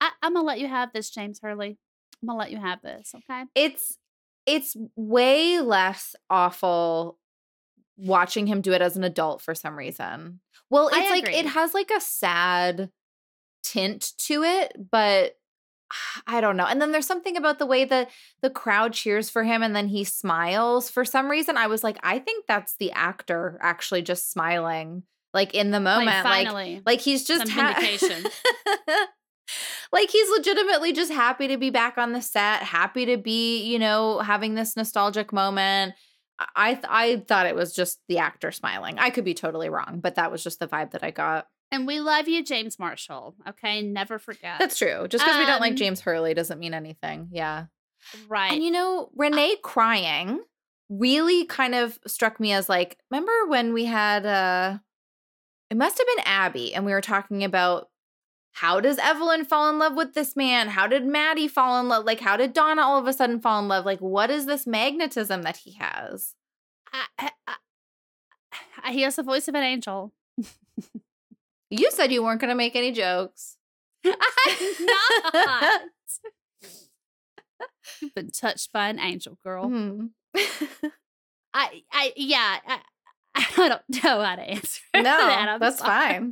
I, 0.00 0.10
I'm 0.22 0.32
gonna 0.32 0.46
let 0.46 0.58
you 0.58 0.68
have 0.68 0.90
this, 0.94 1.10
James 1.10 1.40
Hurley. 1.42 1.76
I'm 2.22 2.26
gonna 2.26 2.38
let 2.38 2.50
you 2.50 2.56
have 2.56 2.80
this, 2.80 3.14
okay? 3.14 3.44
It's 3.54 3.98
it's 4.46 4.74
way 4.96 5.60
less 5.60 6.16
awful 6.30 7.18
watching 7.98 8.46
him 8.46 8.62
do 8.62 8.72
it 8.72 8.80
as 8.80 8.96
an 8.96 9.04
adult 9.04 9.42
for 9.42 9.54
some 9.54 9.76
reason. 9.76 10.40
Well, 10.70 10.88
it's 10.90 11.10
like 11.10 11.28
it 11.28 11.44
has 11.44 11.74
like 11.74 11.90
a 11.94 12.00
sad 12.00 12.88
tint 13.62 14.12
to 14.20 14.44
it, 14.44 14.72
but 14.90 15.34
I 16.26 16.40
don't 16.40 16.56
know. 16.56 16.66
And 16.66 16.80
then 16.80 16.92
there's 16.92 17.06
something 17.06 17.36
about 17.36 17.58
the 17.58 17.66
way 17.66 17.84
that 17.84 18.10
the 18.40 18.50
crowd 18.50 18.92
cheers 18.92 19.28
for 19.30 19.44
him 19.44 19.62
and 19.62 19.74
then 19.76 19.88
he 19.88 20.04
smiles. 20.04 20.88
For 20.90 21.04
some 21.04 21.30
reason, 21.30 21.56
I 21.56 21.66
was 21.66 21.82
like, 21.84 21.98
I 22.02 22.18
think 22.18 22.46
that's 22.46 22.76
the 22.76 22.92
actor 22.92 23.58
actually 23.60 24.02
just 24.02 24.30
smiling, 24.30 25.02
like 25.34 25.54
in 25.54 25.70
the 25.70 25.80
moment. 25.80 26.06
like, 26.06 26.24
Like, 26.24 26.46
finally. 26.46 26.82
like 26.86 27.00
he's 27.00 27.24
just 27.24 27.48
ha- 27.50 27.74
vindication. 27.78 28.24
like 29.92 30.10
he's 30.10 30.30
legitimately 30.30 30.92
just 30.92 31.12
happy 31.12 31.48
to 31.48 31.56
be 31.58 31.70
back 31.70 31.98
on 31.98 32.12
the 32.12 32.22
set, 32.22 32.62
happy 32.62 33.06
to 33.06 33.16
be, 33.16 33.62
you 33.64 33.78
know, 33.78 34.20
having 34.20 34.54
this 34.54 34.76
nostalgic 34.76 35.32
moment. 35.32 35.94
I 36.56 36.74
th- 36.74 36.86
I 36.88 37.16
thought 37.28 37.46
it 37.46 37.54
was 37.54 37.72
just 37.74 38.00
the 38.08 38.18
actor 38.18 38.50
smiling. 38.50 38.98
I 38.98 39.10
could 39.10 39.24
be 39.24 39.34
totally 39.34 39.68
wrong, 39.68 40.00
but 40.02 40.16
that 40.16 40.32
was 40.32 40.42
just 40.42 40.58
the 40.58 40.66
vibe 40.66 40.92
that 40.92 41.04
I 41.04 41.10
got. 41.10 41.46
And 41.72 41.86
we 41.86 42.00
love 42.00 42.28
you, 42.28 42.44
James 42.44 42.78
Marshall. 42.78 43.34
Okay, 43.48 43.82
never 43.82 44.18
forget. 44.18 44.58
That's 44.58 44.78
true. 44.78 45.08
Just 45.08 45.24
because 45.24 45.38
we 45.38 45.46
don't 45.46 45.60
like 45.60 45.72
Um, 45.72 45.76
James 45.76 46.02
Hurley 46.02 46.34
doesn't 46.34 46.58
mean 46.58 46.74
anything. 46.74 47.28
Yeah. 47.32 47.64
right. 48.28 48.52
And 48.52 48.62
you 48.62 48.70
know, 48.70 49.10
Renee 49.16 49.56
crying 49.62 50.40
really 50.90 51.46
kind 51.46 51.74
of 51.74 51.98
struck 52.06 52.38
me 52.38 52.52
as 52.52 52.68
like, 52.68 52.98
remember 53.10 53.32
when 53.48 53.72
we 53.72 53.86
had 53.86 54.26
uh 54.26 54.78
it 55.70 55.78
must 55.78 55.96
have 55.96 56.06
been 56.06 56.26
Abby, 56.26 56.74
and 56.74 56.84
we 56.84 56.92
were 56.92 57.00
talking 57.00 57.42
about 57.42 57.88
how 58.52 58.78
does 58.78 58.98
Evelyn 58.98 59.46
fall 59.46 59.70
in 59.70 59.78
love 59.78 59.96
with 59.96 60.12
this 60.12 60.36
man? 60.36 60.68
How 60.68 60.86
did 60.86 61.06
Maddy 61.06 61.48
fall 61.48 61.80
in 61.80 61.88
love? 61.88 62.04
Like, 62.04 62.20
how 62.20 62.36
did 62.36 62.52
Donna 62.52 62.82
all 62.82 62.98
of 62.98 63.06
a 63.06 63.14
sudden 63.14 63.40
fall 63.40 63.58
in 63.60 63.68
love? 63.68 63.86
Like, 63.86 64.00
what 64.00 64.28
is 64.28 64.44
this 64.44 64.66
magnetism 64.66 65.40
that 65.42 65.56
he 65.56 65.72
has? 65.72 66.34
I, 66.92 67.06
I, 67.18 67.30
I, 68.84 68.92
he 68.92 69.00
has 69.00 69.16
the 69.16 69.22
voice 69.22 69.48
of 69.48 69.54
an 69.54 69.62
angel. 69.62 70.12
You 71.72 71.90
said 71.90 72.12
you 72.12 72.22
weren't 72.22 72.38
going 72.38 72.50
to 72.50 72.54
make 72.54 72.76
any 72.76 72.92
jokes. 72.92 73.56
I'm 74.04 74.12
not. 74.82 75.80
You've 78.02 78.14
been 78.14 78.30
touched 78.30 78.74
by 78.74 78.88
an 78.90 78.98
angel, 78.98 79.38
girl. 79.42 79.70
Mhm. 79.70 80.10
I, 81.54 81.82
I, 81.90 82.12
yeah, 82.14 82.58
I, 82.66 82.78
I 83.34 83.46
don't 83.56 83.82
know 84.04 84.22
how 84.22 84.36
to 84.36 84.42
answer 84.42 84.82
no, 84.94 85.02
that. 85.02 85.60
That's 85.60 85.78
sorry. 85.78 86.12
fine. 86.12 86.30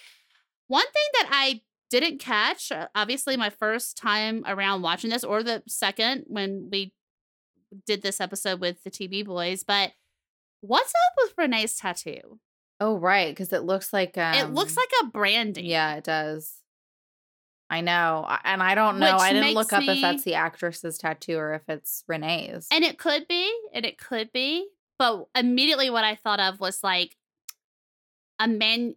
One 0.68 0.84
thing 0.84 1.10
that 1.20 1.28
I 1.30 1.62
didn't 1.88 2.18
catch, 2.18 2.70
uh, 2.70 2.88
obviously, 2.94 3.38
my 3.38 3.48
first 3.48 3.96
time 3.96 4.44
around 4.46 4.82
watching 4.82 5.08
this, 5.08 5.24
or 5.24 5.42
the 5.42 5.62
second 5.66 6.24
when 6.26 6.68
we 6.70 6.92
did 7.86 8.02
this 8.02 8.20
episode 8.20 8.60
with 8.60 8.82
the 8.84 8.90
TV 8.90 9.24
boys, 9.24 9.64
but 9.64 9.92
what's 10.60 10.90
up 10.90 11.12
with 11.22 11.34
Renee's 11.38 11.76
tattoo? 11.76 12.40
Oh, 12.78 12.98
right, 12.98 13.30
because 13.30 13.52
it 13.52 13.62
looks 13.62 13.92
like 13.92 14.18
um, 14.18 14.34
it 14.34 14.50
looks 14.50 14.76
like 14.76 14.90
a 15.02 15.06
branding. 15.06 15.64
Yeah, 15.64 15.94
it 15.94 16.04
does. 16.04 16.60
I 17.68 17.80
know. 17.80 18.26
And 18.44 18.62
I 18.62 18.74
don't 18.74 18.98
know. 18.98 19.14
Which 19.14 19.22
I 19.22 19.32
didn't 19.32 19.54
look 19.54 19.72
up 19.72 19.80
makes 19.80 19.94
if 19.94 20.02
that's 20.02 20.22
the 20.24 20.34
actress's 20.34 20.98
tattoo 20.98 21.36
or 21.36 21.54
if 21.54 21.62
it's 21.68 22.04
Renee's. 22.06 22.68
And 22.70 22.84
it 22.84 22.98
could 22.98 23.26
be, 23.26 23.50
and 23.72 23.84
it 23.84 23.98
could 23.98 24.30
be, 24.32 24.68
but 24.98 25.26
immediately 25.34 25.90
what 25.90 26.04
I 26.04 26.14
thought 26.14 26.38
of 26.38 26.60
was 26.60 26.84
like 26.84 27.16
a 28.38 28.46
man. 28.46 28.94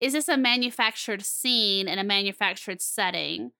Is 0.00 0.12
this 0.12 0.28
a 0.28 0.36
manufactured 0.36 1.22
scene 1.22 1.88
in 1.88 1.98
a 1.98 2.04
manufactured 2.04 2.80
setting? 2.80 3.52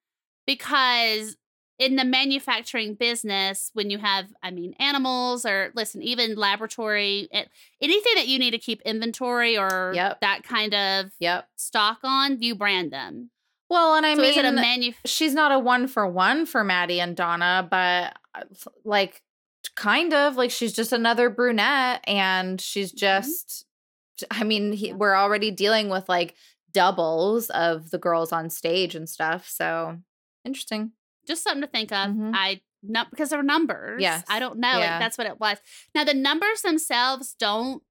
Because 0.46 1.36
in 1.80 1.96
the 1.96 2.04
manufacturing 2.04 2.94
business, 2.94 3.70
when 3.72 3.88
you 3.88 3.98
have, 3.98 4.26
I 4.42 4.50
mean, 4.50 4.74
animals 4.78 5.46
or 5.46 5.72
listen, 5.74 6.02
even 6.02 6.36
laboratory, 6.36 7.28
a- 7.32 7.48
anything 7.80 8.12
that 8.16 8.28
you 8.28 8.38
need 8.38 8.50
to 8.50 8.58
keep 8.58 8.82
inventory 8.82 9.56
or 9.56 9.92
Yep. 9.94 10.20
that 10.20 10.42
kind 10.44 10.74
of 10.74 11.10
yep. 11.18 11.48
stock 11.56 11.98
on, 12.04 12.40
you 12.42 12.54
brand 12.54 12.92
them. 12.92 13.30
Well, 13.70 13.94
and 13.94 14.04
I 14.04 14.14
so 14.14 14.20
mean, 14.20 14.30
is 14.32 14.36
it 14.36 14.44
a 14.44 14.52
manu? 14.52 14.92
she's 15.06 15.32
not 15.32 15.52
a 15.52 15.58
one 15.58 15.88
for 15.88 16.06
one 16.06 16.44
for 16.44 16.62
Maddy 16.62 17.00
and 17.00 17.16
Donna, 17.16 17.66
but 17.70 18.14
uh, 18.34 18.44
like, 18.84 19.22
kind 19.74 20.12
of 20.12 20.36
like 20.36 20.50
she's 20.50 20.74
just 20.74 20.92
another 20.92 21.30
brunette, 21.30 22.02
and 22.06 22.60
she's 22.60 22.92
just. 22.92 23.64
I 24.30 24.44
mean, 24.44 24.72
he, 24.72 24.92
we're 24.92 25.14
already 25.16 25.50
dealing 25.50 25.88
with 25.88 26.08
like 26.10 26.34
doubles 26.72 27.48
of 27.50 27.88
the 27.90 27.96
girls 27.96 28.32
on 28.32 28.50
stage 28.50 28.94
and 28.94 29.08
stuff. 29.08 29.48
So 29.48 29.96
interesting. 30.44 30.92
Just 31.30 31.42
something 31.42 31.62
to 31.62 31.68
think 31.68 31.92
of. 31.92 32.10
Mhm. 32.10 32.32
I 32.34 32.60
not 32.82 33.10
because 33.10 33.30
they're 33.30 33.42
numbers. 33.42 34.00
Yes. 34.00 34.24
I 34.28 34.38
don't 34.40 34.58
know. 34.58 34.68
Yeah. 34.78 34.92
Like, 34.92 35.00
that's 35.00 35.18
what 35.18 35.26
it 35.26 35.38
was. 35.40 35.58
Now 35.94 36.04
the 36.04 36.14
numbers 36.14 36.62
themselves 36.62 37.34
don't 37.38 37.82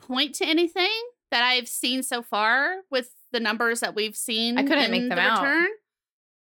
point 0.00 0.34
to 0.36 0.44
anything 0.46 0.92
that 1.30 1.42
I've 1.42 1.68
seen 1.68 2.02
so 2.02 2.22
far 2.22 2.82
with 2.90 3.10
the 3.32 3.40
numbers 3.40 3.80
that 3.80 3.94
we've 3.94 4.16
seen. 4.16 4.56
I 4.58 4.62
couldn't 4.62 4.90
make 4.90 5.08
them 5.08 5.16
the 5.16 5.20
out. 5.20 5.42
return. 5.42 5.68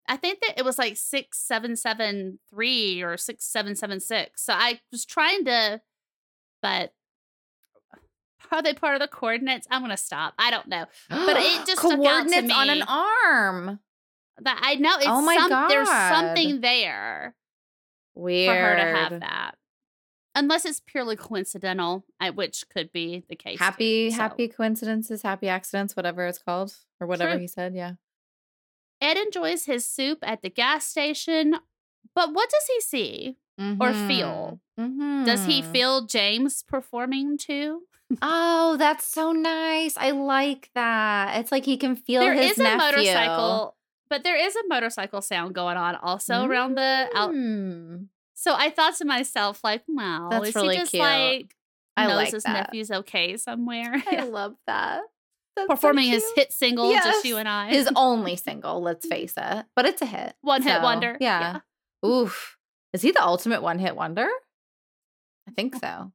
I 0.08 0.16
think 0.18 0.40
that 0.42 0.58
it 0.58 0.64
was 0.64 0.78
like 0.78 0.96
six 0.96 1.40
seven 1.40 1.76
seven 1.76 2.40
three 2.50 3.02
or 3.02 3.18
six 3.18 3.44
seven 3.46 3.76
seven 3.76 4.00
six. 4.00 4.44
So 4.46 4.54
I 4.54 4.80
was 4.92 5.06
trying 5.06 5.44
to, 5.46 5.82
but 6.62 6.94
are 8.52 8.62
they 8.62 8.74
part 8.74 8.96
of 8.96 9.02
the 9.02 9.08
coordinates? 9.08 9.68
I'm 9.70 9.82
gonna 9.82 9.98
stop. 9.98 10.34
I 10.38 10.52
don't 10.52 10.68
know. 10.68 10.86
But 11.10 11.38
it 11.38 11.66
just 11.68 11.80
stuck 11.80 11.92
out 11.94 11.98
to 11.98 11.98
coordinates 11.98 12.54
on 12.54 12.70
an 12.70 12.84
arm. 12.84 13.80
That 14.42 14.60
I 14.64 14.76
know 14.76 14.96
it's 14.98 15.08
Oh 15.08 15.22
my 15.22 15.36
some, 15.38 15.68
there's 15.70 15.90
something 15.90 16.62
there. 16.62 17.36
Weird. 18.16 18.50
for 18.56 18.62
her 18.62 18.76
to 18.76 18.82
have 18.82 19.20
that. 19.22 19.52
Unless 20.36 20.66
it's 20.66 20.80
purely 20.86 21.16
coincidental, 21.16 22.06
which 22.36 22.70
could 22.70 22.92
be 22.92 23.24
the 23.28 23.36
case. 23.36 23.58
too, 23.58 23.64
Happy, 23.64 24.12
so. 24.12 24.18
happy 24.18 24.48
coincidences, 24.48 25.24
happy 25.24 25.48
accidents, 25.50 25.96
whatever 25.96 26.26
it's 26.28 26.38
called, 26.38 26.76
or 27.00 27.08
whatever 27.08 27.32
True. 27.32 27.40
he 27.42 27.48
said. 27.48 27.74
Yeah. 27.74 27.94
Ed 29.02 29.18
enjoys 29.18 29.66
his 29.66 29.86
soup 29.88 30.20
at 30.22 30.42
the 30.44 30.50
gas 30.50 30.86
station, 30.86 31.56
but 32.16 32.34
what 32.34 32.50
does 32.52 32.66
he 32.68 32.82
see 32.82 33.38
or 33.80 33.94
feel? 33.94 34.60
Mhm. 34.80 35.26
Does 35.26 35.46
he 35.46 35.62
Mhm. 35.64 35.72
feel 35.72 36.02
James 36.06 36.62
performing 36.64 37.38
too? 37.40 37.84
Oh, 38.22 38.78
that's 38.78 39.06
so 39.08 39.32
nice. 39.32 39.98
I 39.98 40.12
like 40.12 40.70
that. 40.76 41.40
It's 41.40 41.52
like 41.52 41.66
he 41.66 41.78
can 41.78 41.96
feel 41.96 42.22
There 42.22 42.34
his 42.34 42.54
is 42.54 42.60
a 42.60 42.78
motorcycle, 42.78 43.76
but 44.10 44.24
there 44.24 44.36
is 44.38 44.56
a 44.56 44.68
motorcycle 44.68 45.22
sound 45.22 45.54
going 45.56 45.78
on 45.78 45.96
also 45.96 46.46
around 46.46 46.76
the 46.76 47.08
out. 47.16 47.32
Mm. 47.34 48.08
So 48.34 48.54
I 48.56 48.70
thought 48.70 48.96
to 48.98 49.06
myself, 49.06 49.62
like, 49.64 49.84
wow, 49.88 50.28
That's 50.30 50.50
is 50.50 50.56
really 50.56 50.76
he 50.76 50.80
just 50.82 50.92
cute. 50.92 51.02
like 51.02 51.56
I 51.96 52.06
knows 52.08 52.16
like 52.16 52.32
his 52.34 52.44
that. 52.44 52.68
nephew's 52.72 52.92
okay 52.92 53.36
somewhere? 53.38 53.96
I 54.12 54.24
love 54.30 54.56
that. 54.68 55.02
That's 55.56 55.66
so 55.68 55.74
Performing 55.74 56.10
his 56.10 56.24
hit 56.36 56.54
single, 56.54 56.94
just 56.94 57.26
you 57.26 57.38
and 57.38 57.50
I. 57.50 57.70
his 57.70 57.90
only 57.96 58.36
single. 58.48 58.80
Let's 58.82 59.08
face 59.08 59.34
it, 59.36 59.66
but 59.76 59.86
it's 59.86 60.02
a 60.04 60.06
hit. 60.06 60.36
one 60.42 60.62
hit 60.62 60.76
So, 60.76 60.84
wonder. 60.84 61.18
Yeah. 61.20 61.62
Oof. 62.06 62.58
Is 62.94 63.02
he 63.02 63.12
the 63.12 63.24
ultimate 63.24 63.64
one 63.64 63.80
hit 63.80 63.96
wonder? 63.96 64.28
I 65.48 65.52
think 65.56 65.76
so. 65.82 66.12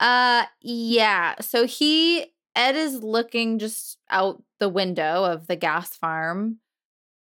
uh 0.00 0.44
yeah. 0.60 1.34
So 1.40 1.66
he 1.66 2.26
Ed 2.54 2.76
is 2.76 3.02
looking 3.02 3.58
just 3.58 3.98
out 4.10 4.42
the 4.60 4.68
window 4.68 5.24
of 5.24 5.46
the 5.46 5.56
gas 5.56 5.96
farm 5.96 6.58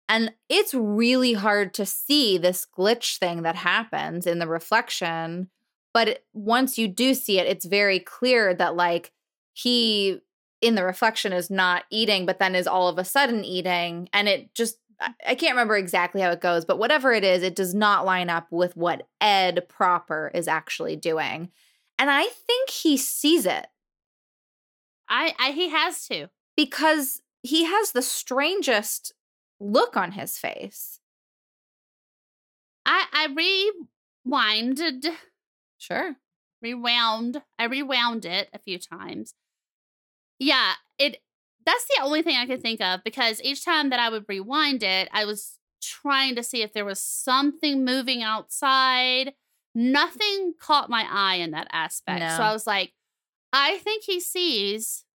And 0.08 0.34
it's 0.50 0.74
really 0.74 1.34
hard 1.34 1.74
to 1.76 1.86
see 1.86 2.38
this 2.38 2.66
glitch 2.78 3.18
thing 3.18 3.42
that 3.42 3.56
happens 3.56 4.28
in 4.28 4.40
the 4.40 4.48
reflection. 4.48 5.50
But 5.94 6.24
once 6.34 6.78
you 6.78 6.88
do 6.88 7.14
see 7.14 7.40
it, 7.40 7.48
it's 7.48 7.66
very 7.66 8.00
clear 8.00 8.54
that, 8.54 8.76
like, 8.76 9.12
he 9.54 10.20
in 10.62 10.76
the 10.76 10.84
reflection 10.84 11.34
is 11.34 11.50
not 11.50 11.84
eating, 11.90 12.26
but 12.26 12.40
then 12.40 12.56
is 12.56 12.68
all 12.68 12.88
of 12.88 12.98
a 12.98 13.06
sudden 13.06 13.44
eating. 13.44 14.10
And 14.14 14.28
it 14.28 14.54
just, 14.54 14.78
I 15.26 15.36
can't 15.36 15.54
remember 15.54 15.76
exactly 15.76 16.22
how 16.22 16.32
it 16.32 16.42
goes, 16.42 16.66
but 16.66 16.80
whatever 16.80 17.12
it 17.12 17.24
is, 17.24 17.44
it 17.44 17.56
does 17.56 17.74
not 17.74 18.06
line 18.06 18.30
up 18.30 18.48
with 18.52 18.76
what 18.76 19.08
Ed 19.22 19.68
proper 19.68 20.32
is 20.34 20.48
actually 20.48 20.96
doing. 20.96 21.50
And 21.98 22.10
I 22.10 22.24
think 22.24 22.70
he 22.70 22.98
sees 22.98 23.46
it 23.46 23.68
I, 25.10 25.34
I 25.40 25.52
he 25.52 25.70
has 25.70 26.06
to. 26.08 26.30
because 26.58 27.22
he 27.44 27.66
has 27.66 27.92
the 27.92 28.02
strangest 28.02 29.14
look 29.60 29.96
on 29.96 30.14
his 30.14 30.38
face. 30.38 31.00
I 32.86 33.06
I 33.14 33.76
rewinded, 34.28 35.06
Sure. 35.78 36.16
rewound. 36.62 37.42
I 37.60 37.66
rewound 37.66 38.26
it 38.26 38.50
a 38.54 38.60
few 38.60 38.78
times. 38.80 39.34
Yeah, 40.40 40.74
it. 41.00 41.22
That's 41.66 41.86
the 41.86 42.04
only 42.04 42.22
thing 42.22 42.36
I 42.38 42.46
could 42.46 42.62
think 42.62 42.80
of 42.82 43.04
because 43.04 43.42
each 43.42 43.66
time 43.66 43.90
that 43.90 44.00
I 44.00 44.10
would 44.10 44.26
rewind 44.28 44.84
it, 44.84 45.10
I 45.12 45.26
was 45.26 45.58
trying 45.82 46.36
to 46.36 46.44
see 46.44 46.62
if 46.62 46.74
there 46.74 46.86
was 46.86 47.02
something 47.02 47.84
moving 47.84 48.22
outside. 48.22 49.34
Nothing 49.74 50.54
caught 50.60 50.90
my 50.92 51.06
eye 51.10 51.36
in 51.36 51.52
that 51.52 51.68
aspect. 51.72 52.22
So 52.38 52.44
I 52.44 52.54
was 52.54 52.68
like, 52.68 52.94
I 53.58 53.78
think 53.78 54.04
he 54.04 54.20
sees 54.20 55.06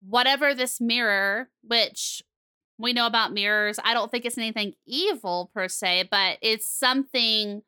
whatever 0.00 0.54
this 0.54 0.80
mirror, 0.80 1.48
which 1.62 2.22
we 2.78 2.92
know 2.92 3.06
about 3.06 3.32
mirrors. 3.32 3.78
I 3.82 3.94
don't 3.94 4.10
think 4.10 4.24
it's 4.24 4.38
anything 4.38 4.74
evil 4.86 5.50
per 5.52 5.66
se, 5.68 6.08
but 6.10 6.38
it's 6.40 6.68
something 6.68 7.62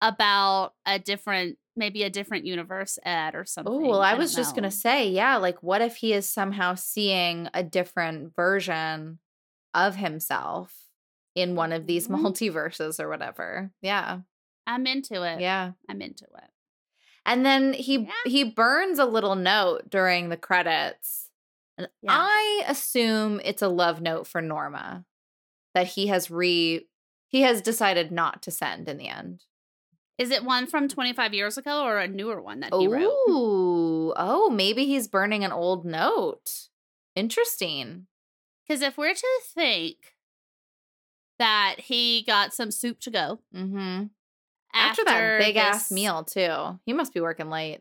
about 0.00 0.74
a 0.86 0.98
different, 1.00 1.58
maybe 1.74 2.04
a 2.04 2.10
different 2.10 2.44
universe, 2.46 2.96
Ed, 3.04 3.34
or 3.34 3.44
something. 3.44 3.72
Oh, 3.74 3.78
well, 3.88 4.02
I 4.02 4.10
don't 4.12 4.20
was 4.20 4.34
just 4.34 4.54
going 4.54 4.64
to 4.64 4.70
say, 4.70 5.08
yeah, 5.08 5.36
like 5.36 5.62
what 5.62 5.82
if 5.82 5.96
he 5.96 6.12
is 6.12 6.28
somehow 6.28 6.74
seeing 6.76 7.48
a 7.54 7.62
different 7.64 8.34
version 8.36 9.18
of 9.74 9.96
himself 9.96 10.74
in 11.34 11.56
one 11.56 11.72
of 11.72 11.86
these 11.86 12.06
Mhm. 12.08 12.20
multiverses 12.20 13.00
or 13.00 13.08
whatever. 13.08 13.72
Yeah. 13.82 14.20
I'm 14.66 14.86
into 14.86 15.22
it. 15.24 15.40
Yeah. 15.40 15.72
I'm 15.88 16.00
into 16.00 16.24
it. 16.24 16.50
And 17.26 17.44
then 17.44 17.72
he 17.72 17.98
Yeah. 17.98 18.12
he 18.26 18.44
burns 18.44 18.98
a 18.98 19.04
little 19.06 19.34
note 19.34 19.88
during 19.90 20.28
the 20.28 20.36
credits. 20.36 21.30
And 21.78 21.88
Yeah. 22.02 22.12
I 22.12 22.64
assume 22.66 23.40
it's 23.44 23.62
a 23.62 23.68
love 23.68 24.00
note 24.00 24.26
for 24.26 24.40
Norma 24.40 25.04
that 25.74 25.88
he 25.88 26.06
has 26.08 26.30
re 26.30 26.86
he 27.28 27.40
has 27.42 27.60
decided 27.62 28.12
not 28.12 28.42
to 28.42 28.50
send 28.52 28.88
in 28.88 28.96
the 28.96 29.08
end. 29.08 29.44
Is 30.18 30.30
it 30.30 30.44
one 30.44 30.68
from 30.68 30.86
25 30.86 31.34
years 31.34 31.58
ago 31.58 31.82
or 31.84 31.98
a 31.98 32.06
newer 32.06 32.40
one 32.40 32.60
that 32.60 32.72
he 32.72 32.86
wrote? 32.86 33.02
Oh, 33.26 34.12
oh, 34.16 34.50
maybe 34.50 34.84
he's 34.86 35.08
burning 35.08 35.42
an 35.42 35.50
old 35.50 35.84
note. 35.84 36.68
Interesting. 37.16 38.06
Because 38.68 38.80
if 38.82 38.96
we're 38.96 39.14
to 39.14 39.40
think 39.52 40.14
that 41.40 41.76
he 41.80 42.22
got 42.22 42.54
some 42.54 42.70
soup 42.70 43.00
to 43.00 43.10
go 43.10 43.40
Mm-hmm. 43.52 44.04
After, 44.74 45.02
After, 45.02 45.04
that 45.04 45.38
big 45.40 45.56
ass 45.56 45.90
meal 45.90 46.24
too, 46.24 46.78
he 46.84 46.92
must 46.92 47.14
be 47.14 47.20
working 47.20 47.48
late. 47.50 47.80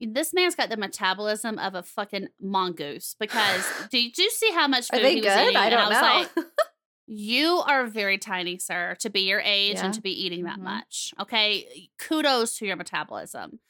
This 0.00 0.34
man's 0.34 0.54
got 0.54 0.68
the 0.68 0.76
metabolism 0.76 1.58
of 1.58 1.74
a 1.74 1.82
fucking 1.82 2.28
mongoose. 2.40 3.16
Because 3.18 3.64
did 3.90 4.18
you 4.18 4.30
see 4.30 4.52
how 4.52 4.68
much 4.68 4.88
Are 4.92 4.96
food 4.96 5.04
they 5.04 5.14
he 5.14 5.20
was 5.22 5.30
eating? 5.36 5.56
I 5.56 5.70
don't 5.70 5.88
was 5.88 6.00
know. 6.36 6.42
like, 6.42 6.46
you 7.06 7.62
are 7.66 7.86
very 7.86 8.18
tiny, 8.18 8.58
sir, 8.58 8.96
to 9.00 9.08
be 9.10 9.20
your 9.20 9.40
age 9.40 9.76
Yeah. 9.76 9.86
and 9.86 9.94
to 9.94 10.02
be 10.02 10.10
eating 10.10 10.44
that 10.44 10.58
Mhm. 10.58 10.62
much. 10.64 11.14
Okay, 11.20 11.88
kudos 11.98 12.58
to 12.58 12.66
your 12.66 12.76
metabolism. 12.76 13.60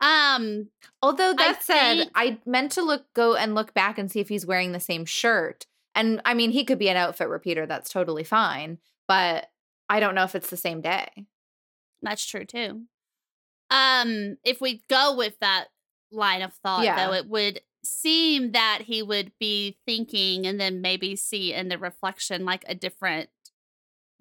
Um, 0.00 0.68
Although 1.02 1.34
that 1.34 1.62
said, 1.62 1.94
think- 1.98 2.10
I 2.14 2.38
meant 2.46 2.72
to 2.72 2.82
look 2.82 3.12
go 3.14 3.36
and 3.36 3.54
look 3.54 3.74
back 3.74 3.98
and 3.98 4.10
see 4.10 4.20
if 4.20 4.28
he's 4.28 4.46
wearing 4.46 4.72
the 4.72 4.80
same 4.80 5.04
shirt. 5.04 5.66
And 5.94 6.20
I 6.24 6.34
mean, 6.34 6.50
he 6.50 6.64
could 6.64 6.78
be 6.78 6.88
an 6.88 6.96
outfit 6.96 7.28
repeater. 7.28 7.66
That's 7.66 7.90
totally 7.90 8.24
fine. 8.24 8.78
But 9.06 9.50
I 9.88 10.00
don't 10.00 10.14
know 10.14 10.24
if 10.24 10.34
it's 10.34 10.50
the 10.50 10.56
same 10.56 10.80
day. 10.80 11.08
That's 12.02 12.24
true 12.24 12.44
too. 12.44 12.82
Um, 13.70 14.36
if 14.44 14.60
we 14.60 14.82
go 14.88 15.16
with 15.16 15.38
that 15.40 15.66
line 16.10 16.42
of 16.42 16.52
thought, 16.54 16.84
Yeah. 16.84 17.06
though, 17.06 17.14
it 17.14 17.26
would 17.26 17.60
seem 17.84 18.52
that 18.52 18.82
he 18.82 19.02
would 19.02 19.32
be 19.38 19.78
thinking 19.86 20.46
and 20.46 20.58
then 20.60 20.80
maybe 20.80 21.16
see 21.16 21.52
in 21.52 21.68
the 21.68 21.78
reflection 21.78 22.44
like 22.44 22.64
a 22.66 22.74
different 22.74 23.28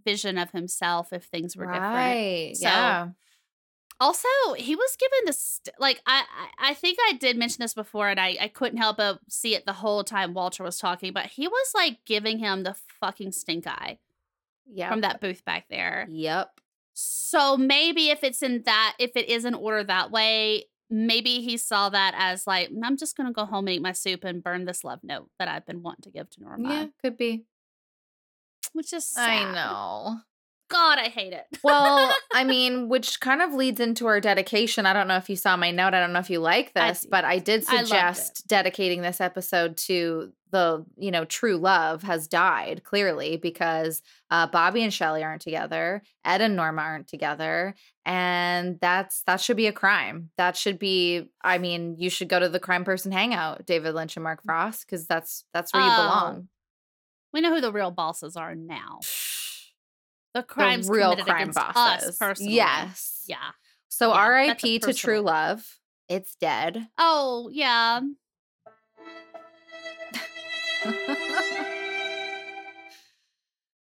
vision 0.03 0.37
of 0.37 0.51
himself 0.51 1.13
if 1.13 1.25
things 1.25 1.55
were 1.55 1.65
different. 1.65 1.93
Right. 1.95 2.51
So, 2.55 2.67
yeah. 2.67 3.09
Also, 3.99 4.27
he 4.57 4.75
was 4.75 4.97
given 4.97 5.19
this 5.25 5.61
like 5.79 6.01
I 6.05 6.23
I 6.59 6.71
I 6.71 6.73
think 6.73 6.97
I 7.07 7.13
did 7.13 7.37
mention 7.37 7.61
this 7.61 7.73
before, 7.73 8.09
and 8.09 8.19
I 8.19 8.35
I 8.41 8.47
couldn't 8.49 8.79
help 8.79 8.97
but 8.97 9.19
see 9.29 9.55
it 9.55 9.65
the 9.65 9.71
whole 9.73 10.03
time 10.03 10.33
Walter 10.33 10.63
was 10.63 10.77
talking, 10.77 11.13
but 11.13 11.27
he 11.27 11.47
was 11.47 11.71
like 11.73 11.99
giving 12.05 12.39
him 12.39 12.63
the 12.63 12.75
fucking 12.99 13.31
stink 13.31 13.65
eye 13.65 13.99
Yeah. 14.71 14.89
from 14.89 15.01
that 15.01 15.21
booth 15.21 15.43
back 15.45 15.65
there. 15.69 16.07
Yep. 16.09 16.59
So 16.93 17.57
maybe 17.57 18.09
if 18.09 18.23
it's 18.23 18.43
in 18.43 18.63
that, 18.65 18.95
if 18.99 19.11
it 19.15 19.29
is 19.29 19.45
in 19.45 19.55
order 19.55 19.83
that 19.83 20.11
way, 20.11 20.65
maybe 20.89 21.41
he 21.41 21.57
saw 21.57 21.89
that 21.89 22.13
as 22.17 22.45
like, 22.45 22.69
mm, 22.69 22.81
I'm 22.83 22.97
just 22.97 23.17
gonna 23.17 23.33
go 23.33 23.45
home 23.45 23.67
and 23.67 23.75
eat 23.75 23.81
my 23.81 23.93
soup 23.93 24.23
and 24.23 24.43
burn 24.43 24.65
this 24.65 24.83
love 24.83 24.99
note 25.03 25.29
that 25.39 25.47
I've 25.47 25.65
been 25.65 25.81
wanting 25.81 26.03
to 26.03 26.11
give 26.11 26.29
to 26.31 26.43
Norma. 26.43 26.69
Yeah, 26.69 26.85
could 27.01 27.17
be. 27.17 27.45
Which 28.73 28.93
is 28.93 29.13
I 29.17 29.51
know. 29.51 30.19
God, 30.73 30.97
I 30.97 31.09
hate 31.09 31.33
it. 31.33 31.45
Well, 31.63 32.11
I 32.33 32.43
mean, 32.45 32.89
which 32.89 33.19
kind 33.19 33.43
of 33.43 33.53
leads 33.53 33.79
into 33.79 34.07
our 34.07 34.19
dedication. 34.19 34.87
I 34.87 34.93
don't 34.93 35.07
know 35.07 35.17
if 35.17 35.29
you 35.29 35.35
saw 35.35 35.55
my 35.55 35.69
note. 35.69 35.93
I 35.93 35.99
don't 35.99 36.13
know 36.13 36.19
if 36.19 36.31
you 36.31 36.39
like 36.39 36.73
this, 36.73 37.01
did. 37.01 37.11
but 37.11 37.23
I 37.23 37.37
did 37.37 37.63
I 37.69 37.83
suggest 37.83 38.47
dedicating 38.47 39.01
this 39.03 39.21
episode 39.21 39.77
to 39.77 40.33
the, 40.49 40.83
you 40.97 41.11
know, 41.11 41.25
true 41.25 41.57
love 41.57 42.01
has 42.03 42.27
died 42.27 42.83
clearly 42.83 43.37
because 43.37 44.01
uh, 44.31 44.47
Bobby 44.47 44.81
and 44.83 44.93
Shelly 44.93 45.23
aren't 45.23 45.41
together, 45.43 46.01
Ed 46.25 46.41
and 46.41 46.55
Norma 46.55 46.81
aren't 46.81 47.07
together, 47.07 47.75
and 48.05 48.79
that's 48.79 49.21
that 49.27 49.41
should 49.41 49.57
be 49.57 49.67
a 49.67 49.71
crime. 49.73 50.31
That 50.37 50.57
should 50.57 50.79
be. 50.79 51.29
I 51.43 51.59
mean, 51.59 51.97
you 51.99 52.09
should 52.09 52.29
go 52.29 52.39
to 52.39 52.49
the 52.49 52.59
crime 52.59 52.83
person 52.83 53.11
hangout, 53.11 53.65
David 53.67 53.93
Lynch 53.93 54.15
and 54.15 54.23
Mark 54.23 54.41
Frost, 54.43 54.85
because 54.85 55.05
that's 55.05 55.45
that's 55.53 55.71
where 55.73 55.83
you 55.83 55.89
Oh, 55.91 55.95
belong. 55.97 56.47
we 57.31 57.41
know 57.41 57.53
who 57.53 57.61
the 57.61 57.71
real 57.71 57.91
bosses 57.91 58.35
are 58.35 58.55
now. 58.55 58.99
The 60.33 60.43
crimes 60.43 60.87
the 60.87 60.93
real 60.93 61.15
crime 61.15 61.51
bosses. 61.51 62.09
us 62.09 62.17
personally. 62.17 62.53
Yes. 62.53 63.23
Yeah. 63.27 63.37
So 63.89 64.09
Yeah, 64.09 64.15
R.I.P. 64.17 64.79
to 64.79 64.93
True 64.93 65.21
Love. 65.21 65.79
It's 66.09 66.35
dead. 66.35 66.87
Oh, 66.97 67.49
yeah. 67.51 68.01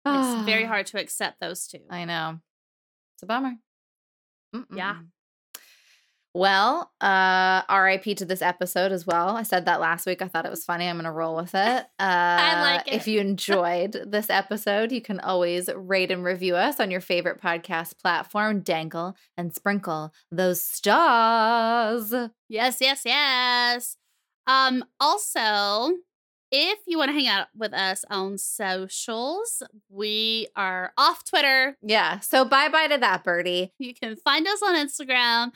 It's 0.06 0.44
very 0.47 0.64
hard 0.64 0.86
to 0.86 0.98
accept 0.98 1.40
those 1.40 1.66
two. 1.66 1.81
I 1.89 2.05
know. 2.05 2.40
It's 3.14 3.22
a 3.22 3.27
bummer. 3.27 3.55
Yeah. 4.74 4.97
Well, 6.32 6.93
uh, 7.01 7.62
RIP 7.69 8.16
to 8.19 8.24
this 8.24 8.40
episode 8.40 8.93
as 8.93 9.05
well. 9.05 9.36
I 9.36 9.43
said 9.43 9.65
that 9.66 9.81
last 9.81 10.07
week. 10.07 10.23
I 10.23 10.28
thought 10.28 10.47
it 10.47 10.51
was 10.51 10.65
funny. 10.65 10.86
I'm 10.86 10.94
going 10.97 11.05
to 11.05 11.11
roll 11.11 11.36
with 11.36 11.55
it. 11.55 11.86
Uh, 12.01 12.61
like 12.62 12.89
it. 12.89 12.94
If 12.94 13.07
you 13.07 13.20
enjoyed 13.20 13.93
this 14.07 14.31
episode, 14.31 14.90
you 14.90 15.01
can 15.02 15.20
always 15.20 15.69
rate 15.74 16.11
and 16.11 16.24
review 16.24 16.57
us 16.57 16.81
on 16.81 16.90
your 16.90 17.01
favorite 17.01 17.40
podcast 17.40 17.98
platform. 17.98 18.61
Dangle 18.61 19.16
and 19.36 19.55
sprinkle 19.55 20.12
those 20.31 20.62
stars. 20.62 22.12
Yes, 22.48 22.78
yes, 22.81 23.02
yes. 23.05 23.97
Um, 24.47 24.85
also, 24.98 25.93
if 26.51 26.78
you 26.86 26.98
want 26.98 27.11
to 27.11 27.12
hang 27.12 27.28
out 27.28 27.48
with 27.57 27.73
us 27.73 28.05
on 28.11 28.39
socials, 28.39 29.62
we 29.89 30.48
are 30.57 30.93
off 30.97 31.24
Twitter. 31.24 31.77
Yeah. 31.82 32.20
So 32.20 32.44
bye 32.44 32.69
bye 32.69 32.89
to 32.89 32.98
that, 32.98 33.23
Birdie. 33.23 33.73
You 33.78 33.94
can 33.94 34.16
find 34.16 34.47
us 34.48 34.62
on 34.62 34.74
Instagram 34.74 35.52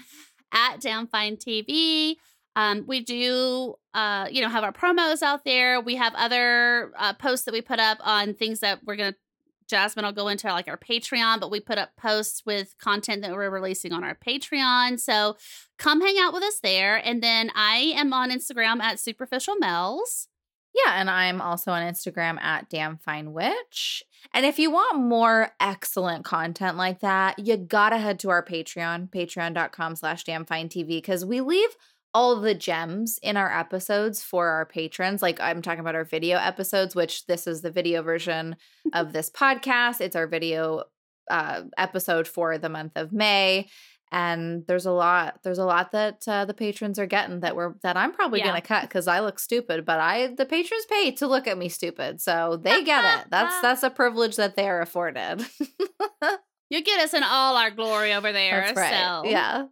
at 0.55 0.81
Damn 0.81 1.07
Fine 1.07 1.37
TV. 1.37 2.17
Um, 2.57 2.85
we 2.87 3.01
do, 3.01 3.75
uh, 3.95 4.29
you 4.31 4.41
know, 4.41 4.49
have 4.49 4.65
our 4.65 4.73
promos 4.73 5.23
out 5.23 5.45
there. 5.45 5.81
We 5.81 5.97
have 5.97 6.15
other 6.15 6.93
uh, 6.97 7.13
posts 7.15 7.45
that 7.47 7.53
we 7.53 7.61
put 7.61 7.81
up 7.81 7.99
on 8.01 8.35
things 8.35 8.61
that 8.61 8.81
we're 8.85 8.97
gonna. 8.97 9.15
Jasmine 9.67 10.05
will 10.05 10.13
go 10.13 10.29
into 10.29 10.47
like 10.49 10.69
our 10.69 10.77
Patreon, 10.77 11.41
but 11.41 11.51
we 11.51 11.59
put 11.59 11.79
up 11.79 11.97
posts 11.97 12.43
with 12.45 12.75
content 12.79 13.23
that 13.23 13.33
we're 13.33 13.49
releasing 13.49 13.93
on 13.93 14.05
our 14.05 14.15
Patreon. 14.15 15.01
So 15.01 15.37
come 15.79 16.03
hang 16.03 16.17
out 16.21 16.35
with 16.35 16.43
us 16.43 16.61
there. 16.63 16.97
And 16.97 17.23
then 17.23 17.51
I 17.55 17.95
am 17.97 18.13
on 18.13 18.31
Instagram 18.31 18.83
at 18.83 19.01
Superficial 19.01 19.57
Mel's. 19.57 20.29
Yeah, 20.75 21.01
and 21.01 21.09
I'm 21.09 21.41
also 21.41 21.71
on 21.71 21.83
Instagram 21.83 22.41
at 22.41 22.69
Damn 22.69 22.99
Fine 22.99 23.33
Witch. 23.33 24.03
And 24.33 24.45
if 24.45 24.59
you 24.59 24.71
want 24.71 24.99
more 24.99 25.51
excellent 25.61 26.25
content 26.25 26.77
like 26.77 27.01
that, 27.01 27.39
you 27.39 27.57
gotta 27.57 27.99
head 27.99 28.19
to 28.21 28.31
our 28.31 28.45
Patreon, 28.45 29.11
patreon.com 29.11 29.97
slash 29.97 30.25
damnfinetv, 30.25 30.89
because 30.89 31.25
we 31.25 31.41
leave 31.41 31.71
all 32.15 32.41
the 32.41 32.55
gems 32.55 33.19
in 33.23 33.37
our 33.37 33.57
episodes 33.57 34.23
for 34.23 34.49
our 34.49 34.65
patrons. 34.65 35.21
Like 35.21 35.41
I'm 35.41 35.63
talking 35.63 35.81
about 35.81 35.97
our 35.97 36.05
video 36.05 36.39
episodes, 36.39 36.95
which 36.95 37.27
this 37.27 37.47
is 37.47 37.61
the 37.61 37.73
video 37.73 38.03
version 38.03 38.57
of 38.93 39.13
this 39.13 39.31
podcast. 39.31 40.01
It's 40.01 40.17
our 40.17 40.29
video 40.29 40.85
uh, 41.31 41.63
episode 41.77 42.29
for 42.29 42.57
the 42.59 42.69
month 42.69 42.93
of 42.97 43.13
May. 43.13 43.69
And 44.13 44.65
there's 44.69 44.87
a 44.87 44.93
lot, 44.93 45.41
there's 45.43 45.59
a 45.59 45.65
lot 45.65 45.91
that 45.93 46.23
uh, 46.29 46.45
the 46.45 46.55
patrons 46.55 46.99
are 47.01 47.07
getting 47.07 47.41
that 47.41 47.57
we're 47.57 47.75
that 47.83 47.97
I'm 47.97 48.13
probably 48.13 48.39
Yeah. 48.41 48.47
gonna 48.47 48.61
cut 48.61 48.83
because 48.83 49.09
I 49.09 49.21
look 49.21 49.39
stupid, 49.41 49.85
but 49.85 49.99
I 49.99 50.29
the 50.29 50.47
patrons 50.47 50.87
pay 50.87 51.11
to 51.13 51.27
look 51.27 51.47
at 51.49 51.59
me 51.59 51.69
stupid, 51.69 52.21
so 52.21 52.57
they 52.63 52.85
get 52.85 53.05
it. 53.05 53.27
That's 53.31 53.61
that's 53.61 53.83
a 53.83 53.91
privilege 53.91 54.37
that 54.37 54.55
they 54.57 54.69
are 54.69 54.81
afforded. 54.81 55.45
You 56.71 56.83
get 56.83 56.99
us 57.01 57.13
in 57.15 57.23
all 57.23 57.57
our 57.57 57.71
glory 57.71 58.15
over 58.15 58.33
there. 58.33 58.63
That's 58.63 58.77
right. 58.77 59.23
So 59.23 59.29
Yeah. 59.31 59.67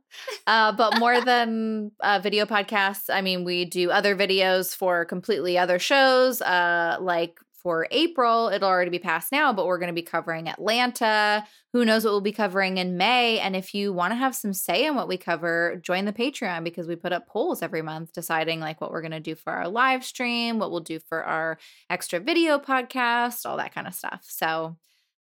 Uh, 0.47 0.73
but 0.73 0.99
more 0.99 1.21
than 1.23 1.91
uh, 2.01 2.21
video 2.23 2.45
podcasts, 2.45 3.09
I 3.09 3.23
mean, 3.23 3.45
we 3.45 3.65
do 3.65 3.91
other 3.91 4.15
videos 4.15 4.77
for 4.77 5.07
completely 5.07 5.57
other 5.57 5.79
shows. 5.79 6.43
Uh, 6.43 6.99
like 7.01 7.39
for 7.63 7.87
April, 7.91 8.49
it'll 8.49 8.69
already 8.69 8.91
be 8.91 8.99
past 8.99 9.33
now, 9.33 9.53
but 9.53 9.67
we're 9.67 9.79
going 9.79 9.89
to 9.89 9.95
be 9.95 10.03
covering 10.03 10.49
Atlanta. 10.49 11.45
Who 11.73 11.85
knows 11.85 12.05
what 12.05 12.11
we'll 12.11 12.21
be 12.21 12.33
covering 12.33 12.79
in 12.79 12.97
May? 12.97 13.39
And 13.39 13.55
if 13.55 13.75
you 13.75 13.93
want 13.93 14.13
to 14.13 14.17
have 14.17 14.35
some 14.35 14.53
say 14.53 14.87
in 14.87 14.95
what 14.95 15.09
we 15.09 15.17
cover, 15.17 15.81
join 15.83 16.05
the 16.05 16.13
Patreon 16.13 16.65
because 16.65 16.87
we 16.87 16.97
put 16.97 17.13
up 17.13 17.29
polls 17.29 17.63
every 17.63 17.83
month 17.83 18.13
deciding 18.13 18.61
like 18.61 18.81
what 18.81 18.91
we're 18.91 19.01
going 19.03 19.13
to 19.13 19.21
do 19.21 19.35
for 19.35 19.53
our 19.53 19.69
live 19.69 20.05
stream, 20.05 20.59
what 20.59 20.71
we'll 20.71 20.81
do 20.81 20.99
for 21.09 21.25
our 21.25 21.59
extra 21.89 22.21
video 22.21 22.59
podcast, 22.59 23.47
all 23.47 23.57
that 23.57 23.75
kind 23.75 23.87
of 23.87 23.95
stuff. 23.95 24.25
So 24.29 24.77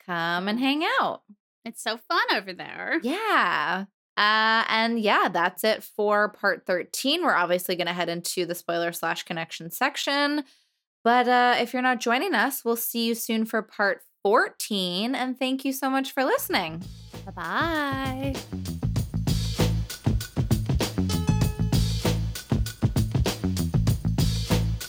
come 0.06 0.48
and 0.48 0.60
hang 0.60 0.84
out. 1.00 1.22
it's 1.64 1.82
so 1.82 1.98
fun 1.98 2.24
over 2.36 2.54
there. 2.54 3.00
Yeah. 3.02 3.86
Uh, 4.18 4.64
and 4.70 5.00
yeah, 5.00 5.28
that's 5.32 5.64
it 5.64 5.84
for 5.84 6.30
part 6.30 6.66
13. 6.66 7.24
We're 7.24 7.34
obviously 7.34 7.76
going 7.76 7.88
to 7.88 7.94
head 7.94 8.08
into 8.08 8.46
the 8.46 8.56
spoiler 8.56 8.92
slash 8.94 9.24
connection 9.24 9.72
section. 9.72 10.44
But 11.06 11.28
uh, 11.28 11.56
if 11.60 11.72
you're 11.72 11.84
not 11.84 12.00
joining 12.00 12.34
us, 12.34 12.66
we'll 12.66 12.76
see 12.76 13.06
you 13.06 13.14
soon 13.14 13.46
for 13.46 13.62
part 13.62 14.02
14. 14.24 15.14
And 15.14 15.38
thank 15.38 15.64
you 15.64 15.72
so 15.72 15.88
much 15.88 16.12
for 16.12 16.24
listening. 16.24 16.82
Bye 17.28 17.32
bye. 17.32 18.36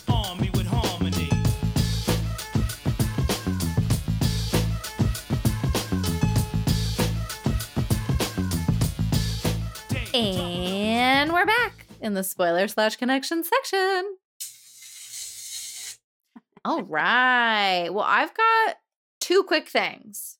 Arm 0.09 0.41
me 0.41 0.49
with 0.55 0.65
harmony. 0.65 1.29
And 10.15 11.31
we're 11.31 11.45
back 11.45 11.85
in 12.01 12.15
the 12.15 12.23
spoiler 12.23 12.67
slash 12.67 12.95
connection 12.95 13.43
section. 13.43 14.17
All 16.65 16.83
right. 16.83 17.89
Well, 17.91 18.05
I've 18.07 18.33
got 18.33 18.75
two 19.19 19.43
quick 19.43 19.67
things. 19.69 20.37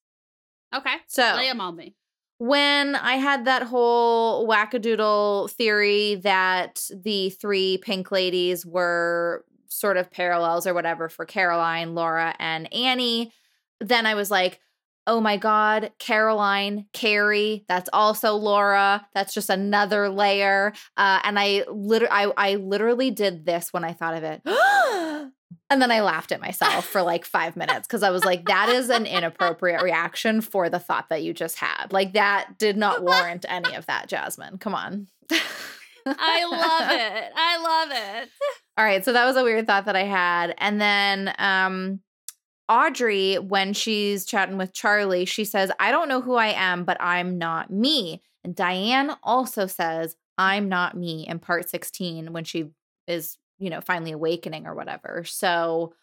Okay. 0.76 0.96
So, 1.08 1.24
lay 1.24 1.44
Lay 1.44 1.50
'em 1.50 1.62
on 1.62 1.76
me. 1.76 1.96
when 2.40 2.96
I 2.96 3.16
had 3.16 3.46
that 3.46 3.64
whole 3.64 4.48
wackadoodle 4.48 5.50
theory 5.52 6.16
that 6.16 6.84
the 6.94 7.30
three 7.32 7.78
pink 7.80 8.12
ladies 8.12 8.66
were 8.66 9.46
sort 9.70 9.98
of 9.98 10.12
parallels 10.12 10.68
or 10.68 10.74
whatever 10.74 11.10
for 11.10 11.26
Caroline, 11.26 11.96
Laura, 11.96 12.36
and 12.40 12.72
Annie, 12.74 13.32
then 13.80 14.06
I 14.06 14.16
was 14.16 14.30
like, 14.32 14.60
oh 15.08 15.22
my 15.22 15.38
God, 15.38 15.92
Caroline, 16.00 16.86
Carrie, 16.92 17.64
that's 17.70 17.90
also 17.94 18.34
Laura. 18.34 19.08
That's 19.14 19.34
just 19.34 19.50
another 19.50 20.10
layer. 20.10 20.74
Uh, 20.98 21.22
and 21.24 21.40
I, 21.40 21.64
liter- 21.72 22.12
I, 22.12 22.26
I 22.36 22.56
literally 22.56 23.10
did 23.12 23.46
this 23.46 23.72
when 23.72 23.86
I 23.86 23.94
thought 23.94 24.16
of 24.16 24.24
it. 24.24 24.42
And 25.70 25.82
then 25.82 25.92
I 25.92 26.02
laughed 26.02 26.32
at 26.32 26.40
myself 26.40 26.86
for 26.86 27.02
like 27.02 27.26
five 27.26 27.58
minutes 27.58 27.88
because 27.88 28.04
I 28.04 28.10
was 28.10 28.24
like, 28.24 28.46
that 28.46 28.70
is 28.70 28.90
an 28.90 29.06
inappropriate 29.06 29.82
reaction 29.82 30.40
for 30.42 30.70
the 30.70 30.80
thought 30.80 31.10
that 31.10 31.24
you 31.24 31.34
just 31.34 31.58
had. 31.58 31.92
Like, 31.92 32.14
that 32.14 32.58
did 32.58 32.78
not 32.78 33.04
warrant 33.04 33.46
any 33.50 33.76
of 33.76 33.86
that, 33.88 34.08
Jasmine. 34.08 34.60
Come 34.60 34.74
on. 34.74 35.08
I 35.30 36.46
love 36.46 36.92
it. 36.92 37.32
I 37.36 37.58
love 37.58 37.90
it. 38.24 38.30
All 38.78 38.86
right. 38.86 39.04
So 39.04 39.12
that 39.12 39.26
was 39.26 39.36
a 39.36 39.44
weird 39.44 39.68
thought 39.68 39.86
that 39.86 39.96
I 39.96 40.04
had. 40.04 40.56
And 40.58 40.80
then 40.80 41.34
um 41.38 42.00
Audrey, 42.70 43.36
when 43.36 43.74
she's 43.74 44.26
chatting 44.26 44.58
with 44.58 44.74
Charlie, 44.74 45.26
she 45.26 45.46
says, 45.46 45.72
I 45.80 45.92
don't 45.92 46.10
know 46.10 46.22
who 46.22 46.36
I 46.36 46.48
am, 46.48 46.84
but 46.84 46.98
I'm 47.00 47.38
not 47.38 47.72
me. 47.72 48.22
And 48.44 48.54
Diane 48.56 49.16
also 49.24 49.68
says, 49.68 50.16
I'm 50.38 50.68
not 50.68 50.96
me 50.96 51.26
in 51.28 51.40
part 51.40 51.70
16 51.70 52.34
when 52.34 52.44
she 52.44 52.72
is, 53.08 53.38
you 53.58 53.70
know, 53.70 53.82
finally 53.82 54.12
awakening 54.12 54.68
or 54.68 54.76
whatever. 54.76 55.24
So 55.26 55.94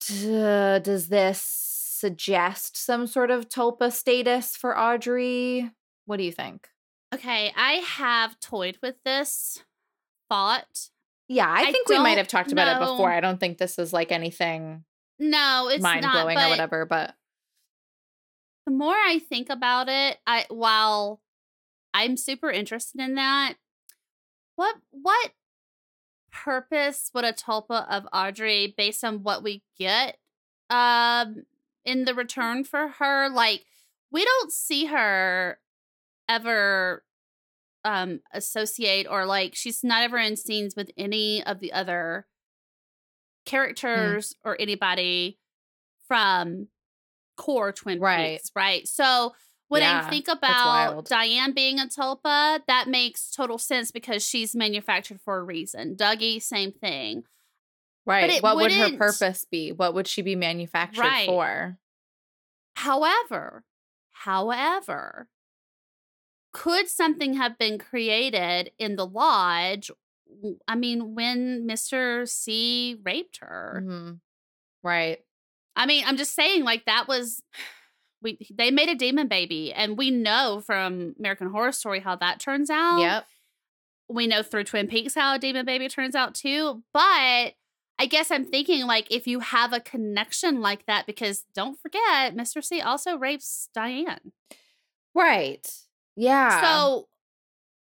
does 0.00 1.08
this 1.08 1.40
suggest 1.40 2.76
some 2.76 3.06
sort 3.06 3.30
of 3.30 3.48
tulpa 3.48 3.92
status 3.92 4.56
for 4.56 4.78
Audrey? 4.78 5.70
What 6.06 6.18
do 6.18 6.24
you 6.24 6.32
think? 6.32 6.68
Okay, 7.14 7.52
I 7.56 7.74
have 7.74 8.38
toyed 8.40 8.78
with 8.82 8.96
this 9.04 9.62
thought. 10.28 10.90
Yeah, 11.28 11.48
I, 11.48 11.68
I 11.68 11.72
think 11.72 11.88
we 11.88 11.98
might 11.98 12.18
have 12.18 12.28
talked 12.28 12.52
about 12.52 12.76
it 12.76 12.80
before. 12.80 13.10
I 13.10 13.20
don't 13.20 13.40
think 13.40 13.56
this 13.56 13.78
is 13.78 13.92
like 13.92 14.12
anything 14.12 14.84
No, 15.18 15.68
it's 15.72 15.82
mind 15.82 16.02
blowing 16.02 16.36
or 16.36 16.48
whatever, 16.48 16.84
but 16.84 17.14
The 18.66 18.72
more 18.72 18.94
I 18.94 19.20
think 19.20 19.48
about 19.48 19.88
it, 19.88 20.18
I 20.26 20.44
while 20.48 21.20
I'm 21.94 22.16
super 22.16 22.50
interested 22.50 23.00
in 23.00 23.14
that, 23.14 23.54
what 24.56 24.74
what 24.90 25.30
purpose 26.34 27.10
would 27.14 27.24
a 27.24 27.32
tulpa 27.32 27.86
of 27.88 28.06
Audrey 28.12 28.74
based 28.76 29.04
on 29.04 29.22
what 29.22 29.42
we 29.42 29.62
get 29.78 30.18
um 30.68 31.44
in 31.84 32.04
the 32.04 32.14
return 32.14 32.64
for 32.64 32.88
her? 32.98 33.28
Like 33.30 33.64
we 34.10 34.24
don't 34.24 34.52
see 34.52 34.86
her 34.86 35.58
ever 36.28 37.04
um 37.84 38.20
associate 38.32 39.06
or 39.08 39.24
like 39.26 39.54
she's 39.54 39.84
not 39.84 40.02
ever 40.02 40.18
in 40.18 40.36
scenes 40.36 40.74
with 40.76 40.90
any 40.96 41.44
of 41.44 41.60
the 41.60 41.72
other 41.72 42.26
characters 43.46 44.34
or 44.44 44.56
anybody 44.60 45.38
from 46.08 46.68
core 47.36 47.72
Twin 47.72 48.00
Right. 48.00 48.38
Peaks, 48.38 48.50
right? 48.54 48.86
So 48.88 49.34
when 49.74 49.82
Yeah, 49.82 50.02
I 50.06 50.10
think 50.10 50.28
about 50.28 51.06
Diane 51.06 51.52
being 51.52 51.78
a 51.78 51.86
tulpa, 51.86 52.60
that 52.66 52.88
makes 52.88 53.30
total 53.30 53.58
sense 53.58 53.90
because 53.90 54.24
she's 54.26 54.54
manufactured 54.54 55.20
for 55.20 55.36
a 55.38 55.42
reason. 55.44 55.96
Dougie, 55.96 56.40
same 56.40 56.72
thing. 56.72 57.24
right. 58.06 58.42
what 58.42 58.56
would 58.56 58.72
her 58.72 58.96
purpose 58.96 59.44
be? 59.50 59.72
What 59.72 59.94
would 59.94 60.06
she 60.06 60.22
be 60.22 60.36
manufactured 60.36 61.00
Right. 61.00 61.26
for? 61.26 61.78
However, 62.76 63.64
however, 64.12 65.28
could 66.52 66.88
something 66.88 67.34
have 67.34 67.58
been 67.58 67.78
created 67.78 68.70
in 68.78 68.96
the 68.96 69.06
lodge? 69.06 69.90
I 70.68 70.74
mean, 70.76 71.14
when 71.14 71.66
Mr. 71.66 72.28
C 72.28 72.98
raped 73.02 73.38
her. 73.38 73.82
Mhm. 73.84 74.20
Right. 74.82 75.24
I 75.76 75.86
mean, 75.86 76.04
I'm 76.06 76.16
just 76.16 76.34
saying, 76.34 76.62
like 76.64 76.84
that 76.84 77.08
was 77.08 77.42
we 78.24 78.38
they 78.52 78.70
made 78.72 78.88
a 78.88 78.94
demon 78.96 79.28
baby, 79.28 79.72
and 79.72 79.96
we 79.96 80.10
know 80.10 80.62
from 80.64 81.14
American 81.18 81.50
Horror 81.50 81.72
Story 81.72 82.00
how 82.00 82.16
that 82.16 82.40
turns 82.40 82.70
out. 82.70 82.98
Yep. 82.98 83.26
We 84.08 84.26
know 84.26 84.42
through 84.42 84.64
Twin 84.64 84.88
Peaks 84.88 85.14
how 85.14 85.34
a 85.34 85.38
demon 85.38 85.64
baby 85.64 85.88
turns 85.88 86.14
out 86.16 86.34
too. 86.34 86.82
But 86.92 87.54
I 87.98 88.06
guess 88.08 88.30
I'm 88.30 88.44
thinking 88.44 88.86
like 88.86 89.06
if 89.10 89.26
you 89.26 89.40
have 89.40 89.72
a 89.72 89.80
connection 89.80 90.60
like 90.60 90.86
that, 90.86 91.06
because 91.06 91.44
don't 91.54 91.78
forget, 91.80 92.34
Mr. 92.34 92.64
C 92.64 92.80
also 92.80 93.16
rapes 93.16 93.68
Diane. 93.74 94.32
Right. 95.14 95.66
Yeah. 96.16 96.60
So 96.60 97.08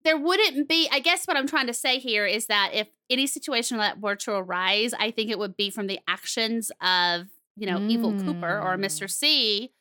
there 0.05 0.17
wouldn't 0.17 0.69
be, 0.69 0.89
I 0.93 1.01
guess 1.01 1.27
what 1.27 1.37
I'm 1.37 1.49
trying 1.49 1.67
to 1.67 1.75
say 1.75 1.99
here 1.99 2.25
is 2.27 2.47
that 2.47 2.71
if 2.73 2.87
any 3.11 3.27
situation 3.27 3.79
that 3.79 4.01
were 4.01 4.15
to 4.17 4.33
arise, 4.33 4.95
I 4.99 5.11
think 5.11 5.31
it 5.31 5.39
would 5.39 5.57
be 5.57 5.69
from 5.71 5.89
the 5.89 5.99
actions 6.07 6.71
of, 6.81 7.27
you 7.57 7.67
know, 7.67 7.81
Evil 7.81 8.13
Cooper 8.13 8.61
or 8.61 8.77
Mm. 8.77 8.85
Mr. 8.85 9.11
C, 9.11 9.73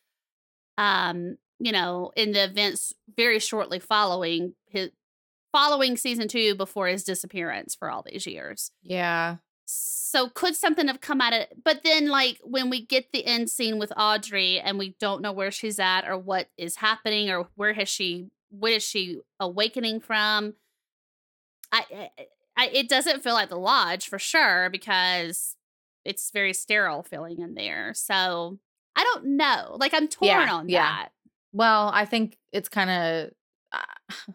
um, 0.78 1.38
you 1.60 1.72
know, 1.72 2.12
in 2.16 2.32
the 2.32 2.44
events 2.44 2.94
very 3.16 3.40
shortly 3.40 3.80
following 3.80 4.54
his 4.68 4.92
following 5.52 5.96
season 5.96 6.28
two 6.28 6.54
before 6.56 6.88
his 6.88 7.04
disappearance 7.04 7.76
for 7.76 7.90
all 7.90 8.04
these 8.04 8.28
years. 8.28 8.72
yeah. 8.84 9.38
So 9.68 10.30
could 10.30 10.56
something 10.56 10.88
have 10.88 11.02
come 11.02 11.22
out 11.22 11.34
of 11.34 11.42
it? 11.42 11.54
But 11.64 11.82
then, 11.84 12.08
like 12.08 12.40
when 12.44 12.70
we 12.70 12.86
get 12.86 13.12
the 13.12 13.26
end 13.26 13.50
scene 13.50 13.80
with 13.80 13.92
Audrey 13.98 14.60
and 14.60 14.78
we 14.78 14.96
don't 15.00 15.22
know 15.22 15.32
where 15.32 15.52
she's 15.52 15.80
at 15.80 16.08
or 16.08 16.18
what 16.18 16.50
is 16.58 16.76
happening 16.78 17.32
or 17.32 17.48
where 17.56 17.74
has 17.74 17.90
she, 17.90 18.30
what 18.50 18.74
is 18.74 18.84
she 18.84 19.22
awakening 19.40 20.02
from? 20.02 20.54
I, 21.72 21.84
I, 21.92 22.10
I 22.56 22.68
it 22.68 22.88
doesn't 22.88 23.24
feel 23.24 23.34
like 23.34 23.50
the 23.50 23.58
lodge 23.58 24.08
for 24.08 24.20
sure 24.20 24.70
because 24.70 25.56
it's 26.06 26.30
very 26.32 26.54
sterile 26.54 27.02
feeling 27.02 27.40
in 27.40 27.56
there. 27.56 27.94
So 27.96 28.60
I 28.96 29.04
don't 29.04 29.38
know. 29.38 29.78
Like 29.80 29.94
I'm 29.94 30.08
torn 30.08 30.30
Yeah, 30.30 30.54
on 30.54 30.70
yeah. 30.70 30.82
that. 30.84 31.10
Well, 31.54 31.90
I 31.94 32.06
think 32.06 32.38
it's 32.52 32.70
kind 32.70 32.90
of. 32.90 33.32
Uh, 33.72 34.32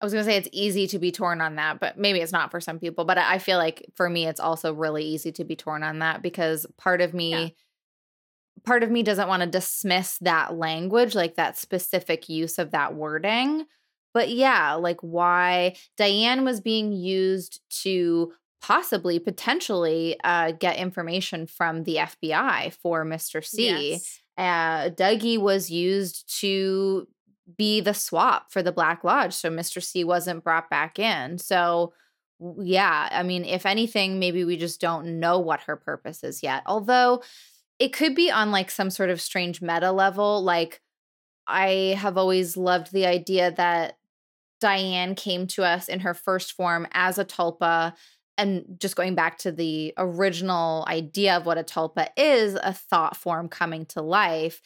I 0.00 0.04
was 0.04 0.12
gonna 0.12 0.24
say 0.24 0.36
it's 0.36 0.48
easy 0.50 0.88
to 0.88 0.98
be 0.98 1.12
torn 1.12 1.40
on 1.40 1.54
that, 1.56 1.78
but 1.78 1.96
maybe 1.96 2.18
it's 2.20 2.32
not 2.32 2.50
for 2.50 2.60
some 2.60 2.80
people. 2.80 3.04
But 3.04 3.18
I 3.18 3.38
feel 3.38 3.56
like 3.58 3.86
for 3.94 4.10
me, 4.10 4.26
it's 4.26 4.40
also 4.40 4.74
really 4.74 5.04
easy 5.04 5.30
to 5.32 5.44
be 5.44 5.54
torn 5.54 5.84
on 5.84 6.00
that 6.00 6.22
because 6.22 6.66
part 6.76 7.00
of 7.00 7.14
me, 7.14 7.30
Yeah. 7.30 7.48
part 8.64 8.82
of 8.82 8.90
me 8.90 9.04
doesn't 9.04 9.28
want 9.28 9.42
to 9.42 9.48
dismiss 9.48 10.18
that 10.18 10.56
language, 10.56 11.14
like 11.14 11.36
that 11.36 11.56
specific 11.56 12.28
use 12.28 12.58
of 12.58 12.72
that 12.72 12.94
wording. 12.94 13.66
But 14.12 14.28
yeah, 14.28 14.74
like 14.74 15.00
why 15.02 15.76
Diane 15.96 16.44
was 16.44 16.60
being 16.60 16.92
used 16.92 17.60
to 17.82 18.32
possibly, 18.62 19.18
potentially 19.18 20.16
uh, 20.24 20.52
get 20.52 20.78
information 20.78 21.46
from 21.46 21.82
the 21.82 21.96
FBI 21.96 22.72
for 22.80 23.04
Mr. 23.04 23.44
C 23.44 23.90
Yes. 23.90 24.20
uh, 24.38 24.88
Dougie 24.90 25.38
was 25.38 25.70
used 25.70 26.40
to 26.40 27.06
be 27.58 27.80
the 27.80 27.92
swap 27.92 28.52
for 28.52 28.62
the 28.62 28.72
Black 28.72 29.02
Lodge. 29.04 29.34
So 29.34 29.50
Mr. 29.50 29.82
C 29.82 30.04
wasn't 30.04 30.44
brought 30.44 30.70
back 30.70 30.98
in. 30.98 31.38
So, 31.38 31.92
yeah, 32.58 33.08
I 33.10 33.24
mean, 33.24 33.44
if 33.44 33.66
anything, 33.66 34.18
maybe 34.20 34.44
we 34.44 34.56
just 34.56 34.80
don't 34.80 35.18
know 35.18 35.40
what 35.40 35.62
her 35.62 35.76
purpose 35.76 36.22
is 36.22 36.42
yet. 36.42 36.62
Although 36.64 37.22
it 37.80 37.92
could 37.92 38.14
be 38.14 38.30
on 38.30 38.52
like 38.52 38.70
some 38.70 38.90
sort 38.90 39.10
of 39.10 39.20
strange 39.20 39.60
meta 39.60 39.90
level. 39.90 40.42
Like, 40.42 40.80
I 41.48 41.96
have 41.98 42.16
always 42.16 42.56
loved 42.56 42.92
the 42.92 43.06
idea 43.06 43.50
that 43.50 43.98
Diane 44.60 45.16
came 45.16 45.48
to 45.48 45.64
us 45.64 45.88
in 45.88 46.00
her 46.00 46.14
first 46.14 46.52
form 46.52 46.86
as 46.92 47.18
a 47.18 47.24
tulpa. 47.24 47.94
And 48.38 48.76
just 48.78 48.96
going 48.96 49.14
back 49.14 49.38
to 49.38 49.52
the 49.52 49.92
original 49.98 50.84
idea 50.88 51.36
of 51.36 51.46
what 51.46 51.58
a 51.58 51.62
tulpa 51.62 52.08
is, 52.16 52.54
a 52.54 52.72
thought 52.72 53.16
form 53.16 53.48
coming 53.48 53.84
to 53.86 54.02
life. 54.02 54.60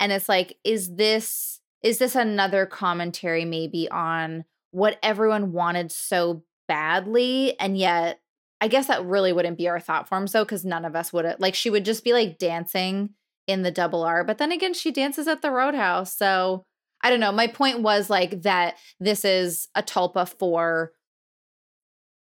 And 0.00 0.12
it's 0.12 0.28
like, 0.28 0.56
is 0.64 0.94
this 0.94 1.60
is 1.82 1.98
this 1.98 2.14
another 2.16 2.66
commentary 2.66 3.44
maybe 3.44 3.88
on 3.90 4.44
what 4.72 4.98
everyone 5.02 5.52
wanted 5.52 5.92
so 5.92 6.42
badly? 6.66 7.58
And 7.60 7.76
yet, 7.76 8.20
I 8.60 8.68
guess 8.68 8.88
that 8.88 9.04
really 9.04 9.32
wouldn't 9.32 9.58
be 9.58 9.68
our 9.68 9.80
thought 9.80 10.08
form 10.08 10.26
though, 10.26 10.44
because 10.44 10.64
none 10.64 10.84
of 10.84 10.96
us 10.96 11.12
would 11.12 11.36
like 11.38 11.54
she 11.54 11.70
would 11.70 11.84
just 11.84 12.04
be 12.04 12.12
like 12.12 12.38
dancing 12.38 13.10
in 13.46 13.62
the 13.62 13.70
double 13.70 14.02
R. 14.02 14.24
But 14.24 14.38
then 14.38 14.52
again, 14.52 14.74
she 14.74 14.90
dances 14.90 15.28
at 15.28 15.42
the 15.42 15.50
roadhouse. 15.50 16.16
So 16.16 16.62
I 17.02 17.10
don't 17.10 17.20
know. 17.20 17.32
My 17.32 17.46
point 17.46 17.80
was 17.80 18.10
like 18.10 18.42
that 18.42 18.76
this 19.00 19.24
is 19.24 19.68
a 19.74 19.82
tulpa 19.82 20.28
for 20.28 20.92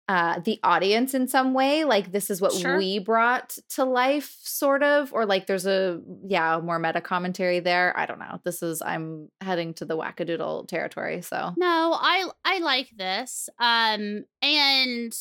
uh 0.09 0.39
the 0.41 0.61
audience 0.62 1.15
in 1.15 1.27
some 1.27 1.53
way 1.53 1.85
like 1.85 2.12
this 2.12 2.31
is 2.31 2.41
what 2.41 2.53
Sure. 2.53 2.78
we 2.78 2.99
brought 3.01 3.59
to 3.70 3.85
life 3.85 4.37
sort 4.43 4.83
of 4.85 5.12
or 5.12 5.27
like 5.27 5.47
there's 5.47 5.66
a 5.66 6.01
yeah 6.27 6.61
more 6.62 6.78
meta 6.78 7.01
commentary 7.01 7.59
there 7.61 7.93
i 7.99 8.07
don't 8.07 8.20
know 8.20 8.41
this 8.45 8.62
is 8.62 8.81
i'm 8.83 9.28
heading 9.41 9.74
to 9.74 9.85
the 9.85 9.97
wackadoodle 9.97 10.69
territory 10.69 11.23
so 11.23 11.53
No, 11.57 11.97
I 12.01 12.28
I 12.45 12.59
like 12.61 12.91
this. 12.97 13.49
Um 13.59 14.24
and 14.43 15.12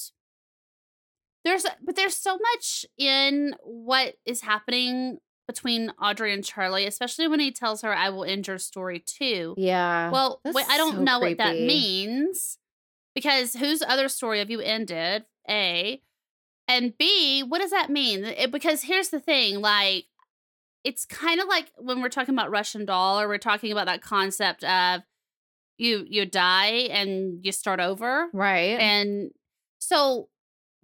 there's 1.44 1.66
but 1.84 1.96
there's 1.96 2.16
so 2.16 2.38
much 2.54 2.86
in 2.98 3.56
what 3.64 4.16
is 4.26 4.42
happening 4.42 5.20
between 5.48 5.92
Audrey 6.02 6.34
and 6.34 6.44
Charlie, 6.44 6.88
especially 6.88 7.28
when 7.28 7.40
he 7.40 7.52
tells 7.52 7.84
her 7.84 7.94
I 7.94 8.10
will 8.10 8.24
end 8.24 8.48
your 8.48 8.58
story 8.58 9.00
too. 9.00 9.54
yeah 9.58 10.10
Well, 10.10 10.42
wait, 10.44 10.66
I 10.70 10.78
don't 10.78 10.96
so 10.96 11.04
know 11.04 11.20
what 11.20 11.38
that 11.38 11.54
means 11.56 12.58
because 13.16 13.54
whose 13.54 13.82
other 13.82 14.08
story 14.10 14.40
have 14.40 14.52
you 14.52 14.60
ended? 14.60 15.26
A. 15.50 16.02
And 16.68 16.98
B, 16.98 17.42
what 17.44 17.62
does 17.62 17.72
that 17.72 17.90
mean? 17.90 18.24
It- 18.26 18.52
because 18.52 18.84
here's 18.84 19.10
the 19.10 19.20
thing 19.20 19.62
like, 19.62 20.06
it's 20.84 21.06
kind 21.06 21.40
of 21.42 21.48
like 21.48 21.72
when 21.78 22.02
we're 22.02 22.10
talking 22.10 22.36
about 22.36 22.52
Russian 22.52 22.86
doll 22.86 23.20
or 23.20 23.28
we're 23.28 23.38
talking 23.40 23.72
about 23.72 23.88
that 23.88 24.04
concept 24.04 24.64
of 24.64 25.02
you 25.78 26.06
you 26.08 26.26
die 26.26 26.88
and 26.92 27.44
you 27.44 27.52
start 27.52 27.80
over. 27.80 28.28
right 28.34 28.80
And 28.80 29.32
so 29.80 30.30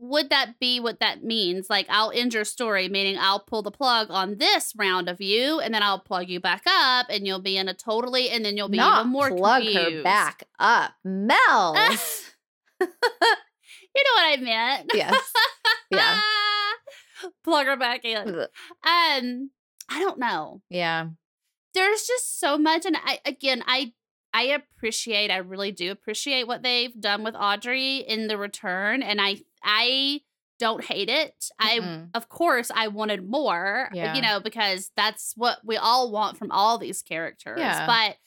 would 0.02 0.32
that 0.32 0.60
be 0.60 0.80
what 0.80 1.00
that 1.00 1.24
means? 1.24 1.70
Like 1.70 1.86
I'll 1.88 2.12
end 2.12 2.34
your 2.34 2.44
story, 2.44 2.90
meaning 2.90 3.18
I'll 3.20 3.40
pull 3.40 3.62
the 3.62 3.70
plug 3.72 4.08
on 4.10 4.38
this 4.40 4.74
round 4.76 5.08
of 5.08 5.22
you, 5.22 5.60
and 5.60 5.74
then 5.74 5.84
I'll 5.84 6.00
plug 6.00 6.28
you 6.28 6.40
back 6.40 6.64
up, 6.68 7.06
and 7.10 7.28
you'll 7.28 7.40
be 7.42 7.56
in 7.56 7.70
a 7.70 7.74
totally, 7.76 8.30
and 8.32 8.44
then 8.44 8.58
you'll 8.58 8.68
be 8.68 8.78
not 8.78 9.02
even 9.02 9.12
more 9.12 9.30
plug 9.30 9.64
her 9.64 10.02
back 10.02 10.44
up 10.60 10.94
mel 11.06 11.76
You 13.94 14.04
know 14.06 14.16
what 14.16 14.40
I 14.40 14.42
meant? 14.42 14.92
yes 14.94 15.34
yeah 15.92 16.20
plug 17.44 17.68
her 17.68 17.78
back 17.78 18.04
in. 18.04 18.28
Um, 18.28 19.52
I 19.90 20.00
don't 20.00 20.18
know. 20.18 20.62
yeah 20.70 21.10
There's 21.76 22.04
just 22.08 22.40
so 22.40 22.58
much, 22.58 22.88
and 22.88 22.98
I 22.98 23.20
again, 23.24 23.64
I 23.68 23.94
I 24.34 24.44
appreciate, 24.44 25.30
I 25.30 25.38
really 25.38 25.72
do 25.72 25.92
appreciate 25.92 26.48
what 26.48 26.64
they've 26.64 27.00
done 27.00 27.24
with 27.24 27.36
Audrey 27.36 27.98
in 27.98 28.28
the 28.28 28.38
return, 28.38 29.04
and 29.04 29.22
I 29.22 29.42
I 29.64 30.22
don't 30.60 30.84
hate 30.84 31.10
it. 31.10 31.34
I 31.60 31.80
Mm-mm. 31.80 32.10
of 32.14 32.30
course 32.30 32.70
I 32.74 32.88
wanted 32.88 33.28
more, 33.28 33.90
Yeah. 33.94 34.14
you 34.16 34.22
know, 34.22 34.40
because 34.40 34.92
that's 34.96 35.34
what 35.36 35.58
we 35.66 35.76
all 35.78 36.12
want 36.12 36.38
from 36.38 36.52
all 36.52 36.78
these 36.78 37.02
characters. 37.02 37.60
Yeah. 37.60 37.88
But 37.88 38.18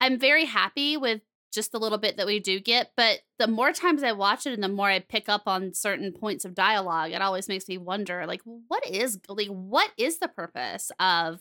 I'm 0.00 0.18
very 0.18 0.44
happy 0.44 0.96
with 0.96 1.22
just 1.52 1.72
the 1.72 1.78
little 1.78 1.98
bit 1.98 2.16
that 2.16 2.26
we 2.26 2.40
do 2.40 2.60
get. 2.60 2.92
But 2.96 3.20
the 3.38 3.46
more 3.46 3.72
times 3.72 4.02
I 4.02 4.12
watch 4.12 4.46
it 4.46 4.52
and 4.52 4.62
the 4.62 4.68
more 4.68 4.88
I 4.90 4.98
pick 5.00 5.28
up 5.28 5.42
on 5.46 5.72
certain 5.74 6.12
points 6.12 6.44
of 6.44 6.54
dialogue, 6.54 7.12
it 7.12 7.22
always 7.22 7.48
makes 7.48 7.68
me 7.68 7.78
wonder, 7.78 8.26
like, 8.26 8.40
what 8.44 8.86
is 8.86 9.18
like 9.28 9.48
what 9.48 9.90
is 9.96 10.18
the 10.18 10.28
purpose 10.28 10.90
of 10.98 11.40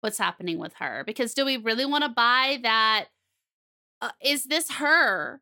what's 0.00 0.18
happening 0.18 0.58
with 0.58 0.74
her? 0.80 1.02
Because 1.06 1.32
do 1.34 1.44
we 1.46 1.56
really 1.56 1.86
want 1.86 2.02
to 2.04 2.10
buy 2.10 2.58
that? 2.62 3.06
Uh, 4.00 4.10
is 4.22 4.44
this 4.44 4.72
her? 4.72 5.40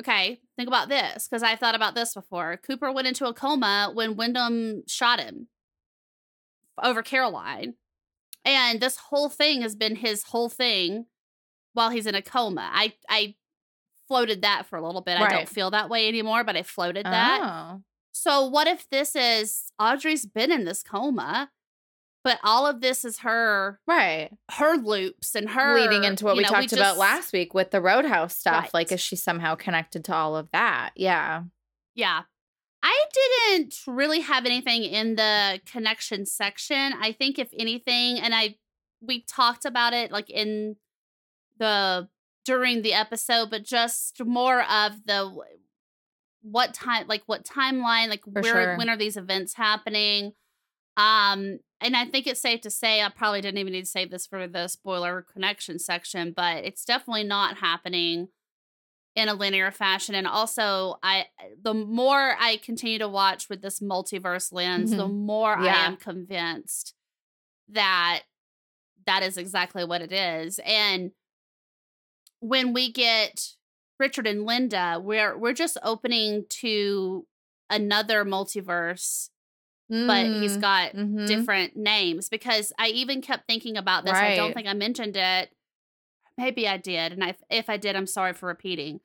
Okay, 0.00 0.40
think 0.56 0.68
about 0.68 0.88
this 0.88 1.26
because 1.26 1.42
I've 1.42 1.58
thought 1.58 1.74
about 1.74 1.94
this 1.94 2.14
before. 2.14 2.56
Cooper 2.58 2.92
went 2.92 3.08
into 3.08 3.26
a 3.26 3.34
coma 3.34 3.90
when 3.92 4.16
Windom 4.16 4.82
shot 4.86 5.20
him 5.20 5.48
over 6.82 7.02
Caroline. 7.02 7.74
And 8.44 8.80
this 8.80 8.96
whole 8.96 9.28
thing 9.28 9.62
has 9.62 9.74
been 9.74 9.96
his 9.96 10.22
whole 10.22 10.48
thing 10.48 11.06
while 11.72 11.90
he's 11.90 12.06
in 12.06 12.14
a 12.14 12.22
coma. 12.22 12.70
I 12.72 12.94
I 13.08 13.34
floated 14.06 14.42
that 14.42 14.66
for 14.66 14.76
a 14.76 14.84
little 14.86 15.02
bit. 15.02 15.18
I 15.18 15.28
don't 15.28 15.48
feel 15.48 15.70
that 15.72 15.90
way 15.90 16.08
anymore, 16.08 16.44
but 16.44 16.56
I 16.56 16.62
floated 16.62 17.04
that. 17.04 17.40
oh 17.42 17.82
So 18.12 18.46
what 18.46 18.66
if 18.66 18.88
this 18.88 19.14
is 19.16 19.70
Audrey's 19.78 20.24
been 20.26 20.50
in 20.52 20.64
this 20.64 20.82
coma, 20.82 21.50
but 22.24 22.38
all 22.44 22.66
of 22.66 22.80
this 22.80 23.04
is 23.04 23.20
her 23.20 23.80
right 23.86 24.30
her 24.52 24.76
loops 24.76 25.34
and 25.34 25.50
her 25.50 25.74
leading 25.80 26.04
into 26.04 26.24
what 26.24 26.36
we 26.36 26.42
know, 26.42 26.48
talked 26.48 26.72
about 26.72 26.84
just- 26.84 26.98
last 26.98 27.32
week 27.32 27.54
with 27.54 27.70
the 27.70 27.80
roadhouse 27.80 28.36
stuff 28.36 28.64
Right. 28.64 28.74
like 28.74 28.92
is 28.92 29.00
she 29.00 29.16
somehow 29.16 29.54
connected 29.54 30.04
to 30.06 30.14
all 30.14 30.36
of 30.36 30.50
that 30.52 30.90
yeah 30.96 31.42
Yeah. 31.94 32.22
I 32.80 33.04
didn't 33.50 33.74
really 33.88 34.20
have 34.20 34.46
anything 34.46 34.84
in 34.84 35.16
the 35.16 35.60
connection 35.66 36.24
section. 36.26 36.92
I 37.00 37.10
think 37.10 37.36
if 37.40 37.48
anything, 37.58 38.20
and 38.20 38.32
I 38.32 38.54
we 39.00 39.22
talked 39.22 39.64
about 39.64 39.94
it 39.94 40.12
like 40.12 40.30
in 40.30 40.76
the 41.58 42.08
during 42.44 42.82
the 42.82 42.94
episode, 42.94 43.50
but 43.50 43.64
just 43.64 44.24
more 44.24 44.62
of 44.62 45.04
the 45.06 45.28
what 46.42 46.72
time 46.72 47.08
like 47.08 47.22
what 47.26 47.44
timeline, 47.44 48.08
like 48.10 48.22
For 48.22 48.30
where 48.42 48.44
sure. 48.44 48.76
when 48.78 48.88
are 48.88 48.96
these 48.96 49.16
events 49.16 49.54
happening? 49.54 50.34
Um 50.96 51.58
and 51.80 51.96
I 51.96 52.06
think 52.06 52.26
it's 52.26 52.40
safe 52.40 52.60
to 52.62 52.70
say 52.70 53.02
I 53.02 53.08
probably 53.08 53.40
didn't 53.40 53.58
even 53.58 53.72
need 53.72 53.84
to 53.84 53.90
save 53.90 54.10
this 54.10 54.26
for 54.26 54.46
the 54.46 54.68
spoiler 54.68 55.22
connection 55.22 55.78
section, 55.78 56.32
but 56.34 56.64
it's 56.64 56.84
definitely 56.84 57.24
not 57.24 57.58
happening 57.58 58.28
in 59.18 59.28
a 59.28 59.34
linear 59.34 59.72
fashion 59.72 60.14
and 60.14 60.28
also 60.28 60.96
i 61.02 61.26
the 61.60 61.74
more 61.74 62.36
i 62.38 62.56
continue 62.62 63.00
to 63.00 63.08
watch 63.08 63.48
with 63.48 63.60
this 63.62 63.80
multiverse 63.80 64.52
lens 64.52 64.92
the 64.92 65.08
mm-hmm. 65.08 65.26
more 65.26 65.58
i 65.58 65.66
am 65.66 65.96
convinced 65.96 66.94
that 67.68 68.22
that 69.06 69.24
is 69.24 69.36
exactly 69.36 69.84
what 69.84 70.02
it 70.02 70.12
is 70.12 70.60
and 70.64 71.10
when 72.38 72.72
we 72.72 72.92
get 72.92 73.54
richard 73.98 74.26
and 74.26 74.46
linda 74.46 75.00
we're 75.02 75.36
we're 75.36 75.52
just 75.52 75.76
opening 75.82 76.44
to 76.48 77.26
another 77.68 78.24
multiverse 78.24 79.30
but 79.88 80.26
he's 80.26 80.56
got 80.56 80.92
mhm. 80.92 81.26
different 81.26 81.76
names 81.76 82.28
because 82.28 82.72
I 82.78 82.88
even 82.88 83.22
kept 83.22 83.46
thinking 83.46 83.76
about 83.76 84.04
this. 84.04 84.14
I 84.14 84.36
don't 84.36 84.52
think 84.52 84.68
I 84.68 84.74
mentioned 84.74 85.16
it. 85.16 85.50
Maybe 86.36 86.68
I 86.68 86.76
did, 86.76 87.12
and 87.12 87.24
I, 87.24 87.34
if 87.50 87.68
I 87.68 87.78
did, 87.78 87.96
I'm 87.96 88.06
sorry 88.06 88.32
for 88.32 88.46
repeating. 88.46 89.00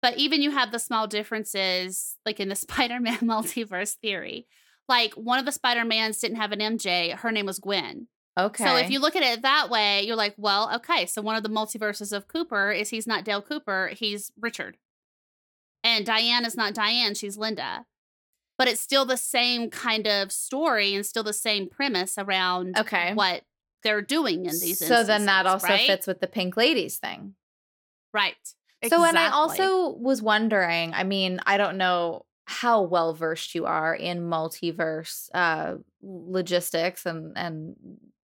But 0.00 0.16
even 0.16 0.42
you 0.42 0.52
have 0.52 0.70
the 0.70 0.78
small 0.78 1.06
differences, 1.06 2.16
like 2.24 2.38
in 2.38 2.48
the 2.48 2.54
Spider-Man 2.56 3.18
multiverse 3.18 3.94
theory. 3.94 4.46
Like 4.88 5.14
one 5.14 5.38
of 5.38 5.44
the 5.44 5.52
Spider-Mans 5.52 6.18
didn't 6.20 6.36
have 6.36 6.52
an 6.52 6.60
MJ; 6.60 7.14
her 7.14 7.32
name 7.32 7.46
was 7.46 7.58
Gwen. 7.58 8.08
okay 8.38 8.64
So 8.64 8.76
if 8.76 8.90
you 8.90 9.00
look 9.00 9.16
at 9.16 9.22
it 9.22 9.42
that 9.42 9.70
way, 9.70 10.02
you're 10.02 10.16
like, 10.16 10.34
well, 10.36 10.74
okay. 10.76 11.06
So 11.06 11.20
one 11.20 11.36
of 11.36 11.42
the 11.42 11.48
multiverses 11.48 12.12
of 12.12 12.28
Cooper 12.28 12.70
is 12.70 12.90
he's 12.90 13.06
not 13.06 13.24
Dale 13.24 13.42
Cooper; 13.42 13.90
he's 13.94 14.30
Richard. 14.38 14.76
And 15.82 16.06
Diane 16.06 16.44
is 16.44 16.56
not 16.56 16.74
Diane; 16.74 17.14
she's 17.14 17.36
Linda. 17.36 17.86
But 18.58 18.68
it's 18.68 18.80
still 18.80 19.04
the 19.04 19.16
same 19.16 19.70
kind 19.70 20.06
of 20.06 20.32
story 20.32 20.94
and 20.94 21.06
still 21.06 21.22
the 21.22 21.32
same 21.32 21.68
premise 21.68 22.18
around 22.18 22.76
Okay. 22.76 23.14
what 23.14 23.42
they're 23.84 24.02
doing 24.02 24.46
in 24.46 24.58
these. 24.58 24.84
so 24.84 25.04
then 25.04 25.26
that 25.26 25.46
also 25.46 25.68
right? 25.68 25.86
fits 25.86 26.06
with 26.06 26.20
the 26.20 26.26
pink 26.26 26.56
ladies 26.56 26.96
thing 26.98 27.34
right. 28.12 28.34
So, 28.88 29.04
and 29.04 29.18
I 29.18 29.30
also 29.30 29.90
was 29.90 30.22
wondering, 30.22 30.94
I 30.94 31.02
mean, 31.02 31.40
I 31.46 31.56
don't 31.56 31.78
know 31.78 32.24
how 32.46 32.82
well 32.82 33.12
versed 33.12 33.54
you 33.54 33.66
are 33.66 33.94
in 33.94 34.20
multiverse 34.22 35.28
uh 35.34 35.76
logistics 36.02 37.04
and 37.04 37.36
and 37.36 37.76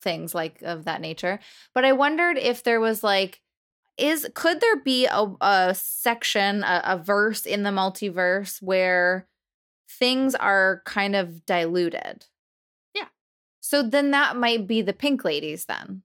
things 0.02 0.36
like 0.36 0.62
of 0.62 0.86
that 0.86 1.02
nature, 1.02 1.40
but 1.74 1.86
I 1.86 1.94
wondered 1.94 2.38
if 2.38 2.64
there 2.64 2.80
was 2.80 3.04
like 3.04 3.42
is 3.98 4.28
could 4.34 4.60
there 4.62 4.78
be 4.78 5.06
a, 5.06 5.26
a 5.42 5.76
section 5.76 6.64
a, 6.64 6.82
a 6.86 6.98
verse 6.98 7.46
in 7.46 7.64
the 7.64 7.70
multiverse 7.70 8.62
where 8.62 9.28
things 9.90 10.36
are 10.36 10.82
kind 10.86 11.16
of 11.16 11.46
diluted 11.46 12.26
Yeah. 12.94 13.08
so 13.60 13.82
then 13.84 14.12
that 14.12 14.36
might 14.38 14.68
be 14.68 14.82
the 14.82 14.94
pink 14.94 15.24
ladies 15.26 15.66
then 15.66 16.04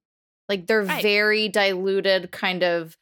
like 0.48 0.66
they're 0.66 0.82
Right. 0.82 1.02
very 1.02 1.48
diluted 1.48 2.30
kind 2.32 2.62
of 2.62 2.96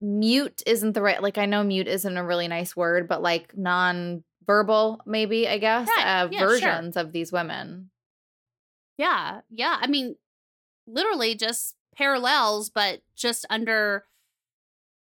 mute 0.00 0.62
isn't 0.66 0.92
the 0.92 1.02
right 1.02 1.22
like 1.22 1.38
i 1.38 1.46
know 1.46 1.62
mute 1.64 1.88
isn't 1.88 2.16
a 2.16 2.24
really 2.24 2.48
nice 2.48 2.76
word 2.76 3.08
but 3.08 3.20
like 3.22 3.56
non-verbal 3.56 5.00
maybe 5.06 5.48
i 5.48 5.58
guess 5.58 5.88
Right. 5.96 6.22
uh, 6.22 6.28
Yeah, 6.30 6.38
sure. 6.38 6.48
versions 6.48 6.96
of 6.96 7.12
these 7.12 7.32
women 7.32 7.90
Yeah, 8.96 9.42
yeah. 9.50 9.76
I 9.80 9.86
mean, 9.86 10.16
literally 10.88 11.36
just 11.36 11.76
parallels, 11.94 12.68
but 12.68 13.00
just 13.14 13.46
under. 13.48 14.04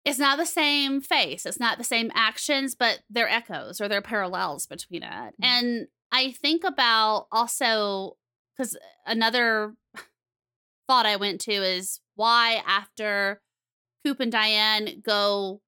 It's 0.09 0.19
not 0.19 0.37
the 0.37 0.45
same 0.45 1.01
face. 1.01 1.45
It's 1.45 1.59
not 1.59 1.77
the 1.77 1.83
same 1.83 2.11
actions, 2.13 2.75
but 2.75 2.99
they're 3.09 3.29
echoes 3.29 3.79
or 3.79 3.87
they're 3.87 4.01
parallels 4.01 4.65
between 4.65 5.03
it. 5.03 5.09
Mm. 5.09 5.33
And 5.41 5.87
I 6.11 6.31
think 6.31 6.63
about 6.63 7.27
also 7.31 8.17
because 8.57 8.77
another 9.05 9.75
thought 10.87 11.05
I 11.05 11.15
went 11.15 11.41
to 11.41 11.51
is 11.51 11.99
why 12.15 12.61
after 12.67 13.41
Coop 14.03 14.19
and 14.19 14.31
Diane 14.31 15.01
go 15.05 15.61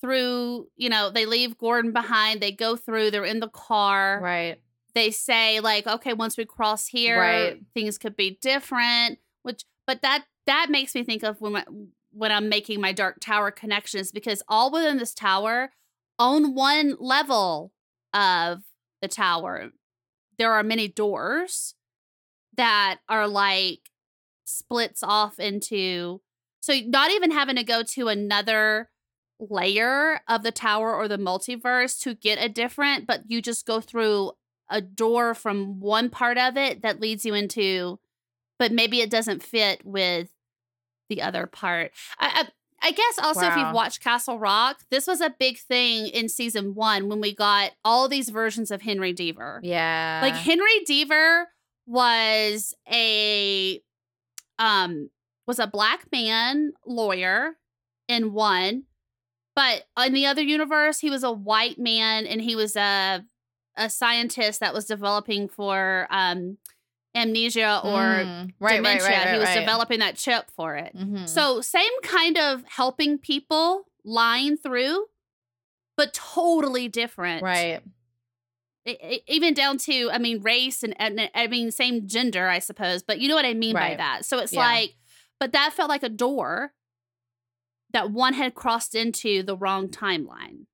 through, 0.00 0.68
you 0.76 0.88
know, 0.88 1.10
they 1.10 1.26
leave 1.26 1.58
Gordon 1.58 1.92
behind, 1.92 2.40
they 2.40 2.52
go 2.52 2.76
through, 2.76 3.10
they're 3.10 3.24
in 3.24 3.40
the 3.40 3.48
car 3.48 4.20
right 4.22 4.60
they 4.94 5.10
say 5.10 5.60
like 5.60 5.86
okay 5.86 6.12
once 6.12 6.36
we 6.36 6.44
cross 6.44 6.86
here 6.86 7.20
Right. 7.20 7.60
things 7.74 7.98
could 7.98 8.16
be 8.16 8.38
different 8.40 9.18
which 9.42 9.64
but 9.86 10.02
that 10.02 10.24
that 10.46 10.68
makes 10.70 10.94
me 10.94 11.04
think 11.04 11.22
of 11.22 11.40
when 11.40 11.62
when 12.12 12.32
i'm 12.32 12.48
making 12.48 12.80
my 12.80 12.92
dark 12.92 13.18
tower 13.20 13.50
connections 13.50 14.12
because 14.12 14.42
all 14.48 14.70
within 14.70 14.98
this 14.98 15.14
tower 15.14 15.70
on 16.18 16.54
one 16.54 16.96
level 16.98 17.72
of 18.12 18.62
the 19.00 19.08
tower 19.08 19.70
there 20.38 20.52
are 20.52 20.62
many 20.62 20.88
doors 20.88 21.74
that 22.56 22.98
are 23.08 23.28
like 23.28 23.90
splits 24.44 25.02
off 25.02 25.38
into 25.38 26.20
so 26.60 26.74
not 26.86 27.10
even 27.10 27.30
having 27.30 27.56
to 27.56 27.64
go 27.64 27.82
to 27.82 28.08
another 28.08 28.90
layer 29.40 30.20
of 30.26 30.42
the 30.42 30.50
tower 30.50 30.94
or 30.94 31.06
the 31.06 31.18
multiverse 31.18 32.00
to 32.00 32.14
get 32.14 32.42
a 32.42 32.48
different 32.48 33.06
but 33.06 33.22
you 33.26 33.40
just 33.40 33.66
go 33.66 33.80
through 33.80 34.32
a 34.70 34.80
door 34.80 35.34
from 35.34 35.80
one 35.80 36.10
part 36.10 36.36
of 36.36 36.56
it 36.56 36.82
that 36.82 37.00
leads 37.00 37.24
you 37.24 37.34
into 37.34 37.98
but 38.58 38.72
maybe 38.72 39.00
it 39.00 39.10
doesn't 39.10 39.42
fit 39.42 39.84
with 39.84 40.28
the 41.08 41.22
other 41.22 41.46
part. 41.46 41.92
I 42.18 42.44
i, 42.82 42.88
I 42.88 42.90
guess 42.92 43.18
also 43.18 43.46
if 43.46 43.56
you've 43.56 43.74
watched 43.74 44.00
castle 44.02 44.38
rock 44.38 44.82
this 44.90 45.06
was 45.06 45.20
a 45.20 45.34
big 45.36 45.58
thing 45.58 46.06
in 46.06 46.28
season 46.28 46.74
one 46.74 47.08
when 47.08 47.20
we 47.20 47.34
got 47.34 47.72
all 47.84 48.08
these 48.08 48.28
versions 48.28 48.70
of 48.70 48.82
henry 48.82 49.12
deaver. 49.12 49.58
Yeah. 49.62 50.20
Like 50.22 50.34
Henry 50.34 50.84
Deaver 50.88 51.46
was 51.86 52.74
a 52.90 53.80
um 54.58 55.10
was 55.46 55.58
a 55.58 55.66
black 55.66 56.06
man 56.12 56.72
lawyer 56.86 57.56
in 58.06 58.32
one, 58.32 58.84
but 59.56 59.84
in 60.04 60.12
the 60.12 60.26
other 60.26 60.42
universe 60.42 61.00
he 61.00 61.10
was 61.10 61.24
a 61.24 61.32
white 61.32 61.78
man 61.78 62.26
and 62.26 62.40
he 62.40 62.54
was 62.54 62.76
a 62.76 63.24
a 63.76 63.88
scientist 63.88 64.60
that 64.60 64.74
was 64.74 64.84
developing 64.84 65.48
for 65.48 66.06
um 66.10 66.58
amnesia 67.18 67.80
or 67.84 67.98
Mm, 68.00 68.52
right, 68.60 68.76
dementia. 68.76 69.04
right, 69.08 69.16
right, 69.24 69.32
he 69.34 69.38
was 69.40 69.48
developing 69.54 69.98
that 70.00 70.16
chip 70.16 70.50
for 70.56 70.76
it. 70.76 70.94
Mhm. 70.96 71.28
So 71.28 71.60
same 71.60 71.90
kind 72.02 72.38
of 72.38 72.64
helping 72.66 73.18
people 73.18 73.84
line 74.04 74.56
through, 74.56 75.06
but 75.96 76.14
totally 76.14 76.88
different 76.88 77.42
right 77.42 77.82
e- 78.86 78.96
e- 79.02 79.20
even 79.26 79.52
down 79.52 79.76
to 79.76 80.08
i 80.12 80.18
mean 80.18 80.40
race 80.42 80.82
and, 80.84 80.94
and 81.00 81.28
i 81.34 81.46
mean 81.48 81.70
same 81.72 82.06
gender 82.06 82.48
i 82.48 82.60
suppose 82.60 83.02
but 83.02 83.18
you 83.20 83.28
know 83.28 83.34
what 83.34 83.44
i 83.44 83.52
mean 83.52 83.74
by 83.74 83.94
that 83.96 84.24
so 84.24 84.38
it's 84.38 84.52
Yeah. 84.52 84.60
like 84.60 84.94
but 85.40 85.50
that 85.52 85.72
felt 85.72 85.88
like 85.90 86.04
a 86.04 86.08
door 86.08 86.72
that 87.92 88.10
one 88.12 88.34
had 88.34 88.54
crossed 88.54 88.94
into 88.94 89.42
the 89.42 89.56
wrong 89.56 89.88
timeline 89.88 90.66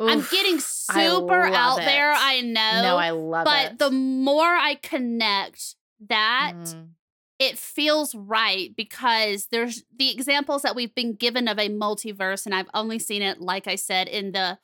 i'm 0.00 0.20
getting 0.30 0.58
super 0.60 1.44
out 1.46 1.78
it. 1.80 1.84
there 1.84 2.12
i 2.16 2.40
know 2.40 2.82
no 2.82 2.96
i 2.96 3.10
love 3.10 3.44
but 3.44 3.72
it 3.72 3.78
the 3.78 3.90
more 3.90 4.44
i 4.44 4.76
connect 4.82 5.74
that 6.08 6.52
Mm. 6.56 6.88
it 7.38 7.58
feels 7.58 8.14
right 8.14 8.74
because 8.76 9.46
there's 9.50 9.82
the 9.96 10.10
examples 10.12 10.62
that 10.62 10.76
we've 10.76 10.94
been 10.94 11.14
given 11.14 11.48
of 11.48 11.58
a 11.58 11.68
multiverse, 11.68 12.46
and 12.46 12.54
I've 12.54 12.68
only 12.74 12.98
seen 12.98 13.22
it, 13.22 13.40
like 13.40 13.66
I 13.66 13.74
said, 13.76 14.06
in 14.08 14.32
the 14.32 14.58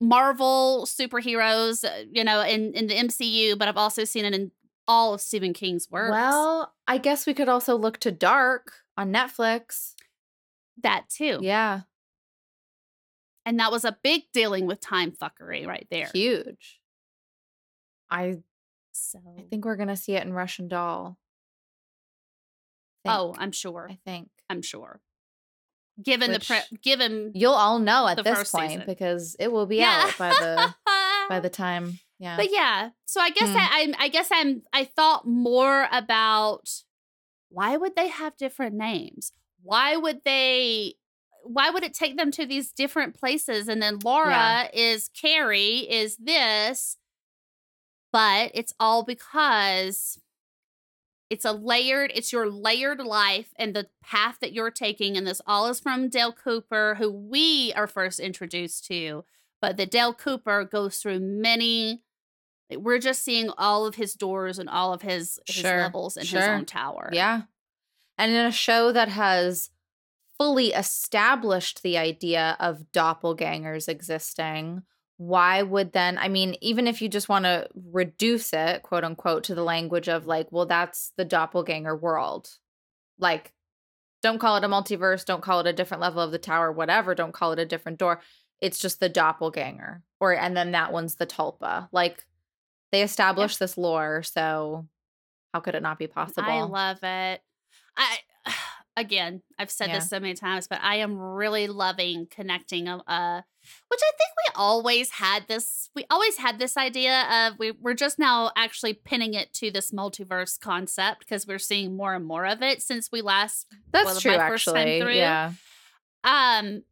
Marvel 0.00 0.86
superheroes, 0.86 1.84
uh, 1.84 2.04
you 2.10 2.22
know, 2.24 2.40
in 2.42 2.72
in 2.74 2.86
the 2.88 2.94
MCU, 2.94 3.56
but 3.58 3.68
I've 3.68 3.76
also 3.76 4.04
seen 4.04 4.24
it 4.24 4.34
in 4.34 4.50
all 4.86 5.14
of 5.14 5.20
Stephen 5.20 5.52
King's 5.54 5.90
works. 5.90 6.10
Well, 6.12 6.74
I 6.86 6.98
guess 6.98 7.26
we 7.26 7.34
could 7.34 7.48
also 7.48 7.76
look 7.76 7.98
to 8.00 8.12
Dark 8.12 8.72
on 8.96 9.12
Netflix. 9.12 9.94
that 10.82 11.08
too, 11.08 11.38
Yeah, 11.40 11.82
and 13.46 13.58
that 13.60 13.70
was 13.72 13.84
a 13.84 13.96
big 14.02 14.22
dealing 14.32 14.66
with 14.66 14.80
time 14.80 15.12
fuckery 15.12 15.66
right 15.66 15.86
there. 15.90 16.10
huge. 16.12 16.80
I 18.10 18.38
So, 18.92 19.18
I 19.38 19.42
think 19.42 19.64
we're 19.64 19.76
gonna 19.76 19.96
see 19.96 20.14
it 20.14 20.24
in 20.24 20.32
Russian 20.32 20.68
Doll. 20.68 21.18
Think. 23.04 23.14
oh, 23.14 23.34
I'm 23.38 23.52
sure, 23.52 23.88
I 23.90 23.98
think 24.04 24.28
I'm 24.48 24.62
sure. 24.62 25.00
Given 26.02 26.32
Which- 26.32 26.48
the 26.48 26.54
pre- 26.68 26.78
given 26.78 27.32
you'll 27.34 27.52
all 27.52 27.78
know 27.78 28.06
at 28.08 28.22
this 28.24 28.50
point 28.50 28.70
season. 28.72 28.86
because 28.86 29.36
it 29.38 29.52
will 29.52 29.66
be 29.66 29.82
out 29.82 30.16
by 30.18 30.30
the 30.30 30.74
by 31.28 31.40
the 31.40 31.50
time. 31.64 31.98
Yeah, 32.18 32.36
But 32.36 32.50
yeah, 32.52 32.90
so 33.06 33.20
I 33.20 33.30
guess 33.30 33.48
Hmm. 33.50 33.56
I, 33.56 33.68
I'm. 33.72 33.94
I 33.98 34.08
guess 34.08 34.28
I'm. 34.32 34.62
I 34.72 34.84
thought 34.84 35.26
more 35.26 35.88
about 35.92 36.68
why 37.50 37.76
would 37.76 37.96
they 37.96 38.08
have 38.08 38.36
different 38.36 38.74
names? 38.76 39.32
Why 39.62 39.96
would 39.96 40.22
they? 40.24 40.94
Why 41.44 41.70
would 41.70 41.82
it 41.84 41.94
take 41.94 42.16
them 42.16 42.30
to 42.32 42.46
these 42.46 42.72
different 42.72 43.14
places? 43.18 43.68
And 43.68 43.80
then 43.82 43.98
Laura 44.02 44.30
Yeah. 44.30 44.68
is 44.72 45.08
Carrie 45.08 45.78
is 45.90 46.16
this, 46.16 46.96
but 48.12 48.50
it's 48.54 48.72
all 48.80 49.02
because 49.04 50.18
it's 51.30 51.44
a 51.44 51.52
layered. 51.52 52.12
It's 52.14 52.32
your 52.32 52.48
layered 52.50 53.00
life 53.00 53.52
and 53.56 53.74
the 53.74 53.88
path 54.02 54.38
that 54.40 54.52
you're 54.52 54.70
taking, 54.70 55.16
and 55.16 55.26
this 55.26 55.40
all 55.46 55.68
is 55.68 55.80
from 55.80 56.08
Dale 56.08 56.32
Cooper, 56.32 56.96
who 56.98 57.10
we 57.10 57.72
are 57.74 57.86
first 57.86 58.20
introduced 58.20 58.86
to 58.86 59.24
but 59.60 59.78
the 59.78 59.86
Dale 59.86 60.12
Cooper 60.12 60.62
goes 60.64 60.98
through 60.98 61.20
many. 61.20 62.02
We're 62.70 62.98
just 62.98 63.22
seeing 63.24 63.48
all 63.56 63.86
of 63.86 63.94
his 63.94 64.12
doors 64.12 64.58
and 64.58 64.68
all 64.68 64.92
of 64.92 65.00
his, 65.00 65.40
his 65.46 65.56
Sure, 65.56 65.78
levels 65.78 66.18
in 66.18 66.26
his 66.26 66.34
own 66.34 66.66
tower. 66.66 67.08
Yeah. 67.14 67.42
And 68.18 68.30
in 68.30 68.44
a 68.44 68.52
show 68.52 68.92
that 68.92 69.08
has 69.08 69.70
fully 70.38 70.72
established 70.72 71.82
the 71.82 71.98
idea 71.98 72.56
of 72.60 72.84
doppelgangers 72.92 73.88
existing, 73.88 74.82
why 75.16 75.62
would 75.62 75.92
then, 75.92 76.18
I 76.18 76.28
mean, 76.28 76.56
even 76.60 76.86
if 76.86 77.00
you 77.00 77.08
just 77.08 77.28
want 77.28 77.44
to 77.44 77.68
reduce 77.74 78.52
it, 78.52 78.82
quote 78.82 79.04
unquote, 79.04 79.44
to 79.44 79.54
the 79.54 79.62
language 79.62 80.08
of 80.08 80.26
like, 80.26 80.48
well, 80.50 80.66
that's 80.66 81.12
the 81.16 81.24
doppelganger 81.24 81.96
world. 81.96 82.50
Like, 83.18 83.52
don't 84.22 84.38
call 84.38 84.56
it 84.56 84.64
a 84.64 84.68
multiverse, 84.68 85.24
don't 85.24 85.42
call 85.42 85.60
it 85.60 85.66
a 85.66 85.72
different 85.72 86.00
level 86.00 86.20
of 86.20 86.32
the 86.32 86.38
tower, 86.38 86.72
whatever, 86.72 87.14
don't 87.14 87.34
call 87.34 87.52
it 87.52 87.58
a 87.58 87.66
different 87.66 87.98
door. 87.98 88.20
It's 88.60 88.78
just 88.78 88.98
the 88.98 89.08
doppelganger. 89.08 90.02
Or, 90.18 90.32
and 90.34 90.56
then 90.56 90.72
that 90.72 90.92
one's 90.92 91.16
the 91.16 91.26
tulpa. 91.26 91.88
Like, 91.92 92.24
they 92.90 93.02
established 93.02 93.58
this 93.58 93.76
lore, 93.76 94.22
so 94.22 94.86
how 95.52 95.60
could 95.60 95.74
it 95.74 95.82
not 95.82 95.98
be 95.98 96.06
possible? 96.06 96.48
I 96.48 96.62
love 96.62 96.98
it. 97.02 97.42
I 97.96 98.18
again, 98.96 99.42
I've 99.58 99.70
said 99.70 99.88
Yeah. 99.88 99.96
this 99.98 100.08
so 100.08 100.20
many 100.20 100.34
times, 100.34 100.66
but 100.68 100.80
I 100.82 100.96
am 100.96 101.16
really 101.18 101.66
loving 101.66 102.26
connecting. 102.30 102.88
Uh, 102.88 103.42
which 103.88 104.00
I 104.02 104.10
think 104.18 104.30
we 104.46 104.52
always 104.56 105.10
had 105.12 105.48
this. 105.48 105.88
We 105.94 106.04
always 106.10 106.36
had 106.36 106.58
this 106.58 106.76
idea 106.76 107.22
of 107.30 107.58
we 107.58 107.70
we're 107.70 107.94
just 107.94 108.18
now 108.18 108.50
actually 108.56 108.92
pinning 108.92 109.32
it 109.34 109.54
to 109.54 109.70
this 109.70 109.90
multiverse 109.90 110.60
concept 110.60 111.20
because 111.20 111.46
we're 111.46 111.58
seeing 111.58 111.96
more 111.96 112.14
and 112.14 112.26
more 112.26 112.44
of 112.46 112.62
it 112.62 112.82
since 112.82 113.10
we 113.10 113.22
last 113.22 113.66
That's 113.90 114.06
well, 114.06 114.20
true, 114.20 114.36
my 114.36 114.48
first 114.48 114.66
time 114.66 114.76
actually. 114.76 115.00
through. 115.00 115.14
Yeah. 115.14 115.52
Um, 116.24 116.82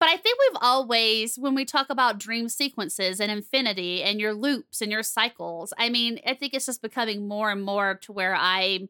but 0.00 0.08
I 0.08 0.16
think 0.16 0.38
we've 0.38 0.58
always, 0.60 1.38
when 1.38 1.54
we 1.54 1.64
talk 1.64 1.88
about 1.88 2.18
dream 2.18 2.48
sequences 2.48 3.20
and 3.20 3.30
infinity 3.30 4.02
and 4.02 4.18
your 4.18 4.34
loops 4.34 4.80
and 4.82 4.90
your 4.90 5.04
cycles, 5.04 5.72
I 5.78 5.90
mean, 5.90 6.18
I 6.26 6.34
think 6.34 6.54
it's 6.54 6.66
just 6.66 6.82
becoming 6.82 7.28
more 7.28 7.50
and 7.50 7.62
more 7.62 7.94
to 8.02 8.12
where 8.12 8.34
I 8.34 8.88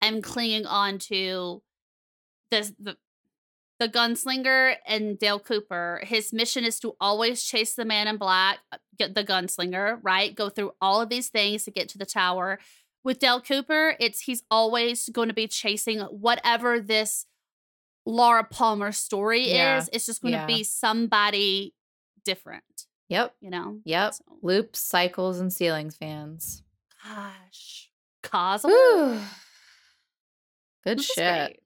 am 0.00 0.22
clinging 0.22 0.64
on 0.64 0.98
to 1.00 1.62
the 2.78 2.96
the 3.78 3.88
gunslinger 3.88 4.76
and 4.86 5.18
Dale 5.18 5.40
Cooper, 5.40 6.00
his 6.04 6.32
mission 6.32 6.64
is 6.64 6.78
to 6.80 6.94
always 7.00 7.42
chase 7.42 7.74
the 7.74 7.84
man 7.84 8.06
in 8.06 8.16
black, 8.16 8.60
uh, 8.70 8.76
get 8.96 9.14
the 9.16 9.24
gunslinger, 9.24 9.98
right? 10.02 10.32
Go 10.34 10.48
through 10.50 10.72
all 10.80 11.00
of 11.00 11.08
these 11.08 11.30
things 11.30 11.64
to 11.64 11.72
get 11.72 11.88
to 11.88 11.98
the 11.98 12.06
tower. 12.06 12.60
With 13.02 13.18
Dale 13.18 13.40
Cooper, 13.40 13.96
it's 13.98 14.20
he's 14.20 14.44
always 14.52 15.08
going 15.08 15.26
to 15.28 15.34
be 15.34 15.48
chasing 15.48 15.98
whatever 16.00 16.78
this 16.78 17.26
Laura 18.06 18.44
Palmer 18.44 18.92
story 18.92 19.48
Yeah. 19.50 19.78
is. 19.78 19.90
It's 19.92 20.06
just 20.06 20.22
going 20.22 20.38
to 20.38 20.46
be 20.46 20.62
somebody 20.62 21.74
different, 22.24 22.86
Yep. 23.08 23.34
you 23.40 23.50
know? 23.50 23.80
Yep. 23.84 24.14
So, 24.14 24.24
Loops, 24.42 24.78
cycles, 24.78 25.40
and 25.40 25.52
ceilings 25.52 25.96
fans. 25.96 26.62
gosh. 27.04 27.90
Cosmo. 28.22 29.18
Good 30.84 31.02
shit. 31.02 31.16
great. 31.16 31.61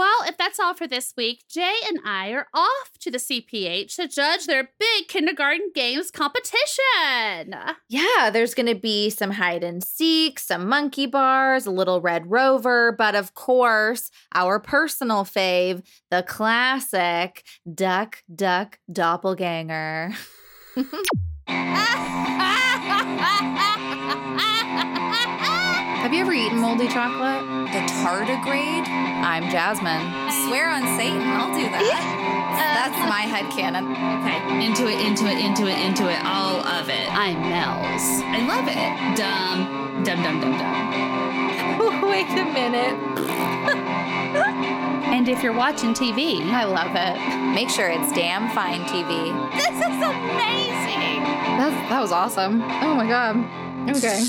Well, 0.00 0.24
if 0.26 0.38
that's 0.38 0.58
all 0.58 0.72
for 0.72 0.86
this 0.86 1.12
week, 1.14 1.44
Jay 1.46 1.74
and 1.86 1.98
I 2.06 2.30
are 2.30 2.46
off 2.54 2.92
to 3.00 3.10
the 3.10 3.18
CPH 3.18 3.96
to 3.96 4.08
judge 4.08 4.46
their 4.46 4.70
big 4.78 5.08
kindergarten 5.08 5.72
games 5.74 6.10
competition. 6.10 7.54
Yeah, 7.90 8.30
there's 8.32 8.54
going 8.54 8.68
to 8.68 8.74
be 8.74 9.10
some 9.10 9.32
hide 9.32 9.62
and 9.62 9.84
seek, 9.84 10.38
some 10.38 10.66
monkey 10.66 11.04
bars, 11.04 11.66
a 11.66 11.70
little 11.70 12.00
red 12.00 12.30
rover, 12.30 12.92
but 12.92 13.14
of 13.14 13.34
course, 13.34 14.10
our 14.34 14.58
personal 14.58 15.24
fave, 15.24 15.82
the 16.10 16.22
classic 16.22 17.44
duck, 17.74 18.22
duck, 18.34 18.78
doppelganger. 18.90 20.14
Have 26.10 26.16
you 26.16 26.22
ever 26.22 26.32
eaten 26.32 26.58
moldy 26.58 26.88
chocolate? 26.88 27.46
The 27.70 27.86
tardigrade? 28.02 28.88
I'm 28.88 29.48
Jasmine. 29.48 30.02
Swear 30.48 30.68
on 30.68 30.82
Satan, 30.98 31.22
I'll 31.22 31.54
do 31.54 31.62
that. 31.70 32.26
Uh, 32.50 32.74
That's 32.74 32.98
my 33.08 33.22
headcanon. 33.30 33.94
Okay, 34.20 34.66
into 34.66 34.88
it, 34.88 35.00
into 35.06 35.24
it, 35.26 35.38
into 35.38 35.68
it, 35.68 35.78
into 35.78 36.10
it, 36.10 36.18
all 36.24 36.66
of 36.66 36.88
it. 36.88 37.06
I'm 37.14 37.40
Mel's. 37.40 38.20
I 38.26 38.44
love 38.44 38.66
it. 38.66 39.16
Dumb, 39.16 40.02
dumb, 40.02 40.22
dumb, 40.22 40.40
dumb, 40.40 40.58
dumb. 40.58 42.02
Wait 42.10 42.28
a 42.28 42.44
minute. 42.44 42.98
And 45.10 45.28
if 45.28 45.42
you're 45.42 45.52
watching 45.52 45.94
TV, 45.94 46.44
I 46.50 46.64
love 46.64 46.92
it. 46.94 47.54
Make 47.54 47.70
sure 47.70 47.88
it's 47.88 48.12
damn 48.12 48.50
fine 48.50 48.80
TV. 48.82 49.32
this 49.52 49.76
is 49.76 50.02
amazing. 50.02 51.22
That's, 51.56 51.88
that 51.88 52.00
was 52.00 52.10
awesome. 52.12 52.62
Oh 52.62 52.94
my 52.94 53.06
God. 53.06 53.36
Okay. 53.96 54.24